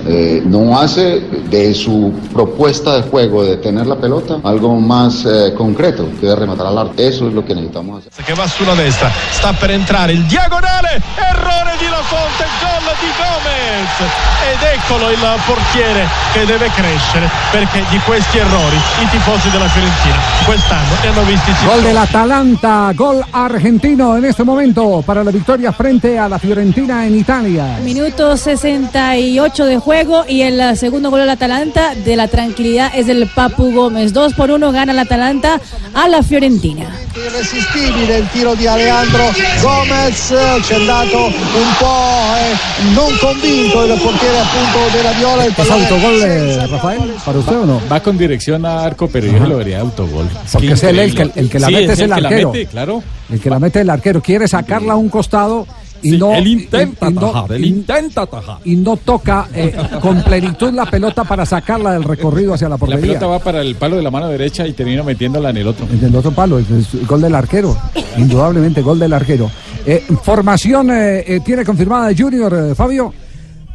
eh, 0.08 0.42
no 0.46 0.80
hace 0.80 1.20
de 1.50 1.74
su 1.74 2.14
propuesta 2.34 2.96
de 2.96 3.04
juego 3.04 3.44
de 3.44 3.58
tener 3.58 3.86
la 3.86 3.96
pelota 3.96 4.40
algo 4.44 4.76
más 4.76 5.26
eh, 5.26 5.54
concreto 5.56 6.08
que 6.20 6.28
de 6.28 6.36
rematar 6.36 6.68
al 6.68 6.78
arco. 6.78 6.94
Eso 6.98 7.28
es 7.28 7.34
lo 7.34 7.46
que 7.46 7.54
necesitamos 7.54 8.00
hacer. 8.00 8.26
che 8.26 8.34
va 8.34 8.48
sulla 8.48 8.76
destra, 8.76 9.12
sta 9.32 9.54
per 9.54 9.72
entrare 9.72 10.14
il 10.14 10.24
diagonale, 10.26 11.02
errore 11.16 11.78
di 11.80 11.88
La 11.90 12.02
Fonte, 12.04 12.46
gol 12.60 12.88
di 13.00 13.08
Gomez 13.18 14.10
ed 14.52 14.62
eccolo 14.62 15.10
il 15.12 15.20
portiere 15.46 16.08
che 16.34 16.46
deve 16.46 16.70
crescere 16.72 17.30
perché 17.52 17.84
di 17.90 18.00
questi 18.00 18.38
errori 18.38 18.76
i 18.76 19.10
tifosi 19.10 19.50
della 19.50 19.68
Fiorentina 19.68 20.18
quest'anno 20.46 20.96
ne 21.02 21.08
hanno 21.10 21.24
visti 21.24 21.52
Gol 21.66 21.82
del 21.82 21.98
Atalanta, 21.98 22.92
gol 22.94 23.24
argentino 23.30 24.18
en 24.18 24.26
este 24.26 24.44
momento 24.44 25.04
para 25.06 25.24
la 25.24 25.32
victoria 25.32 25.72
frente 25.72 26.18
a 26.18 26.28
la 26.28 26.40
Fiorentina 26.40 27.06
en 27.06 27.16
Italia. 27.16 27.78
Minuto 27.84 28.36
68 28.36 29.66
de 29.66 29.78
juego 29.78 29.91
y 30.28 30.42
el 30.42 30.60
eh, 30.60 30.76
segundo 30.78 31.10
gol 31.10 31.20
del 31.20 31.30
Atalanta 31.30 31.94
de 31.96 32.16
la 32.16 32.30
tranquilidad 32.30 32.92
es 32.96 33.08
del 33.08 33.28
Papu 33.28 33.74
Gómez. 33.74 34.14
2 34.14 34.34
por 34.36 34.50
1 34.50 34.72
gana 34.72 34.94
el 34.94 35.00
Atalanta 35.00 35.60
a 35.94 36.08
la 36.08 36.24
Fiorentina. 36.24 36.90
irresistibile 37.14 38.20
il 38.20 38.28
tiro 38.32 38.56
di 38.56 38.68
Alejandro 38.68 39.24
Gomez 39.62 40.34
ci 40.66 40.74
è 40.74 40.76
andato 40.78 41.26
un 41.26 41.74
po' 41.78 42.36
eh, 42.38 42.94
non 42.94 43.18
convinto 43.20 43.84
il 43.84 44.00
portiere 44.02 44.40
appunto 44.40 44.80
della 44.96 45.12
Viola 45.12 45.44
il 45.44 45.50
¿Es 45.50 45.56
pallone 45.56 45.84
autogol, 45.84 46.22
eh, 46.22 46.68
Rafael, 46.68 47.14
para 47.26 47.38
usted 47.40 47.56
o 47.58 47.66
no? 47.66 47.82
Va 47.92 48.00
con 48.02 48.18
dirección 48.18 48.66
a 48.66 48.84
arco, 48.86 49.10
pero 49.10 49.28
yo 49.28 49.46
lo 49.46 49.58
vería 49.58 49.82
autogol. 49.82 50.30
Porque 50.54 50.72
es 50.72 50.84
él 50.84 51.00
el 51.00 51.14
que, 51.14 51.30
el 51.36 51.50
que 51.50 51.60
la 51.60 51.68
Sí, 51.68 51.74
mete 51.74 51.92
es 51.94 52.00
el 52.00 52.06
el 52.12 52.16
que 52.16 52.22
la 52.22 52.28
arquero. 52.30 52.52
mete, 52.54 52.66
claro. 52.68 53.04
El 53.30 53.40
que 53.42 53.50
la 53.50 53.60
mete 53.60 53.82
el 53.82 53.90
arquero. 53.90 54.22
Quiere 54.22 54.48
sacarla 54.48 54.94
a 54.94 54.96
un 54.96 55.10
costado 55.10 55.68
Y 56.04 56.12
Sí, 56.12 56.18
no, 56.18 56.34
él 56.34 56.48
intenta 56.48 57.08
y- 57.08 57.12
y 57.12 57.14
no- 57.14 57.28
atajar, 57.30 57.52
él 57.54 57.66
intenta 57.66 58.22
atajar. 58.24 58.58
Y 58.66 58.76
no 58.76 58.98
toca 58.98 59.48
eh, 59.54 59.76
con 60.02 60.22
plenitud 60.24 60.74
la 60.74 60.86
pelota 60.86 61.24
para 61.24 61.46
sacarla 61.46 61.94
del 61.94 62.04
recorrido 62.04 62.54
hacia 62.54 62.68
la 62.70 62.76
La 62.76 62.80
portería. 62.80 63.02
pelota 63.02 63.28
va 63.28 63.40
para 63.40 63.62
el 63.62 63.76
palo 63.76 63.98
de 63.98 64.02
la 64.02 64.12
mano 64.12 64.28
derecha 64.30 64.66
y 64.68 64.74
termina 64.74 65.04
metiéndola 65.04 65.52
en 65.52 65.58
el 65.58 65.68
otro. 65.68 65.86
En 65.92 66.04
el 66.04 66.16
otro 66.16 66.32
palo, 66.32 66.58
es, 66.60 66.70
es 66.70 67.08
gol 67.08 67.22
del 67.22 67.36
arquero. 67.36 67.78
Indudablemente, 68.18 68.82
gol 68.82 69.00
del 69.00 69.14
arquero. 69.14 69.50
Eh, 69.86 70.04
formación 70.24 70.92
eh, 70.92 71.24
eh, 71.28 71.40
tiene 71.44 71.64
confirmada 71.66 72.08
de 72.10 72.16
Junior, 72.22 72.54
eh, 72.72 72.76
Fabio. 72.76 73.14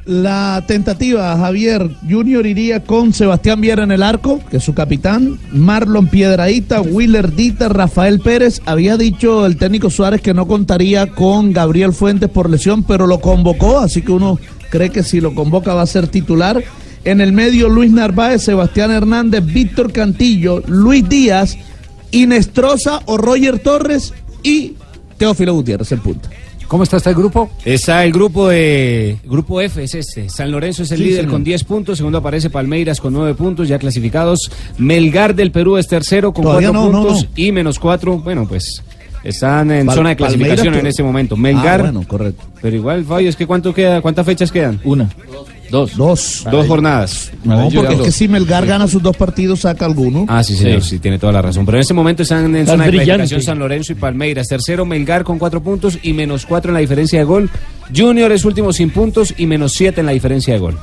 La 0.06 0.62
tentativa, 0.68 1.36
Javier 1.36 1.90
Junior 2.08 2.46
iría 2.46 2.84
con 2.84 3.12
Sebastián 3.12 3.60
Viera 3.60 3.82
en 3.82 3.90
el 3.90 4.04
arco, 4.04 4.40
que 4.48 4.58
es 4.58 4.62
su 4.62 4.72
capitán, 4.72 5.40
Marlon 5.50 6.06
Piedraíta, 6.06 6.80
Willer 6.80 7.34
Dita, 7.34 7.68
Rafael 7.68 8.20
Pérez. 8.20 8.62
Había 8.66 8.96
dicho 8.96 9.44
el 9.44 9.56
técnico 9.56 9.90
Suárez 9.90 10.20
que 10.20 10.32
no 10.32 10.46
contaría 10.46 11.08
con 11.08 11.52
Gabriel 11.52 11.92
Fuentes 11.92 12.30
por 12.30 12.48
lesión, 12.48 12.84
pero 12.84 13.08
lo 13.08 13.20
convocó, 13.20 13.80
así 13.80 14.02
que 14.02 14.12
uno 14.12 14.38
cree 14.70 14.90
que 14.90 15.02
si 15.02 15.20
lo 15.20 15.34
convoca 15.34 15.74
va 15.74 15.82
a 15.82 15.86
ser 15.86 16.06
titular. 16.06 16.62
En 17.02 17.20
el 17.20 17.32
medio, 17.32 17.68
Luis 17.68 17.90
Narváez, 17.90 18.42
Sebastián 18.42 18.92
Hernández, 18.92 19.44
Víctor 19.44 19.92
Cantillo, 19.92 20.62
Luis 20.68 21.08
Díaz, 21.08 21.58
Inestrosa 22.12 23.00
o 23.06 23.16
Roger 23.16 23.58
Torres 23.58 24.14
y 24.44 24.74
Teófilo 25.18 25.52
Gutiérrez, 25.54 25.90
el 25.90 26.00
punto. 26.00 26.28
¿Cómo 26.68 26.82
está 26.82 26.96
este 26.96 27.14
grupo? 27.14 27.48
Está 27.64 28.04
el 28.04 28.12
grupo 28.12 28.48
de 28.48 29.18
grupo 29.24 29.60
F, 29.60 29.82
es 29.84 29.94
este. 29.94 30.28
San 30.28 30.50
Lorenzo 30.50 30.82
es 30.82 30.90
el 30.90 30.98
Sí, 30.98 31.04
líder 31.04 31.18
señor. 31.20 31.32
con 31.32 31.44
10 31.44 31.64
puntos. 31.64 31.98
Segundo 31.98 32.18
aparece 32.18 32.50
Palmeiras 32.50 33.00
con 33.00 33.12
9 33.12 33.34
puntos, 33.34 33.68
ya 33.68 33.78
clasificados. 33.78 34.50
Melgar 34.78 35.34
del 35.34 35.52
Perú 35.52 35.76
es 35.76 35.86
tercero 35.86 36.32
con 36.32 36.42
Todavía 36.44 36.70
4 36.70 36.82
no, 36.82 36.92
no, 36.92 37.02
puntos 37.08 37.22
no. 37.24 37.28
y 37.36 37.52
menos 37.52 37.78
4. 37.78 38.18
Bueno, 38.18 38.46
pues 38.48 38.82
están 39.22 39.70
en 39.70 39.86
Pal- 39.86 39.94
zona 39.94 40.08
de 40.10 40.16
clasificación 40.16 40.56
Palmeiras, 40.56 40.80
en 40.80 40.86
este 40.88 41.02
momento. 41.02 41.34
Ah, 41.36 41.38
Melgar. 41.38 41.80
bueno, 41.82 42.04
correcto. 42.06 42.44
Pero 42.60 42.76
igual, 42.76 43.04
Fabio, 43.04 43.28
es 43.28 43.36
que 43.36 43.46
¿cuánto 43.46 43.72
queda? 43.72 44.00
¿cuántas 44.00 44.26
fechas 44.26 44.50
quedan? 44.50 44.80
Una. 44.84 45.08
Dos. 45.70 45.96
Dos. 45.96 46.46
Dos 46.50 46.66
jornadas. 46.66 47.32
No, 47.44 47.68
porque 47.74 47.94
es 47.94 48.00
que 48.00 48.12
si 48.12 48.28
Melgar 48.28 48.66
gana 48.66 48.86
sus 48.86 49.02
dos 49.02 49.16
partidos, 49.16 49.60
saca 49.60 49.84
alguno. 49.84 50.26
Ah, 50.28 50.42
sí, 50.42 50.56
señor, 50.56 50.82
sí. 50.82 50.98
tiene 50.98 51.18
toda 51.18 51.32
la 51.32 51.42
razón. 51.42 51.66
Pero 51.66 51.78
en 51.78 51.82
este 51.82 51.94
momento 51.94 52.22
están 52.22 52.44
en 52.46 52.64
Tan 52.64 52.74
zona 52.74 52.84
de 52.84 52.90
brillante. 52.90 53.14
clasificación 53.14 53.42
San 53.42 53.58
Lorenzo 53.58 53.92
y 53.92 53.96
Palmeiras. 53.96 54.46
Tercero, 54.48 54.84
Melgar 54.84 55.24
con 55.24 55.38
cuatro 55.38 55.62
puntos 55.62 55.98
y 56.02 56.12
menos 56.12 56.46
cuatro 56.46 56.70
en 56.70 56.74
la 56.74 56.80
diferencia 56.80 57.18
de 57.18 57.24
gol. 57.24 57.50
Junior 57.94 58.30
es 58.32 58.44
último 58.44 58.72
sin 58.72 58.90
puntos 58.90 59.34
y 59.36 59.46
menos 59.46 59.72
siete 59.72 60.00
en 60.00 60.06
la 60.06 60.12
diferencia 60.12 60.54
de 60.54 60.60
gol. 60.60 60.78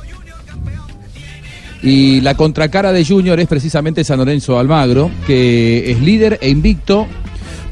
Y 1.82 2.22
la 2.22 2.34
contracara 2.34 2.92
de 2.92 3.04
Junior 3.04 3.38
es 3.40 3.46
precisamente 3.46 4.04
San 4.04 4.18
Lorenzo 4.18 4.58
Almagro, 4.58 5.10
que 5.26 5.90
es 5.90 6.00
líder 6.00 6.38
e 6.40 6.48
invicto, 6.48 7.06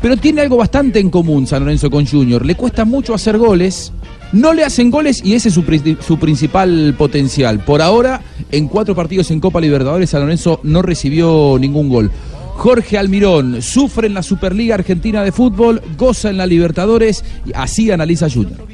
pero 0.02 0.18
tiene 0.18 0.42
algo 0.42 0.58
bastante 0.58 0.98
en 1.00 1.08
común 1.08 1.46
San 1.46 1.60
Lorenzo 1.60 1.90
con 1.90 2.06
Junior. 2.06 2.44
Le 2.44 2.54
cuesta 2.54 2.84
mucho 2.84 3.14
hacer 3.14 3.38
goles, 3.38 3.90
no 4.32 4.52
le 4.54 4.64
hacen 4.64 4.90
goles 4.90 5.22
y 5.24 5.34
ese 5.34 5.48
es 5.48 5.54
su, 5.54 5.64
pri- 5.64 5.96
su 6.06 6.18
principal 6.18 6.94
potencial. 6.96 7.60
Por 7.60 7.82
ahora, 7.82 8.20
en 8.50 8.68
cuatro 8.68 8.94
partidos 8.94 9.30
en 9.30 9.40
Copa 9.40 9.60
Libertadores, 9.60 10.10
San 10.10 10.22
Lorenzo 10.22 10.60
no 10.62 10.82
recibió 10.82 11.56
ningún 11.60 11.88
gol. 11.88 12.10
Jorge 12.54 12.98
Almirón 12.98 13.62
sufre 13.62 14.06
en 14.06 14.14
la 14.14 14.22
Superliga 14.22 14.74
Argentina 14.74 15.22
de 15.22 15.32
Fútbol, 15.32 15.80
goza 15.96 16.30
en 16.30 16.36
la 16.36 16.46
Libertadores 16.46 17.24
y 17.46 17.50
así 17.54 17.90
analiza 17.90 18.28
Junior. 18.30 18.71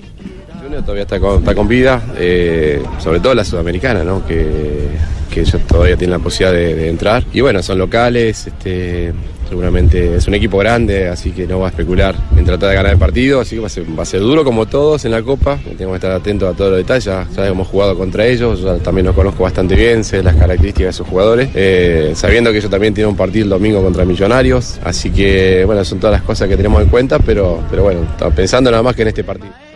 Todavía 0.69 1.03
está 1.03 1.19
con, 1.19 1.69
vida, 1.69 2.03
eh, 2.16 2.83
sobre 2.99 3.21
todo 3.21 3.35
la 3.35 3.45
sudamericana, 3.45 4.05
que, 4.27 4.89
que 5.33 5.41
ellos 5.41 5.62
todavía 5.66 5.97
tienen 5.97 6.19
la 6.19 6.23
posibilidad 6.23 6.53
de, 6.53 6.89
entrar. 6.89 7.25
Y 7.33 7.41
bueno, 7.41 7.62
son 7.62 7.79
locales, 7.79 8.47
este, 8.47 9.12
seguramente 9.49 10.16
es 10.16 10.29
un 10.29 10.35
equipo 10.35 10.59
grande, 10.59 11.09
así 11.09 11.31
que 11.31 11.47
no 11.47 11.61
va 11.61 11.69
a 11.69 11.71
especular 11.71 12.14
en 12.37 12.45
tratar 12.45 12.69
de 12.69 12.75
ganar 12.75 12.93
el 12.93 12.99
partido, 12.99 13.41
así 13.41 13.57
que 13.57 13.62
va 13.62 14.03
a 14.03 14.07
ser, 14.07 14.21
duro 14.21 14.45
como 14.45 14.66
todos 14.66 15.07
en 15.07 15.12
la 15.12 15.23
Copa, 15.23 15.59
tenemos 15.64 15.93
que 15.93 15.97
estar 15.97 16.12
atentos 16.12 16.53
a 16.53 16.57
todos 16.57 16.73
los 16.73 16.79
detalles, 16.79 17.05
ya, 17.05 17.47
hemos 17.47 17.66
jugado 17.66 17.97
contra 17.97 18.27
ellos, 18.27 18.61
yo 18.61 18.77
también 18.77 19.07
los 19.07 19.14
conozco 19.14 19.45
bastante 19.45 19.75
bien, 19.75 20.05
sé 20.05 20.23
las 20.23 20.37
características 20.37 20.89
de 20.89 20.93
sus 20.93 21.09
jugadores, 21.09 21.49
eh, 21.55 22.12
sabiendo 22.14 22.53
que 22.53 22.59
ellos 22.59 22.71
también 22.71 22.93
tienen 22.93 23.11
un 23.11 23.16
partido 23.16 23.45
el 23.45 23.51
domingo 23.51 23.83
contra 23.83 24.05
Millonarios, 24.05 24.79
así 24.85 25.11
que 25.11 25.64
bueno, 25.64 25.83
son 25.85 25.99
todas 25.99 26.12
las 26.12 26.23
cosas 26.23 26.47
que 26.47 26.57
tenemos 26.57 26.83
en 26.83 26.89
cuenta, 26.89 27.19
pero, 27.19 27.62
pero 27.71 27.85
bueno, 27.85 28.01
pensando 28.37 28.71
nada 28.71 28.83
más 28.83 28.95
que 28.95 29.03
en 29.03 29.09
este 29.09 29.25
partido. 29.25 29.68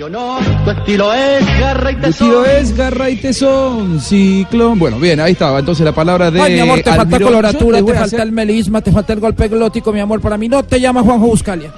Yo 0.00 0.08
no, 0.08 0.38
tu 0.64 0.70
estilo 0.70 1.12
es 1.12 1.44
garra 1.60 1.92
y 1.92 1.96
Tu 1.96 2.06
estilo 2.06 2.46
es 2.46 2.74
garra 2.74 3.10
y 3.10 3.16
tesón, 3.16 4.00
ciclón. 4.00 4.78
Bueno, 4.78 4.98
bien, 4.98 5.20
ahí 5.20 5.32
estaba 5.32 5.58
entonces 5.58 5.84
la 5.84 5.92
palabra 5.92 6.30
de. 6.30 6.40
Ay, 6.40 6.54
mi 6.54 6.60
amor, 6.60 6.78
te 6.78 6.84
falta 6.84 7.02
Almirón. 7.02 7.20
Yo 7.20 7.26
coloratura, 7.26 7.76
te 7.76 7.82
a 7.82 7.94
falta 7.94 8.04
hacer- 8.06 8.20
el 8.22 8.32
melisma, 8.32 8.80
te 8.80 8.92
falta 8.92 9.12
el 9.12 9.20
golpe 9.20 9.48
glótico, 9.48 9.92
mi 9.92 10.00
amor. 10.00 10.22
Para 10.22 10.38
mí 10.38 10.48
no 10.48 10.62
te 10.62 10.80
llama 10.80 11.02
Juanjo 11.02 11.26
Buscalia. 11.26 11.70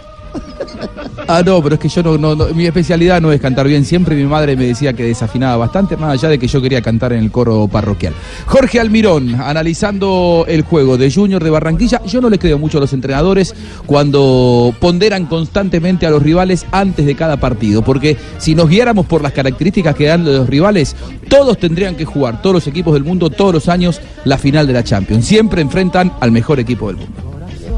Ah, 1.29 1.43
no, 1.45 1.63
pero 1.63 1.77
es 1.77 1.81
que 1.81 1.89
yo 1.89 2.03
no, 2.03 2.19
no, 2.19 2.47
mi 2.49 2.67
especialidad 2.67 3.21
no 3.21 3.33
es 3.33 3.41
cantar 3.41 3.67
bien. 3.67 3.85
Siempre 3.85 4.17
mi 4.17 4.25
madre 4.25 4.57
me 4.57 4.67
decía 4.67 4.93
que 4.93 5.05
desafinaba 5.05 5.57
bastante, 5.57 5.97
más 5.97 6.13
allá 6.13 6.29
de 6.29 6.39
que 6.39 6.47
yo 6.47 6.61
quería 6.61 6.83
cantar 6.83 7.13
en 7.13 7.21
el 7.21 7.31
coro 7.31 7.69
parroquial. 7.69 8.13
Jorge 8.47 8.81
Almirón, 8.81 9.41
analizando 9.41 10.45
el 10.49 10.63
juego 10.63 10.99
de 10.99 11.11
Junior 11.11 11.43
de 11.43 11.51
Barranquilla. 11.51 12.03
Yo 12.05 12.21
no 12.21 12.29
le 12.29 12.39
creo 12.39 12.59
mucho 12.59 12.79
a 12.79 12.81
los 12.81 12.93
entrenadores 12.93 13.55
cuando 13.87 14.75
ponderan 14.81 15.27
constantemente 15.27 16.07
a 16.07 16.11
los 16.11 16.23
rivales 16.23 16.67
antes 16.73 17.07
de 17.07 17.15
cada 17.15 17.39
partido, 17.39 17.83
porque 17.83 18.17
si 18.39 18.55
nos 18.55 18.69
guiáramos 18.69 19.07
por 19.07 19.23
las 19.23 19.33
características 19.33 19.95
que 19.95 20.07
dan 20.07 20.25
los 20.25 20.49
rivales, 20.49 20.97
todos 21.29 21.59
tendrían 21.59 21.95
que 21.95 22.05
jugar, 22.05 22.43
todos 22.43 22.55
los 22.55 22.67
equipos 22.67 22.95
del 22.95 23.05
mundo, 23.05 23.31
todos 23.31 23.55
los 23.55 23.69
años, 23.69 24.01
la 24.25 24.39
final 24.39 24.67
de 24.67 24.73
la 24.73 24.85
Champions. 24.85 25.25
Siempre 25.25 25.63
enfrentan 25.63 26.13
al 26.21 26.33
mejor 26.33 26.61
equipo 26.61 26.89
del 26.89 26.97
mundo. 26.97 27.32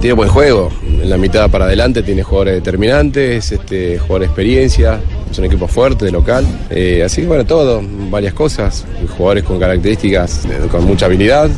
Tiene 0.04 0.16
buen 0.16 0.28
juego, 0.28 0.70
en 1.00 1.08
la 1.08 1.16
mitad 1.16 1.48
para 1.50 1.64
adelante 1.64 2.02
tiene 2.02 2.22
jugadores 2.22 2.56
determinantes, 2.56 3.50
este, 3.50 3.98
jugadores 3.98 4.28
de 4.28 4.32
experiencia, 4.32 5.00
es 5.30 5.38
un 5.38 5.46
equipo 5.46 5.66
fuerte, 5.66 6.10
local. 6.10 6.44
Eh, 6.68 7.02
así 7.02 7.22
que 7.22 7.26
bueno, 7.26 7.46
todo, 7.46 7.80
varias 8.10 8.34
cosas, 8.34 8.84
jugadores 9.16 9.44
con 9.44 9.58
características, 9.58 10.44
eh, 10.44 10.68
con 10.70 10.84
mucha 10.84 11.06
habilidad, 11.06 11.48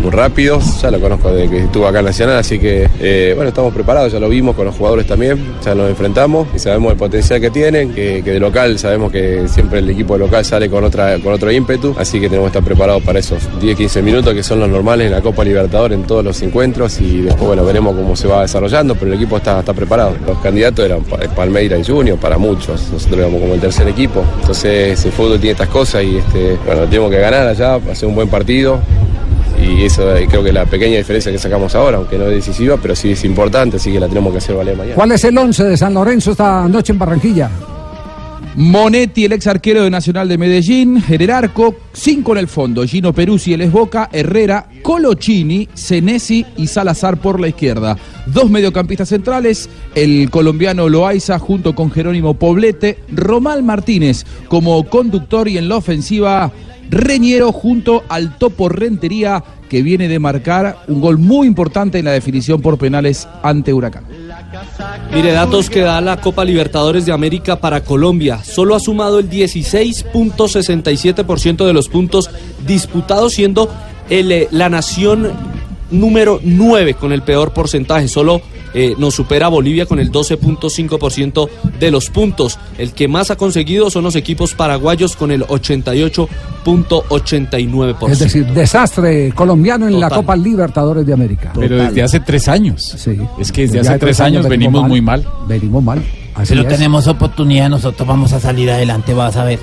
muy 0.00 0.10
rápidos, 0.10 0.80
ya 0.80 0.90
lo 0.90 0.98
conozco 1.00 1.30
desde 1.32 1.50
que 1.50 1.58
estuvo 1.64 1.86
acá 1.86 1.98
en 2.00 2.06
Nacional, 2.06 2.38
así 2.38 2.58
que 2.58 2.88
eh, 3.00 3.32
bueno, 3.34 3.48
estamos 3.50 3.72
preparados, 3.74 4.10
ya 4.12 4.18
lo 4.18 4.28
vimos 4.28 4.56
con 4.56 4.64
los 4.64 4.74
jugadores 4.74 5.06
también, 5.06 5.38
ya 5.64 5.74
nos 5.74 5.90
enfrentamos 5.90 6.48
y 6.54 6.58
sabemos 6.58 6.92
el 6.92 6.98
potencial 6.98 7.40
que 7.40 7.50
tienen, 7.50 7.92
que, 7.92 8.22
de 8.22 8.40
local 8.40 8.78
sabemos 8.78 9.12
que 9.12 9.46
siempre 9.46 9.80
el 9.80 9.90
equipo 9.90 10.14
de 10.14 10.20
local 10.20 10.44
sale 10.44 10.70
con, 10.70 10.84
otra, 10.84 11.18
con 11.18 11.32
otro 11.34 11.50
ímpetu, 11.52 11.94
así 11.98 12.18
que 12.18 12.28
tenemos 12.28 12.50
que 12.50 12.58
estar 12.58 12.64
preparados 12.66 13.02
para 13.02 13.18
esos 13.18 13.42
10-15 13.60 14.02
minutos 14.02 14.32
que 14.34 14.42
son 14.42 14.60
los 14.60 14.68
normales 14.70 15.06
en 15.08 15.12
la 15.12 15.20
Copa 15.20 15.44
Libertadores 15.44 15.98
en 15.98 16.04
todos 16.04 16.24
los 16.24 16.40
encuentros 16.42 16.98
y 17.00 17.22
después 17.22 17.46
bueno, 17.48 17.64
veremos 17.64 17.94
cómo 17.94 18.16
se 18.16 18.26
va 18.26 18.42
desarrollando, 18.42 18.94
pero 18.94 19.08
el 19.08 19.14
equipo 19.18 19.36
está, 19.36 19.60
está 19.60 19.74
preparado. 19.74 20.14
Los 20.26 20.38
candidatos 20.38 20.84
eran 20.84 21.02
Pa- 21.04 21.18
Palmeira 21.36 21.76
y 21.78 21.84
Junior 21.84 22.16
para 22.18 22.38
muchos, 22.38 22.88
nosotros 22.92 23.20
éramos 23.20 23.40
como 23.40 23.54
el 23.54 23.60
tercer 23.60 23.86
equipo, 23.88 24.24
entonces 24.40 25.04
el 25.04 25.12
fútbol 25.12 25.38
tiene 25.38 25.52
estas 25.52 25.68
cosas 25.68 26.02
y 26.04 26.16
este, 26.16 26.56
bueno, 26.64 26.82
tenemos 26.84 27.10
que 27.10 27.18
ganar 27.18 27.46
allá, 27.48 27.74
hacer 27.74 28.08
un 28.08 28.14
buen 28.14 28.28
partido 28.28 28.80
y 29.60 29.84
eso 29.84 30.02
creo 30.28 30.42
que 30.42 30.52
la 30.52 30.66
pequeña 30.66 30.96
diferencia 30.96 31.30
que 31.30 31.38
sacamos 31.38 31.74
ahora, 31.74 31.98
aunque 31.98 32.18
no 32.18 32.26
es 32.26 32.46
decisiva, 32.46 32.76
pero 32.80 32.96
sí 32.96 33.12
es 33.12 33.24
importante, 33.24 33.76
así 33.76 33.92
que 33.92 34.00
la 34.00 34.08
tenemos 34.08 34.32
que 34.32 34.38
hacer 34.38 34.56
valer 34.56 34.76
mañana. 34.76 34.94
¿Cuál 34.94 35.12
es 35.12 35.24
el 35.24 35.36
11 35.36 35.64
de 35.64 35.76
San 35.76 35.94
Lorenzo 35.94 36.32
esta 36.32 36.66
noche 36.68 36.92
en 36.92 36.98
Barranquilla? 36.98 37.50
Monetti, 38.56 39.24
el 39.24 39.32
ex 39.32 39.46
arquero 39.46 39.84
de 39.84 39.90
Nacional 39.90 40.28
de 40.28 40.36
Medellín, 40.36 41.02
en 41.08 41.22
el 41.22 41.30
arco, 41.30 41.76
cinco 41.92 42.32
en 42.32 42.38
el 42.38 42.48
fondo, 42.48 42.84
Gino 42.84 43.12
Peruzzi, 43.12 43.54
el 43.54 43.62
ex 43.62 43.72
Boca, 43.72 44.08
Herrera, 44.12 44.66
Colochini, 44.82 45.68
Senesi 45.72 46.44
y 46.56 46.66
Salazar 46.66 47.18
por 47.18 47.38
la 47.38 47.48
izquierda. 47.48 47.96
Dos 48.32 48.50
mediocampistas 48.50 49.08
centrales, 49.08 49.68
el 49.94 50.30
colombiano 50.30 50.88
Loaiza 50.88 51.38
junto 51.38 51.74
con 51.74 51.90
Jerónimo 51.90 52.34
Poblete, 52.34 52.98
Romal 53.12 53.62
Martínez 53.62 54.24
como 54.48 54.88
conductor 54.88 55.48
y 55.48 55.58
en 55.58 55.68
la 55.68 55.76
ofensiva 55.76 56.52
Reñero 56.90 57.52
junto 57.52 58.02
al 58.08 58.36
Topo 58.36 58.68
Rentería 58.68 59.44
que 59.68 59.82
viene 59.82 60.08
de 60.08 60.18
marcar 60.18 60.78
un 60.88 61.00
gol 61.00 61.18
muy 61.18 61.46
importante 61.46 62.00
en 62.00 62.04
la 62.04 62.10
definición 62.10 62.60
por 62.60 62.76
penales 62.76 63.28
ante 63.44 63.72
Huracán. 63.72 64.02
Mire, 65.14 65.30
datos 65.30 65.70
que 65.70 65.78
da 65.80 66.00
la 66.00 66.20
Copa 66.20 66.44
Libertadores 66.44 67.06
de 67.06 67.12
América 67.12 67.60
para 67.60 67.84
Colombia. 67.84 68.42
Solo 68.42 68.74
ha 68.74 68.80
sumado 68.80 69.20
el 69.20 69.30
16.67% 69.30 71.64
de 71.64 71.72
los 71.72 71.88
puntos 71.88 72.28
disputados, 72.66 73.34
siendo 73.34 73.72
el, 74.08 74.32
eh, 74.32 74.48
la 74.50 74.68
nación 74.68 75.30
número 75.90 76.40
9 76.42 76.94
con 76.94 77.12
el 77.12 77.22
peor 77.22 77.52
porcentaje. 77.52 78.08
Solo 78.08 78.40
eh, 78.74 78.94
nos 78.98 79.14
supera 79.14 79.48
Bolivia 79.48 79.86
con 79.86 79.98
el 79.98 80.12
12.5% 80.12 81.48
de 81.78 81.90
los 81.90 82.10
puntos. 82.10 82.58
El 82.78 82.92
que 82.92 83.08
más 83.08 83.30
ha 83.30 83.36
conseguido 83.36 83.90
son 83.90 84.04
los 84.04 84.16
equipos 84.16 84.54
paraguayos 84.54 85.16
con 85.16 85.30
el 85.30 85.46
88.89%. 85.46 88.10
Es 88.10 88.18
decir, 88.18 88.46
desastre 88.46 89.32
colombiano 89.32 89.88
en 89.88 89.98
la. 89.98 90.10
Copa 90.10 90.36
Libertadores 90.36 91.06
de 91.06 91.12
América. 91.12 91.52
Pero 91.54 91.76
desde 91.76 92.02
hace 92.02 92.20
tres 92.20 92.48
años. 92.48 92.94
Sí. 92.96 93.16
Es 93.38 93.52
que 93.52 93.62
desde 93.62 93.80
hace 93.80 93.98
tres 93.98 94.20
años 94.20 94.48
venimos 94.48 94.88
muy 94.88 95.00
mal. 95.00 95.26
Venimos 95.46 95.82
mal. 95.82 96.02
Así 96.34 96.54
Pero 96.54 96.68
es. 96.68 96.76
tenemos 96.76 97.06
oportunidad, 97.06 97.68
nosotros 97.68 98.06
vamos 98.06 98.32
a 98.32 98.40
salir 98.40 98.70
adelante, 98.70 99.14
vas 99.14 99.36
a 99.36 99.44
ver. 99.44 99.58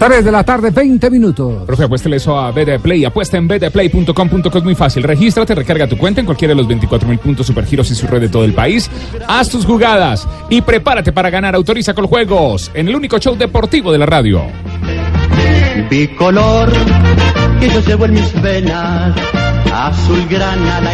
3 0.00 0.24
de 0.24 0.32
la 0.32 0.42
tarde, 0.42 0.70
20 0.70 1.10
minutos. 1.10 1.64
Profe, 1.66 1.84
apuéstele 1.84 2.16
eso 2.16 2.38
a 2.38 2.50
BDPlay. 2.52 3.04
Apuesta 3.04 3.36
en 3.36 3.46
bdplay.com.co 3.46 4.58
es 4.58 4.64
muy 4.64 4.74
fácil. 4.74 5.02
Regístrate, 5.02 5.54
recarga 5.54 5.86
tu 5.86 5.98
cuenta 5.98 6.20
en 6.20 6.26
cualquiera 6.26 6.52
de 6.52 6.56
los 6.56 6.66
24 6.66 7.06
mil 7.06 7.18
puntos 7.18 7.46
supergiros 7.46 7.90
y 7.90 7.94
su 7.94 8.06
red 8.06 8.22
de 8.22 8.30
todo 8.30 8.46
el 8.46 8.54
país. 8.54 8.90
Haz 9.28 9.50
tus 9.50 9.66
jugadas 9.66 10.26
y 10.48 10.62
prepárate 10.62 11.12
para 11.12 11.28
ganar. 11.28 11.54
Autoriza 11.54 11.92
con 11.92 12.06
juegos 12.06 12.70
en 12.72 12.88
el 12.88 12.96
único 12.96 13.18
show 13.18 13.36
deportivo 13.36 13.92
de 13.92 13.98
la 13.98 14.06
radio. 14.06 14.42
Bicolor 15.90 16.72
que 17.60 17.68
yo 17.68 17.80
llevo 17.80 18.06
en 18.06 18.14
mis 18.14 18.42
venas, 18.42 19.14
azul 19.72 20.26
granada 20.28 20.92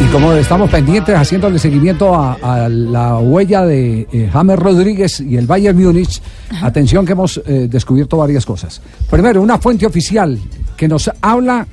Y 0.00 0.04
como 0.06 0.32
estamos 0.34 0.70
pendientes 0.70 1.14
haciéndole 1.16 1.58
seguimiento 1.58 2.14
a, 2.14 2.34
a 2.42 2.68
la 2.68 3.18
huella 3.18 3.64
de 3.64 4.06
eh, 4.12 4.30
James 4.32 4.58
Rodríguez 4.58 5.20
y 5.20 5.36
el 5.36 5.46
Bayern 5.46 5.80
Múnich, 5.80 6.20
atención 6.62 7.06
que 7.06 7.12
hemos 7.12 7.40
eh, 7.46 7.68
descubierto 7.70 8.16
varias 8.16 8.44
cosas. 8.44 8.80
Primero, 9.10 9.40
una 9.40 9.58
fuente 9.58 9.86
oficial 9.86 10.38
que 10.76 10.88
nos 10.88 11.10
habla 11.20 11.66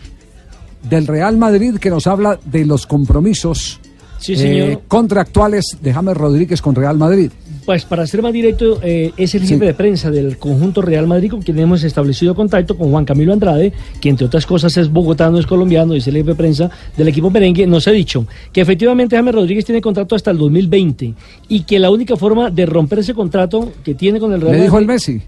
del 0.89 1.07
Real 1.07 1.37
Madrid, 1.37 1.77
que 1.77 1.89
nos 1.89 2.07
habla 2.07 2.39
de 2.45 2.65
los 2.65 2.87
compromisos 2.87 3.80
Sí, 4.21 4.35
señor. 4.37 4.69
eh, 4.69 4.79
contractuales 4.87 5.77
de 5.81 5.91
James 5.93 6.15
Rodríguez 6.15 6.61
con 6.61 6.73
Real 6.75 6.97
Madrid. 6.97 7.31
Pues 7.65 7.85
para 7.85 8.07
ser 8.07 8.21
más 8.21 8.31
directo, 8.33 8.79
eh, 8.81 9.11
es 9.17 9.35
el 9.35 9.41
Sí. 9.41 9.49
jefe 9.49 9.65
de 9.65 9.73
prensa 9.73 10.09
del 10.09 10.37
conjunto 10.37 10.81
Real 10.81 11.05
Madrid 11.07 11.29
con 11.31 11.41
quien 11.41 11.59
hemos 11.59 11.83
establecido 11.83 12.33
contacto 12.33 12.77
con 12.77 12.89
Juan 12.91 13.05
Camilo 13.05 13.33
Andrade, 13.33 13.73
que 13.99 14.09
entre 14.09 14.25
otras 14.27 14.45
cosas 14.45 14.75
es 14.77 14.89
bogotano, 14.89 15.37
es 15.37 15.45
colombiano, 15.45 15.93
es 15.93 16.07
el 16.07 16.15
jefe 16.15 16.29
de 16.29 16.35
prensa 16.35 16.69
del 16.97 17.07
equipo 17.07 17.29
merengue. 17.29 17.67
Nos 17.67 17.87
ha 17.87 17.91
dicho 17.91 18.25
que 18.53 18.61
efectivamente 18.61 19.15
James 19.15 19.33
Rodríguez 19.35 19.65
tiene 19.65 19.81
contrato 19.81 20.15
hasta 20.15 20.31
el 20.31 20.37
2020 20.37 21.13
y 21.49 21.63
que 21.63 21.77
la 21.79 21.91
única 21.91 22.15
forma 22.15 22.49
de 22.49 22.65
romper 22.65 22.99
ese 22.99 23.13
contrato 23.13 23.71
que 23.83 23.93
tiene 23.95 24.19
con 24.19 24.33
el 24.33 24.41
Real 24.41 24.55
Le 24.55 24.63
dijo 24.63 24.77
el 24.79 24.85
Madrid. 24.85 24.93
Messi, 25.17 25.21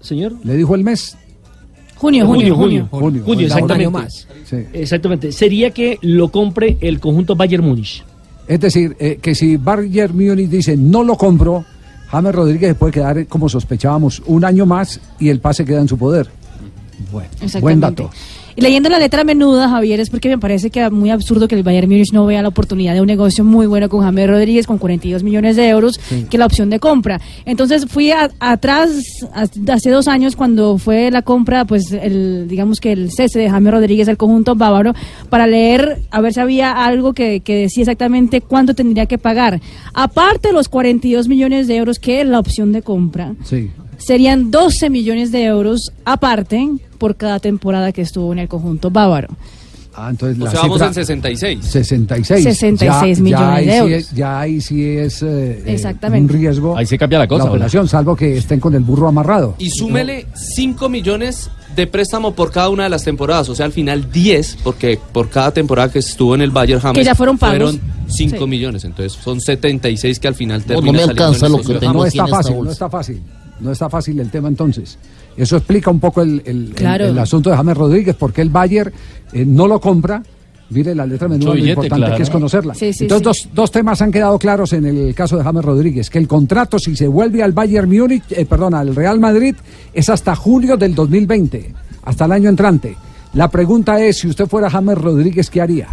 Señor. 0.00 0.34
le 0.44 0.56
dijo 0.56 0.74
el 0.74 0.82
mes. 0.84 1.16
Junio, 2.04 2.26
junio, 2.26 2.54
junio, 2.54 2.88
junio. 2.90 3.22
junio, 3.24 3.24
Oiga, 3.26 3.32
un 3.32 3.38
año 3.38 3.46
exactamente. 3.46 3.90
más. 3.90 4.28
Sí. 4.44 4.56
Exactamente. 4.74 5.32
Sería 5.32 5.70
que 5.70 5.98
lo 6.02 6.28
compre 6.30 6.76
el 6.82 7.00
conjunto 7.00 7.34
Bayern 7.34 7.64
Múnich. 7.64 8.04
Es 8.46 8.60
decir, 8.60 8.94
eh, 8.98 9.18
que 9.22 9.34
si 9.34 9.56
Bayern 9.56 10.14
Múnich 10.14 10.50
dice 10.50 10.76
no 10.76 11.02
lo 11.02 11.16
compro, 11.16 11.64
James 12.10 12.34
Rodríguez 12.34 12.72
se 12.72 12.74
puede 12.74 12.92
quedar, 12.92 13.16
eh, 13.16 13.24
como 13.24 13.48
sospechábamos, 13.48 14.22
un 14.26 14.44
año 14.44 14.66
más 14.66 15.00
y 15.18 15.30
el 15.30 15.40
pase 15.40 15.64
queda 15.64 15.80
en 15.80 15.88
su 15.88 15.96
poder. 15.96 16.28
Bueno, 17.10 17.30
buen 17.62 17.80
dato. 17.80 18.10
Y 18.56 18.60
leyendo 18.60 18.88
la 18.88 18.98
letra 18.98 19.24
menuda, 19.24 19.68
Javier, 19.68 20.00
es 20.00 20.10
porque 20.10 20.28
me 20.28 20.38
parece 20.38 20.70
que 20.70 20.84
es 20.84 20.90
muy 20.92 21.10
absurdo 21.10 21.48
que 21.48 21.54
el 21.54 21.62
Bayern 21.62 21.88
Múnich 21.88 22.12
no 22.12 22.24
vea 22.26 22.42
la 22.42 22.48
oportunidad 22.48 22.94
de 22.94 23.00
un 23.00 23.06
negocio 23.06 23.44
muy 23.44 23.66
bueno 23.66 23.88
con 23.88 24.02
James 24.02 24.28
Rodríguez 24.28 24.66
con 24.66 24.78
42 24.78 25.22
millones 25.22 25.56
de 25.56 25.68
euros, 25.68 25.98
que 26.30 26.38
la 26.38 26.46
opción 26.46 26.70
de 26.70 26.78
compra. 26.78 27.20
Entonces 27.46 27.86
fui 27.86 28.10
a- 28.12 28.30
atrás 28.40 28.90
a- 29.32 29.46
hace 29.72 29.90
dos 29.90 30.06
años 30.08 30.36
cuando 30.36 30.78
fue 30.78 31.10
la 31.10 31.22
compra, 31.22 31.64
pues 31.64 31.90
el 31.92 32.46
digamos 32.48 32.80
que 32.80 32.92
el 32.92 33.10
cese 33.10 33.38
de 33.40 33.50
James 33.50 33.72
Rodríguez 33.72 34.08
al 34.08 34.16
conjunto 34.16 34.54
bávaro 34.54 34.92
para 35.30 35.46
leer 35.46 35.98
a 36.10 36.20
ver 36.20 36.32
si 36.32 36.40
había 36.40 36.70
algo 36.84 37.12
que, 37.12 37.40
que 37.40 37.56
decía 37.56 37.82
exactamente 37.82 38.40
cuánto 38.40 38.74
tendría 38.74 39.06
que 39.06 39.18
pagar. 39.18 39.60
Aparte 39.94 40.48
de 40.48 40.54
los 40.54 40.68
42 40.68 41.28
millones 41.28 41.66
de 41.66 41.76
euros 41.76 41.98
que 41.98 42.20
es 42.20 42.26
la 42.26 42.38
opción 42.38 42.72
de 42.72 42.82
compra 42.82 43.34
Sí. 43.44 43.70
Serían 44.04 44.50
12 44.50 44.90
millones 44.90 45.32
de 45.32 45.44
euros 45.44 45.92
aparte 46.04 46.68
por 46.98 47.16
cada 47.16 47.38
temporada 47.40 47.92
que 47.92 48.02
estuvo 48.02 48.32
en 48.32 48.38
el 48.40 48.48
conjunto 48.48 48.90
bávaro. 48.90 49.28
Ah, 49.96 50.08
entonces 50.10 50.40
O 50.40 50.44
la 50.46 50.50
sea, 50.50 50.60
vamos 50.62 50.80
en 50.80 50.92
66. 50.94 51.64
66. 51.64 52.42
66 52.42 53.20
millones 53.20 53.46
ahí 53.48 53.66
de 53.66 53.72
sí 53.72 53.78
euros. 53.78 53.92
es- 53.92 54.10
ya 54.12 54.40
ahí 54.40 54.60
sí 54.60 54.84
es 54.84 55.22
eh, 55.22 55.26
eh, 55.26 55.62
Exactamente. 55.66 56.34
un 56.34 56.40
riesgo. 56.40 56.76
Ahí 56.76 56.84
sí 56.84 56.98
cambia 56.98 57.20
la 57.20 57.28
cosa, 57.28 57.44
¿o 57.44 57.46
no? 57.46 57.52
operación, 57.52 57.86
salvo 57.86 58.16
que 58.16 58.36
estén 58.36 58.58
con 58.58 58.74
el 58.74 58.80
burro 58.82 59.06
amarrado. 59.06 59.54
Y 59.58 59.70
súmele 59.70 60.26
5 60.34 60.88
millones 60.88 61.48
de 61.76 61.86
préstamo 61.86 62.34
por 62.34 62.50
cada 62.50 62.70
una 62.70 62.84
de 62.84 62.90
las 62.90 63.04
temporadas. 63.04 63.48
O 63.48 63.54
sea, 63.54 63.66
al 63.66 63.72
final 63.72 64.10
10, 64.10 64.58
porque 64.64 64.98
por 65.12 65.28
cada 65.30 65.52
temporada 65.52 65.92
que 65.92 66.00
estuvo 66.00 66.34
en 66.34 66.40
el 66.40 66.50
Bayern 66.50 66.80
James 66.80 66.98
Que 66.98 67.04
ya 67.04 67.14
fueron 67.14 67.38
pagos. 67.38 67.56
fueron 67.56 67.80
5 68.08 68.36
Sí. 68.38 68.46
millones. 68.46 68.84
Entonces 68.84 69.12
son 69.22 69.40
76 69.40 70.18
que 70.18 70.26
al 70.26 70.34
final 70.34 70.58
no 70.60 70.66
terminan 70.66 70.94
me 70.96 71.02
alcanza 71.02 71.48
lo 71.48 71.58
que 71.60 71.74
tengo 71.74 71.92
no 71.92 72.04
está 72.06 72.26
fácil, 72.26 72.56
no 72.64 72.70
está 72.72 72.90
fácil. 72.90 73.22
No 73.60 73.72
está 73.72 73.88
fácil 73.88 74.18
el 74.20 74.30
tema 74.30 74.48
entonces. 74.48 74.98
Eso 75.36 75.56
explica 75.56 75.90
un 75.90 76.00
poco 76.00 76.22
el, 76.22 76.42
el- 76.44 76.68
el- 76.68 76.74
Claro. 76.74 77.06
el 77.06 77.18
asunto 77.18 77.50
de 77.50 77.56
James 77.56 77.76
Rodríguez, 77.76 78.16
porque 78.18 78.42
el 78.42 78.50
Bayern 78.50 78.92
eh, 79.32 79.44
no 79.46 79.66
lo 79.66 79.80
compra. 79.80 80.22
Mire 80.70 80.94
la 80.94 81.06
letra 81.06 81.28
menuda, 81.28 81.54
lo 81.54 81.58
importante 81.58 81.96
claro. 81.96 82.16
que 82.16 82.22
es 82.22 82.30
conocerla. 82.30 82.74
Sí, 82.74 82.92
sí, 82.92 83.04
Entonces, 83.04 83.42
sí. 83.42 83.48
Dos, 83.48 83.54
dos 83.54 83.70
temas 83.70 84.00
han 84.00 84.10
quedado 84.10 84.38
claros 84.38 84.72
en 84.72 84.86
el 84.86 85.14
caso 85.14 85.36
de 85.36 85.44
James 85.44 85.64
Rodríguez, 85.64 86.08
que 86.10 86.18
el 86.18 86.26
contrato, 86.26 86.78
si 86.78 86.96
se 86.96 87.06
vuelve 87.06 87.42
al 87.42 87.52
Bayern 87.52 87.88
Múnich, 87.88 88.24
eh, 88.30 88.46
perdón, 88.46 88.74
al 88.74 88.94
Real 88.96 89.20
Madrid, 89.20 89.54
es 89.92 90.08
hasta 90.08 90.34
junio 90.34 90.76
del 90.76 90.94
2020, 90.94 91.74
hasta 92.04 92.24
el 92.24 92.32
año 92.32 92.48
entrante. 92.48 92.96
La 93.34 93.50
pregunta 93.50 94.00
es, 94.02 94.18
si 94.18 94.28
usted 94.28 94.46
fuera 94.46 94.70
James 94.70 94.96
Rodríguez, 94.96 95.50
¿qué 95.50 95.60
haría? 95.60 95.88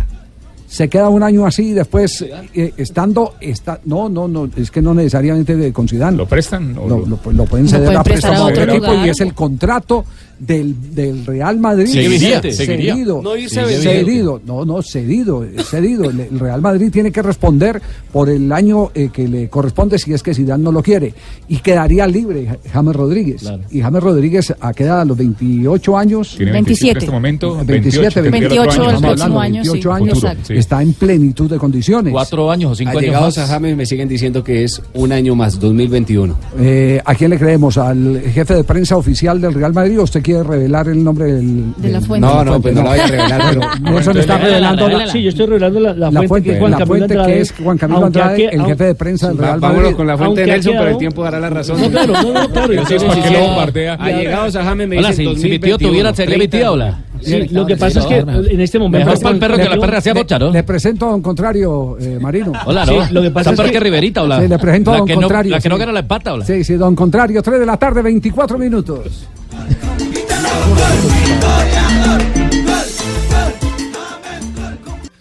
Se 0.71 0.87
queda 0.87 1.09
un 1.09 1.21
año 1.21 1.45
así 1.45 1.71
y 1.71 1.73
después 1.73 2.23
eh, 2.53 2.73
estando 2.77 3.33
está 3.41 3.81
no 3.83 4.07
no 4.07 4.29
no 4.29 4.49
es 4.55 4.71
que 4.71 4.81
no 4.81 4.93
necesariamente 4.93 5.57
de- 5.57 5.73
con 5.73 5.85
Zidane 5.85 6.15
lo 6.15 6.25
prestan 6.25 6.73
lo, 6.73 6.87
lo- 6.87 7.05
lo 7.05 7.17
pueden 7.45 7.65
Lo 7.65 7.71
ceder 7.71 7.85
pueden 7.87 7.97
a 7.99 8.03
préstamo 8.03 8.33
a 8.35 8.37
a 8.37 8.43
otro 8.45 8.61
otro 8.63 8.73
equipo 8.75 8.91
lugar. 8.91 9.05
y 9.05 9.09
es 9.09 9.19
el 9.19 9.33
contrato 9.33 10.05
del, 10.45 10.75
del 10.95 11.25
Real 11.25 11.59
Madrid 11.59 11.85
Seguiría, 11.85 12.41
seguiría. 12.41 12.93
cedido 12.95 13.21
No 13.21 13.35
irse 13.37 13.63
cedido. 13.77 14.41
no 14.45 14.65
no 14.65 14.81
cedido 14.81 15.43
eh, 15.43 15.53
cedido 15.63 16.09
el, 16.09 16.19
el 16.19 16.39
Real 16.39 16.61
Madrid 16.61 16.89
tiene 16.91 17.11
que 17.11 17.21
responder 17.21 17.79
por 18.11 18.27
el 18.27 18.51
año 18.51 18.89
eh, 18.95 19.09
que 19.13 19.27
le 19.27 19.49
corresponde 19.49 19.99
si 19.99 20.13
es 20.13 20.23
que 20.23 20.33
Zidane 20.33 20.63
no 20.63 20.71
lo 20.71 20.81
quiere 20.81 21.13
y 21.47 21.57
quedaría 21.57 22.07
libre 22.07 22.47
Ja- 22.47 22.57
James 22.73 22.95
Rodríguez 22.95 23.43
y 23.69 23.81
James 23.81 24.01
Rodríguez 24.01 24.53
a 24.59 24.73
queda 24.73 25.01
a 25.01 25.05
los 25.05 25.15
28 25.15 25.97
años 25.97 26.33
Tiene 26.35 26.51
27. 26.53 26.91
en 26.91 26.97
este 26.97 27.11
momento. 27.11 27.63
27, 27.63 28.21
28, 28.21 28.31
tendría 28.31 28.61
el 28.63 28.67
otro 28.69 28.71
28 28.71 28.81
año. 28.81 28.95
el 28.97 29.01
próximo 29.15 29.39
año, 29.39 29.63
sí. 29.63 29.69
28 29.69 29.93
años, 29.93 30.17
Exacto. 30.17 30.43
Sí. 30.47 30.53
está 30.55 30.81
en 30.81 30.93
plenitud 30.93 31.49
de 31.51 31.57
condiciones. 31.57 32.11
Cuatro 32.13 32.49
años 32.49 32.71
o 32.71 32.75
cinco 32.75 32.97
años 32.97 33.37
a 33.37 33.45
James 33.47 33.77
me 33.77 33.85
siguen 33.85 34.07
diciendo 34.07 34.43
que 34.43 34.63
es 34.63 34.81
un 34.95 35.11
año 35.11 35.35
más, 35.35 35.59
2021. 35.59 36.35
Eh, 36.59 36.99
¿A 37.05 37.13
quién 37.15 37.29
le 37.29 37.37
creemos? 37.37 37.77
¿Al 37.77 38.21
jefe 38.33 38.55
de 38.55 38.63
prensa 38.63 38.97
oficial 38.97 39.39
del 39.39 39.53
Real 39.53 39.73
Madrid 39.73 39.99
o 39.99 40.03
usted 40.03 40.21
quiere 40.23 40.30
revelar 40.43 40.87
el 40.87 41.03
nombre 41.03 41.25
del, 41.33 41.73
De 41.77 41.89
la 41.89 42.01
fuente. 42.01 42.27
No, 42.27 42.43
no, 42.43 42.61
pues 42.61 42.73
no 42.75 42.83
la 42.83 42.89
voy 42.91 42.99
a 42.99 43.07
revelar, 43.07 43.41
pero 43.49 43.61
Nelson 43.91 44.17
está 44.17 44.37
revelando 44.37 44.89
la, 44.89 45.07
Sí, 45.07 45.21
yo 45.23 45.29
estoy 45.29 45.45
revelando 45.47 45.79
la, 45.79 45.93
la 45.93 46.11
la 46.11 46.23
fuente, 46.23 46.57
fuente, 46.57 46.77
que 46.77 46.85
fuente 46.85 47.17
que 47.25 47.41
es 47.41 47.53
Juan 47.63 47.77
Camilo 47.77 47.99
aunque 48.03 48.19
Andrade, 48.21 48.49
que- 48.49 48.55
el 48.55 48.65
jefe 48.65 48.83
de 48.85 48.95
prensa 48.95 49.27
del 49.29 49.37
Real 49.37 49.59
vámonos 49.59 49.83
Madrid. 49.83 49.97
con 49.97 50.07
la 50.07 50.17
fuente 50.17 50.25
Aunque 50.41 50.41
de 50.41 50.47
Nelson, 50.57 50.73
pero 50.77 50.89
el 50.89 50.97
tiempo 50.97 51.23
dará 51.23 51.39
la 51.39 51.49
razón. 51.49 51.81
No, 51.81 51.89
claro, 51.89 52.13
no, 52.13 52.33
no, 52.33 52.49
claro. 52.49 52.73
Yo 52.73 52.85
sé 52.85 52.95
estoy 52.95 53.07
por 53.07 53.15
qué 53.17 53.21
diciendo- 53.23 53.39
lo 53.39 53.53
bombardea. 53.53 53.93
Allegados 53.95 54.55
a 54.55 54.63
James 54.63 54.87
me 54.87 54.97
Hola, 54.97 55.09
dicen 55.09 55.25
si, 55.25 55.31
mi 55.31 55.59
tío 55.59 55.77
2021, 55.77 55.89
tuviera, 55.91 56.13
sería 56.15 56.37
mi 56.37 56.47
30. 56.47 56.57
tía, 56.57 56.71
hola. 56.71 56.99
Sí, 57.21 57.47
lo 57.51 57.67
que 57.67 57.77
pasa 57.77 57.99
es 57.99 58.05
que 58.07 58.17
en 58.17 58.61
este 58.61 58.79
momento... 58.79 59.05
Mejor 59.05 59.21
para 59.21 59.33
el 59.35 59.39
perro 59.39 59.57
que 59.57 59.69
la 59.69 59.77
perra 59.79 60.01
sea 60.01 60.13
Le, 60.15 60.21
bocharo. 60.21 60.51
le 60.51 60.63
presento 60.63 61.05
a 61.07 61.11
don 61.11 61.21
Contrario, 61.21 61.95
eh, 61.99 62.17
Marino. 62.19 62.51
Hola, 62.65 62.83
Sí, 62.85 62.95
¿no? 62.97 63.07
lo 63.11 63.21
que 63.21 63.29
pasa 63.29 63.51
es 63.51 63.71
que- 63.71 63.79
Riverita, 63.79 64.23
hola. 64.23 64.41
Sí, 64.41 64.47
le 64.47 64.57
presento 64.57 64.89
a 64.89 64.93
la 64.93 64.97
don 64.99 65.07
que 65.07 65.13
no, 65.15 65.21
Contrario. 65.21 65.51
La 65.51 65.59
que 65.59 65.69
no 65.69 65.77
gana 65.77 65.91
la 65.91 65.99
empata, 65.99 66.33
hola. 66.33 66.45
Sí, 66.45 66.63
sí, 66.63 66.73
don 66.73 66.95
Contrario, 66.95 67.43
3 67.43 67.59
de 67.59 67.65
la 67.67 67.77
tarde, 67.77 68.01
24 68.01 68.57
minutos. 68.57 69.27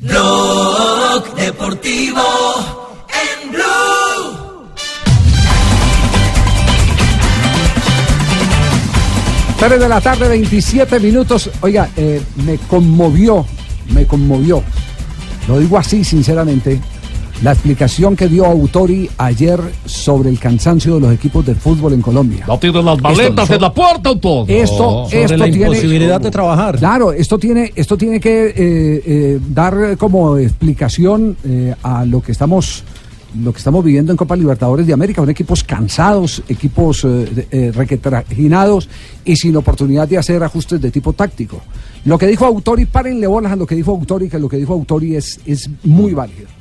Blog 0.00 1.34
Deportivo 1.36 2.22
en 3.08 3.52
Blue. 3.52 4.68
3 9.58 9.80
de 9.80 9.88
la 9.88 10.00
tarde, 10.00 10.28
27 10.28 10.98
minutos. 11.00 11.50
Oiga, 11.60 11.90
eh, 11.96 12.20
me 12.44 12.56
conmovió, 12.58 13.44
me 13.94 14.06
conmovió. 14.06 14.62
Lo 15.46 15.58
digo 15.58 15.78
así, 15.78 16.02
sinceramente. 16.02 16.80
La 17.42 17.52
explicación 17.52 18.16
que 18.16 18.28
dio 18.28 18.44
Autori 18.44 19.08
ayer 19.16 19.58
sobre 19.86 20.28
el 20.28 20.38
cansancio 20.38 20.96
de 20.96 21.00
los 21.00 21.12
equipos 21.12 21.46
de 21.46 21.54
fútbol 21.54 21.94
en 21.94 22.02
Colombia. 22.02 22.44
No 22.46 22.58
tiene 22.58 22.82
las 22.82 23.00
maletas 23.00 23.48
en 23.48 23.60
la 23.62 23.72
puerta, 23.72 24.10
autor. 24.10 24.50
Esto, 24.50 25.06
Sobre 25.06 25.22
esto 25.22 25.36
la 25.38 25.44
tiene 25.46 25.60
imposibilidad 25.60 26.20
de 26.20 26.30
trabajar. 26.30 26.78
Claro, 26.78 27.12
esto 27.12 27.38
tiene, 27.38 27.72
esto 27.74 27.96
tiene 27.96 28.20
que 28.20 28.48
eh, 28.48 28.54
eh, 28.56 29.40
dar 29.48 29.96
como 29.96 30.36
explicación 30.36 31.34
eh, 31.44 31.74
a 31.82 32.04
lo 32.04 32.20
que 32.20 32.32
estamos 32.32 32.84
lo 33.38 33.52
que 33.52 33.58
estamos 33.58 33.84
viviendo 33.84 34.12
en 34.12 34.16
Copa 34.16 34.36
Libertadores 34.36 34.86
de 34.86 34.92
América, 34.92 35.22
son 35.22 35.30
equipos 35.30 35.62
cansados, 35.62 36.42
equipos 36.48 37.04
eh, 37.04 37.46
eh, 37.50 37.72
requetraginados 37.72 38.88
y 39.24 39.36
sin 39.36 39.56
oportunidad 39.56 40.08
de 40.08 40.18
hacer 40.18 40.42
ajustes 40.42 40.80
de 40.80 40.90
tipo 40.90 41.12
táctico. 41.12 41.60
Lo 42.04 42.18
que 42.18 42.26
dijo 42.26 42.44
Autori, 42.44 42.86
párenle 42.86 43.26
bolas 43.26 43.52
a 43.52 43.56
lo 43.56 43.66
que 43.66 43.74
dijo 43.74 43.92
Autori, 43.92 44.28
que 44.28 44.38
lo 44.38 44.48
que 44.48 44.56
dijo 44.56 44.72
Autori 44.72 45.16
es, 45.16 45.40
es 45.46 45.70
muy 45.84 46.12
válido. 46.12 46.59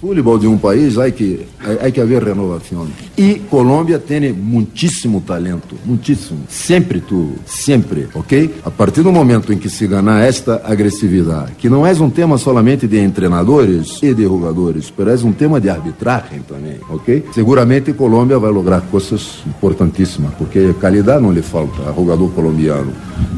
Fútbol 0.00 0.38
de 0.38 0.46
um 0.46 0.56
país 0.56 0.96
há 0.96 1.10
que, 1.10 1.40
há 1.60 1.90
que 1.90 2.00
haver 2.00 2.22
renovação. 2.22 2.86
E 3.16 3.34
Colômbia 3.50 3.98
tem 3.98 4.32
muitíssimo 4.32 5.20
talento, 5.20 5.74
muitíssimo. 5.84 6.38
Sempre 6.48 7.00
tu, 7.00 7.32
sempre, 7.44 8.06
ok? 8.14 8.54
A 8.64 8.70
partir 8.70 9.02
do 9.02 9.10
momento 9.10 9.52
em 9.52 9.58
que 9.58 9.68
se 9.68 9.88
ganhar 9.88 10.20
esta 10.20 10.62
agressividade, 10.64 11.52
que 11.58 11.68
não 11.68 11.84
é 11.84 11.92
um 11.94 12.10
tema 12.10 12.38
solamente 12.38 12.86
de 12.86 13.08
treinadores 13.08 14.00
e 14.00 14.14
de 14.14 14.22
jogadores, 14.22 14.92
mas 14.96 15.24
é 15.24 15.26
um 15.26 15.32
tema 15.32 15.60
de 15.60 15.68
arbitragem 15.68 16.42
também, 16.46 16.76
ok? 16.88 17.24
Seguramente 17.32 17.92
Colômbia 17.92 18.38
vai 18.38 18.52
lograr 18.52 18.82
coisas 18.82 19.40
importantíssimas, 19.46 20.32
porque 20.34 20.74
qualidade 20.74 21.22
não 21.22 21.32
lhe 21.32 21.42
falta 21.42 21.90
a 21.90 21.92
jogador 21.92 22.30
colombiano. 22.30 22.92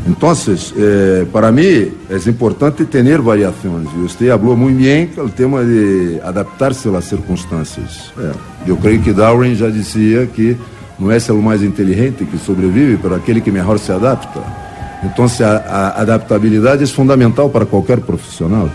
Então, 0.07 0.32
eh, 0.77 1.27
para 1.32 1.53
mim, 1.53 1.93
é 2.11 2.28
importante 2.28 2.85
ter 2.85 3.20
variações. 3.20 3.89
Você 4.03 4.28
falou 4.28 4.57
muito 4.57 4.78
bem 4.78 5.09
o 5.16 5.28
tema 5.28 5.65
de 5.65 6.20
adaptar-se 6.51 6.89
às 6.89 7.05
circunstâncias. 7.05 8.12
É, 8.18 8.32
eu 8.66 8.77
creio 8.77 9.01
que 9.01 9.12
Darwin 9.12 9.55
já 9.55 9.68
dizia 9.68 10.27
que 10.27 10.56
não 10.98 11.10
é 11.10 11.18
o 11.31 11.43
mais 11.43 11.62
inteligente 11.62 12.24
que 12.24 12.36
sobrevive, 12.39 12.97
para 12.98 13.16
aquele 13.16 13.40
que 13.40 13.51
melhor 13.51 13.78
se 13.78 13.90
adapta. 13.90 14.40
Então, 15.02 15.27
a, 15.40 15.47
a 15.47 16.01
adaptabilidade 16.02 16.85
é 16.85 16.86
fundamental 16.86 17.48
para 17.48 17.64
qualquer 17.64 18.01
profissional. 18.01 18.68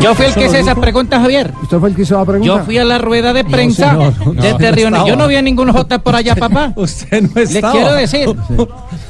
Yo 0.00 0.14
fui 0.16 0.26
el 0.26 0.34
que 0.34 0.46
hice 0.46 0.58
esa 0.58 0.74
pregunta, 0.74 1.20
Javier. 1.20 1.52
¿Usted 1.62 1.78
fue 1.78 1.88
el 1.88 1.94
que 1.94 2.02
hizo 2.02 2.18
la 2.18 2.24
pregunta? 2.24 2.56
Yo 2.56 2.64
fui 2.64 2.76
a 2.76 2.84
la 2.84 2.98
rueda 2.98 3.32
de 3.32 3.44
prensa 3.44 3.90
señor, 3.90 4.14
no, 4.26 4.42
desde 4.42 4.70
no 4.70 4.76
Río 4.76 4.90
Negro. 4.90 5.06
Yo 5.06 5.16
no 5.16 5.28
vi 5.28 5.36
a 5.36 5.42
ningún 5.42 5.72
J 5.72 5.98
por 6.00 6.16
allá, 6.16 6.34
papá. 6.34 6.72
Usted 6.76 7.22
no 7.22 7.30
Le 7.34 7.42
estaba. 7.42 7.72
quiero 7.72 7.92
decir. 7.94 8.28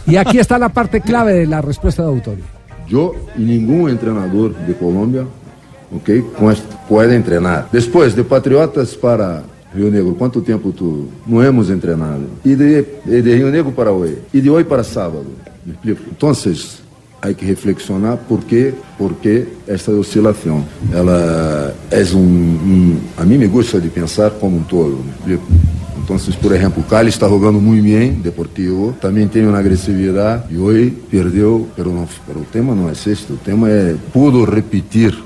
Y 0.06 0.16
aquí 0.16 0.38
está 0.38 0.58
la 0.58 0.68
parte 0.68 1.00
clave 1.00 1.32
de 1.32 1.46
la 1.46 1.62
respuesta 1.62 2.02
de 2.02 2.08
Autorio. 2.08 2.44
Eu 2.92 3.16
e 3.36 3.40
nenhum 3.40 3.96
treinador 3.96 4.52
de 4.66 4.74
Colômbia, 4.74 5.26
ok, 5.90 6.22
com 6.36 6.52
este- 6.52 6.66
pode 6.86 7.18
treinar. 7.20 7.68
Depois, 7.72 8.14
de 8.14 8.22
Patriotas 8.22 8.94
para 8.94 9.42
Rio 9.74 9.90
Negro, 9.90 10.14
quanto 10.14 10.42
tempo 10.42 10.72
tu 10.72 11.08
não 11.26 11.42
hemos 11.42 11.68
treinado? 11.68 12.24
E 12.44 12.54
de, 12.54 12.82
de 13.22 13.34
Rio 13.34 13.50
Negro 13.50 13.72
para 13.72 13.90
hoje? 13.90 14.18
E 14.34 14.40
de 14.42 14.50
hoje 14.50 14.64
para 14.64 14.84
sábado? 14.84 15.26
Me 15.64 15.72
explico? 15.72 16.02
Então, 16.10 16.32
há 17.22 17.32
que 17.32 17.44
reflexionar 17.46 18.18
por 18.28 18.40
que, 18.44 18.74
por 18.98 19.14
que 19.14 19.46
esta 19.66 19.92
oscilação. 19.92 20.64
Ela 20.92 21.74
é 21.90 22.02
um... 22.14 22.98
A 23.16 23.24
mim 23.24 23.38
me 23.38 23.46
gusta 23.46 23.80
de 23.80 23.88
pensar 23.88 24.30
como 24.32 24.58
um 24.58 24.62
todo, 24.64 24.98
me 25.02 25.10
explico? 25.12 25.46
Então, 26.02 26.16
por 26.40 26.52
exemplo, 26.52 26.82
o 26.82 26.86
Cali 26.86 27.08
está 27.08 27.28
jogando 27.28 27.60
muito 27.60 27.84
bem, 27.84 28.12
Deportivo, 28.12 28.94
também 29.00 29.28
tem 29.28 29.46
uma 29.46 29.58
agressividade 29.58 30.52
e 30.52 30.58
hoje 30.58 30.90
perdeu, 31.10 31.68
pero, 31.76 31.92
não, 31.92 32.02
o 32.02 32.44
tema 32.52 32.74
não 32.74 32.88
é 32.88 32.92
este, 32.92 33.32
o 33.32 33.36
tema 33.36 33.70
é 33.70 33.94
pudo 34.12 34.44
repetir, 34.44 35.16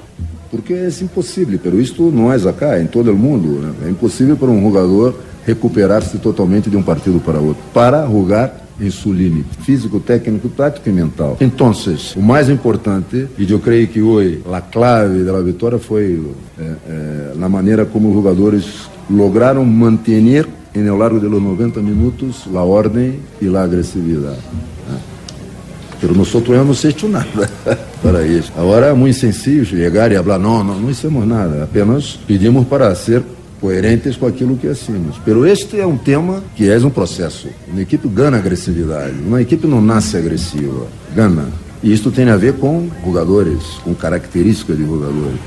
porque 0.51 0.75
é 0.75 0.89
impossível, 1.01 1.59
pero 1.63 1.81
isto 1.81 2.11
não 2.11 2.31
é 2.33 2.37
acá, 2.37 2.77
é 2.77 2.83
em 2.83 2.87
todo 2.87 3.11
o 3.11 3.17
mundo, 3.17 3.61
né? 3.61 3.73
é 3.87 3.91
impossível 3.91 4.37
para 4.37 4.49
um 4.49 4.63
jogador 4.63 5.19
recuperar-se 5.47 6.19
totalmente 6.19 6.69
de 6.69 6.77
um 6.77 6.83
partido 6.83 7.21
para 7.21 7.39
outro, 7.39 7.63
para 7.73 8.07
jogar 8.07 8.67
em 8.79 8.91
seu 8.91 9.13
limite, 9.13 9.49
físico, 9.63 9.99
técnico, 9.99 10.49
tático 10.51 10.89
e 10.89 10.93
mental. 10.93 11.39
Então, 11.41 11.73
o 12.15 12.21
mais 12.21 12.51
importante, 12.51 13.27
e 13.39 13.51
eu 13.51 13.59
creio 13.59 13.89
que 13.89 14.03
hoje 14.03 14.43
a 14.53 14.61
clave 14.61 15.25
da 15.25 15.41
vitória 15.41 15.79
foi 15.79 16.23
eh, 16.59 16.63
eh, 16.87 17.33
na 17.37 17.49
maneira 17.49 17.87
como 17.87 18.09
os 18.09 18.15
jogadores 18.15 18.91
lograram 19.11 19.65
manter 19.65 20.21
em 20.77 20.89
ao 20.89 20.97
largo 20.97 21.19
dos 21.19 21.31
90 21.31 21.81
minutos 21.81 22.45
a 22.55 22.63
ordem 22.63 23.19
e 23.41 23.49
a 23.55 23.63
agressividade. 23.63 24.41
né? 24.89 24.99
Pero 26.01 26.15
nosotros 26.15 26.55
no 26.55 26.63
hemos 26.63 26.85
hecho 26.85 27.09
nada 27.09 27.49
para 28.03 28.27
isso. 28.27 28.53
Agora 28.57 28.87
é 28.87 28.93
muito 28.93 29.19
sencillo 29.19 29.65
chegar 29.65 30.13
e 30.13 30.17
falar, 30.17 30.39
não, 30.39 30.63
não, 30.63 30.79
não 30.79 30.91
hicimos 30.91 31.27
nada, 31.27 31.65
apenas 31.65 32.19
pedimos 32.27 32.67
para 32.67 32.95
ser 32.95 33.23
coerentes 33.59 34.17
com 34.17 34.27
aquilo 34.27 34.57
que 34.59 34.69
hacemos. 34.69 35.17
Pero 35.25 35.47
este 35.47 35.81
é 35.81 35.87
um 35.87 35.97
tema 35.97 36.43
que 36.55 36.69
é 36.69 36.77
um 36.79 36.91
processo. 36.91 37.49
Uma 37.67 37.81
equipe 37.81 38.07
ganha 38.09 38.37
agressividade, 38.37 39.15
uma 39.27 39.41
equipe 39.41 39.67
não 39.67 39.81
nasce 39.81 40.19
agressiva, 40.19 40.87
ganha. 41.15 41.47
E 41.83 41.93
isto 41.93 42.11
tem 42.11 42.29
a 42.29 42.37
ver 42.37 42.55
com 42.55 42.89
jogadores, 43.05 43.63
com 43.83 43.95
características 43.95 44.77
de 44.77 44.85
jogadores. 44.85 45.39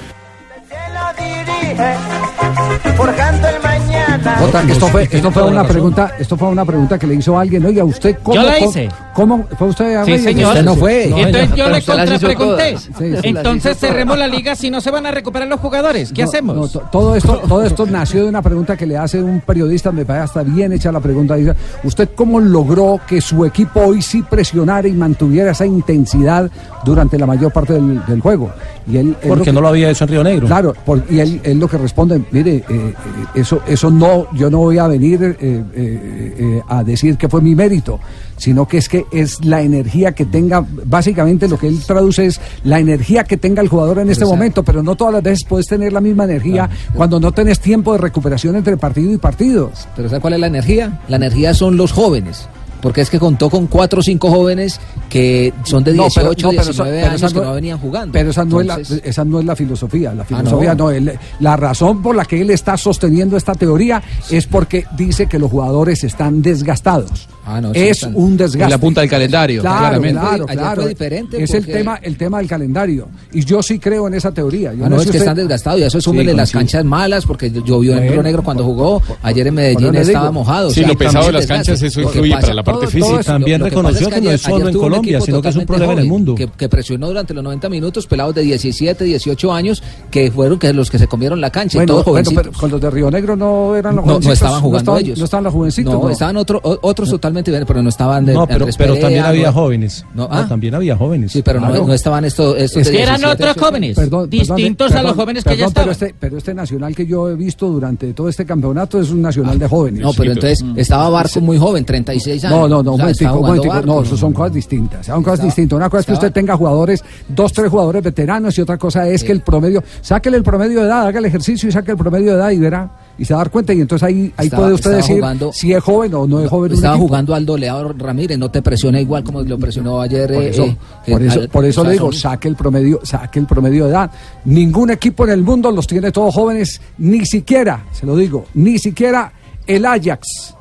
Jota, 4.40 4.64
esto 4.68 4.88
fue, 4.88 5.08
esto 5.12 5.32
fue 5.32 5.44
una 5.44 5.64
pregunta, 5.68 6.12
esto 6.20 6.38
fue 6.38 6.48
una 6.50 6.66
pregunta 6.66 6.98
que 6.98 7.08
le 7.08 7.16
hizo 7.16 7.38
alguien. 7.38 7.66
Oiga, 7.66 7.84
usted 7.84 8.18
cómo 8.24 8.36
Yo 8.36 8.44
la 8.44 8.56
cómo- 8.58 8.70
hice. 8.70 8.90
¿Cómo 9.14 9.46
fue 9.58 9.68
usted 9.68 9.96
a 9.98 10.06
Sí, 10.06 10.18
señor. 10.20 10.50
Usted 10.50 10.64
no 10.64 10.76
fue. 10.76 11.08
Y 11.08 11.20
entonces 11.22 11.56
yo 11.56 11.70
le 11.70 11.82
contrapregunté. 11.84 12.78
Sí, 12.78 12.90
sí. 12.98 13.06
Entonces 13.24 13.78
cerremos 13.78 14.18
la 14.18 14.28
liga 14.28 14.56
si 14.56 14.70
no 14.72 14.80
se 14.80 14.92
van 14.92 15.06
a 15.06 15.12
recuperar 15.12 15.48
los 15.48 15.60
jugadores. 15.60 16.14
¿Qué 16.14 16.22
No, 16.24 16.28
hacemos? 16.30 16.56
no, 16.56 16.68
to- 16.70 16.80
todo 16.92 17.16
esto, 17.16 17.42
todo 17.48 17.64
esto 17.64 17.86
nació 17.86 18.24
de 18.24 18.30
una 18.30 18.42
pregunta 18.42 18.78
que 18.78 18.86
le 18.86 18.98
hace 18.98 19.22
un 19.22 19.42
periodista, 19.42 19.92
me 19.92 20.06
parece 20.06 20.24
hasta 20.26 20.44
bien 20.44 20.72
hecha 20.72 20.92
la 20.92 21.02
pregunta. 21.02 21.36
Dice, 21.36 21.54
¿usted 21.84 22.10
cómo 22.16 22.40
logró 22.40 23.00
que 23.08 23.20
su 23.20 23.44
equipo 23.46 23.82
hoy 23.82 24.02
sí 24.02 24.24
presionara 24.24 24.88
y 24.88 24.94
mantuviera 24.94 25.52
esa 25.52 25.66
intensidad 25.66 26.50
durante 26.86 27.18
la 27.18 27.26
mayor 27.26 27.52
parte 27.52 27.74
del, 27.74 28.06
del 28.06 28.22
juego? 28.22 28.52
Y 28.88 28.98
él, 28.98 29.16
él 29.22 29.28
Porque 29.28 29.46
que- 29.46 29.54
no 29.54 29.62
lo 29.62 29.68
había 29.68 29.90
hecho 29.90 30.06
en 30.06 30.10
Río 30.10 30.24
Negro. 30.24 30.48
Claro, 30.48 30.74
por- 30.86 31.04
y 31.10 31.20
él, 31.20 31.42
él 31.44 31.60
lo 31.60 31.68
que 31.68 31.78
responde, 31.78 32.22
mire, 32.32 32.56
eh, 32.56 32.64
eh, 32.70 32.94
eso, 33.36 33.62
eso 33.68 33.92
no, 33.92 33.99
yo 34.34 34.50
no 34.50 34.60
voy 34.60 34.78
a 34.78 34.88
venir 34.88 35.24
eh, 35.24 35.36
eh, 35.40 35.64
eh, 35.76 36.62
a 36.68 36.84
decir 36.84 37.18
que 37.18 37.28
fue 37.28 37.42
mi 37.42 37.56
mérito, 37.56 38.00
sino 38.38 38.68
que 38.68 38.78
es 38.78 38.90
que 38.90 39.06
es 39.12 39.44
la 39.44 39.62
energía 39.62 40.14
que 40.14 40.26
tenga, 40.26 40.66
básicamente 40.86 41.48
lo 41.48 41.58
que 41.58 41.68
él 41.68 41.80
traduce 41.86 42.26
es 42.26 42.40
la 42.64 42.80
energía 42.80 43.24
que 43.24 43.38
tenga 43.38 43.62
el 43.62 43.68
jugador 43.68 44.00
en 44.00 44.10
este 44.10 44.24
Exacto. 44.24 44.36
momento, 44.36 44.64
pero 44.64 44.84
no 44.84 44.96
todas 44.96 45.14
las 45.14 45.24
veces 45.24 45.44
puedes 45.44 45.68
tener 45.68 45.94
la 45.94 46.02
misma 46.02 46.26
energía 46.26 46.70
cuando 46.94 47.20
no 47.20 47.32
tenés 47.32 47.60
tiempo 47.60 47.94
de 47.94 48.00
recuperación 48.00 48.56
entre 48.56 48.78
partido 48.78 49.12
y 49.14 49.18
partido. 49.18 49.72
Pero 49.96 50.10
¿sabe 50.10 50.22
cuál 50.22 50.34
es 50.34 50.40
la 50.40 50.48
energía? 50.48 51.00
La 51.08 51.18
energía 51.18 51.54
son 51.54 51.78
los 51.78 51.92
jóvenes. 51.92 52.48
Porque 52.82 53.02
es 53.02 53.10
que 53.10 53.20
contó 53.20 53.50
con 53.50 53.68
cuatro 53.68 54.00
o 54.00 54.04
cinco 54.04 54.30
jóvenes 54.30 54.80
que 55.10 55.54
son 55.64 55.84
de 55.84 55.94
No, 55.94 56.04
18, 56.04 56.14
pero- 56.16 56.30
no, 56.30 56.36
pero 56.50 56.52
19 56.64 56.72
esa- 56.72 56.84
pero 56.84 57.08
años 57.12 57.22
esa 57.24 57.40
que 57.40 57.46
no- 57.46 57.54
venían 57.54 57.78
jugando. 57.80 58.14
Pero 58.14 58.30
esa 58.30 58.46
no, 58.46 58.62
es 58.62 58.68
la, 58.68 58.80
esa 59.04 59.26
no 59.26 59.40
es 59.40 59.46
la 59.46 59.56
filosofía. 59.56 60.14
La 60.14 60.24
Ah, 60.24 60.26
filosofía 60.26 60.76
¿no? 60.76 60.84
no. 60.86 60.92
él- 60.92 61.20
la 61.40 61.56
razón 61.58 62.02
por 62.02 62.16
la 62.16 62.26
que 62.26 62.42
él 62.42 62.50
está 62.52 62.78
sosteniendo 62.78 63.36
esta 63.38 63.54
teoría 63.56 64.02
es 64.30 64.46
porque 64.48 64.86
dice 64.96 65.28
que 65.28 65.40
los 65.40 65.52
jugadores 65.52 66.04
están 66.04 66.42
desgastados. 66.42 67.28
Ah, 67.52 67.62
no, 67.62 67.72
es 67.74 67.98
están. 67.98 68.14
un 68.16 68.38
desgaste. 68.38 68.64
Es 68.66 68.70
la 68.70 68.78
punta 68.78 69.02
del 69.02 69.10
calendario, 69.10 69.62
Claro, 69.62 69.80
claramente. 69.80 70.20
claro, 70.22 70.46
claro. 70.46 70.82
fue 70.82 70.90
diferente 70.90 71.44
Es 71.44 71.50
el 71.54 71.62
porque- 71.62 71.74
tema, 71.74 72.00
el 72.04 72.16
tema 72.18 72.38
del 72.38 72.48
calendario. 72.48 73.08
Y 73.34 73.44
yo 73.44 73.64
sí 73.64 73.80
creo 73.80 74.08
en 74.08 74.14
esa 74.14 74.32
teoría. 74.32 74.74
Yo 74.74 74.86
Ah, 74.86 74.90
no, 74.90 74.98
sé 74.98 75.02
es 75.06 75.06
que 75.06 75.10
usted- 75.18 75.20
están 75.22 75.36
desgastados 75.38 75.80
y 75.80 75.84
a 75.84 75.88
eso 75.88 76.00
súmele 76.02 76.32
Sí, 76.32 76.38
las 76.38 76.52
coincido. 76.52 76.60
canchas 76.60 76.86
malas 76.86 77.26
porque 77.26 77.50
llovió 77.52 77.98
en 77.98 78.10
Río 78.12 78.22
Negro 78.24 78.44
cuando 78.44 78.64
jugó. 78.64 79.02
Ayer 79.24 79.48
en 79.48 79.54
Medellín 79.56 79.96
estaba 79.96 80.26
digo. 80.28 80.34
mojado. 80.34 80.68
o 80.68 80.72
Sí, 80.72 80.82
sea, 80.82 80.90
lo 80.90 80.98
pesado 80.98 81.26
de 81.26 81.32
las 81.34 81.48
canchas, 81.48 81.82
eso 81.82 82.02
influye 82.02 82.32
para 82.40 82.54
la 82.54 82.64
parte 82.64 82.88
física. 82.88 83.24
También 83.24 83.62
reconoció 83.62 84.08
es 84.10 84.14
que 84.14 84.22
no 84.22 84.32
es 84.32 84.42
solo 84.42 84.70
en 84.70 84.78
Colombia, 84.78 85.22
sino 85.22 85.42
que 85.42 85.50
es 85.50 85.56
un 85.56 85.66
problema 85.66 85.94
en 85.94 86.00
el 86.00 86.08
mundo. 86.08 86.36
Que, 86.36 86.70
presionó 86.70 87.08
durante 87.08 87.34
los 87.34 87.44
90 87.44 87.68
minutos 87.70 88.06
pelados 88.06 88.36
de 88.36 88.42
17, 88.44 89.04
18 89.04 89.52
años 89.52 89.82
que 90.12 90.30
fueron 90.32 90.60
que 90.60 90.72
los 90.74 90.92
que 90.92 91.00
se 91.00 91.08
comieron 91.08 91.42
la 91.42 91.50
cancha 91.50 91.78
y 91.78 91.80
Bueno, 91.80 91.94
todos 91.94 92.06
bueno, 92.06 92.12
jovencitos. 92.30 92.44
pero 92.48 92.60
con 92.60 92.70
los 92.72 92.80
de 92.82 92.90
Río 92.92 93.10
Negro 93.10 93.36
no 93.36 93.76
eran 93.76 93.96
los 93.96 94.06
no, 94.06 94.08
no 94.08 94.14
jovencitos, 94.14 94.34
estaban 94.38 94.62
jugando 94.62 94.98
ellos. 94.98 95.18
No 95.18 95.26
estaban 95.26 95.44
los 95.46 95.54
jovencitos. 95.54 95.94
No, 95.94 96.10
estaban 96.10 96.38
otro- 96.38 96.60
o- 96.64 96.80
otros 96.82 97.10
totalmente 97.10 97.39
pero 97.44 97.82
no 97.82 97.90
estaban 97.90 98.26
de 98.26 98.34
No, 98.34 98.46
pero, 98.48 98.60
Andrés 98.60 98.78
pero 98.78 98.94
Perea, 98.94 99.02
también 99.06 99.26
había 99.26 99.48
no- 99.48 99.54
jóvenes. 99.54 100.06
No, 100.14 100.28
No, 100.28 100.30
ah. 100.32 100.46
también 100.48 100.76
había 100.76 100.96
jóvenes. 100.96 101.32
Sí, 101.32 101.42
pero 101.42 101.60
no, 101.60 101.68
Claro. 101.68 101.88
no 101.88 101.94
estaban 101.94 102.26
estos, 102.26 102.58
estos 102.58 102.82
Es 102.82 102.88
de 102.88 102.94
que 102.94 103.02
eran 103.04 103.16
17, 103.18 103.34
otros 103.44 103.56
18. 103.56 103.66
jóvenes. 103.66 103.96
Perdón, 103.96 104.30
distintos 104.30 104.92
a 104.94 105.04
los 105.04 105.14
jóvenes 105.14 105.44
que 105.44 105.50
ya 105.58 105.68
perdón, 105.68 105.74
pero 105.74 105.92
estaban. 105.92 106.10
este, 106.10 106.16
pero 106.20 106.38
este 106.38 106.54
nacional 106.54 106.96
que 106.96 107.06
yo 107.06 107.30
he 107.30 107.36
visto 107.36 107.68
durante 107.70 108.14
todo 108.14 108.30
este 108.30 108.46
campeonato 108.46 109.00
es 109.00 109.10
un 109.12 109.22
nacional 109.22 109.58
de 109.60 109.68
jóvenes. 109.68 110.02
No, 110.02 110.12
pero 110.14 110.32
entonces 110.34 110.64
estaba 110.76 111.10
Barco 111.10 111.40
muy 111.42 111.58
joven, 111.58 111.86
36 111.86 112.44
años. 112.46 112.58
No, 112.60 112.68
no, 112.68 112.84
no, 112.84 112.92
O 112.92 112.94
un 112.94 112.98
sea, 112.98 113.06
momentico, 113.32 113.42
momentico. 113.42 113.74
Barco. 113.74 113.88
No, 113.88 114.02
eso 114.04 114.18
son 114.18 114.34
cosas 114.34 114.54
distintas. 114.54 115.06
Son 115.06 115.24
cosas 115.24 115.36
Estaba- 115.40 115.46
distintas. 115.48 115.78
Una 115.78 115.90
cosa 115.90 116.00
es 116.02 116.06
que 116.08 116.14
usted 116.14 116.32
tenga 116.32 116.56
jugadores, 116.58 117.04
dos, 117.28 117.54
tres 117.54 117.70
jugadores 117.70 118.04
veteranos 118.04 118.58
y 118.58 118.62
otra 118.62 118.78
cosa 118.78 119.08
es 119.08 119.24
que 119.24 119.32
el 119.32 119.42
promedio, 119.42 119.84
sáquele 120.02 120.38
el 120.38 120.44
promedio 120.44 120.82
de 120.82 120.86
edad, 120.88 121.08
haga 121.08 121.20
el 121.20 121.26
ejercicio 121.26 121.70
y 121.70 121.72
saque 121.72 121.92
el 121.92 121.98
promedio 121.98 122.32
de 122.32 122.38
edad 122.38 122.52
y 122.52 122.58
verá, 122.60 122.90
y 123.20 123.26
se 123.26 123.34
va 123.34 123.42
a 123.42 123.44
dar 123.44 123.52
cuenta. 123.52 123.74
Y 123.74 123.82
entonces 123.82 124.08
ahí, 124.08 124.34
ahí 124.38 124.48
Estaba- 124.48 124.64
puede 124.64 124.74
usted 124.76 124.92
decir 124.96 125.16
jugando- 125.18 125.52
si 125.54 125.74
es 125.74 125.84
joven 125.84 126.14
o 126.16 126.26
no 126.26 126.40
es 126.40 126.50
joven. 126.50 126.72
Estaba 126.74 126.98
jugando 126.98 127.36
Aldo 127.36 127.58
Leao 127.58 127.94
Ramírez, 127.94 128.38
no 128.40 128.50
te 128.50 128.62
presiona 128.62 129.00
igual 129.00 129.24
como 129.24 129.42
lo 129.42 129.58
presionó 129.60 130.00
ayer. 130.02 130.34
Por 130.34 130.44
eh, 130.44 130.50
eso, 130.50 130.64
eh, 130.66 130.78
por 131.12 131.22
eso, 131.24 131.40
al- 131.42 131.50
por 131.50 131.66
eso 131.66 131.84
le 131.84 131.92
digo, 131.92 132.12
saque 132.12 132.48
el 132.48 132.56
promedio, 132.56 133.00
saque 133.04 133.40
el 133.40 133.46
promedio 133.46 133.86
de 133.86 133.92
edad. 133.92 134.12
Ningún 134.46 134.90
equipo 134.92 135.26
en 135.26 135.32
el 135.32 135.44
mundo 135.44 135.72
los 135.72 135.86
tiene 135.86 136.12
todos 136.12 136.34
jóvenes, 136.34 136.82
ni 136.98 137.26
siquiera, 137.26 137.86
se 137.92 138.06
lo 138.06 138.16
digo, 138.16 138.46
ni 138.54 138.80
siquiera 138.80 139.32
el 139.68 139.86
Ajax. 139.86 140.56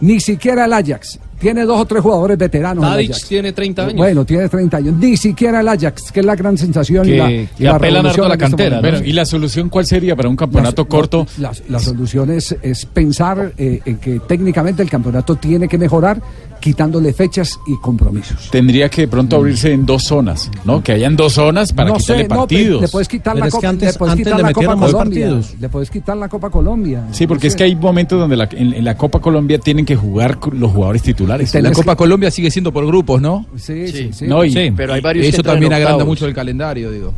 Ni 0.00 0.20
siquiera 0.20 0.66
el 0.66 0.72
Ajax. 0.72 1.18
Tiene 1.38 1.64
dos 1.64 1.80
o 1.80 1.84
tres 1.84 2.02
jugadores 2.02 2.36
veteranos. 2.36 2.84
Tadic 2.84 3.10
Ajax. 3.10 3.28
tiene 3.28 3.52
30 3.52 3.82
años. 3.82 3.96
Bueno, 3.96 4.24
tiene 4.24 4.48
30 4.48 4.76
años. 4.76 4.94
Ni 4.96 5.16
siquiera 5.16 5.60
el 5.60 5.68
Ajax, 5.68 6.12
que 6.12 6.20
es 6.20 6.26
la 6.26 6.36
gran 6.36 6.58
sensación 6.58 7.08
y 7.08 7.16
la, 7.16 7.30
y 7.30 7.46
que 7.46 7.64
la 7.64 7.76
apelan 7.76 8.06
a 8.06 8.12
la 8.12 8.34
este 8.34 8.38
cantera. 8.38 8.80
Bueno, 8.80 8.98
¿y 9.04 9.12
la 9.12 9.24
solución 9.24 9.68
cuál 9.68 9.86
sería 9.86 10.16
para 10.16 10.28
un 10.28 10.36
campeonato 10.36 10.86
corto? 10.86 11.26
La, 11.38 11.52
la 11.68 11.78
solución 11.78 12.30
es, 12.30 12.56
es 12.62 12.86
pensar 12.86 13.52
eh, 13.56 13.80
en 13.84 13.98
que 13.98 14.20
técnicamente 14.20 14.82
el 14.82 14.90
campeonato 14.90 15.36
tiene 15.36 15.68
que 15.68 15.78
mejorar 15.78 16.20
quitándole 16.60 17.12
fechas 17.12 17.58
y 17.66 17.76
compromisos. 17.80 18.48
Tendría 18.50 18.88
que 18.88 19.02
de 19.02 19.08
pronto 19.08 19.36
abrirse 19.36 19.72
en 19.72 19.86
dos 19.86 20.04
zonas, 20.04 20.50
¿no? 20.64 20.82
Que 20.82 20.92
hayan 20.92 21.16
dos 21.16 21.34
zonas 21.34 21.72
para 21.72 21.90
no 21.90 21.96
quitarle 21.96 22.22
sé, 22.24 22.28
no, 22.28 22.34
partidos. 22.36 22.82
le 22.82 22.88
puedes 22.88 23.08
quitar 23.08 23.34
Pero 23.34 23.44
la 23.46 23.50
Copa, 23.50 23.68
antes- 23.68 23.92
le 23.92 23.98
puedes 23.98 24.12
antes 24.12 24.24
quitar 24.26 24.36
le 24.38 24.42
la 24.42 24.52
Copa 24.52 24.66
Colombia, 24.76 24.98
partidos. 25.28 25.54
le 25.60 25.68
puedes 25.68 25.90
quitar 25.90 26.16
la 26.16 26.28
Copa 26.28 26.50
Colombia. 26.50 27.04
Sí, 27.12 27.26
porque 27.26 27.46
es 27.46 27.56
que 27.56 27.64
hay 27.64 27.76
momentos 27.76 28.18
donde 28.18 28.36
la- 28.36 28.48
en, 28.52 28.72
en 28.74 28.84
la 28.84 28.96
Copa 28.96 29.20
Colombia 29.20 29.58
tienen 29.58 29.84
que 29.86 29.96
jugar 29.96 30.38
con 30.38 30.58
los 30.58 30.72
jugadores 30.72 31.02
titulares. 31.02 31.54
La 31.54 31.72
Copa 31.72 31.96
Colombia 31.96 32.30
sigue 32.30 32.50
siendo 32.50 32.72
por 32.72 32.86
grupos, 32.86 33.20
¿no? 33.20 33.46
Sí, 33.56 33.88
sí, 33.88 34.10
sí. 34.12 34.26
No, 34.26 34.44
y- 34.44 34.52
Sí, 34.52 34.72
pero 34.76 34.92
hay 34.94 35.00
y 35.00 35.02
varios 35.02 35.22
que 35.24 35.28
Eso 35.30 35.42
también 35.42 35.72
agranda 35.72 36.04
mucho 36.04 36.26
el 36.26 36.34
calendario, 36.34 36.90
digo. 36.90 37.14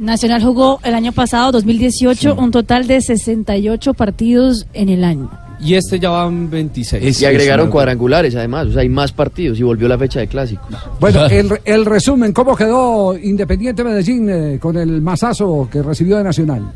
Nacional 0.00 0.42
jugó 0.42 0.80
el 0.82 0.94
año 0.94 1.12
pasado, 1.12 1.52
2018, 1.52 2.34
un 2.34 2.50
total 2.50 2.86
de 2.86 3.02
68 3.02 3.92
partidos 3.92 4.66
en 4.72 4.88
el 4.88 5.04
año. 5.04 5.30
Y 5.62 5.74
este 5.74 6.00
ya 6.00 6.08
van 6.08 6.48
26. 6.48 7.20
y 7.20 7.24
agregaron 7.26 7.70
cuadrangulares 7.70 8.34
además, 8.34 8.68
o 8.68 8.72
sea, 8.72 8.80
hay 8.80 8.88
más 8.88 9.12
partidos 9.12 9.58
y 9.58 9.62
volvió 9.62 9.88
la 9.88 9.98
fecha 9.98 10.20
de 10.20 10.26
clásicos. 10.26 10.66
Bueno, 10.98 11.26
el, 11.30 11.50
el 11.66 11.84
resumen, 11.84 12.32
¿cómo 12.32 12.56
quedó 12.56 13.16
Independiente 13.16 13.84
Medellín 13.84 14.30
eh, 14.30 14.58
con 14.58 14.78
el 14.78 15.02
masazo 15.02 15.68
que 15.70 15.82
recibió 15.82 16.16
de 16.16 16.24
Nacional? 16.24 16.72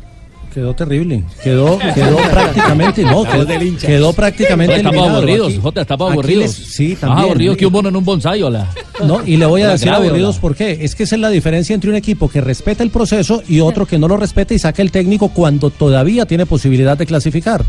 Quedó 0.55 0.73
terrible. 0.73 1.21
Quedó, 1.43 1.77
quedó 1.93 2.15
prácticamente, 2.31 3.03
no, 3.03 3.23
quedó, 3.25 3.45
quedó 3.77 4.13
prácticamente 4.13 4.75
Estamos 4.77 4.93
eliminado. 4.95 5.17
aburridos, 5.17 5.47
Aquí- 5.49 5.59
Jota, 5.61 5.81
estamos 5.81 6.07
aquí 6.07 6.13
aburridos. 6.13 6.43
les- 6.43 6.53
sí, 6.73 6.89
Más 6.91 6.99
también. 7.01 7.25
aburridos 7.25 7.57
que 7.57 7.65
un 7.65 7.73
mono 7.73 7.89
en 7.89 7.95
un 7.97 8.05
bonsai, 8.05 8.41
hola. 8.41 8.69
No, 9.05 9.19
y 9.27 9.35
le 9.35 9.45
voy 9.47 9.63
a 9.63 9.67
decir 9.71 9.89
grave, 9.89 10.07
aburridos 10.07 10.39
por 10.39 10.55
qué. 10.55 10.79
Es 10.81 10.95
que 10.95 11.03
esa 11.03 11.15
es 11.15 11.21
la 11.21 11.29
diferencia 11.29 11.73
entre 11.73 11.89
un 11.89 11.97
equipo 11.97 12.29
que 12.29 12.39
respeta 12.39 12.83
el 12.83 12.89
proceso 12.89 13.43
y 13.49 13.59
otro 13.59 13.85
que 13.85 13.99
no 13.99 14.07
lo 14.07 14.15
respeta 14.15 14.53
y 14.53 14.59
saca 14.59 14.81
el 14.81 14.91
técnico 14.91 15.27
cuando 15.27 15.71
todavía 15.71 16.25
tiene 16.25 16.45
posibilidad 16.45 16.97
de 16.97 17.05
clasificar. 17.05 17.65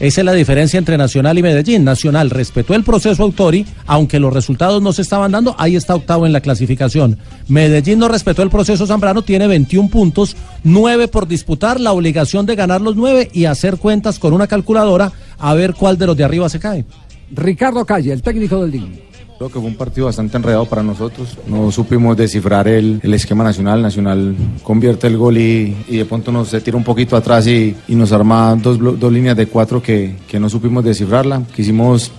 Esa 0.00 0.22
es 0.22 0.24
la 0.24 0.32
diferencia 0.32 0.78
entre 0.78 0.96
Nacional 0.96 1.38
y 1.38 1.42
Medellín. 1.42 1.84
Nacional 1.84 2.30
respetó 2.30 2.74
el 2.74 2.84
proceso 2.84 3.22
Autori, 3.22 3.66
aunque 3.86 4.18
los 4.18 4.32
resultados 4.32 4.80
no 4.80 4.94
se 4.94 5.02
estaban 5.02 5.30
dando, 5.30 5.54
ahí 5.58 5.76
está 5.76 5.94
octavo 5.94 6.24
en 6.24 6.32
la 6.32 6.40
clasificación. 6.40 7.18
Medellín 7.48 7.98
no 7.98 8.08
respetó 8.08 8.42
el 8.42 8.48
proceso 8.48 8.86
Zambrano, 8.86 9.20
tiene 9.20 9.46
21 9.46 9.90
puntos, 9.90 10.36
9 10.64 11.08
por 11.08 11.28
disputar, 11.28 11.78
la 11.78 11.92
obligación 11.92 12.46
de 12.46 12.56
ganar 12.56 12.80
los 12.80 12.96
9 12.96 13.28
y 13.34 13.44
hacer 13.44 13.76
cuentas 13.76 14.18
con 14.18 14.32
una 14.32 14.46
calculadora 14.46 15.12
a 15.38 15.52
ver 15.52 15.74
cuál 15.74 15.98
de 15.98 16.06
los 16.06 16.16
de 16.16 16.24
arriba 16.24 16.48
se 16.48 16.60
cae. 16.60 16.86
Ricardo 17.32 17.84
Calle, 17.84 18.14
el 18.14 18.22
técnico 18.22 18.62
del 18.62 18.70
DIN. 18.70 19.09
Creo 19.40 19.48
que 19.48 19.58
fue 19.58 19.68
un 19.70 19.74
partido 19.74 20.04
bastante 20.04 20.36
enredado 20.36 20.66
para 20.66 20.82
nosotros. 20.82 21.38
No 21.46 21.72
supimos 21.72 22.14
descifrar 22.14 22.68
el, 22.68 23.00
el 23.02 23.14
esquema 23.14 23.42
nacional. 23.42 23.80
Nacional 23.80 24.36
convierte 24.62 25.06
el 25.06 25.16
gol 25.16 25.38
y, 25.38 25.74
y 25.88 25.96
de 25.96 26.04
pronto 26.04 26.30
nos 26.30 26.48
se 26.48 26.60
tira 26.60 26.76
un 26.76 26.84
poquito 26.84 27.16
atrás 27.16 27.46
y, 27.46 27.74
y 27.88 27.94
nos 27.94 28.12
arma 28.12 28.54
dos, 28.56 28.78
dos 28.78 29.10
líneas 29.10 29.38
de 29.38 29.46
cuatro 29.46 29.82
que, 29.82 30.14
que 30.28 30.38
no 30.38 30.50
supimos 30.50 30.84
descifrarla. 30.84 31.42
Quisimos 31.56 32.12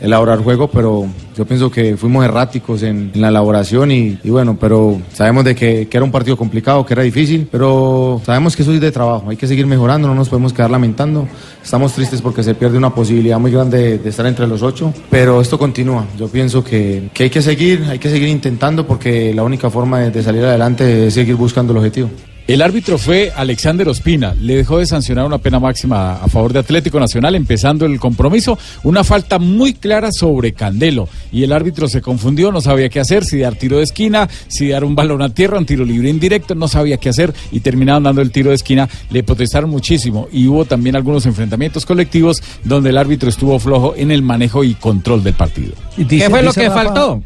elaborar 0.00 0.38
juego, 0.42 0.68
pero 0.68 1.06
yo 1.36 1.44
pienso 1.44 1.70
que 1.70 1.96
fuimos 1.96 2.24
erráticos 2.24 2.82
en, 2.82 3.12
la 3.14 3.28
elaboración 3.28 3.90
y, 3.90 4.18
bueno, 4.24 4.56
pero 4.58 5.00
sabemos 5.12 5.44
de 5.44 5.54
que, 5.54 5.88
que 5.88 5.96
era 5.96 6.04
un 6.04 6.10
partido 6.10 6.36
complicado, 6.36 6.84
que 6.84 6.94
era 6.94 7.02
difícil, 7.02 7.48
pero 7.50 8.20
sabemos 8.24 8.56
que 8.56 8.62
eso 8.62 8.72
es 8.72 8.80
de 8.80 8.92
trabajo, 8.92 9.30
hay 9.30 9.36
que 9.36 9.46
seguir 9.46 9.66
mejorando, 9.66 10.08
no 10.08 10.14
nos 10.14 10.28
podemos 10.28 10.52
quedar 10.52 10.70
lamentando. 10.70 11.26
Estamos 11.62 11.92
tristes 11.92 12.22
porque 12.22 12.42
se 12.42 12.54
pierde 12.54 12.78
una 12.78 12.94
posibilidad 12.94 13.38
muy 13.38 13.50
grande 13.50 13.78
de, 13.78 13.98
de 13.98 14.10
estar 14.10 14.26
entre 14.26 14.46
los 14.46 14.62
ocho, 14.62 14.92
pero 15.10 15.40
esto 15.40 15.58
continúa. 15.58 16.06
Yo 16.18 16.28
pienso 16.28 16.62
que, 16.62 17.10
que 17.12 17.24
hay 17.24 17.30
que 17.30 17.42
seguir, 17.42 17.84
hay 17.88 17.98
que 17.98 18.10
seguir 18.10 18.28
intentando 18.28 18.86
porque 18.86 19.34
la 19.34 19.42
única 19.42 19.70
forma 19.70 20.00
de, 20.00 20.10
de 20.10 20.22
salir 20.22 20.44
adelante 20.44 21.06
es 21.06 21.14
seguir 21.14 21.34
buscando 21.34 21.72
el 21.72 21.78
objetivo. 21.78 22.08
El 22.46 22.62
árbitro 22.62 22.96
fue 22.96 23.32
Alexander 23.34 23.88
Ospina. 23.88 24.32
Le 24.40 24.54
dejó 24.54 24.78
de 24.78 24.86
sancionar 24.86 25.26
una 25.26 25.38
pena 25.38 25.58
máxima 25.58 26.12
a 26.22 26.28
favor 26.28 26.52
de 26.52 26.60
Atlético 26.60 27.00
Nacional, 27.00 27.34
empezando 27.34 27.86
el 27.86 27.98
compromiso. 27.98 28.56
Una 28.84 29.02
falta 29.02 29.40
muy 29.40 29.74
clara 29.74 30.12
sobre 30.12 30.52
Candelo. 30.52 31.08
Y 31.32 31.42
el 31.42 31.52
árbitro 31.52 31.88
se 31.88 32.00
confundió, 32.00 32.52
no 32.52 32.60
sabía 32.60 32.88
qué 32.88 33.00
hacer, 33.00 33.24
si 33.24 33.40
dar 33.40 33.56
tiro 33.56 33.78
de 33.78 33.82
esquina, 33.82 34.28
si 34.46 34.68
dar 34.68 34.84
un 34.84 34.94
balón 34.94 35.22
a 35.22 35.30
tierra, 35.34 35.58
un 35.58 35.66
tiro 35.66 35.84
libre 35.84 36.08
indirecto, 36.08 36.54
no 36.54 36.68
sabía 36.68 36.98
qué 36.98 37.08
hacer 37.08 37.34
y 37.50 37.58
terminaron 37.60 38.04
dando 38.04 38.22
el 38.22 38.30
tiro 38.30 38.50
de 38.50 38.54
esquina. 38.56 38.88
Le 39.10 39.24
protestaron 39.24 39.68
muchísimo 39.68 40.28
y 40.30 40.46
hubo 40.46 40.64
también 40.66 40.94
algunos 40.94 41.26
enfrentamientos 41.26 41.84
colectivos 41.84 42.40
donde 42.62 42.90
el 42.90 42.98
árbitro 42.98 43.28
estuvo 43.28 43.58
flojo 43.58 43.94
en 43.96 44.12
el 44.12 44.22
manejo 44.22 44.62
y 44.62 44.74
control 44.74 45.24
del 45.24 45.34
partido. 45.34 45.72
¿Qué 45.96 46.30
fue 46.30 46.44
lo 46.44 46.52
que 46.52 46.68
Rafa- 46.68 46.84
faltó? 46.84 47.22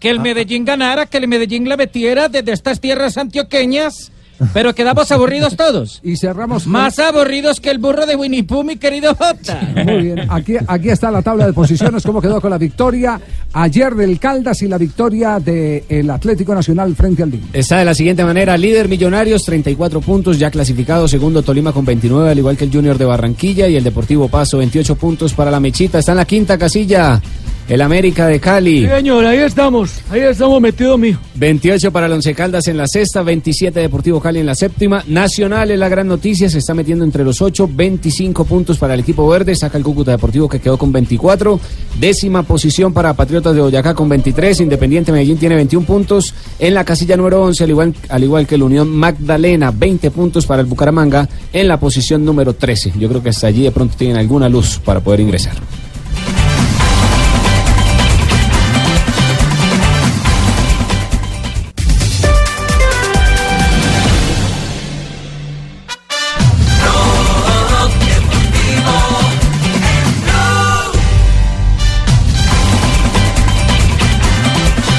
Que 0.00 0.10
el 0.10 0.18
Medellín 0.18 0.64
ganara, 0.64 1.06
que 1.06 1.18
el 1.18 1.28
Medellín 1.28 1.68
la 1.68 1.76
metiera 1.76 2.28
desde 2.28 2.52
estas 2.52 2.80
tierras 2.80 3.16
antioqueñas, 3.16 4.10
pero 4.52 4.74
quedamos 4.74 5.10
aburridos 5.12 5.56
todos. 5.56 6.00
Y 6.02 6.16
cerramos. 6.16 6.66
Más 6.66 6.98
aburridos 6.98 7.60
que 7.60 7.70
el 7.70 7.78
burro 7.78 8.06
de 8.06 8.16
Winnie 8.16 8.44
Pooh, 8.44 8.64
mi 8.64 8.76
querido 8.76 9.14
Jota. 9.14 9.60
Muy 9.84 10.02
bien, 10.02 10.26
aquí, 10.30 10.54
aquí 10.66 10.88
está 10.90 11.10
la 11.10 11.22
tabla 11.22 11.46
de 11.46 11.52
posiciones, 11.52 12.02
cómo 12.02 12.20
quedó 12.20 12.40
con 12.40 12.50
la 12.50 12.58
victoria 12.58 13.20
ayer 13.52 13.94
del 13.94 14.18
Caldas 14.18 14.62
y 14.62 14.68
la 14.68 14.78
victoria 14.78 15.38
del 15.38 16.10
Atlético 16.10 16.54
Nacional 16.54 16.94
frente 16.94 17.22
al 17.22 17.30
DIN. 17.30 17.48
Está 17.52 17.78
de 17.78 17.84
la 17.84 17.94
siguiente 17.94 18.24
manera, 18.24 18.56
líder 18.56 18.88
Millonarios, 18.88 19.44
34 19.44 20.00
puntos, 20.00 20.38
ya 20.38 20.50
clasificado, 20.50 21.08
segundo 21.08 21.42
Tolima 21.42 21.72
con 21.72 21.84
29, 21.84 22.30
al 22.30 22.38
igual 22.38 22.56
que 22.56 22.64
el 22.64 22.72
Junior 22.72 22.98
de 22.98 23.04
Barranquilla 23.04 23.68
y 23.68 23.76
el 23.76 23.84
Deportivo 23.84 24.28
Paso, 24.28 24.58
28 24.58 24.96
puntos 24.96 25.34
para 25.34 25.50
la 25.50 25.60
Mechita, 25.60 25.98
está 25.98 26.12
en 26.12 26.18
la 26.18 26.24
quinta 26.24 26.58
casilla, 26.58 27.20
el 27.68 27.80
América 27.80 28.26
de 28.26 28.40
Cali. 28.40 28.86
señor, 28.86 29.24
ahí 29.24 29.38
estamos, 29.38 30.00
ahí 30.10 30.20
estamos 30.20 30.60
metidos, 30.60 30.98
mijo. 30.98 31.20
28 31.36 31.90
para 31.90 32.06
el 32.06 32.12
Once 32.12 32.34
Caldas 32.34 32.68
en 32.68 32.76
la 32.76 32.86
sexta, 32.86 33.22
27 33.22 33.80
Deportivo 33.80 34.20
Cali 34.20 34.40
en 34.40 34.46
la 34.46 34.54
séptima. 34.54 35.02
Nacional 35.06 35.70
es 35.70 35.78
la 35.78 35.88
gran 35.88 36.06
noticia, 36.06 36.48
se 36.48 36.58
está 36.58 36.74
metiendo 36.74 37.04
entre 37.04 37.24
los 37.24 37.40
8, 37.40 37.70
25 37.72 38.44
puntos 38.44 38.78
para 38.78 38.94
el 38.94 39.00
equipo 39.00 39.26
verde, 39.26 39.54
saca 39.54 39.78
el 39.78 39.84
Cúcuta 39.84 40.12
Deportivo 40.12 40.48
que 40.48 40.60
quedó 40.60 40.76
con 40.76 40.92
24. 40.92 41.58
Décima 41.98 42.42
posición 42.42 42.92
para 42.92 43.14
Patriotas 43.14 43.54
de 43.54 43.60
Boyacá 43.60 43.94
con 43.94 44.08
23, 44.08 44.60
Independiente 44.60 45.12
Medellín 45.12 45.38
tiene 45.38 45.54
21 45.56 45.86
puntos. 45.86 46.34
En 46.58 46.74
la 46.74 46.84
casilla 46.84 47.16
número 47.16 47.42
11, 47.44 47.64
al 47.64 47.70
igual, 47.70 47.94
al 48.08 48.24
igual 48.24 48.46
que 48.46 48.56
el 48.56 48.62
Unión 48.62 48.90
Magdalena, 48.90 49.70
20 49.70 50.10
puntos 50.10 50.46
para 50.46 50.60
el 50.60 50.66
Bucaramanga 50.66 51.28
en 51.52 51.68
la 51.68 51.78
posición 51.78 52.24
número 52.24 52.54
13. 52.54 52.92
Yo 52.98 53.08
creo 53.08 53.22
que 53.22 53.30
hasta 53.30 53.46
allí 53.46 53.62
de 53.62 53.70
pronto 53.70 53.96
tienen 53.96 54.16
alguna 54.16 54.48
luz 54.48 54.80
para 54.84 55.00
poder 55.00 55.20
ingresar. 55.20 55.54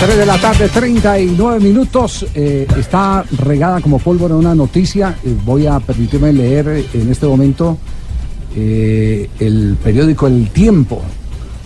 Tres 0.06 0.18
de 0.20 0.26
la 0.28 0.40
tarde, 0.40 0.70
39 0.70 1.60
minutos. 1.60 2.28
eh, 2.36 2.68
está 2.78 3.26
regada 3.40 3.82
como 3.82 3.98
pólvora 3.98 4.36
una 4.36 4.54
noticia. 4.54 5.18
eh, 5.24 5.36
voy 5.44 5.66
a 5.66 5.80
permitirme 5.80 6.32
leer 6.32 6.86
en 6.94 7.10
este 7.10 7.26
momento 7.26 7.80
eh, 8.56 9.28
el 9.40 9.76
periódico 9.84 10.28
El 10.28 10.52
Tiempo. 10.52 11.02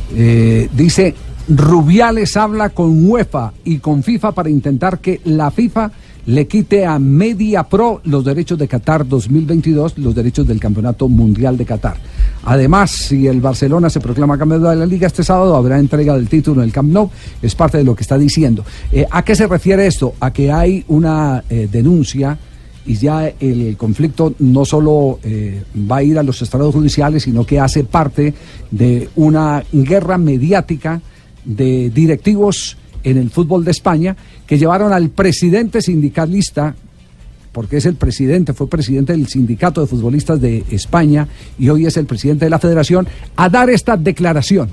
Dice, 0.10 1.16
Rubiales 1.50 2.38
habla 2.38 2.70
con 2.70 3.10
UEFA 3.10 3.52
y 3.66 3.80
con 3.80 4.04
FIFA 4.04 4.32
para 4.32 4.50
intentar 4.50 5.00
que 5.00 5.20
la 5.26 5.52
FIFA 5.52 5.92
le 6.26 6.48
quite 6.48 6.86
a 6.86 7.00
Media 7.00 7.64
Pro 7.64 8.02
los 8.04 8.24
derechos 8.24 8.58
de 8.58 8.68
Qatar 8.68 9.08
2022, 9.08 9.98
los 9.98 10.14
derechos 10.14 10.48
del 10.48 10.60
Campeonato 10.60 11.08
Mundial 11.08 11.58
de 11.58 11.66
Qatar. 11.66 11.98
Además, 12.44 12.92
si 12.92 13.28
el 13.28 13.42
Barcelona 13.42 13.90
se 13.90 14.00
proclama 14.00 14.38
campeón 14.38 14.64
de 14.64 14.76
la 14.76 14.86
Liga 14.86 15.08
este 15.08 15.24
sábado, 15.24 15.56
habrá 15.56 15.80
entrega 15.80 16.16
del 16.16 16.30
título 16.30 16.62
en 16.62 16.68
el 16.68 16.74
Camp 16.74 16.92
Nou. 16.92 17.10
Es 17.42 17.56
parte 17.56 17.78
de 17.78 17.84
lo 17.84 17.96
que 17.96 18.04
está 18.04 18.18
diciendo. 18.18 18.64
Eh, 18.92 19.06
¿A 19.10 19.24
qué 19.24 19.36
se 19.36 19.48
refiere 19.48 19.88
esto? 19.88 20.14
A 20.20 20.32
que 20.32 20.52
hay 20.52 20.84
una 20.88 21.44
eh, 21.50 21.68
denuncia 21.72 22.38
y 22.86 22.96
ya 22.96 23.32
el 23.40 23.78
conflicto 23.78 24.34
no 24.40 24.66
solo 24.66 25.20
eh, 25.24 25.64
va 25.90 25.98
a 25.98 26.04
ir 26.04 26.18
a 26.18 26.24
los 26.24 26.42
estados 26.42 26.74
judiciales, 26.74 27.24
sino 27.24 27.46
que 27.46 27.60
hace 27.60 27.84
parte 27.84 28.34
de 28.72 29.10
una 29.16 29.64
guerra 29.72 30.18
mediática 30.18 31.02
de 31.46 31.92
directivos 31.92 32.78
en 33.04 33.18
el 33.18 33.30
fútbol 33.30 33.64
de 33.64 33.72
España 33.72 34.16
que 34.46 34.58
llevaron 34.58 34.94
al 34.94 35.10
presidente 35.10 35.82
sindicalista, 35.82 36.76
porque 37.52 37.78
es 37.78 37.86
el 37.86 37.96
presidente, 37.96 38.54
fue 38.54 38.70
presidente 38.70 39.14
del 39.14 39.28
sindicato 39.28 39.82
de 39.82 39.88
futbolistas 39.88 40.40
de 40.40 40.64
España 40.72 41.28
y 41.58 41.70
hoy 41.70 41.86
es 41.86 41.98
el 41.98 42.06
presidente 42.06 42.46
de 42.46 42.52
la 42.52 42.60
federación, 42.60 43.08
a 43.36 43.50
dar 43.50 43.70
esta 43.70 43.98
declaración. 43.98 44.70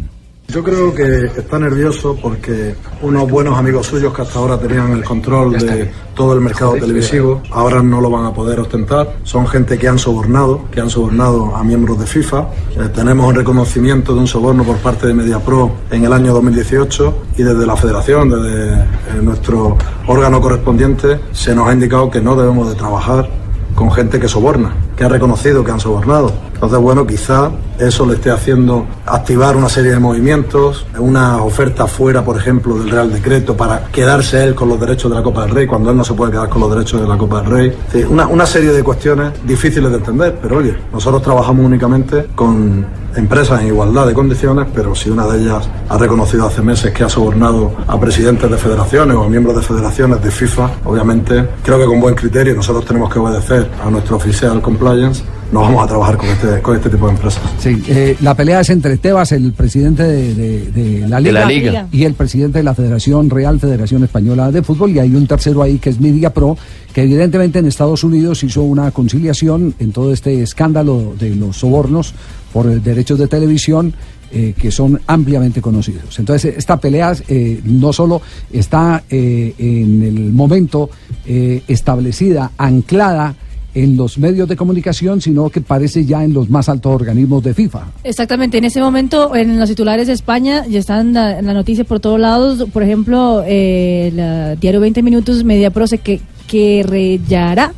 Yo 0.48 0.62
creo 0.62 0.94
que 0.94 1.26
está 1.36 1.58
nervioso 1.58 2.16
porque 2.20 2.74
unos 3.02 3.28
buenos 3.28 3.58
amigos 3.58 3.86
suyos 3.86 4.14
que 4.14 4.22
hasta 4.22 4.38
ahora 4.38 4.58
tenían 4.58 4.92
el 4.92 5.02
control 5.02 5.52
de 5.58 5.90
todo 6.14 6.34
el 6.34 6.40
mercado 6.40 6.74
televisivo, 6.74 7.42
ahora 7.50 7.82
no 7.82 8.00
lo 8.00 8.08
van 8.10 8.26
a 8.26 8.32
poder 8.32 8.60
ostentar. 8.60 9.16
Son 9.24 9.46
gente 9.48 9.76
que 9.76 9.88
han 9.88 9.98
sobornado, 9.98 10.64
que 10.70 10.80
han 10.80 10.88
sobornado 10.88 11.54
a 11.54 11.64
miembros 11.64 11.98
de 11.98 12.06
FIFA. 12.06 12.48
Eh, 12.76 12.88
tenemos 12.94 13.28
un 13.28 13.34
reconocimiento 13.34 14.14
de 14.14 14.20
un 14.20 14.26
soborno 14.26 14.62
por 14.62 14.76
parte 14.76 15.08
de 15.08 15.14
MediaPro 15.14 15.72
en 15.90 16.04
el 16.04 16.12
año 16.12 16.32
2018 16.32 17.22
y 17.36 17.42
desde 17.42 17.66
la 17.66 17.76
federación, 17.76 18.30
desde 18.30 18.74
eh, 18.74 18.84
nuestro 19.20 19.76
órgano 20.06 20.40
correspondiente, 20.40 21.20
se 21.32 21.54
nos 21.54 21.68
ha 21.68 21.72
indicado 21.72 22.08
que 22.08 22.20
no 22.20 22.36
debemos 22.36 22.68
de 22.68 22.76
trabajar 22.76 23.28
con 23.76 23.92
gente 23.92 24.18
que 24.18 24.26
soborna, 24.26 24.74
que 24.96 25.04
ha 25.04 25.08
reconocido 25.08 25.62
que 25.62 25.70
han 25.70 25.78
sobornado. 25.78 26.32
Entonces, 26.54 26.78
bueno, 26.80 27.06
quizá 27.06 27.50
eso 27.78 28.06
le 28.06 28.14
esté 28.14 28.30
haciendo 28.30 28.86
activar 29.04 29.56
una 29.56 29.68
serie 29.68 29.92
de 29.92 29.98
movimientos, 30.00 30.86
una 30.98 31.42
oferta 31.42 31.86
fuera, 31.86 32.24
por 32.24 32.36
ejemplo, 32.38 32.78
del 32.78 32.90
Real 32.90 33.12
Decreto 33.12 33.56
para 33.56 33.84
quedarse 33.92 34.42
él 34.42 34.54
con 34.54 34.70
los 34.70 34.80
derechos 34.80 35.10
de 35.10 35.18
la 35.18 35.22
Copa 35.22 35.42
del 35.42 35.50
Rey, 35.54 35.66
cuando 35.66 35.90
él 35.90 35.96
no 35.96 36.04
se 36.04 36.14
puede 36.14 36.32
quedar 36.32 36.48
con 36.48 36.62
los 36.62 36.70
derechos 36.70 37.00
de 37.00 37.06
la 37.06 37.18
Copa 37.18 37.42
del 37.42 37.50
Rey. 37.50 37.78
Una, 38.08 38.26
una 38.26 38.46
serie 38.46 38.72
de 38.72 38.82
cuestiones 38.82 39.32
difíciles 39.44 39.90
de 39.90 39.98
entender, 39.98 40.38
pero 40.40 40.56
oye, 40.56 40.74
nosotros 40.92 41.22
trabajamos 41.22 41.64
únicamente 41.66 42.26
con 42.34 42.86
empresas 43.16 43.60
en 43.60 43.68
igualdad 43.68 44.06
de 44.06 44.14
condiciones, 44.14 44.66
pero 44.74 44.94
si 44.94 45.10
una 45.10 45.26
de 45.26 45.40
ellas 45.40 45.68
ha 45.88 45.98
reconocido 45.98 46.46
hace 46.46 46.62
meses 46.62 46.92
que 46.92 47.04
ha 47.04 47.08
sobornado 47.08 47.72
a 47.86 47.98
presidentes 47.98 48.50
de 48.50 48.56
federaciones 48.56 49.16
o 49.16 49.24
a 49.24 49.28
miembros 49.28 49.56
de 49.56 49.62
federaciones 49.62 50.22
de 50.22 50.30
FIFA, 50.30 50.70
obviamente 50.84 51.48
creo 51.62 51.78
que 51.78 51.86
con 51.86 52.00
buen 52.00 52.14
criterio 52.14 52.54
nosotros 52.54 52.84
tenemos 52.84 53.12
que 53.12 53.18
obedecer 53.18 53.70
a 53.84 53.90
nuestro 53.90 54.16
oficial 54.16 54.60
compliance, 54.60 55.24
no 55.52 55.60
vamos 55.60 55.84
a 55.84 55.86
trabajar 55.86 56.16
con 56.16 56.28
este, 56.28 56.60
con 56.60 56.76
este 56.76 56.90
tipo 56.90 57.06
de 57.06 57.12
empresas. 57.14 57.42
Sí, 57.58 57.82
eh, 57.88 58.16
la 58.20 58.34
pelea 58.34 58.60
es 58.60 58.70
entre 58.70 58.96
Tebas, 58.98 59.32
el 59.32 59.52
presidente 59.52 60.02
de, 60.02 60.34
de- 60.34 60.70
de 60.72 61.08
la, 61.08 61.16
De 61.16 61.22
Liga, 61.22 61.40
la 61.40 61.46
Liga. 61.46 61.88
y 61.92 62.04
el 62.04 62.14
presidente 62.14 62.58
de 62.58 62.64
la 62.64 62.74
Federación 62.74 63.30
Real 63.30 63.58
Federación 63.60 64.04
Española 64.04 64.50
de 64.50 64.62
Fútbol, 64.62 64.90
y 64.90 64.98
hay 64.98 65.14
un 65.14 65.26
tercero 65.26 65.62
ahí 65.62 65.78
que 65.78 65.90
es 65.90 66.00
Media 66.00 66.30
Pro, 66.34 66.56
que 66.92 67.02
evidentemente 67.02 67.58
en 67.58 67.66
Estados 67.66 68.02
Unidos 68.04 68.42
hizo 68.44 68.62
una 68.62 68.90
conciliación 68.90 69.74
en 69.78 69.92
todo 69.92 70.12
este 70.12 70.42
escándalo 70.42 71.14
de 71.18 71.34
los 71.36 71.56
sobornos 71.58 72.12
por 72.52 72.66
derechos 72.80 73.18
de 73.18 73.28
televisión. 73.28 73.94
eh, 74.32 74.54
que 74.60 74.72
son 74.72 75.00
ampliamente 75.06 75.62
conocidos. 75.62 76.18
Entonces, 76.18 76.56
esta 76.58 76.78
pelea 76.78 77.14
eh, 77.28 77.60
no 77.62 77.92
solo 77.92 78.20
está 78.52 79.04
eh, 79.08 79.54
en 79.56 80.02
el 80.02 80.32
momento 80.32 80.90
eh, 81.24 81.62
establecida, 81.68 82.50
anclada 82.58 83.36
en 83.76 83.94
los 83.96 84.16
medios 84.16 84.48
de 84.48 84.56
comunicación, 84.56 85.20
sino 85.20 85.50
que 85.50 85.60
parece 85.60 86.06
ya 86.06 86.24
en 86.24 86.32
los 86.32 86.48
más 86.48 86.70
altos 86.70 86.94
organismos 86.94 87.44
de 87.44 87.52
FIFA. 87.52 87.84
Exactamente, 88.04 88.56
en 88.56 88.64
ese 88.64 88.80
momento 88.80 89.36
en 89.36 89.60
los 89.60 89.68
titulares 89.68 90.06
de 90.06 90.14
España 90.14 90.66
ya 90.66 90.78
están 90.78 91.12
la, 91.12 91.42
la 91.42 91.52
noticia 91.52 91.84
por 91.84 92.00
todos 92.00 92.18
lados. 92.18 92.66
Por 92.72 92.82
ejemplo, 92.82 93.44
eh, 93.46 94.08
el 94.08 94.60
diario 94.60 94.80
20 94.80 95.02
Minutos, 95.02 95.44
Mediapro 95.44 95.86
se 95.86 95.98
que, 95.98 96.20
querellará 96.46 97.74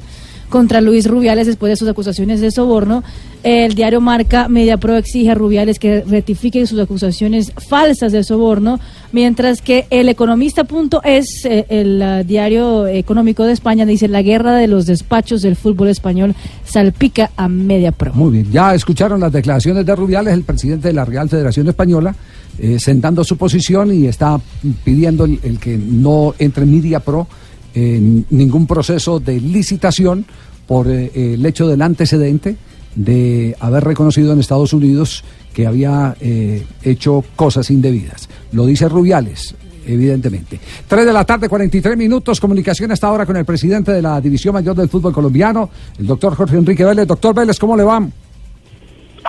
contra 0.49 0.81
Luis 0.81 1.07
Rubiales 1.07 1.47
después 1.47 1.71
de 1.71 1.77
sus 1.77 1.89
acusaciones 1.89 2.41
de 2.41 2.51
soborno. 2.51 3.03
El 3.43 3.75
diario 3.75 4.01
Marca, 4.01 4.49
Mediapro 4.49 4.97
exige 4.97 5.31
a 5.31 5.35
Rubiales 5.35 5.79
que 5.79 6.03
rectifique 6.03 6.67
sus 6.67 6.81
acusaciones 6.81 7.53
falsas 7.69 8.13
de 8.13 8.25
soborno, 8.25 8.81
mientras 9.13 9.63
que 9.63 9.87
el 9.91 10.09
economista.es, 10.09 11.45
eh, 11.45 11.67
el 11.69 12.03
ah, 12.03 12.23
diario 12.25 12.87
económico 12.87 13.45
de 13.45 13.53
España, 13.53 13.87
dice 13.87 14.09
la 14.09 14.23
guerra 14.23 14.57
de 14.57 14.67
los 14.67 14.87
despachos 14.87 15.43
del 15.43 15.57
fútbol 15.57 15.89
español 15.89 16.35
salpica 16.65 17.31
a 17.37 17.49
Mediapro. 17.49 18.13
Muy 18.15 18.33
bien, 18.33 18.51
ya 18.51 18.75
escucharon 18.75 19.21
las 19.21 19.33
declaraciones 19.33 19.87
de 19.87 19.95
Rubiales, 19.95 20.35
el 20.35 20.43
presidente 20.43 20.89
de 20.89 20.95
la 20.95 21.05
Real 21.05 21.29
Federación 21.29 21.69
Española, 21.69 22.15
eh, 22.59 22.79
sentando 22.81 23.23
su 23.23 23.37
posición 23.37 23.95
y 23.95 24.07
está 24.07 24.41
pidiendo 24.83 25.25
el, 25.25 25.61
que 25.61 25.79
no 25.79 26.35
entre 26.41 26.67
Media 26.67 26.99
Pro 26.99 27.29
en 27.75 28.27
ningún 28.31 28.67
proceso 28.67 29.21
de 29.21 29.41
licitación 29.41 30.27
por 30.67 30.89
eh, 30.89 31.11
el 31.15 31.45
hecho 31.47 31.67
del 31.67 31.83
antecedente 31.83 32.57
de 32.95 33.57
haber 33.61 33.85
reconocido 33.85 34.33
en 34.33 34.41
Estados 34.41 34.73
Unidos 34.73 35.25
que 35.53 35.67
había 35.67 36.17
eh, 36.21 36.65
hecho 36.83 37.25
cosas 37.37 37.71
indebidas. 37.71 38.29
Lo 38.53 38.67
dice 38.67 38.89
Rubiales. 38.89 39.55
Evidentemente. 39.87 40.61
3 40.87 41.07
de 41.07 41.13
la 41.15 41.25
tarde, 41.25 41.49
43 41.49 41.97
minutos. 41.97 42.39
Comunicación 42.41 42.93
hasta 42.93 43.07
ahora 43.07 43.25
con 43.25 43.39
el 43.39 43.47
presidente 43.47 43.91
de 43.91 44.03
la 44.03 44.21
División 44.21 44.53
Mayor 44.53 44.77
del 44.77 44.91
Fútbol 44.91 45.15
Colombiano, 45.15 45.71
el 45.99 46.07
doctor 46.07 46.35
Jorge 46.35 46.59
Enrique 46.59 46.85
Vélez. 46.85 47.07
Doctor 47.07 47.35
Vélez, 47.35 47.59
¿cómo 47.59 47.75
le 47.75 47.85
va? 47.85 48.07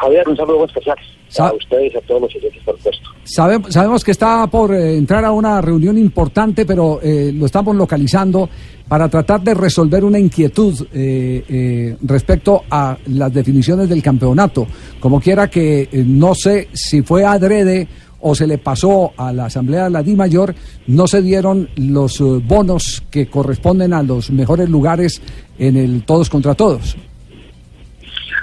Javier, 0.02 0.28
un 0.30 0.36
saludo 0.38 0.66
especial 0.66 0.98
a 1.40 1.54
ustedes 1.54 1.94
y 1.94 1.98
a 1.98 2.02
todos 2.02 2.22
los 2.22 2.36
oyentes, 2.36 2.64
por 2.64 2.76
supuesto. 2.78 3.10
Sabe- 3.24 3.72
sabemos 3.72 4.04
que 4.04 4.12
está 4.12 4.48
por 4.48 4.74
eh, 4.74 4.98
entrar 4.98 5.24
a 5.26 5.32
una 5.32 5.62
reunión 5.62 5.98
importante, 5.98 6.66
pero 6.66 7.00
eh, 7.04 7.32
lo 7.34 7.46
estamos 7.46 7.76
localizando 7.76 8.50
para 8.88 9.08
tratar 9.10 9.42
de 9.42 9.54
resolver 9.54 10.04
una 10.04 10.18
inquietud 10.18 10.88
eh, 10.94 11.44
eh, 11.48 11.98
respecto 12.02 12.64
a 12.72 12.98
las 13.08 13.32
definiciones 13.34 13.88
del 13.90 14.02
campeonato. 14.02 14.66
Como 15.00 15.20
quiera 15.22 15.50
que 15.50 15.88
no 16.06 16.34
sé 16.34 16.70
si 16.74 17.02
fue 17.04 17.24
adrede 17.24 17.88
o 18.22 18.34
se 18.36 18.48
le 18.48 18.58
pasó 18.58 19.12
a 19.16 19.32
la 19.32 19.46
Asamblea 19.46 19.86
de 19.86 19.90
la 19.92 20.04
Di 20.04 20.16
Mayor, 20.16 20.54
no 20.88 21.08
se 21.08 21.22
dieron 21.22 21.70
los 21.78 22.20
bonos 22.46 23.04
que 23.12 23.28
corresponden 23.28 23.94
a 23.94 24.02
los 24.04 24.30
mejores 24.32 24.68
lugares 24.70 25.22
en 25.58 25.78
el 25.78 26.04
todos 26.04 26.30
contra 26.30 26.54
todos. 26.56 26.98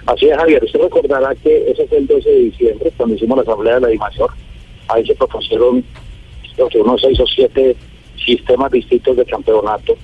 Así 0.07 0.27
es, 0.27 0.37
Javier. 0.37 0.63
Usted 0.65 0.81
recordará 0.81 1.35
que 1.35 1.71
ese 1.71 1.87
fue 1.89 1.99
el 1.99 2.07
12 2.07 2.31
de 2.31 2.39
diciembre, 2.39 2.93
cuando 2.97 3.17
hicimos 3.17 3.37
la 3.39 3.43
asamblea 3.43 3.75
de 3.75 3.81
la 3.81 3.89
DIMAYOR. 3.89 4.31
Ahí 4.89 5.05
se 5.05 5.15
propusieron 5.17 5.85
unos 6.75 7.01
seis 7.01 7.19
o 7.21 7.27
siete 7.27 7.77
sistemas 8.25 8.71
distintos 8.71 9.17
de 9.17 9.25
campeonato. 9.25 9.97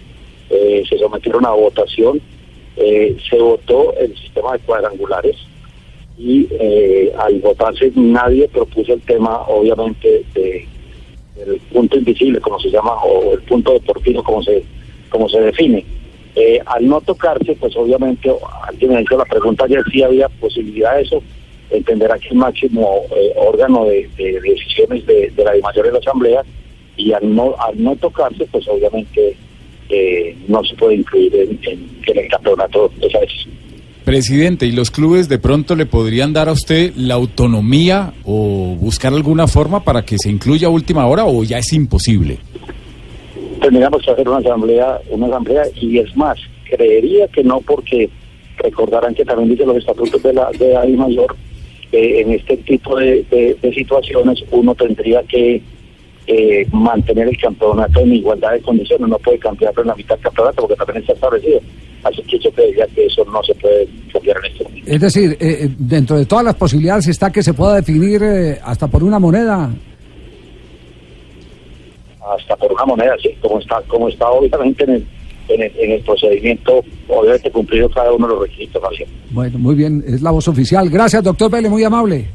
Eh, 0.50 0.82
se 0.88 0.98
sometieron 0.98 1.46
a 1.46 1.50
votación. 1.50 2.20
Eh, 2.76 3.16
se 3.28 3.38
votó 3.38 3.94
el 3.96 4.16
sistema 4.16 4.54
de 4.54 4.58
cuadrangulares. 4.60 5.36
Y 6.18 6.48
eh, 6.50 7.12
al 7.18 7.40
votarse 7.40 7.92
nadie 7.94 8.48
propuso 8.48 8.92
el 8.94 9.00
tema, 9.02 9.42
obviamente, 9.42 10.24
de, 10.34 10.66
del 11.36 11.60
punto 11.72 11.96
invisible, 11.96 12.40
como 12.40 12.58
se 12.58 12.70
llama, 12.70 12.94
o 13.04 13.34
el 13.34 13.42
punto 13.42 13.72
deportivo, 13.72 14.22
como 14.22 14.42
se, 14.42 14.64
como 15.10 15.28
se 15.28 15.40
define. 15.40 15.84
Eh, 16.34 16.60
al 16.64 16.86
no 16.88 17.00
tocarse, 17.00 17.54
pues 17.56 17.76
obviamente 17.76 18.30
alguien 18.66 18.94
me 18.94 19.02
hizo 19.02 19.16
la 19.18 19.24
pregunta 19.24 19.64
ayer 19.64 19.82
si 19.90 20.02
había 20.02 20.28
posibilidad 20.28 20.96
de 20.96 21.02
eso. 21.02 21.22
Entenderá 21.70 22.18
que 22.18 22.28
el 22.28 22.36
máximo 22.36 23.02
eh, 23.14 23.32
órgano 23.36 23.84
de, 23.84 24.08
de 24.16 24.40
decisiones 24.40 25.06
de, 25.06 25.30
de 25.30 25.44
la 25.44 25.52
mayor 25.62 25.86
de 25.86 25.92
la 25.92 25.98
Asamblea 25.98 26.42
y 26.96 27.12
al 27.12 27.34
no, 27.34 27.54
al 27.58 27.82
no 27.82 27.96
tocarse, 27.96 28.46
pues 28.50 28.66
obviamente 28.68 29.36
eh, 29.88 30.36
no 30.48 30.62
se 30.64 30.74
puede 30.74 30.96
incluir 30.96 31.34
en, 31.34 31.58
el 32.06 32.28
campeonato 32.28 32.90
esa 33.00 33.20
decisión. 33.20 33.54
Presidente, 34.04 34.66
¿y 34.66 34.72
los 34.72 34.90
clubes 34.90 35.28
de 35.28 35.38
pronto 35.38 35.76
le 35.76 35.86
podrían 35.86 36.32
dar 36.32 36.48
a 36.48 36.52
usted 36.52 36.92
la 36.96 37.14
autonomía 37.14 38.14
o 38.24 38.76
buscar 38.80 39.12
alguna 39.12 39.46
forma 39.46 39.84
para 39.84 40.04
que 40.04 40.18
se 40.18 40.28
incluya 40.28 40.66
a 40.66 40.70
última 40.70 41.06
hora 41.06 41.24
o 41.24 41.44
ya 41.44 41.58
es 41.58 41.72
imposible? 41.72 42.38
Tendríamos 43.62 44.02
que 44.02 44.10
hacer 44.10 44.28
una 44.28 44.38
asamblea, 44.38 44.98
una 45.10 45.26
asamblea 45.28 45.62
y 45.80 45.98
es 45.98 46.14
más, 46.16 46.38
creería 46.68 47.26
que 47.28 47.42
no 47.44 47.60
porque 47.60 48.10
recordarán 48.58 49.14
que 49.14 49.24
también 49.24 49.48
dice 49.50 49.64
los 49.64 49.76
estatutos 49.78 50.22
de 50.22 50.32
la 50.34 50.50
de 50.58 50.74
la 50.74 50.86
I 50.86 50.96
mayor 50.96 51.34
en 51.92 52.32
este 52.32 52.56
tipo 52.58 52.96
de, 52.96 53.24
de- 53.30 53.74
situaciones 53.74 54.42
uno 54.50 54.74
tendría 54.74 55.22
que 55.24 55.60
eh, 56.26 56.66
mantener 56.72 57.28
el 57.28 57.36
campeonato 57.36 58.00
en 58.00 58.14
igualdad 58.14 58.52
de 58.52 58.60
condiciones, 58.60 59.08
no 59.08 59.18
puede 59.18 59.38
cambiarlo 59.38 59.82
en 59.82 59.88
la 59.88 59.94
mitad 59.96 60.14
del 60.14 60.24
campeonato 60.24 60.62
porque 60.62 60.76
también 60.76 60.98
está 60.98 61.12
establecido. 61.14 61.60
Así 62.04 62.22
que 62.22 62.38
yo 62.38 62.50
creería 62.52 62.86
que 62.94 63.06
eso 63.06 63.24
no 63.26 63.42
se 63.42 63.54
puede 63.56 63.86
cambiar 64.12 64.36
en 64.38 64.52
este 64.52 64.64
momento. 64.64 64.90
Es 64.90 65.00
decir, 65.00 65.32
eh, 65.40 65.58
eh, 65.64 65.68
dentro 65.78 66.16
de 66.18 66.26
todas 66.26 66.44
las 66.44 66.54
posibilidades 66.54 67.08
está 67.08 67.30
que 67.30 67.42
se 67.42 67.54
pueda 67.54 67.74
definir 67.76 68.22
eh, 68.22 68.58
hasta 68.64 68.86
por 68.88 69.02
una 69.04 69.18
moneda. 69.18 69.70
Hasta 72.30 72.56
por 72.56 72.72
una 72.72 72.84
moneda, 72.84 73.14
sí, 73.22 73.30
como 73.40 73.58
está, 73.58 73.80
como 73.88 74.08
está 74.08 74.30
obviamente 74.30 74.84
en 74.84 74.90
el, 74.90 75.06
en 75.48 75.62
el, 75.62 75.72
en 75.78 75.90
el 75.92 76.00
procedimiento, 76.02 76.84
obviamente 77.08 77.50
cumplido 77.50 77.88
cada 77.90 78.12
uno 78.12 78.26
de 78.26 78.34
los 78.34 78.42
requisitos, 78.42 78.82
Javier. 78.82 79.08
Bueno, 79.30 79.58
muy 79.58 79.74
bien, 79.74 80.04
es 80.06 80.22
la 80.22 80.30
voz 80.30 80.46
oficial. 80.48 80.88
Gracias, 80.88 81.22
doctor 81.22 81.50
Vélez, 81.50 81.70
muy 81.70 81.84
amable. 81.84 82.26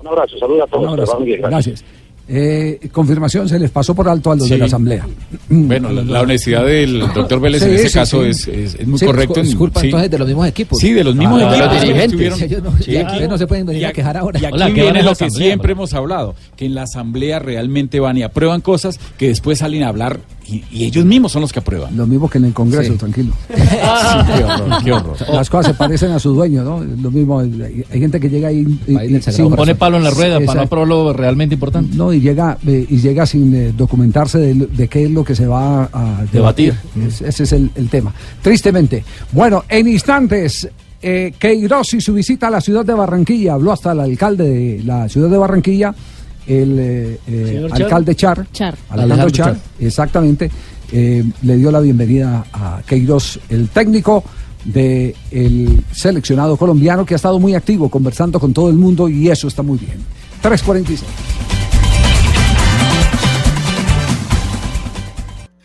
Un 0.00 0.08
abrazo, 0.08 0.38
saludos 0.38 0.62
a 0.62 0.66
todos. 0.66 0.84
Un 0.84 0.90
abrazo. 0.90 1.18
bien, 1.18 1.42
Gracias. 1.42 1.84
Eh, 2.28 2.88
confirmación, 2.90 3.48
se 3.48 3.56
les 3.56 3.70
pasó 3.70 3.94
por 3.94 4.08
alto 4.08 4.32
a 4.32 4.34
los 4.34 4.48
de 4.48 4.56
Sí. 4.56 4.58
la 4.58 4.66
Asamblea. 4.66 5.06
Bueno, 5.48 5.92
la, 5.92 6.02
la 6.02 6.22
honestidad 6.22 6.66
del 6.66 6.98
doctor 7.14 7.38
Vélez 7.40 7.62
en 7.62 7.68
Sí, 7.70 7.74
ese 7.76 7.88
sí, 7.88 7.94
caso 7.94 8.22
sí. 8.24 8.28
Es, 8.30 8.48
es, 8.48 8.74
es 8.74 8.86
muy 8.86 8.98
Sí, 8.98 9.06
correcto. 9.06 9.40
es 9.40 9.50
en- 9.52 9.56
culpa 9.56 9.80
sí. 9.80 9.86
entonces 9.86 10.10
de 10.10 10.18
los 10.18 10.26
mismos 10.26 10.48
equipos. 10.48 10.78
Sí, 10.80 10.92
de 10.92 11.04
los 11.04 11.14
mismos 11.14 11.40
Ah, 11.40 11.50
de 11.50 11.56
equipos. 11.56 11.66
los 11.66 11.68
que 11.80 11.86
dirigentes. 11.86 12.20
estuvieron- 12.20 12.42
Ellos 12.42 12.62
no- 12.64 12.70
aquí- 13.06 13.16
ellos 13.18 13.28
no 13.28 13.38
se 13.38 13.46
pueden 13.46 13.66
venir 13.66 13.86
a 13.86 13.92
quejar 13.92 14.16
ahora. 14.16 14.40
Y 14.40 14.44
aquí 14.44 14.54
Hola, 14.54 14.66
¿qué 14.66 14.72
van 14.72 14.92
viene 14.92 14.98
a 15.00 15.10
lo 15.10 15.14
que 15.14 15.30
siempre 15.30 15.72
hemos 15.72 15.94
hablado, 15.94 16.34
que 16.56 16.66
en 16.66 16.74
la 16.74 16.82
asamblea 16.82 17.38
realmente 17.38 18.00
van 18.00 18.18
y 18.18 18.24
aprueban 18.24 18.60
cosas 18.60 18.98
que 19.18 19.28
después 19.28 19.58
salen 19.60 19.84
a 19.84 19.88
hablar 19.88 20.18
y, 20.48 20.62
y 20.70 20.84
ellos 20.84 21.04
mismos 21.04 21.32
son 21.32 21.42
los 21.42 21.52
que 21.52 21.58
aprueban. 21.60 21.96
Lo 21.96 22.06
mismo 22.06 22.28
que 22.30 22.38
en 22.38 22.44
el 22.46 22.52
Congreso, 22.54 22.92
Sí. 22.92 22.98
tranquilo. 22.98 23.32
qué 23.48 24.44
horror, 24.44 24.84
qué 24.84 24.92
horror. 24.92 25.16
Las 25.32 25.50
cosas 25.50 25.72
se 25.72 25.74
parecen 25.78 26.12
a 26.12 26.18
su 26.18 26.32
dueño, 26.34 26.62
¿no? 26.62 26.82
Lo 26.84 27.10
mismo, 27.10 27.40
hay 27.40 27.84
gente 27.90 28.20
que 28.20 28.28
llega 28.30 28.52
y, 28.52 28.60
y- 28.86 29.16
y- 29.16 29.22
sin- 29.22 29.50
Pone 29.54 29.74
palo 29.74 29.96
en 29.96 30.04
la 30.04 30.10
rueda 30.10 30.38
para 30.40 30.60
no 30.60 30.66
aprobar 30.66 30.88
lo 30.88 31.12
realmente 31.12 31.54
importante. 31.54 31.96
No, 31.96 32.12
y 32.12 32.20
llega, 32.20 32.58
eh, 32.66 32.86
y 32.88 32.96
llega 32.98 33.26
sin 33.26 33.54
eh, 33.54 33.72
documentarse 33.76 34.38
de, 34.38 34.88
qué 34.88 35.04
es 35.04 35.10
lo 35.10 35.24
que 35.24 35.34
se 35.34 35.46
va 35.46 35.88
a 35.92 36.24
debatir. 36.32 36.74
Debatir. 36.74 36.74
Es- 37.08 37.20
ese 37.22 37.42
es 37.44 37.52
el, 37.52 37.70
el 37.74 37.88
tema. 37.88 38.14
Tristemente. 38.42 39.04
Bueno, 39.32 39.64
en 39.68 39.88
instantes, 39.88 40.68
eh, 41.02 41.32
Queiroz 41.38 41.94
y 41.94 42.00
su 42.00 42.14
visita 42.14 42.48
a 42.48 42.50
la 42.50 42.60
ciudad 42.60 42.84
de 42.84 42.94
Barranquilla. 42.94 43.54
Habló 43.54 43.72
hasta 43.72 43.92
el 43.92 44.00
alcalde 44.00 44.48
de 44.48 44.82
la 44.84 45.08
ciudad 45.08 45.28
de 45.28 45.36
Barranquilla, 45.38 45.94
el 46.46 46.78
eh, 46.78 47.20
eh, 47.26 47.68
alcalde 47.70 48.14
Char. 48.14 48.46
Char. 48.52 48.74
Alejandro 48.90 49.14
Alejandro 49.14 49.30
Char, 49.30 49.54
Char. 49.54 49.62
exactamente. 49.80 50.50
eh, 50.92 51.24
le 51.42 51.56
dio 51.56 51.70
la 51.70 51.80
bienvenida 51.80 52.44
a 52.52 52.80
Queiroz, 52.86 53.40
el 53.48 53.68
técnico 53.68 54.22
del 54.64 55.84
seleccionado 55.92 56.56
colombiano 56.56 57.04
que 57.06 57.14
ha 57.14 57.16
estado 57.16 57.38
muy 57.38 57.54
activo 57.54 57.88
conversando 57.88 58.40
con 58.40 58.52
todo 58.52 58.68
el 58.68 58.76
mundo 58.76 59.08
y 59.08 59.28
eso 59.28 59.48
está 59.48 59.62
muy 59.62 59.78
bien. 59.78 59.98
346. 60.42 61.02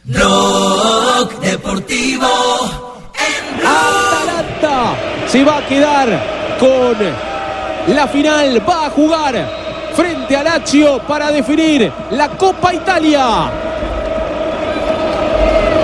Rock 0.05 1.41
Deportivo 1.41 2.27
Atalanta 3.63 4.95
se 5.27 5.43
va 5.43 5.57
a 5.59 5.67
quedar 5.67 6.57
con 6.59 7.95
la 7.95 8.07
final, 8.07 8.61
va 8.67 8.87
a 8.87 8.89
jugar 8.89 9.70
frente 10.01 10.35
a 10.35 10.41
Lazio 10.41 10.99
para 11.07 11.31
definir 11.31 11.91
la 12.09 12.29
Copa 12.29 12.73
Italia. 12.73 13.70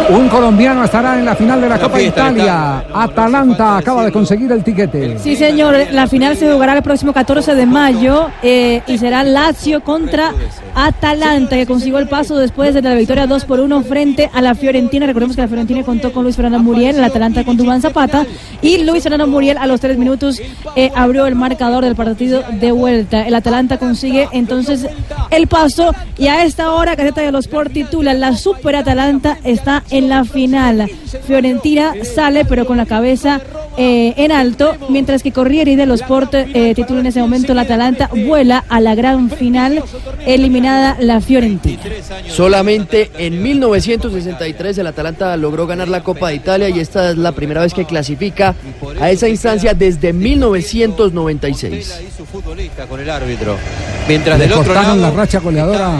Un 0.10 0.30
colombiano 0.30 0.86
estará 0.86 1.20
en 1.20 1.26
la 1.26 1.36
final 1.36 1.60
de 1.60 1.68
la 1.68 1.78
Copa 1.78 1.98
fiesta, 1.98 2.32
Italia. 2.32 2.86
Atalanta 2.94 3.78
acaba 3.78 4.06
de 4.06 4.12
conseguir 4.12 4.50
el 4.54 4.64
tiquete. 4.64 5.20
Sí, 5.20 5.36
señor. 5.36 5.76
La 5.92 6.08
final 6.08 6.38
se 6.38 6.50
jugará 6.50 6.74
el 6.78 6.82
próximo 6.82 7.12
14 7.12 7.56
de 7.56 7.66
mayo 7.66 8.30
eh, 8.42 8.82
y 8.88 8.98
será 8.98 9.24
Lazio 9.24 9.82
contra 9.82 10.34
Atalanta, 10.76 11.58
que 11.58 11.66
consiguió 11.66 12.00
el 12.00 12.08
paso 12.08 12.38
después 12.38 12.74
de 12.74 12.82
la 12.82 12.96
victoria 12.96 13.28
2 13.28 13.44
por 13.44 13.60
1 13.60 13.82
frente 13.84 14.30
a 14.34 14.42
la 14.42 14.56
Fiorentina. 14.56 15.08
Recordemos 15.08 15.36
que 15.36 15.42
la 15.42 15.50
Fiorentina 15.50 15.84
contó 15.84 16.14
con 16.14 16.24
Luis 16.24 16.38
Fernando 16.38 16.60
Muriel, 16.60 16.96
el 16.96 17.04
Atalanta 17.04 17.44
con 17.44 17.58
Dubán 17.58 17.82
Zapata. 17.82 18.26
Y 18.62 18.84
Luis 18.84 19.04
Fernando 19.04 19.28
Muriel 19.28 19.58
a 19.58 19.68
los 19.68 19.82
tres 19.82 19.98
minutos 19.98 20.42
eh, 20.78 20.90
abrió 20.96 21.26
el 21.26 21.36
marcador 21.36 21.84
del 21.84 21.96
partido 21.96 22.44
de 22.62 22.72
vuelta. 22.72 23.28
El 23.28 23.36
Atalanta 23.36 23.78
consigue 23.78 24.30
entonces 24.32 24.88
el 25.32 25.48
paso 25.48 25.94
y 26.18 26.28
a 26.28 26.46
esta 26.46 26.72
hora 26.72 26.96
Gaceta 26.96 27.22
de 27.22 27.32
los 27.32 27.48
Sport 27.48 27.72
titula 27.72 28.14
La 28.14 28.36
Super 28.36 28.76
Atalanta 28.76 29.38
está 29.44 29.84
en 29.90 29.97
la 30.02 30.26
final. 30.26 30.90
Fiorentina 31.26 31.94
sale 32.04 32.46
pero 32.46 32.66
con 32.66 32.78
la 32.78 32.86
cabeza 32.86 33.42
eh, 33.78 34.14
en 34.18 34.32
alto, 34.32 34.76
mientras 34.90 35.22
que 35.22 35.32
Corriere 35.32 35.76
de 35.76 35.86
los 35.86 36.02
Sport 36.02 36.34
eh, 36.34 36.74
titula 36.76 37.02
en 37.02 37.06
ese 37.08 37.22
momento 37.22 37.54
la 37.54 37.62
Atalanta 37.62 38.10
vuela 38.26 38.64
a 38.70 38.80
la 38.80 38.96
gran 38.96 39.30
final, 39.30 39.84
eliminada 40.26 40.98
la 41.00 41.22
Fiorentina. 41.22 41.82
Solamente 42.28 43.12
en 43.18 43.42
1963 43.44 44.78
el 44.80 44.88
Atalanta 44.88 45.36
logró 45.38 45.68
ganar 45.68 45.88
la 45.90 46.04
Copa 46.04 46.30
de 46.30 46.36
Italia 46.36 46.70
y 46.70 46.80
esta 46.80 47.12
es 47.12 47.18
la 47.18 47.34
primera 47.34 47.62
vez 47.62 47.74
que 47.74 47.86
clasifica 47.86 48.56
a 49.00 49.12
esa 49.12 49.28
instancia 49.30 49.74
desde 49.74 50.14
1996. 50.14 52.00
Con 52.90 53.00
el 53.00 53.10
árbitro. 53.10 53.58
Mientras 54.08 54.40
Le 54.40 54.46
del 54.46 54.54
otro 54.54 54.66
cortaron 54.74 55.02
lado. 55.02 55.14
la 55.14 55.22
racha 55.22 55.40
goleadora 55.40 55.98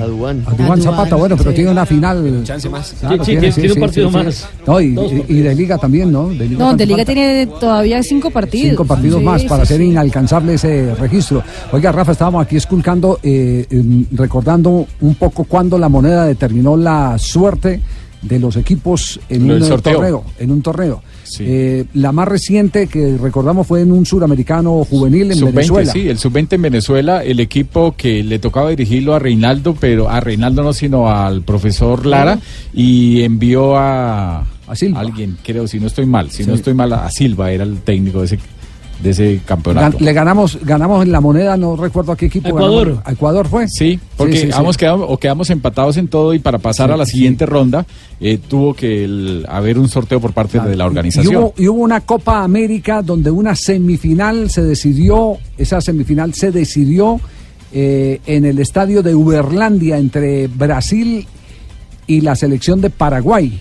a 0.00 0.06
Dubán. 0.06 0.44
a 0.46 0.76
Zapata. 0.76 1.16
Bueno, 1.16 1.36
pero 1.36 1.52
tiene 1.52 1.70
una 1.70 1.84
final. 1.84 2.42
Chance 2.44 2.68
más. 2.68 2.94
Claro, 3.08 3.24
Sí, 3.24 3.36
sí, 3.52 3.60
tiene 3.60 3.72
un 3.74 3.80
partido 3.80 4.10
más. 4.10 4.48
No, 4.66 4.80
y, 4.80 4.94
de 4.94 5.54
Liga 5.54 5.78
también, 5.78 6.12
¿no? 6.12 6.28
De 6.28 6.48
Liga 6.48 6.58
No, 6.58 6.74
de 6.76 6.86
Liga 6.86 6.98
falta 6.98 7.12
tiene 7.12 7.46
todavía 7.46 8.02
cinco 8.02 8.30
partidos. 8.30 8.70
Cinco 8.70 8.84
partidos 8.84 9.18
Sí, 9.20 9.24
más 9.24 9.42
sí, 9.42 9.48
para 9.48 9.64
sí. 9.64 9.74
hacer 9.74 9.86
inalcanzable 9.86 10.54
ese 10.54 10.94
registro. 10.94 11.42
Oiga, 11.72 11.92
Rafa, 11.92 12.12
estábamos 12.12 12.44
aquí 12.44 12.56
esculcando, 12.56 13.18
eh, 13.22 13.66
em, 13.70 14.04
recordando 14.12 14.86
un 15.00 15.14
poco 15.14 15.44
cuándo 15.44 15.78
la 15.78 15.88
moneda 15.88 16.26
determinó 16.26 16.76
la 16.76 17.18
suerte 17.18 17.80
de 18.22 18.38
los 18.38 18.56
equipos 18.56 19.20
en 19.28 19.46
Lo 19.46 19.54
un 19.54 19.82
torneo. 19.82 20.24
En 20.38 20.50
un 20.50 20.62
torneo. 20.62 21.02
Eh, 21.40 21.84
la 21.94 22.12
más 22.12 22.28
reciente 22.28 22.86
que 22.86 23.16
recordamos 23.16 23.66
fue 23.66 23.82
en 23.82 23.92
un 23.92 24.06
suramericano 24.06 24.84
juvenil 24.84 25.32
en 25.32 25.38
Sub-20, 25.38 25.52
Venezuela. 25.52 25.92
sí, 25.92 26.08
el 26.08 26.18
sub-20 26.18 26.52
en 26.52 26.62
Venezuela, 26.62 27.24
el 27.24 27.40
equipo 27.40 27.94
que 27.96 28.22
le 28.22 28.38
tocaba 28.38 28.70
dirigirlo 28.70 29.14
a 29.14 29.18
Reinaldo, 29.18 29.76
pero 29.78 30.08
a 30.08 30.20
Reinaldo 30.20 30.62
no, 30.62 30.72
sino 30.72 31.08
al 31.08 31.42
profesor 31.42 32.06
Lara, 32.06 32.38
y 32.72 33.22
envió 33.22 33.76
a, 33.76 34.46
alguien, 34.94 35.36
creo, 35.42 35.66
si 35.66 35.80
no 35.80 35.86
estoy 35.86 36.06
mal, 36.06 36.30
si 36.30 36.44
no 36.44 36.54
estoy 36.54 36.74
mal, 36.74 36.92
a 36.92 37.10
Silva 37.10 37.50
era 37.50 37.64
el 37.64 37.80
técnico 37.80 38.20
de 38.20 38.26
ese, 38.26 38.38
de 39.02 39.10
ese 39.10 39.40
campeonato. 39.44 39.98
Gan- 39.98 40.00
le 40.04 40.12
ganamos, 40.12 40.58
ganamos 40.62 41.04
en 41.04 41.12
la 41.12 41.20
moneda, 41.20 41.56
no 41.56 41.76
recuerdo 41.76 42.12
a 42.12 42.16
qué 42.16 42.26
equipo. 42.26 42.48
Ecuador. 42.48 42.86
ganamos. 42.88 43.06
¿A 43.08 43.12
Ecuador 43.12 43.46
fue? 43.48 43.68
Sí, 43.68 44.00
porque 44.16 44.36
sí, 44.38 44.46
sí. 44.50 44.58
hemos 44.58 44.76
quedado 44.76 45.06
o 45.06 45.18
quedamos 45.18 45.50
empatados 45.50 45.96
en 45.98 46.08
todo 46.08 46.32
y 46.32 46.38
para 46.38 46.58
pasar 46.58 46.88
Sí, 46.88 46.94
a 46.94 46.96
la 46.96 47.04
sí. 47.06 47.12
siguiente 47.12 47.44
ronda 47.46 47.84
eh, 48.20 48.38
tuvo 48.38 48.72
que 48.74 49.04
el- 49.04 49.44
haber 49.48 49.78
un 49.78 49.88
sorteo 49.88 50.20
por 50.20 50.32
parte 50.32 50.58
de 50.60 50.76
la 50.76 50.84
Y 50.84 50.86
organización. 50.86 51.36
hubo, 51.36 51.54
y 51.58 51.68
hubo 51.68 51.82
una 51.82 52.00
Copa 52.00 52.42
América 52.42 53.02
donde 53.02 53.30
una 53.30 53.54
semifinal 53.54 54.50
se 54.50 54.62
decidió, 54.62 55.36
esa 55.58 55.80
semifinal 55.80 56.32
se 56.34 56.50
decidió 56.50 57.20
eh, 57.72 58.20
en 58.26 58.44
el 58.46 58.58
estadio 58.60 59.02
de 59.02 59.14
Uberlandia 59.14 59.98
entre 59.98 60.46
Brasil 60.46 61.26
y 62.06 62.20
la 62.22 62.34
selección 62.36 62.80
de 62.80 62.88
Paraguay, 62.88 63.60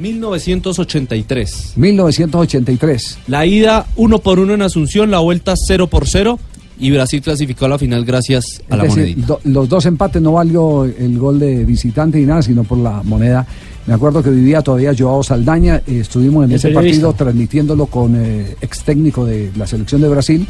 1983. 0.00 1.72
1983. 1.76 3.18
La 3.28 3.46
ida 3.46 3.86
uno 3.96 4.18
por 4.18 4.38
uno 4.38 4.54
en 4.54 4.62
Asunción, 4.62 5.10
la 5.10 5.18
vuelta 5.20 5.54
0 5.56 5.86
por 5.88 6.06
0 6.08 6.38
y 6.78 6.90
Brasil 6.90 7.20
clasificó 7.20 7.66
a 7.66 7.68
la 7.68 7.78
final 7.78 8.04
gracias 8.06 8.62
a 8.70 8.74
Es 8.74 8.78
la 8.78 8.82
decir, 8.84 8.98
monedita. 9.00 9.26
do- 9.26 9.40
los 9.44 9.68
dos 9.68 9.84
empates 9.86 10.22
no 10.22 10.32
valió 10.32 10.84
el 10.86 11.18
gol 11.18 11.38
de 11.38 11.64
visitante 11.64 12.18
ni 12.18 12.24
nada, 12.24 12.40
sino 12.42 12.64
por 12.64 12.78
la 12.78 13.02
moneda. 13.02 13.46
Me 13.86 13.92
acuerdo 13.94 14.22
que 14.22 14.30
vivía 14.30 14.62
todavía 14.62 14.92
Joao 14.98 15.22
Saldaña, 15.22 15.76
eh, 15.86 15.98
estuvimos 16.00 16.44
en 16.46 16.52
ese 16.52 16.68
periodista. 16.68 17.02
partido 17.08 17.12
transmitiéndolo 17.12 17.86
con 17.86 18.14
eh, 18.16 18.56
ex 18.62 18.82
técnico 18.82 19.26
de 19.26 19.50
la 19.56 19.66
selección 19.66 20.00
de 20.00 20.08
Brasil. 20.08 20.46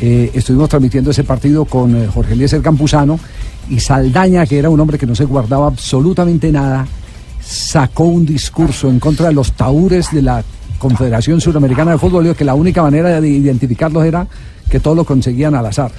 Eh, 0.00 0.30
estuvimos 0.34 0.68
transmitiendo 0.68 1.10
ese 1.10 1.24
partido 1.24 1.64
con 1.66 1.94
eh, 1.94 2.06
Jorge 2.12 2.32
Eliezer 2.32 2.62
Campuzano 2.62 3.20
y 3.68 3.78
Saldaña, 3.78 4.46
que 4.46 4.58
era 4.58 4.70
un 4.70 4.80
hombre 4.80 4.98
que 4.98 5.06
no 5.06 5.14
se 5.14 5.24
guardaba 5.26 5.66
absolutamente 5.68 6.50
nada, 6.50 6.86
sacó 7.50 8.04
un 8.04 8.24
discurso 8.24 8.88
en 8.88 9.00
contra 9.00 9.26
de 9.26 9.34
los 9.34 9.52
taúres 9.52 10.12
de 10.12 10.22
la 10.22 10.44
Confederación 10.78 11.40
Suramericana 11.40 11.92
de 11.92 11.98
Fútbol. 11.98 12.22
Dijo 12.22 12.36
que 12.36 12.44
la 12.44 12.54
única 12.54 12.80
manera 12.80 13.20
de 13.20 13.28
identificarlos 13.28 14.04
era 14.04 14.26
que 14.70 14.78
todos 14.78 14.96
lo 14.96 15.04
conseguían 15.04 15.56
al 15.56 15.66
azar. 15.66 15.90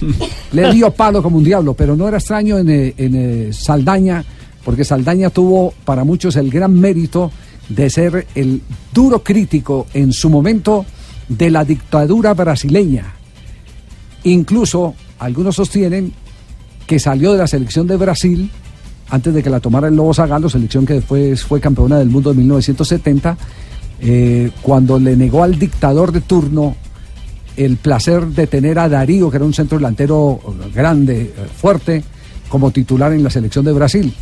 Le 0.52 0.72
dio 0.72 0.90
palo 0.90 1.22
como 1.22 1.38
un 1.38 1.44
diablo, 1.44 1.72
pero 1.72 1.96
no 1.96 2.06
era 2.06 2.18
extraño 2.18 2.58
en, 2.58 2.68
eh, 2.68 2.94
en, 2.98 3.14
eh, 3.14 3.52
Saldaña, 3.52 4.22
porque 4.62 4.84
Saldaña 4.84 5.30
tuvo 5.30 5.72
para 5.84 6.04
muchos 6.04 6.36
el 6.36 6.50
gran 6.50 6.78
mérito 6.78 7.32
de 7.70 7.88
ser 7.88 8.26
el 8.34 8.60
duro 8.92 9.22
crítico 9.22 9.86
en 9.94 10.12
su 10.12 10.28
momento 10.28 10.84
de 11.26 11.50
la 11.50 11.64
dictadura 11.64 12.34
brasileña. 12.34 13.14
Incluso 14.24 14.94
algunos 15.18 15.56
sostienen 15.56 16.12
que 16.86 16.98
salió 16.98 17.32
de 17.32 17.38
la 17.38 17.46
selección 17.46 17.86
de 17.86 17.96
Brasil 17.96 18.50
antes 19.10 19.32
de 19.34 19.42
que 19.42 19.50
la 19.50 19.60
tomara 19.60 19.88
el 19.88 19.96
Lobo 19.96 20.12
Zagalo, 20.14 20.48
selección 20.48 20.84
que 20.84 20.94
después 20.94 21.42
fue 21.42 21.60
campeona 21.60 21.98
del 21.98 22.08
mundo 22.08 22.30
en 22.30 22.38
1970, 22.38 23.36
eh, 24.00 24.50
cuando 24.62 24.98
le 24.98 25.16
negó 25.16 25.42
al 25.42 25.58
dictador 25.58 26.12
de 26.12 26.20
turno 26.20 26.76
el 27.56 27.76
placer 27.76 28.26
de 28.26 28.46
tener 28.46 28.78
a 28.78 28.88
Darío, 28.88 29.30
que 29.30 29.36
era 29.36 29.44
un 29.44 29.54
centro 29.54 29.78
delantero 29.78 30.40
grande, 30.72 31.22
eh, 31.22 31.32
fuerte, 31.56 32.04
como 32.48 32.70
titular 32.70 33.12
en 33.12 33.24
la 33.24 33.30
selección 33.30 33.64
de 33.64 33.72
Brasil. 33.72 34.14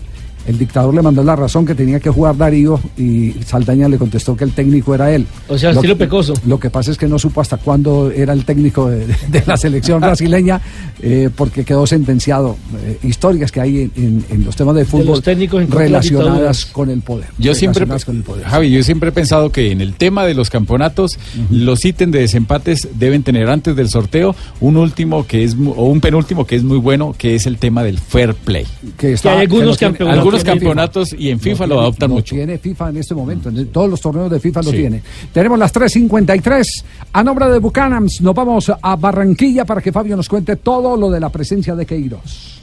El 0.47 0.59
dictador 0.59 0.94
le 0.94 1.02
mandó 1.02 1.23
la 1.24 1.35
razón 1.36 1.66
que 1.66 1.74
tenía 1.74 1.98
que 2.01 2.10
jugar 2.10 2.36
Darío 2.36 2.81
y 2.97 3.32
Saldaña 3.44 3.89
le 3.89 3.98
contestó 3.98 4.36
que 4.36 4.44
el 4.44 4.52
técnico 4.52 4.94
era 4.94 5.12
él. 5.14 5.27
O 5.48 5.59
sea, 5.59 5.70
Lo- 5.73 5.77
estilo 5.81 5.97
pecoso. 5.98 6.35
Lo 6.47 6.59
que 6.60 6.70
pasa 6.70 6.90
es 6.90 6.97
que 6.98 7.06
no 7.09 7.18
supo 7.18 7.40
hasta 7.40 7.56
cuándo 7.56 8.10
era 8.10 8.32
el 8.32 8.44
técnico 8.44 8.89
de, 8.89 9.06
de 9.06 9.43
la 9.47 9.56
selección 9.56 10.01
brasileña 10.02 10.60
eh, 11.02 11.31
porque 11.35 11.64
quedó 11.64 11.86
sentenciado. 11.86 12.56
Eh, 12.85 12.98
historias 13.02 13.51
que 13.52 13.60
hay 13.60 13.81
en, 13.82 13.93
en- 13.97 14.24
en 14.31 14.44
los 14.44 14.55
temas 14.56 14.74
de 14.77 14.85
fútbol 14.85 15.20
de 15.23 15.66
relacionadas 15.66 16.66
con 16.66 16.90
el 16.90 17.01
poder. 17.02 17.27
Yo 17.39 17.55
siempre, 17.55 17.81
relacionadas 17.81 18.05
con 18.05 18.16
el 18.16 18.23
poder. 18.23 18.44
Javi, 18.47 18.70
yo 18.70 18.82
siempre 18.82 19.09
he 19.10 19.12
pensado 19.12 19.51
que 19.51 19.70
en 19.73 19.81
el 19.81 19.94
tema 19.94 20.24
de 20.27 20.35
los 20.35 20.51
campeonatos, 20.51 21.18
los 21.51 21.85
ítems 21.85 22.12
de 22.12 22.20
desempates 22.20 22.89
deben 22.98 23.23
tener 23.23 23.48
antes 23.48 23.74
del 23.77 23.89
sorteo 23.89 24.35
un 24.60 24.77
último 24.77 25.27
que 25.27 25.44
es 25.44 25.56
mu- 25.56 25.73
o 25.73 25.85
un 25.86 26.01
penúltimo 26.01 26.47
que 26.47 26.56
es 26.56 26.62
muy 26.62 26.78
bueno, 26.78 27.14
que 27.16 27.35
es 27.35 27.47
el 27.47 27.59
tema 27.59 27.82
del 27.82 27.98
fair 27.98 28.35
play. 28.35 28.66
Que, 28.97 29.12
está- 29.12 29.32
hay 29.32 29.40
algunos 29.43 29.77
tiene- 29.78 29.93
campeonatos 29.93 30.18
algunos 30.18 30.35
otros 30.42 30.54
campeonatos 30.54 31.14
y 31.18 31.30
en 31.30 31.40
FIFA 31.40 31.66
lo 31.66 31.80
adoptan 31.80 32.08
lo 32.10 32.16
mucho. 32.16 32.34
Tiene 32.34 32.58
FIFA 32.58 32.90
en 32.90 32.96
este 32.98 33.14
momento, 33.14 33.48
en 33.48 33.66
todos 33.68 33.88
los 33.90 34.00
torneos 34.00 34.30
de 34.30 34.40
FIFA 34.40 34.62
lo 34.62 34.70
Sí. 34.70 34.76
tiene. 34.76 35.02
Tenemos 35.32 35.58
las 35.58 35.72
3.53. 35.72 36.84
A 37.12 37.22
nombre 37.22 37.46
de 37.48 37.58
Bucanams 37.58 38.20
nos 38.20 38.34
vamos 38.34 38.70
a 38.80 38.96
Barranquilla 38.96 39.64
para 39.64 39.80
que 39.80 39.92
Fabio 39.92 40.16
nos 40.16 40.28
cuente 40.28 40.56
todo 40.56 40.96
lo 40.96 41.10
de 41.10 41.20
la 41.20 41.28
presencia 41.30 41.74
de 41.74 41.86
Queiroz. 41.86 42.60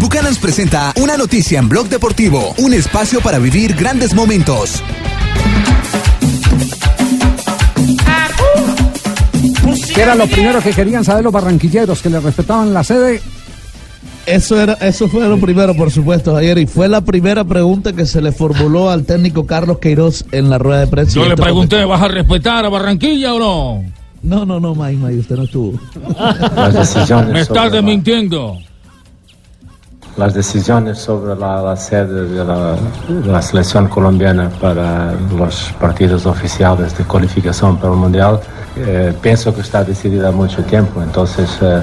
Bucanans 0.00 0.38
presenta 0.38 0.92
una 1.00 1.16
noticia 1.16 1.58
en 1.58 1.68
Blog 1.68 1.88
Deportivo, 1.88 2.54
un 2.58 2.74
espacio 2.74 3.20
para 3.20 3.38
vivir 3.38 3.74
grandes 3.74 4.14
momentos. 4.14 4.82
¿Qué 9.94 10.02
era 10.02 10.14
lo 10.14 10.26
primero 10.26 10.60
que 10.60 10.70
querían 10.72 11.04
saber 11.04 11.24
los 11.24 11.32
barranquilleros? 11.32 12.02
Que 12.02 12.10
le 12.10 12.20
respetaban 12.20 12.74
la 12.74 12.84
sede. 12.84 13.20
Eso 14.26 14.60
era, 14.60 14.72
eso 14.74 15.06
fue 15.08 15.28
lo 15.28 15.38
primero, 15.38 15.74
por 15.76 15.90
supuesto, 15.92 16.36
ayer, 16.36 16.58
y 16.58 16.66
fue 16.66 16.88
la 16.88 17.00
primera 17.00 17.44
pregunta 17.44 17.92
que 17.92 18.04
se 18.06 18.20
le 18.20 18.32
formuló 18.32 18.90
al 18.90 19.04
técnico 19.04 19.46
Carlos 19.46 19.78
Queiroz 19.78 20.24
en 20.32 20.50
la 20.50 20.58
rueda 20.58 20.80
de 20.80 20.86
prensa. 20.88 21.14
Yo 21.14 21.22
le 21.24 21.30
esto 21.30 21.42
pregunté, 21.44 21.84
¿vas 21.84 22.02
a 22.02 22.08
respetar 22.08 22.64
a 22.64 22.68
Barranquilla 22.68 23.34
o 23.34 23.38
no? 23.38 23.84
No, 24.22 24.44
no, 24.44 24.58
no, 24.58 24.74
May, 24.74 24.96
May, 24.96 25.18
usted 25.20 25.36
no 25.36 25.44
estuvo. 25.44 25.78
Las 26.56 26.74
decisiones 26.74 27.32
Me 27.32 27.44
sobre 27.44 27.60
estás 27.66 27.72
la- 27.72 27.82
mintiendo. 27.82 28.56
Las 30.16 30.32
decisiones 30.34 30.98
sobre 30.98 31.38
la, 31.38 31.60
la 31.62 31.76
sede 31.76 32.26
de 32.28 32.42
la, 32.44 32.72
de 33.08 33.30
la 33.30 33.42
selección 33.42 33.86
colombiana 33.86 34.48
para 34.60 35.12
los 35.38 35.72
partidos 35.78 36.24
oficiales 36.24 36.96
de 36.96 37.04
cualificación 37.04 37.76
para 37.76 37.92
el 37.92 37.98
Mundial, 37.98 38.40
eh, 38.78 39.12
pienso 39.20 39.54
que 39.54 39.60
está 39.60 39.84
decidida 39.84 40.32
mucho 40.32 40.62
tiempo, 40.64 41.02
entonces 41.02 41.50
eh, 41.60 41.82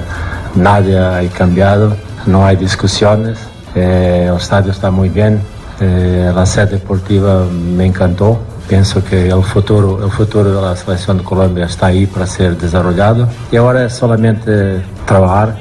nadie 0.56 0.98
ha 0.98 1.22
cambiado, 1.28 1.96
no 2.26 2.44
hay 2.44 2.56
discusiones, 2.56 3.38
eh, 3.74 4.26
el 4.30 4.36
estadio 4.36 4.72
está 4.72 4.90
muy 4.90 5.08
bien, 5.08 5.40
eh, 5.80 6.32
la 6.34 6.46
sede 6.46 6.78
deportiva 6.78 7.44
me 7.46 7.86
encantó, 7.86 8.38
pienso 8.68 9.04
que 9.04 9.28
el 9.28 9.42
futuro, 9.42 10.04
el 10.04 10.10
futuro 10.10 10.54
de 10.54 10.62
la 10.62 10.76
selección 10.76 11.18
de 11.18 11.24
Colombia 11.24 11.66
está 11.66 11.86
ahí 11.86 12.06
para 12.06 12.26
ser 12.26 12.56
desarrollado. 12.56 13.28
Y 13.50 13.56
ahora 13.56 13.84
es 13.84 13.94
solamente 13.94 14.82
trabajar 15.06 15.56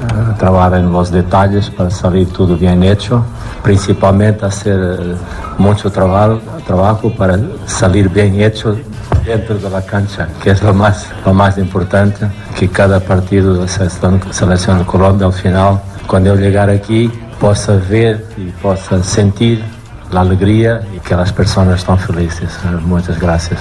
eh, 0.00 0.34
trabajar 0.38 0.74
en 0.74 0.90
los 0.90 1.10
detalles 1.10 1.68
para 1.68 1.90
salir 1.90 2.32
todo 2.32 2.56
bien 2.56 2.82
hecho, 2.82 3.22
principalmente 3.62 4.46
hacer 4.46 4.78
eh, 4.98 5.14
mucho 5.58 5.90
trabajo, 5.90 6.40
trabajo 6.66 7.12
para 7.12 7.38
salir 7.66 8.08
bien 8.08 8.40
hecho 8.40 8.78
dentro 9.26 9.58
de 9.58 9.68
la 9.68 9.82
cancha, 9.82 10.26
que 10.42 10.52
es 10.52 10.62
lo 10.62 10.72
más, 10.72 11.06
lo 11.26 11.34
más 11.34 11.58
importante, 11.58 12.26
que 12.58 12.66
cada 12.68 12.98
partido 12.98 13.52
de 13.52 13.60
la 13.60 13.68
selección, 13.68 14.22
selección 14.30 14.78
de 14.78 14.86
Colombia 14.86 15.26
al 15.26 15.34
final, 15.34 15.82
cuando 16.10 16.34
yo 16.34 16.40
llegar 16.40 16.68
aquí, 16.68 17.08
possa 17.38 17.76
ver 17.76 18.26
y 18.36 18.50
possa 18.60 19.00
sentir 19.04 19.62
la 20.10 20.22
alegría 20.22 20.80
y 20.94 20.98
que 20.98 21.14
las 21.14 21.32
personas 21.32 21.78
están 21.78 22.00
felices. 22.00 22.50
Eh, 22.64 22.80
Muchas 22.84 23.20
gracias. 23.20 23.60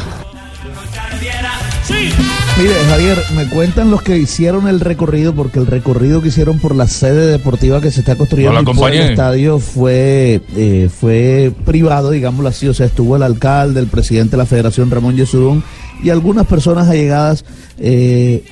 Mire, 2.57 2.73
Javier, 2.89 3.17
me 3.35 3.47
cuentan 3.49 3.91
los 3.91 4.01
que 4.01 4.17
hicieron 4.17 4.67
el 4.67 4.79
recorrido, 4.79 5.33
porque 5.35 5.59
el 5.59 5.67
recorrido 5.67 6.23
que 6.23 6.29
hicieron 6.29 6.57
por 6.57 6.73
la 6.73 6.87
sede 6.87 7.27
deportiva 7.27 7.81
que 7.81 7.91
se 7.91 7.99
está 7.99 8.15
construyendo 8.15 8.63
No 8.63 8.73
por 8.73 8.91
el 8.91 9.11
estadio 9.11 9.59
fue, 9.59 10.41
eh, 10.55 10.89
fue 10.89 11.53
privado, 11.65 12.09
digámoslo 12.09 12.49
así. 12.49 12.67
O 12.67 12.73
sea, 12.73 12.87
estuvo 12.87 13.15
el 13.15 13.21
alcalde, 13.21 13.79
el 13.79 13.87
presidente 13.87 14.31
de 14.31 14.37
la 14.37 14.45
federación, 14.47 14.89
Ramón 14.89 15.15
Yesurún, 15.15 15.63
y 16.03 16.09
algunas 16.09 16.47
personas 16.47 16.89
allegadas. 16.89 17.45
eh, 17.77 18.43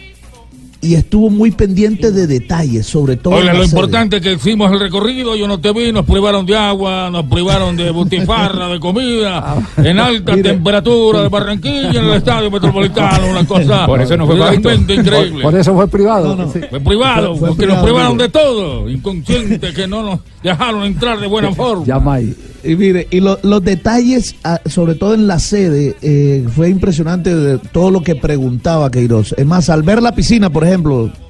y 0.81 0.95
estuvo 0.95 1.29
muy 1.29 1.51
pendiente 1.51 2.11
de 2.11 2.27
detalles, 2.27 2.85
sobre 2.85 3.15
todo. 3.17 3.33
en 3.35 3.41
Oiga, 3.41 3.53
la 3.53 3.59
lo 3.59 3.65
importante 3.65 4.17
es 4.17 4.21
que 4.21 4.33
hicimos 4.33 4.71
el 4.71 4.79
recorrido, 4.79 5.35
yo 5.35 5.47
no 5.47 5.59
te 5.59 5.71
vi, 5.73 5.91
nos 5.91 6.05
privaron 6.05 6.45
de 6.45 6.55
agua, 6.55 7.09
nos 7.11 7.25
privaron 7.25 7.75
de 7.75 7.89
butifarra, 7.91 8.67
de 8.67 8.79
comida, 8.79 9.55
en 9.77 9.99
alta 9.99 10.35
temperatura 10.35 11.23
de 11.23 11.29
Barranquilla, 11.29 11.99
en 11.99 12.05
el 12.05 12.13
estadio 12.13 12.51
metropolitano, 12.51 13.27
una 13.29 13.45
cosa 13.47 13.85
Por 13.85 14.01
eso 14.01 14.15
no 14.17 14.25
fue 14.27 14.35
realmente 14.35 14.93
increíble. 14.95 15.43
Por, 15.43 15.51
por 15.51 15.59
eso 15.59 15.73
fue 15.75 15.87
privado. 15.87 16.51
Sí. 16.53 16.59
Fue 16.69 16.79
privado, 16.79 17.29
Fue- 17.35 17.39
fue 17.39 17.47
porque 17.49 17.63
privado, 17.63 17.81
nos 17.81 17.85
privaron 17.91 18.11
mire. 18.17 18.23
de 18.25 18.29
todo, 18.29 18.89
inconsciente 18.89 19.73
que 19.73 19.87
no 19.87 20.03
nos 20.03 20.19
dejaron 20.43 20.83
entrar 20.83 21.19
de 21.19 21.27
buena 21.27 21.51
forma. 21.55 21.85
Llama 21.85 22.13
ahí. 22.15 22.35
Y 22.63 22.75
mire, 22.75 23.07
y 23.11 23.19
lo- 23.21 23.39
los 23.43 23.63
detalles, 23.63 24.35
ah, 24.43 24.59
sobre 24.65 24.95
todo 24.95 25.13
en 25.13 25.25
la 25.27 25.39
sede, 25.39 25.95
eh, 26.01 26.45
fue 26.53 26.69
impresionante 26.69 27.33
de 27.33 27.57
todo 27.59 27.91
lo 27.91 28.01
que 28.01 28.15
preguntaba 28.15 28.91
Queiroz. 28.91 29.33
Es 29.37 29.45
más, 29.45 29.69
al 29.69 29.83
ver 29.83 30.01
la 30.01 30.13
piscina, 30.13 30.49
por 30.49 30.63
ejemplo, 30.63 30.66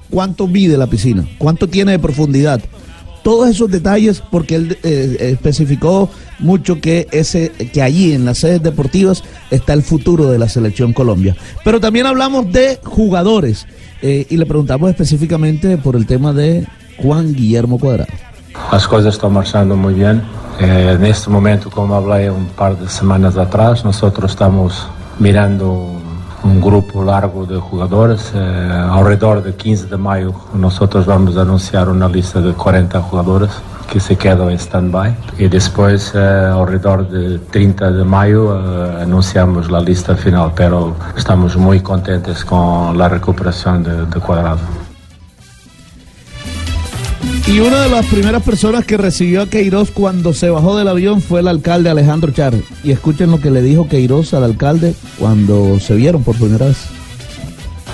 ¿cuánto 0.10 0.48
mide 0.48 0.78
la 0.78 0.88
piscina? 0.88 1.28
¿Cuánto 1.38 1.68
tiene 1.68 1.94
de 1.94 2.00
profundidad? 2.00 2.62
Todos 3.24 3.50
esos 3.50 3.70
detalles, 3.70 4.24
porque 4.32 4.56
él 4.56 4.78
eh, 4.84 5.18
especificó 5.32 6.10
mucho 6.40 6.80
que 6.80 7.08
ese, 7.12 7.52
que 7.52 7.82
allí 7.82 8.14
en 8.14 8.24
las 8.24 8.38
sedes 8.38 8.64
deportivas 8.64 9.24
está 9.52 9.74
el 9.74 9.84
futuro 9.84 10.32
de 10.32 10.40
la 10.40 10.48
selección 10.48 10.94
Colombia. 10.94 11.36
Pero 11.64 11.80
también 11.80 12.06
hablamos 12.06 12.52
de 12.54 12.80
jugadores 12.84 13.68
eh, 14.02 14.26
y 14.30 14.38
le 14.38 14.46
preguntamos 14.46 14.90
específicamente 14.90 15.78
por 15.78 15.96
el 15.96 16.06
tema 16.06 16.32
de 16.32 16.66
Juan 16.98 17.34
Guillermo 17.34 17.80
Cuadrado. 17.80 18.14
Las 18.72 18.88
cosas 18.88 19.16
están 19.16 19.34
marchando 19.34 19.76
muy 19.76 19.94
bien. 19.94 20.22
Eh, 20.60 20.94
en 20.96 21.06
este 21.06 21.30
momento, 21.30 21.70
como 21.70 21.96
hablé 21.96 22.32
un 22.32 22.46
par 22.48 22.78
de 22.78 22.90
semanas 22.90 23.38
atrás, 23.38 23.84
nosotros 23.86 24.32
estamos 24.32 24.88
mirando 25.20 26.02
un, 26.44 26.50
un 26.50 26.62
grupo 26.62 27.04
largo 27.04 27.46
de 27.46 27.58
jugadores. 27.58 28.32
Eh, 28.34 28.88
alrededor 28.92 29.44
de 29.44 29.56
15 29.56 29.88
de 29.88 29.98
mayo, 29.98 30.34
nosotros 30.54 31.06
vamos 31.06 31.38
a 31.38 31.42
anunciar 31.42 31.90
una 31.90 32.08
lista 32.08 32.42
de 32.42 32.54
40 32.54 33.02
jugadores 33.02 33.52
que 33.92 34.00
se 34.00 34.16
quedan 34.16 34.50
en 34.50 34.60
stand-by. 34.60 35.16
Y 35.38 35.48
después, 35.48 36.12
eh, 36.14 36.18
alrededor 36.20 37.08
de 37.10 37.40
30 37.40 37.92
de 37.92 38.04
mayo, 38.04 38.56
eh, 38.56 39.04
anunciamos 39.04 39.72
la 39.72 39.80
lista 39.80 40.16
final. 40.16 40.52
Pero 40.56 40.96
estamos 41.16 41.56
muy 41.58 41.80
contentes 41.80 42.44
con 42.44 42.98
la 42.98 43.08
recuperación 43.08 43.84
de, 43.84 44.06
de 44.06 44.20
Cuadrado. 44.20 44.87
Y 47.48 47.62
una 47.62 47.80
de 47.80 47.90
las 47.90 48.06
primeras 48.08 48.44
personas 48.44 48.84
que 48.84 48.98
recibió 48.98 49.42
a 49.42 49.48
Queiroz 49.48 49.92
cuando 49.92 50.34
se 50.34 50.50
bajó 50.50 50.78
del 50.78 50.90
avión 50.90 51.22
fue 51.22 51.40
el 51.40 51.48
alcalde 51.48 51.90
Alejandro 51.90 52.34
Char. 52.34 52.54
Y 52.84 52.92
escuchen 52.92 53.32
lo 53.32 53.40
que 53.40 53.50
le 53.52 53.62
dijo 53.62 53.88
Queiroz 53.88 54.34
al 54.34 54.44
alcalde 54.44 54.96
cuando 55.18 55.80
se 55.80 55.96
vieron 55.96 56.24
por 56.26 56.36
primera 56.36 56.66
vez. 56.66 56.78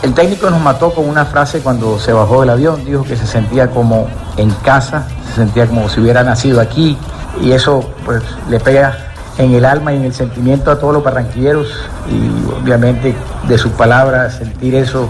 El 0.02 0.16
técnico 0.16 0.50
nos 0.50 0.60
mató 0.60 0.92
con 0.92 1.08
una 1.08 1.26
frase 1.26 1.60
cuando 1.60 2.00
se 2.00 2.12
bajó 2.12 2.42
del 2.42 2.50
avión, 2.50 2.84
dijo 2.84 3.04
que 3.04 3.16
se 3.16 3.28
sentía 3.28 3.70
como 3.70 4.08
en 4.38 4.50
casa, 4.66 5.08
se 5.30 5.36
sentía 5.36 5.68
como 5.68 5.88
si 5.88 6.02
hubiera 6.02 6.24
nacido 6.24 6.60
aquí 6.60 6.98
y 7.40 7.52
eso 7.52 7.88
pues 8.06 8.24
le 8.50 8.60
pega 8.60 9.14
en 9.38 9.54
el 9.54 9.66
alma 9.66 9.94
y 9.94 9.98
en 9.98 10.06
el 10.06 10.14
sentimiento 10.14 10.72
a 10.72 10.80
todos 10.80 10.96
los 10.96 11.04
barranquilleros 11.04 11.68
y 12.10 12.54
obviamente 12.62 13.16
de 13.48 13.58
sus 13.60 13.72
palabras 13.74 14.36
sentir 14.36 14.76
eso 14.76 15.08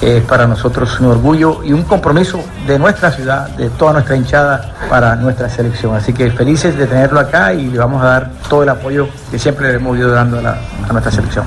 es 0.00 0.22
para 0.24 0.46
nosotros 0.46 1.00
un 1.00 1.06
orgullo 1.06 1.64
y 1.64 1.72
un 1.72 1.82
compromiso 1.82 2.42
de 2.66 2.78
nuestra 2.78 3.10
ciudad, 3.10 3.48
de 3.56 3.70
toda 3.70 3.94
nuestra 3.94 4.16
hinchada 4.16 4.74
para 4.90 5.16
nuestra 5.16 5.48
selección. 5.48 5.94
Así 5.94 6.12
que 6.12 6.30
felices 6.30 6.76
de 6.76 6.86
tenerlo 6.86 7.20
acá 7.20 7.54
y 7.54 7.66
le 7.68 7.78
vamos 7.78 8.02
a 8.02 8.06
dar 8.06 8.30
todo 8.48 8.62
el 8.62 8.68
apoyo 8.68 9.08
que 9.30 9.38
siempre 9.38 9.68
le 9.68 9.74
hemos 9.76 9.96
ido 9.96 10.10
dando 10.10 10.38
a, 10.38 10.58
nuestra 10.92 11.10
selección. 11.10 11.46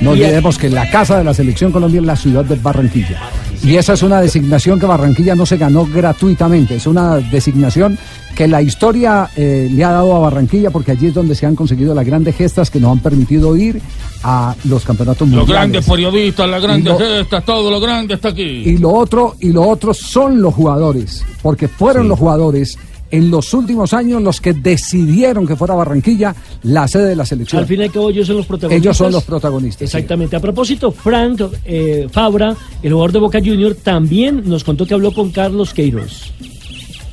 No 0.00 0.10
olvidemos 0.10 0.58
que 0.58 0.68
la 0.68 0.90
casa 0.90 1.18
de 1.18 1.24
la 1.24 1.34
selección 1.34 1.72
Colombia 1.72 2.00
es 2.00 2.06
la 2.06 2.16
ciudad 2.16 2.44
de 2.44 2.56
Barranquilla. 2.56 3.20
Y 3.62 3.76
esa 3.76 3.94
es 3.94 4.02
una 4.02 4.20
designación 4.20 4.78
que 4.78 4.86
Barranquilla 4.86 5.34
no 5.34 5.46
se 5.46 5.56
ganó 5.56 5.86
gratuitamente. 5.86 6.76
Es 6.76 6.86
una 6.86 7.16
designación 7.16 7.98
que 8.34 8.46
la 8.46 8.60
historia 8.62 9.30
eh, 9.34 9.68
le 9.72 9.82
ha 9.82 9.90
dado 9.92 10.14
a 10.14 10.18
Barranquilla 10.18 10.70
porque 10.70 10.92
allí 10.92 11.06
es 11.06 11.14
donde 11.14 11.34
se 11.34 11.46
han 11.46 11.56
conseguido 11.56 11.94
las 11.94 12.04
grandes 12.04 12.36
gestas 12.36 12.70
que 12.70 12.78
nos 12.78 12.92
han 12.92 13.00
permitido 13.00 13.56
ir 13.56 13.80
a 14.22 14.54
los 14.64 14.84
campeonatos 14.84 15.26
Los 15.28 15.38
mundiales. 15.38 15.48
grandes 15.48 15.86
periodistas, 15.88 16.48
las 16.48 16.62
grandes 16.62 16.98
gestas, 16.98 17.44
todo 17.44 17.70
lo 17.70 17.80
grande 17.80 18.14
está 18.14 18.28
aquí. 18.28 18.42
Y 18.42 18.78
lo 18.78 18.90
otro, 18.92 19.36
y 19.40 19.52
lo 19.52 19.62
otro 19.66 19.94
son 19.94 20.42
los 20.42 20.54
jugadores, 20.54 21.24
porque 21.42 21.66
fueron 21.68 22.08
los 22.08 22.18
jugadores 22.18 22.78
en 23.10 23.30
los 23.30 23.52
últimos 23.54 23.92
años 23.92 24.20
los 24.22 24.40
que 24.40 24.52
decidieron 24.52 25.46
que 25.46 25.56
fuera 25.56 25.74
Barranquilla 25.74 26.34
la 26.62 26.88
sede 26.88 27.08
de 27.08 27.16
la 27.16 27.24
selección. 27.26 27.60
Al 27.60 27.66
fin 27.68 27.80
y 27.80 27.84
al 27.84 27.92
cabo, 27.92 28.10
ellos 28.10 28.26
son 28.26 28.36
los 28.36 28.46
protagonistas. 28.46 28.84
Ellos 28.84 28.96
son 28.96 29.12
los 29.12 29.24
protagonistas. 29.24 29.78
sí. 29.90 29.96
Exactamente. 29.96 30.36
A 30.36 30.40
propósito, 30.40 30.90
Frank 30.92 31.40
eh, 31.64 32.08
Fabra, 32.10 32.54
el 32.82 32.92
jugador 32.92 33.12
de 33.12 33.18
Boca 33.20 33.38
Junior, 33.38 33.74
también 33.82 34.42
nos 34.46 34.64
contó 34.64 34.86
que 34.86 34.94
habló 34.94 35.12
con 35.12 35.30
Carlos 35.30 35.72
Queiroz. 35.72 36.32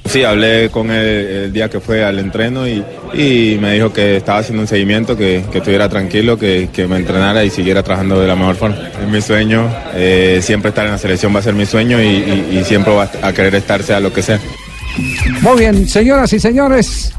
Sí, 0.06 0.22
hablé 0.24 0.70
con 0.70 0.92
él 0.92 1.06
el 1.46 1.54
día 1.54 1.70
que 1.70 1.80
fue 1.80 2.04
al 2.04 2.20
entreno 2.20 2.68
y, 2.68 2.84
y 3.14 3.58
me 3.60 3.74
dijo 3.74 3.94
que 3.94 4.18
estaba 4.18 4.40
haciendo 4.40 4.62
un 4.62 4.68
seguimiento, 4.68 5.16
que, 5.16 5.46
que 5.50 5.60
estuviera 5.60 5.88
tranquilo, 5.88 6.38
que, 6.38 6.70
que 6.74 6.88
me 6.88 6.98
entrenara 6.98 7.44
y 7.46 7.50
siguiera 7.50 7.82
trabajando 7.84 8.20
de 8.20 8.28
la 8.28 8.36
mejor 8.36 8.56
forma. 8.56 8.76
Es 9.02 9.10
mi 9.10 9.22
sueño, 9.22 9.70
eh, 9.96 10.40
siempre 10.44 10.70
estar 10.70 10.86
en 10.86 10.92
la 10.92 10.98
selección 10.98 11.34
va 11.34 11.40
a 11.40 11.42
ser 11.42 11.54
mi 11.54 11.66
sueño 11.66 12.02
y, 12.02 12.06
y- 12.08 12.58
y 12.60 12.64
siempre 12.66 12.94
va 12.94 13.10
a 13.22 13.32
querer 13.34 13.56
estar 13.56 13.82
sea 13.82 14.02
lo 14.02 14.12
que 14.12 14.22
sea. 14.22 14.42
Muy 15.42 15.60
bien, 15.60 15.88
señoras 15.88 16.32
y 16.34 16.40
señores, 16.40 17.14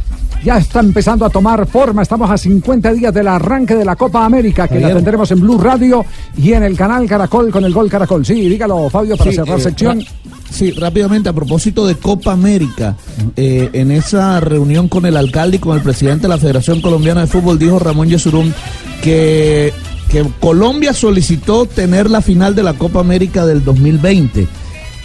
ya 0.45 0.59
está 0.59 0.81
empezando 0.81 1.25
a 1.25 1.31
tomar 1.31 1.67
forma. 1.67 2.03
Estamos 2.03 2.31
a 2.31 2.39
50 2.39 2.93
días 2.93 3.13
del 3.13 3.29
arranque 3.29 3.75
de 3.75 3.85
la 3.85 3.97
Copa 3.97 4.25
América, 4.25 4.69
que 4.69 4.79
la 4.79 4.95
tendremos 4.95 5.31
en 5.31 5.41
Blue 5.41 5.59
Radio 5.59 6.05
y 6.37 6.53
en 6.53 6.63
el 6.63 6.77
canal 6.77 7.07
Caracol 7.09 7.51
con 7.51 7.65
el 7.65 7.73
Gol 7.73 7.91
Caracol. 7.91 8.25
Sí, 8.25 8.35
dígalo, 8.49 8.89
Fabio, 8.91 9.17
para 9.17 9.31
Sí, 9.31 9.37
cerrar 9.37 9.59
eh, 9.59 9.63
sección. 9.63 10.05
Sí, 10.51 10.71
rápidamente, 10.71 11.29
a 11.29 11.33
propósito 11.33 11.85
de 11.87 11.97
Copa 11.97 12.33
América, 12.33 12.97
eh, 13.35 13.71
en 13.73 13.91
esa 13.91 14.39
reunión 14.39 14.89
con 14.89 15.05
el 15.05 15.17
alcalde 15.17 15.57
y 15.57 15.61
con 15.61 15.77
el 15.77 15.83
presidente 15.83 16.23
de 16.23 16.29
la 16.29 16.39
Federación 16.39 16.81
Colombiana 16.81 17.23
de 17.23 17.27
Fútbol, 17.27 17.59
dijo 17.59 17.79
Ramón 17.81 18.09
Yesurún 18.09 18.55
que, 19.03 19.73
que 20.11 20.25
Colombia 20.39 20.93
solicitó 20.93 21.67
tener 21.67 22.09
la 22.09 22.21
final 22.21 22.55
de 22.55 22.63
la 22.63 22.75
Copa 22.75 23.01
América 23.01 23.45
del 23.47 23.65
2020 23.65 24.47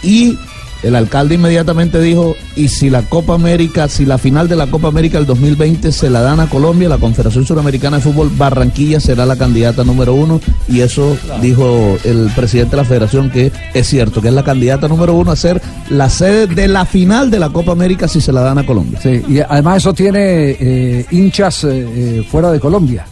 y 0.04 0.38
el 0.82 0.96
alcalde 0.96 1.34
inmediatamente 1.34 2.00
dijo, 2.00 2.36
y 2.56 2.68
si 2.68 2.88
la 2.90 3.02
Copa 3.02 3.34
América, 3.34 3.88
si 3.88 4.06
la 4.06 4.18
final 4.18 4.48
de 4.48 4.56
la 4.56 4.66
Copa 4.68 4.88
América 4.88 5.18
del 5.18 5.26
2020 5.26 5.92
se 5.92 6.08
la 6.10 6.20
dan 6.22 6.40
a 6.40 6.46
Colombia, 6.48 6.88
la 6.88 6.98
Confederación 6.98 7.46
Suramericana 7.46 7.98
de 7.98 8.02
Fútbol, 8.02 8.30
Barranquilla 8.36 9.00
será 9.00 9.26
la 9.26 9.36
candidata 9.36 9.84
número 9.84 10.14
uno, 10.14 10.40
y 10.68 10.80
eso 10.80 11.16
dijo 11.42 11.96
el 12.04 12.30
presidente 12.34 12.72
de 12.72 12.76
la 12.78 12.84
federación 12.84 13.30
que 13.30 13.52
es 13.74 13.86
cierto, 13.86 14.20
que 14.22 14.28
es 14.28 14.34
la 14.34 14.44
candidata 14.44 14.88
número 14.88 15.14
uno 15.14 15.30
a 15.32 15.36
ser 15.36 15.60
la 15.90 16.08
sede 16.08 16.46
de 16.46 16.68
la 16.68 16.86
final 16.86 17.30
de 17.30 17.38
la 17.38 17.50
Copa 17.50 17.72
América 17.72 18.08
si 18.08 18.20
se 18.20 18.32
la 18.32 18.40
dan 18.40 18.58
a 18.58 18.66
Colombia. 18.66 18.98
Sí, 19.02 19.22
y 19.28 19.40
además 19.40 19.78
eso 19.78 19.92
tiene 19.92 20.56
eh, 20.58 21.06
hinchas 21.10 21.64
eh, 21.64 21.86
eh, 21.94 22.26
fuera 22.30 22.50
de 22.50 22.58
Colombia. 22.60 23.04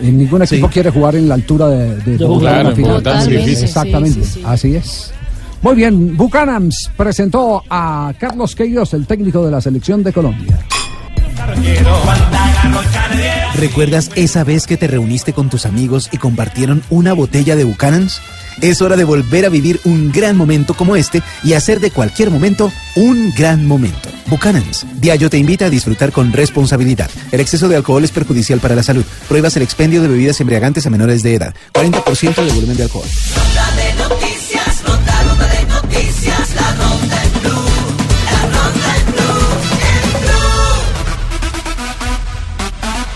Ningún 0.00 0.42
equipo 0.42 0.68
quiere 0.68 0.90
jugar 0.90 1.14
en 1.16 1.28
la 1.28 1.34
altura 1.34 1.68
de, 1.68 1.96
de 1.96 2.24
en 2.24 2.42
la 2.44 2.72
final. 2.72 2.92
Bogotá 2.92 3.20
es 3.20 3.28
muy 3.28 3.36
difícil. 3.36 3.64
Exactamente, 3.64 4.20
Sí, 4.24 4.24
sí, 4.24 4.30
sí. 4.34 4.42
así 4.46 4.76
es. 4.76 5.12
Muy 5.62 5.74
bien, 5.74 6.16
Bucanams 6.16 6.90
presentó 6.96 7.62
a 7.68 8.14
Carlos 8.18 8.54
Queiroz, 8.54 8.94
el 8.94 9.06
técnico 9.06 9.44
de 9.44 9.50
la 9.50 9.60
selección 9.60 10.02
de 10.02 10.12
Colombia. 10.12 10.58
¿Recuerdas 13.56 14.10
esa 14.14 14.42
vez 14.42 14.66
que 14.66 14.78
te 14.78 14.86
reuniste 14.86 15.34
con 15.34 15.50
tus 15.50 15.66
amigos 15.66 16.08
y 16.12 16.16
compartieron 16.16 16.82
una 16.88 17.12
botella 17.12 17.56
de 17.56 17.64
Buchanan's? 17.64 18.22
Es 18.62 18.80
hora 18.80 18.96
de 18.96 19.04
volver 19.04 19.44
a 19.44 19.50
vivir 19.50 19.80
un 19.84 20.10
gran 20.12 20.36
momento 20.36 20.74
como 20.74 20.96
este 20.96 21.22
y 21.44 21.52
hacer 21.52 21.80
de 21.80 21.90
cualquier 21.90 22.30
momento 22.30 22.72
un 22.96 23.32
gran 23.36 23.66
momento. 23.66 24.08
Buchanan's. 24.26 24.86
Diallo 24.94 25.28
te 25.28 25.38
invita 25.38 25.66
a 25.66 25.70
disfrutar 25.70 26.10
con 26.10 26.32
responsabilidad. 26.32 27.10
El 27.32 27.40
exceso 27.40 27.68
de 27.68 27.76
alcohol 27.76 28.04
es 28.04 28.12
perjudicial 28.12 28.60
para 28.60 28.74
la 28.74 28.82
salud. 28.82 29.04
Prohíbas 29.28 29.56
el 29.56 29.62
expendio 29.62 30.00
de 30.00 30.08
bebidas 30.08 30.40
embriagantes 30.40 30.86
a 30.86 30.90
menores 30.90 31.22
de 31.22 31.34
edad. 31.34 31.54
40% 31.74 32.34
de 32.34 32.52
volumen 32.52 32.76
de 32.76 32.82
alcohol. 32.84 33.06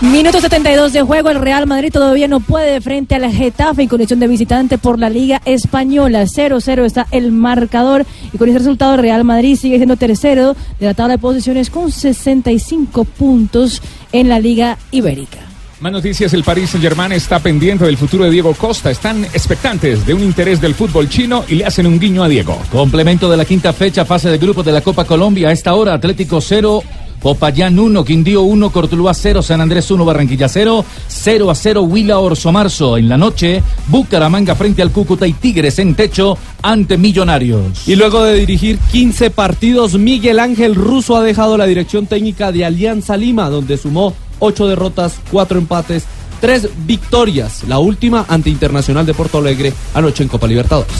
Minuto 0.01 0.41
72 0.41 0.91
de 0.91 1.01
juego, 1.03 1.29
el 1.29 1.39
Real 1.39 1.67
Madrid 1.67 1.89
todavía 1.89 2.27
no 2.27 2.41
puede 2.41 2.81
frente 2.81 3.15
al 3.15 3.31
Getafe 3.31 3.83
en 3.83 3.87
condición 3.87 4.19
de 4.19 4.27
visitante 4.27 4.77
por 4.77 4.99
la 4.99 5.09
Liga 5.09 5.41
Española. 5.45 6.23
0-0 6.23 6.83
está 6.83 7.07
el 7.11 7.31
marcador 7.31 8.05
y 8.33 8.37
con 8.37 8.49
ese 8.49 8.59
resultado 8.59 8.95
el 8.95 9.01
Real 9.01 9.23
Madrid 9.23 9.55
sigue 9.55 9.77
siendo 9.77 9.95
tercero 9.95 10.53
de 10.81 10.85
la 10.85 10.93
tabla 10.93 11.13
de 11.13 11.19
posiciones 11.19 11.69
con 11.69 11.93
65 11.93 13.05
puntos 13.05 13.81
en 14.11 14.27
la 14.27 14.39
Liga 14.39 14.77
Ibérica. 14.91 15.39
Más 15.79 15.91
noticias, 15.93 16.33
el 16.33 16.43
Paris 16.43 16.71
Saint 16.71 16.83
Germain 16.83 17.13
está 17.13 17.39
pendiente 17.39 17.85
del 17.85 17.97
futuro 17.97 18.25
de 18.25 18.31
Diego 18.31 18.53
Costa. 18.53 18.91
Están 18.91 19.23
expectantes 19.25 20.05
de 20.05 20.13
un 20.13 20.23
interés 20.23 20.59
del 20.59 20.75
fútbol 20.75 21.07
chino 21.07 21.45
y 21.47 21.55
le 21.55 21.65
hacen 21.65 21.87
un 21.87 21.99
guiño 21.99 22.23
a 22.23 22.27
Diego. 22.27 22.61
Complemento 22.69 23.29
de 23.29 23.37
la 23.37 23.45
quinta 23.45 23.71
fecha, 23.71 24.03
fase 24.03 24.29
de 24.29 24.37
grupo 24.37 24.61
de 24.61 24.73
la 24.73 24.81
Copa 24.81 25.05
Colombia. 25.05 25.49
A 25.49 25.51
esta 25.51 25.73
hora, 25.73 25.93
Atlético 25.93 26.41
0, 26.41 26.83
Popayán 27.21 27.79
1, 27.79 28.03
Quindío 28.03 28.43
1, 28.43 28.69
Cortuluá 28.69 29.13
0, 29.13 29.41
San 29.41 29.61
Andrés 29.61 29.89
1, 29.89 30.05
Barranquilla 30.05 30.47
0, 30.47 30.85
0 31.07 31.49
a 31.49 31.55
0, 31.55 31.81
Huila 31.83 32.19
Orso 32.19 32.51
Marzo. 32.51 32.97
En 32.97 33.09
la 33.09 33.17
noche, 33.17 33.63
Bucaramanga 33.87 34.55
frente 34.55 34.81
al 34.81 34.91
Cúcuta 34.91 35.25
y 35.25 35.33
Tigres 35.33 35.79
en 35.79 35.95
techo 35.95 36.37
ante 36.61 36.97
Millonarios. 36.97 37.87
Y 37.87 37.95
luego 37.95 38.23
de 38.23 38.35
dirigir 38.35 38.77
15 38.91 39.31
partidos, 39.31 39.97
Miguel 39.97 40.39
Ángel 40.39 40.75
Russo 40.75 41.15
ha 41.15 41.23
dejado 41.23 41.57
la 41.57 41.65
dirección 41.65 42.07
técnica 42.07 42.51
de 42.51 42.65
Alianza 42.65 43.17
Lima, 43.17 43.49
donde 43.49 43.77
sumó 43.77 44.13
8 44.39 44.67
derrotas, 44.67 45.19
4 45.31 45.57
empates, 45.59 46.05
3 46.41 46.69
victorias. 46.85 47.63
La 47.67 47.79
última 47.79 48.25
ante 48.27 48.49
Internacional 48.49 49.05
de 49.05 49.13
Porto 49.13 49.39
Alegre 49.39 49.73
anoche 49.93 50.23
en 50.23 50.29
Copa 50.29 50.47
Libertadores. 50.47 50.93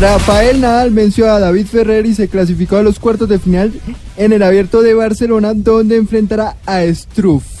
Rafael 0.00 0.60
Nadal 0.60 0.90
venció 0.90 1.30
a 1.30 1.38
David 1.38 1.66
Ferrer 1.66 2.06
y 2.06 2.14
se 2.14 2.28
clasificó 2.28 2.76
a 2.76 2.82
los 2.82 2.98
cuartos 2.98 3.28
de 3.28 3.38
final 3.38 3.72
en 4.16 4.32
el 4.32 4.42
Abierto 4.42 4.82
de 4.82 4.94
Barcelona, 4.94 5.52
donde 5.54 5.96
enfrentará 5.96 6.56
a 6.64 6.82
Struff. 6.86 7.59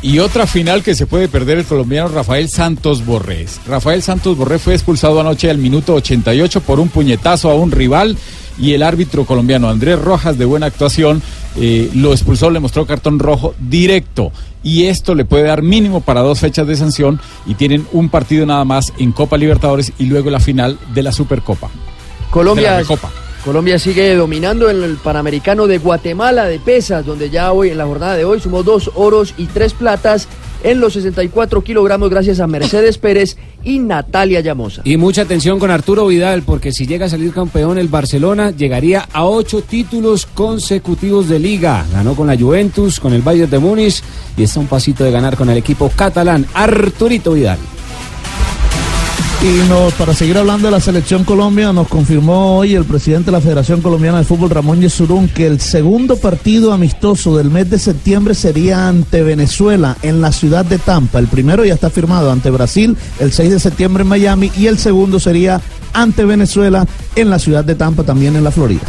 Y 0.00 0.20
otra 0.20 0.46
final 0.46 0.82
que 0.84 0.94
se 0.94 1.06
puede 1.06 1.28
perder 1.28 1.58
el 1.58 1.64
colombiano 1.64 2.08
Rafael 2.08 2.48
Santos 2.48 3.04
Borrés. 3.04 3.60
Rafael 3.66 4.02
Santos 4.02 4.36
Borré 4.36 4.58
fue 4.58 4.74
expulsado 4.74 5.20
anoche 5.20 5.50
al 5.50 5.58
minuto 5.58 5.94
88 5.94 6.60
por 6.60 6.78
un 6.78 6.88
puñetazo 6.88 7.50
a 7.50 7.54
un 7.54 7.72
rival 7.72 8.16
y 8.60 8.74
el 8.74 8.82
árbitro 8.82 9.24
colombiano 9.24 9.68
Andrés 9.68 9.98
Rojas 9.98 10.38
de 10.38 10.44
buena 10.44 10.66
actuación 10.66 11.22
eh, 11.56 11.90
lo 11.94 12.12
expulsó, 12.12 12.50
le 12.50 12.60
mostró 12.60 12.86
cartón 12.86 13.18
rojo 13.18 13.54
directo 13.58 14.32
y 14.62 14.84
esto 14.84 15.14
le 15.14 15.24
puede 15.24 15.44
dar 15.44 15.62
mínimo 15.62 16.00
para 16.00 16.20
dos 16.20 16.40
fechas 16.40 16.66
de 16.66 16.76
sanción 16.76 17.20
y 17.46 17.54
tienen 17.54 17.86
un 17.92 18.08
partido 18.08 18.46
nada 18.46 18.64
más 18.64 18.92
en 18.98 19.12
Copa 19.12 19.36
Libertadores 19.36 19.92
y 19.98 20.06
luego 20.06 20.30
la 20.30 20.40
final 20.40 20.78
de 20.94 21.02
la 21.02 21.12
Supercopa. 21.12 21.68
De 21.68 21.74
la 22.26 22.30
Colombia, 22.30 22.78
Recopa. 22.78 23.10
Colombia 23.44 23.78
sigue 23.78 24.14
dominando 24.14 24.68
en 24.68 24.82
el 24.82 24.96
Panamericano 24.96 25.66
de 25.66 25.78
Guatemala 25.78 26.46
de 26.46 26.58
pesas, 26.58 27.06
donde 27.06 27.30
ya 27.30 27.52
hoy 27.52 27.70
en 27.70 27.78
la 27.78 27.86
jornada 27.86 28.16
de 28.16 28.24
hoy 28.24 28.40
sumó 28.40 28.62
dos 28.62 28.90
oros 28.94 29.34
y 29.38 29.46
tres 29.46 29.72
platas 29.72 30.28
en 30.62 30.80
los 30.80 30.94
64 30.94 31.62
kilogramos 31.62 32.10
gracias 32.10 32.40
a 32.40 32.46
Mercedes 32.46 32.98
Pérez 32.98 33.36
y 33.62 33.78
Natalia 33.78 34.40
Llamosa. 34.40 34.82
Y 34.84 34.96
mucha 34.96 35.22
atención 35.22 35.58
con 35.58 35.70
Arturo 35.70 36.06
Vidal, 36.06 36.42
porque 36.42 36.72
si 36.72 36.86
llega 36.86 37.06
a 37.06 37.08
salir 37.08 37.32
campeón 37.32 37.78
el 37.78 37.88
Barcelona, 37.88 38.50
llegaría 38.50 39.08
a 39.12 39.24
ocho 39.24 39.62
títulos 39.62 40.26
consecutivos 40.26 41.28
de 41.28 41.38
liga. 41.38 41.86
Ganó 41.92 42.14
con 42.14 42.26
la 42.26 42.36
Juventus, 42.36 42.98
con 42.98 43.12
el 43.12 43.22
Bayern 43.22 43.50
de 43.50 43.58
Múnich 43.58 44.02
y 44.36 44.42
está 44.42 44.60
un 44.60 44.66
pasito 44.66 45.04
de 45.04 45.10
ganar 45.10 45.36
con 45.36 45.48
el 45.48 45.58
equipo 45.58 45.90
catalán. 45.94 46.46
Arturito 46.54 47.32
Vidal. 47.32 47.58
Y 49.40 49.68
nos, 49.68 49.94
para 49.94 50.14
seguir 50.14 50.36
hablando 50.36 50.66
de 50.66 50.72
la 50.72 50.80
selección 50.80 51.22
Colombia, 51.22 51.72
nos 51.72 51.86
confirmó 51.86 52.58
hoy 52.58 52.74
el 52.74 52.84
presidente 52.84 53.26
de 53.26 53.32
la 53.32 53.40
Federación 53.40 53.80
Colombiana 53.80 54.18
de 54.18 54.24
Fútbol, 54.24 54.50
Ramón 54.50 54.80
Yesurún, 54.80 55.28
que 55.28 55.46
el 55.46 55.60
segundo 55.60 56.16
partido 56.16 56.72
amistoso 56.72 57.36
del 57.36 57.48
mes 57.48 57.70
de 57.70 57.78
septiembre 57.78 58.34
sería 58.34 58.88
ante 58.88 59.22
Venezuela 59.22 59.96
en 60.02 60.20
la 60.20 60.32
ciudad 60.32 60.64
de 60.64 60.78
Tampa. 60.78 61.20
El 61.20 61.28
primero 61.28 61.64
ya 61.64 61.74
está 61.74 61.88
firmado 61.88 62.32
ante 62.32 62.50
Brasil 62.50 62.96
el 63.20 63.32
6 63.32 63.52
de 63.52 63.60
septiembre 63.60 64.02
en 64.02 64.08
Miami 64.08 64.50
y 64.56 64.66
el 64.66 64.76
segundo 64.76 65.20
sería 65.20 65.60
ante 65.92 66.24
Venezuela 66.24 66.84
en 67.14 67.30
la 67.30 67.38
ciudad 67.38 67.64
de 67.64 67.76
Tampa, 67.76 68.02
también 68.02 68.34
en 68.34 68.42
la 68.42 68.50
Florida. 68.50 68.82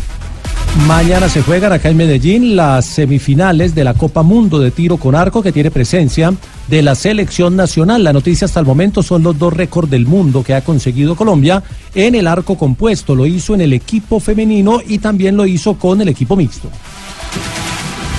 Mañana 0.88 1.30
se 1.30 1.42
juegan 1.42 1.74
acá 1.74 1.90
en 1.90 1.98
Medellín 1.98 2.56
las 2.56 2.86
semifinales 2.86 3.76
de 3.76 3.84
la 3.84 3.96
Copa 3.96 4.24
Mundo 4.24 4.60
de 4.60 4.72
Tiro 4.72 4.98
con 4.98 5.16
Arco 5.16 5.42
que 5.42 5.52
tiene 5.52 5.72
presencia 5.72 6.34
de 6.68 6.82
la 6.82 6.96
selección 6.96 7.56
nacional. 7.56 8.04
La 8.04 8.14
noticia 8.14 8.46
hasta 8.46 8.60
el 8.60 8.66
momento 8.66 9.04
son 9.04 9.24
los 9.24 9.38
dos 9.38 9.54
récords 9.54 9.90
del 9.90 10.06
mundo 10.06 10.44
que 10.44 10.54
ha 10.54 10.62
conseguido 10.62 11.16
Colombia 11.16 11.64
en 11.96 12.16
el 12.16 12.28
arco 12.28 12.58
compuesto. 12.58 13.16
Lo 13.16 13.26
hizo 13.26 13.56
en 13.56 13.62
el 13.62 13.74
equipo 13.74 14.20
femenino 14.20 14.80
y 14.88 15.00
también 15.00 15.36
lo 15.36 15.46
hizo 15.46 15.76
con 15.76 16.02
el 16.02 16.08
equipo 16.08 16.36
mixto. 16.36 16.70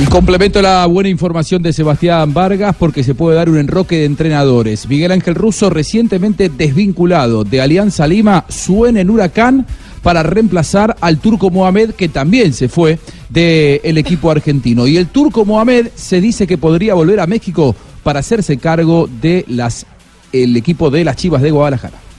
Y 0.00 0.06
complemento 0.06 0.62
la 0.62 0.86
buena 0.86 1.10
información 1.10 1.62
de 1.62 1.74
Sebastián 1.74 2.32
Vargas 2.32 2.74
porque 2.78 3.04
se 3.04 3.14
puede 3.14 3.36
dar 3.36 3.50
un 3.50 3.58
enroque 3.58 3.96
de 3.96 4.04
entrenadores. 4.06 4.88
Miguel 4.88 5.12
Ángel 5.12 5.34
Russo, 5.34 5.68
recientemente 5.68 6.48
desvinculado 6.48 7.44
de 7.44 7.60
Alianza 7.60 8.06
Lima, 8.06 8.46
suena 8.48 9.00
en 9.00 9.10
Huracán 9.10 9.66
para 10.02 10.22
reemplazar 10.22 10.96
al 11.00 11.18
turco 11.18 11.50
Mohamed, 11.50 11.90
que 11.90 12.08
también 12.08 12.52
se 12.52 12.68
fue 12.68 12.98
del 13.28 13.98
equipo 13.98 14.30
argentino. 14.30 14.86
Y 14.86 14.96
el 14.96 15.08
turco 15.08 15.44
Mohamed 15.44 15.88
se 15.94 16.20
dice 16.20 16.46
que 16.46 16.58
podría 16.58 16.94
volver 16.94 17.20
a 17.20 17.26
México 17.26 17.74
para 18.02 18.20
hacerse 18.20 18.56
cargo 18.58 19.08
de 19.20 19.44
las 19.48 19.86
el 20.32 20.56
equipo 20.56 20.90
de 20.90 21.04
las 21.04 21.16
Chivas 21.16 21.42
de 21.42 21.50
Guadalajara. 21.50 22.09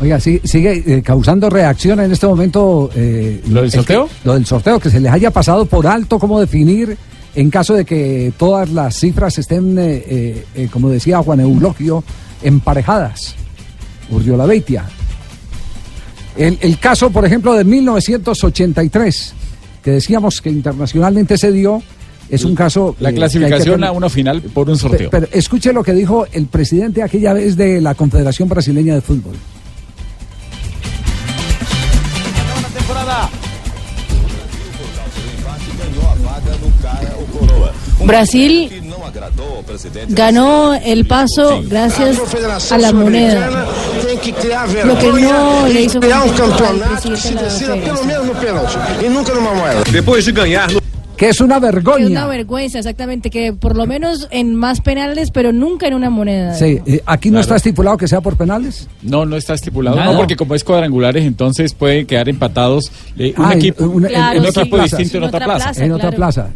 Oiga, 0.00 0.18
sí, 0.18 0.40
sigue 0.44 0.82
eh, 0.86 1.02
causando 1.02 1.50
reacción 1.50 2.00
en 2.00 2.10
este 2.10 2.26
momento. 2.26 2.90
eh, 2.94 3.40
¿Lo 3.48 3.56
del 3.56 3.64
el 3.66 3.70
sorteo? 3.72 4.06
que- 4.06 4.12
lo 4.24 4.34
del 4.34 4.46
sorteo, 4.46 4.80
que 4.80 4.88
se 4.90 4.98
les 5.00 5.12
haya 5.12 5.30
pasado 5.30 5.66
por 5.66 5.86
alto 5.86 6.18
cómo 6.18 6.40
definir 6.40 6.96
en 7.34 7.50
caso 7.50 7.74
de 7.74 7.84
que 7.84 8.32
todas 8.38 8.70
las 8.70 8.96
cifras 8.98 9.38
estén, 9.38 9.76
eh, 9.78 10.44
eh, 10.54 10.68
como 10.72 10.88
decía 10.88 11.18
Juan 11.18 11.40
Eulogio, 11.40 12.02
emparejadas. 12.42 13.34
Urdiola 14.10 14.46
Beitia. 14.46 14.84
El, 16.36 16.58
el 16.62 16.78
caso, 16.78 17.10
por 17.10 17.24
ejemplo, 17.24 17.54
de 17.54 17.64
1983, 17.64 19.34
que 19.84 19.90
decíamos 19.92 20.40
que 20.40 20.50
internacionalmente 20.50 21.36
se 21.36 21.52
dio 21.52 21.82
es 22.30 22.44
un 22.44 22.54
caso... 22.54 22.94
La 23.00 23.10
eh, 23.10 23.14
clasificación 23.14 23.82
a 23.84 23.90
una 23.92 24.08
final 24.08 24.40
por 24.40 24.70
un 24.70 24.78
sorteo. 24.78 25.10
Pero 25.10 25.26
escuche 25.32 25.72
lo 25.72 25.82
que 25.82 25.92
dijo 25.92 26.26
el 26.32 26.46
presidente 26.46 27.02
aquella 27.02 27.32
vez 27.32 27.56
de 27.56 27.80
la 27.80 27.94
Confederación 27.94 28.48
Brasileña 28.48 28.94
de 28.94 29.00
Fútbol. 29.00 29.34
Brasil 38.00 38.82
ganó 40.08 40.74
el 40.74 41.06
paso 41.06 41.62
gracias 41.64 42.18
a 42.72 42.78
la 42.78 42.92
moneda. 42.92 43.66
Lo 44.84 44.98
que 44.98 45.12
no 45.12 45.68
le 45.68 45.82
hizo 45.82 45.98
um 45.98 46.32
campeonato 46.34 47.10
que 47.10 47.16
se 47.16 47.34
decida 47.34 47.74
pelo 47.76 48.04
menos 48.04 48.26
no 48.26 48.34
pênalti 48.34 48.76
e 49.04 49.08
nunca 49.08 49.34
numa 49.34 49.54
moeda. 49.54 49.82
Depois 49.90 50.24
de 50.24 50.32
ganhar 50.32 50.68
Que 51.20 51.28
es 51.28 51.40
una 51.42 51.56
Es 51.56 51.60
una 51.60 51.70
vergüenza. 51.70 52.26
vergüenza, 52.26 52.78
exactamente, 52.78 53.28
que 53.28 53.52
por 53.52 53.76
lo 53.76 53.86
menos 53.86 54.26
en 54.30 54.54
más 54.56 54.80
penales, 54.80 55.30
pero 55.30 55.52
nunca 55.52 55.86
en 55.86 55.92
una 55.92 56.08
moneda. 56.08 56.54
Sí, 56.54 56.80
eh, 56.86 57.02
aquí 57.04 57.30
no 57.30 57.40
está 57.40 57.56
estipulado 57.56 57.98
que 57.98 58.08
sea 58.08 58.22
por 58.22 58.38
penales. 58.38 58.88
No, 59.02 59.26
no 59.26 59.36
está 59.36 59.52
estipulado. 59.52 59.96
Nada. 59.96 60.12
No, 60.12 60.18
porque 60.18 60.34
como 60.34 60.54
es 60.54 60.64
cuadrangulares, 60.64 61.24
entonces 61.26 61.74
pueden 61.74 62.06
quedar 62.06 62.30
empatados 62.30 62.90
eh, 63.18 63.34
un 63.36 63.44
Ah, 63.44 63.52
en- 63.52 63.58
equipo 63.58 63.84
una- 63.84 64.08
en, 64.08 64.14
en 64.14 64.40
un 64.42 64.46
otra 64.48 64.62
equipo 64.62 64.76
plaza. 64.78 64.96
distinto 64.96 65.18
en, 65.18 65.22
En 65.24 65.28
otra 65.28 65.44
plaza. 65.44 65.64
plaza. 65.66 65.84
en 65.84 65.92
otra 65.92 66.10
plaza. 66.12 66.48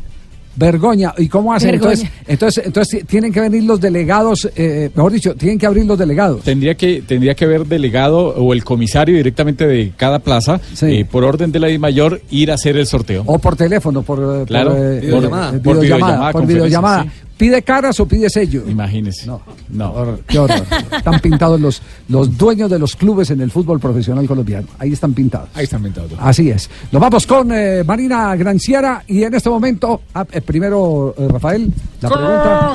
Vergoña. 0.57 1.13
¿Y 1.19 1.29
cómo 1.29 1.53
hacen? 1.53 1.73
Vergoña. 1.73 1.93
Entonces, 1.93 2.11
entonces, 2.27 2.67
entonces 2.67 3.07
tienen 3.07 3.33
que 3.33 3.41
venir 3.41 3.65
los 3.65 3.81
delegados, 3.81 4.49
eh, 4.57 4.91
mejor 4.95 5.13
dicho, 5.13 5.35
tienen 5.35 5.59
que 5.59 5.67
abrir 5.67 5.85
los 5.87 5.99
delegados. 5.99 6.43
Tendría 6.43 6.75
que, 6.75 7.03
tendría 7.07 7.35
que 7.35 7.45
haber 7.45 7.67
delegado 7.67 8.29
o 8.29 8.53
el 8.53 8.65
comisario 8.65 9.17
directamente 9.17 9.67
de 9.67 9.93
cada 9.97 10.19
plaza, 10.21 10.61
eh, 10.83 11.05
por 11.11 11.25
orden 11.25 11.51
de 11.53 11.59
la 11.61 11.71
I 11.71 11.79
mayor, 11.79 12.21
ir 12.31 12.51
a 12.51 12.55
hacer 12.55 12.77
el 12.77 12.87
sorteo. 12.87 13.23
O 13.27 13.39
por 13.39 13.57
teléfono, 13.57 14.03
por, 14.03 14.19
eh, 14.43 14.45
Claro, 14.47 14.71
por, 14.71 14.79
eh, 14.81 15.01
videollamada. 15.01 15.57
eh, 15.57 15.61
Por 15.61 15.81
videollamada, 15.81 16.33
por 16.33 16.47
videollamada. 16.47 17.03
sí. 17.05 17.09
¿Pide 17.37 17.63
caras 17.63 17.99
o 17.99 18.07
pide 18.07 18.31
sello? 18.31 18.63
Imagínese. 18.69 19.27
No. 19.27 19.43
No. 19.71 20.19
Qué 20.27 20.39
horror. 20.39 20.65
Están 20.97 21.19
pintados 21.21 21.61
los, 21.61 21.83
los 22.09 22.37
dueños 22.37 22.71
de 22.71 22.79
los 22.79 22.95
clubes 22.95 23.31
en 23.31 23.41
el 23.41 23.51
fútbol 23.51 23.81
profesional 23.81 24.27
colombiano. 24.27 24.69
Ahí 24.79 24.93
están 24.93 25.15
pintados. 25.15 25.49
Ahí 25.55 25.65
están 25.65 25.83
pintados. 25.83 26.13
Así 26.19 26.51
es. 26.51 26.71
Nos 26.93 27.03
vamos 27.03 27.27
con 27.27 27.51
eh, 27.53 27.83
Marina 27.85 28.37
Granciera 28.37 29.03
y 29.07 29.25
en 29.25 29.35
este 29.35 29.51
momento, 29.51 30.03
ah, 30.15 30.25
eh, 30.31 30.41
primero 30.41 31.15
eh, 31.19 31.29
Rafael, 31.29 31.73
la 32.01 32.09
pregunta. 32.09 32.73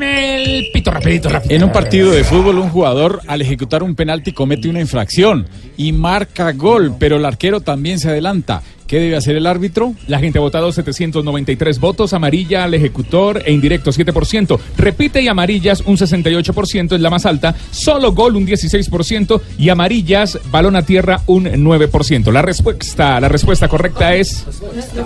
El 0.00 0.66
pito 0.72 0.90
rapidito, 0.90 1.28
rapidito. 1.28 1.54
En 1.54 1.64
un 1.64 1.72
partido 1.72 2.10
de 2.10 2.24
fútbol, 2.24 2.58
un 2.58 2.70
jugador 2.70 3.20
al 3.26 3.42
ejecutar 3.42 3.82
un 3.82 3.94
penalti 3.94 4.32
comete 4.32 4.68
una 4.68 4.80
infracción 4.80 5.46
y 5.76 5.92
marca 5.92 6.52
gol, 6.52 6.94
pero 6.98 7.16
el 7.16 7.24
arquero 7.24 7.60
también 7.60 7.98
se 7.98 8.08
adelanta. 8.08 8.62
¿Qué 8.88 8.98
debe 8.98 9.16
hacer 9.16 9.36
el 9.36 9.46
árbitro? 9.46 9.94
La 10.08 10.18
gente 10.18 10.38
ha 10.38 10.40
votado 10.40 10.72
793 10.72 11.78
votos, 11.78 12.14
amarilla 12.14 12.64
al 12.64 12.72
ejecutor 12.74 13.42
e 13.44 13.52
indirecto 13.52 13.92
7%. 13.92 14.58
Repite 14.78 15.20
y 15.22 15.28
amarillas 15.28 15.82
un 15.84 15.96
68% 15.98 16.94
es 16.94 17.00
la 17.00 17.10
más 17.10 17.26
alta, 17.26 17.54
solo 17.70 18.12
gol 18.12 18.34
un 18.34 18.46
16% 18.46 19.40
y 19.58 19.68
amarillas 19.68 20.38
balón 20.50 20.74
a 20.74 20.82
tierra 20.82 21.20
un 21.26 21.44
9%. 21.44 22.32
La 22.32 22.40
respuesta, 22.42 23.20
la 23.20 23.28
respuesta 23.28 23.68
correcta 23.68 24.14
es 24.14 24.44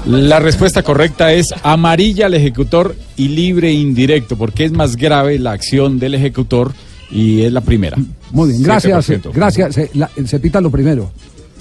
La 0.07 0.39
respuesta 0.39 0.83
correcta 0.85 1.33
es 1.33 1.53
amarilla 1.65 2.27
al 2.27 2.35
ejecutor 2.35 2.95
y 3.17 3.29
libre 3.29 3.69
e 3.71 3.73
indirecto, 3.73 4.37
porque 4.37 4.65
es 4.65 4.71
más 4.73 4.95
grave 4.97 5.39
la 5.41 5.51
acción 5.53 5.99
del 5.99 6.15
ejecutor 6.15 6.73
y 7.11 7.43
es 7.43 7.53
la 7.53 7.61
primera. 7.61 7.99
Muy 8.31 8.51
bien, 8.51 8.63
gracias. 8.63 9.09
7%. 9.11 9.33
Gracias. 9.35 9.75
Se, 9.75 9.91
la- 9.95 10.11
se 10.25 10.39
pita 10.39 10.61
lo 10.61 10.71
primero. 10.71 11.11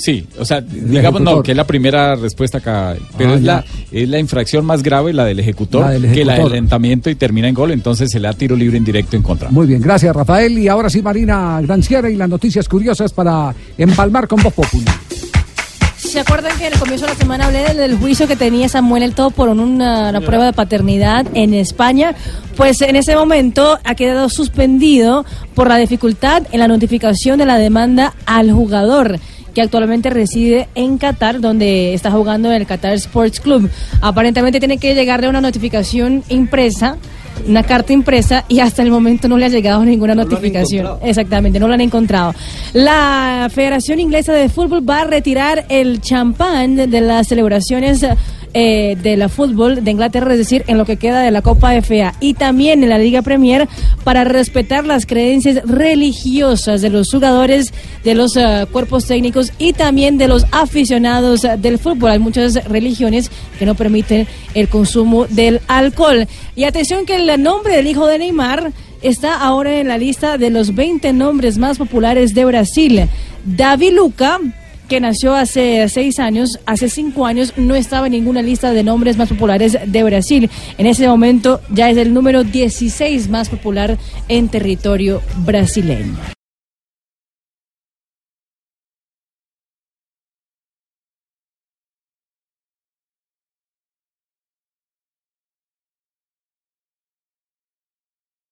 Sí, 0.03 0.25
o 0.39 0.45
sea, 0.45 0.61
digamos 0.61 1.21
no, 1.21 1.29
ejecutor. 1.29 1.43
que 1.43 1.51
es 1.51 1.57
la 1.57 1.63
primera 1.67 2.15
respuesta 2.15 2.57
acá, 2.57 2.95
pero 3.17 3.33
Ah, 3.33 3.35
es, 3.35 3.41
la, 3.43 3.65
es 3.91 4.09
la 4.09 4.17
infracción 4.17 4.65
más 4.65 4.81
grave, 4.81 5.13
la 5.13 5.25
del 5.25 5.39
ejecutor, 5.39 5.81
La 5.83 5.91
del 5.91 6.01
que 6.01 6.07
la 6.07 6.13
del 6.13 6.29
ejecutor. 6.29 6.51
alentamiento 6.53 7.09
y 7.11 7.15
termina 7.15 7.47
en 7.47 7.53
gol, 7.53 7.69
entonces 7.71 8.09
se 8.09 8.19
le 8.19 8.27
da 8.27 8.33
tiro 8.33 8.55
libre 8.55 8.77
indirecto 8.77 9.15
en 9.15 9.21
contra. 9.21 9.49
Muy 9.51 9.67
bien, 9.67 9.79
gracias 9.79 10.15
Rafael. 10.15 10.57
Y 10.57 10.67
ahora 10.67 10.89
sí, 10.89 11.03
Marina 11.03 11.59
Granciera 11.61 12.09
y 12.09 12.15
las 12.15 12.27
noticias 12.29 12.67
curiosas 12.67 13.13
para 13.13 13.53
empalmar 13.77 14.27
con 14.27 14.41
Voz 14.41 14.53
Populi. 14.53 14.85
¿Se 15.97 16.19
acuerdan 16.19 16.57
que 16.57 16.65
en 16.67 16.73
el 16.73 16.79
comienzo 16.79 17.05
de 17.05 17.13
la 17.13 17.17
semana 17.17 17.45
hablé 17.45 17.63
del, 17.63 17.77
del 17.77 17.95
juicio 17.97 18.27
que 18.27 18.35
tenía 18.35 18.67
Samuel 18.67 19.03
El 19.03 19.13
Todo 19.13 19.29
por 19.29 19.47
una, 19.49 20.09
una 20.09 20.19
prueba 20.21 20.45
de 20.45 20.51
paternidad 20.53 21.25
en 21.35 21.53
España? 21.53 22.15
Pues 22.57 22.81
en 22.81 22.95
ese 22.95 23.15
momento 23.15 23.77
ha 23.83 23.95
quedado 23.95 24.27
suspendido 24.27 25.25
por 25.53 25.69
la 25.69 25.77
dificultad 25.77 26.43
en 26.51 26.59
la 26.59 26.67
notificación 26.67 27.37
de 27.37 27.45
la 27.45 27.57
demanda 27.59 28.13
al 28.25 28.51
jugador 28.51 29.19
que 29.53 29.61
actualmente 29.61 30.09
reside 30.09 30.67
en 30.75 30.97
Qatar, 30.97 31.41
donde 31.41 31.93
está 31.93 32.11
jugando 32.11 32.49
en 32.49 32.55
el 32.61 32.67
Qatar 32.67 32.93
Sports 32.93 33.39
Club. 33.39 33.69
Aparentemente 34.01 34.59
tiene 34.59 34.77
que 34.77 34.95
llegarle 34.95 35.29
una 35.29 35.41
notificación 35.41 36.23
impresa, 36.29 36.97
una 37.47 37.63
carta 37.63 37.93
impresa, 37.93 38.45
y 38.47 38.59
hasta 38.59 38.83
el 38.83 38.91
momento 38.91 39.27
no 39.27 39.37
le 39.37 39.45
ha 39.45 39.49
llegado 39.49 39.83
ninguna 39.83 40.15
notificación. 40.15 40.97
Exactamente, 41.03 41.59
no 41.59 41.67
lo 41.67 41.73
han 41.73 41.81
encontrado. 41.81 42.33
La 42.73 43.49
Federación 43.53 43.99
Inglesa 43.99 44.33
de 44.33 44.49
Fútbol 44.49 44.87
va 44.87 45.01
a 45.01 45.05
retirar 45.05 45.65
el 45.69 46.01
champán 46.01 46.75
de 46.75 47.01
las 47.01 47.27
celebraciones 47.27 48.05
eh, 48.53 48.97
de 49.01 49.15
la 49.15 49.29
fútbol 49.29 49.83
de 49.83 49.91
Inglaterra, 49.91 50.33
es 50.33 50.37
decir, 50.37 50.63
en 50.67 50.77
lo 50.77 50.85
que 50.85 50.97
queda 50.97 51.21
de 51.21 51.31
la 51.31 51.41
Copa 51.41 51.73
FA 51.81 52.13
y 52.19 52.33
también 52.33 52.83
en 52.83 52.89
la 52.89 52.97
Liga 52.97 53.21
Premier 53.21 53.69
para 54.03 54.23
respetar 54.23 54.85
las 54.85 55.05
creencias 55.05 55.61
religiosas 55.65 56.81
de 56.81 56.89
los 56.89 57.09
jugadores, 57.09 57.73
de 58.03 58.13
los 58.13 58.35
eh, 58.35 58.65
cuerpos 58.71 59.05
técnicos 59.05 59.53
y 59.57 59.73
también 59.73 60.17
de 60.17 60.27
los 60.27 60.45
aficionados 60.51 61.47
del 61.59 61.79
fútbol. 61.79 62.11
Hay 62.11 62.19
muchas 62.19 62.55
religiones 62.65 63.31
que 63.57 63.65
no 63.65 63.75
permiten 63.75 64.27
el 64.53 64.67
consumo 64.67 65.27
del 65.27 65.61
alcohol. 65.67 66.27
Y 66.55 66.65
atención 66.65 67.05
que 67.05 67.15
el 67.15 67.41
nombre 67.41 67.75
del 67.77 67.87
hijo 67.87 68.05
de 68.07 68.19
Neymar 68.19 68.73
está 69.01 69.39
ahora 69.39 69.79
en 69.79 69.87
la 69.87 69.97
lista 69.97 70.37
de 70.37 70.49
los 70.49 70.75
20 70.75 71.13
nombres 71.13 71.57
más 71.57 71.77
populares 71.77 72.33
de 72.33 72.45
Brasil. 72.45 73.07
David 73.45 73.93
Luca, 73.93 74.39
que 74.91 74.99
nació 74.99 75.35
hace 75.35 75.87
seis 75.87 76.19
años, 76.19 76.59
hace 76.65 76.89
cinco 76.89 77.25
años 77.25 77.53
no 77.55 77.75
estaba 77.75 78.07
en 78.07 78.11
ninguna 78.11 78.41
lista 78.41 78.73
de 78.73 78.83
nombres 78.83 79.15
más 79.15 79.29
populares 79.29 79.77
de 79.85 80.03
Brasil. 80.03 80.49
En 80.77 80.85
ese 80.85 81.07
momento 81.07 81.61
ya 81.69 81.89
es 81.89 81.95
el 81.95 82.13
número 82.13 82.43
16 82.43 83.29
más 83.29 83.47
popular 83.47 83.97
en 84.27 84.49
territorio 84.49 85.21
brasileño. 85.45 86.17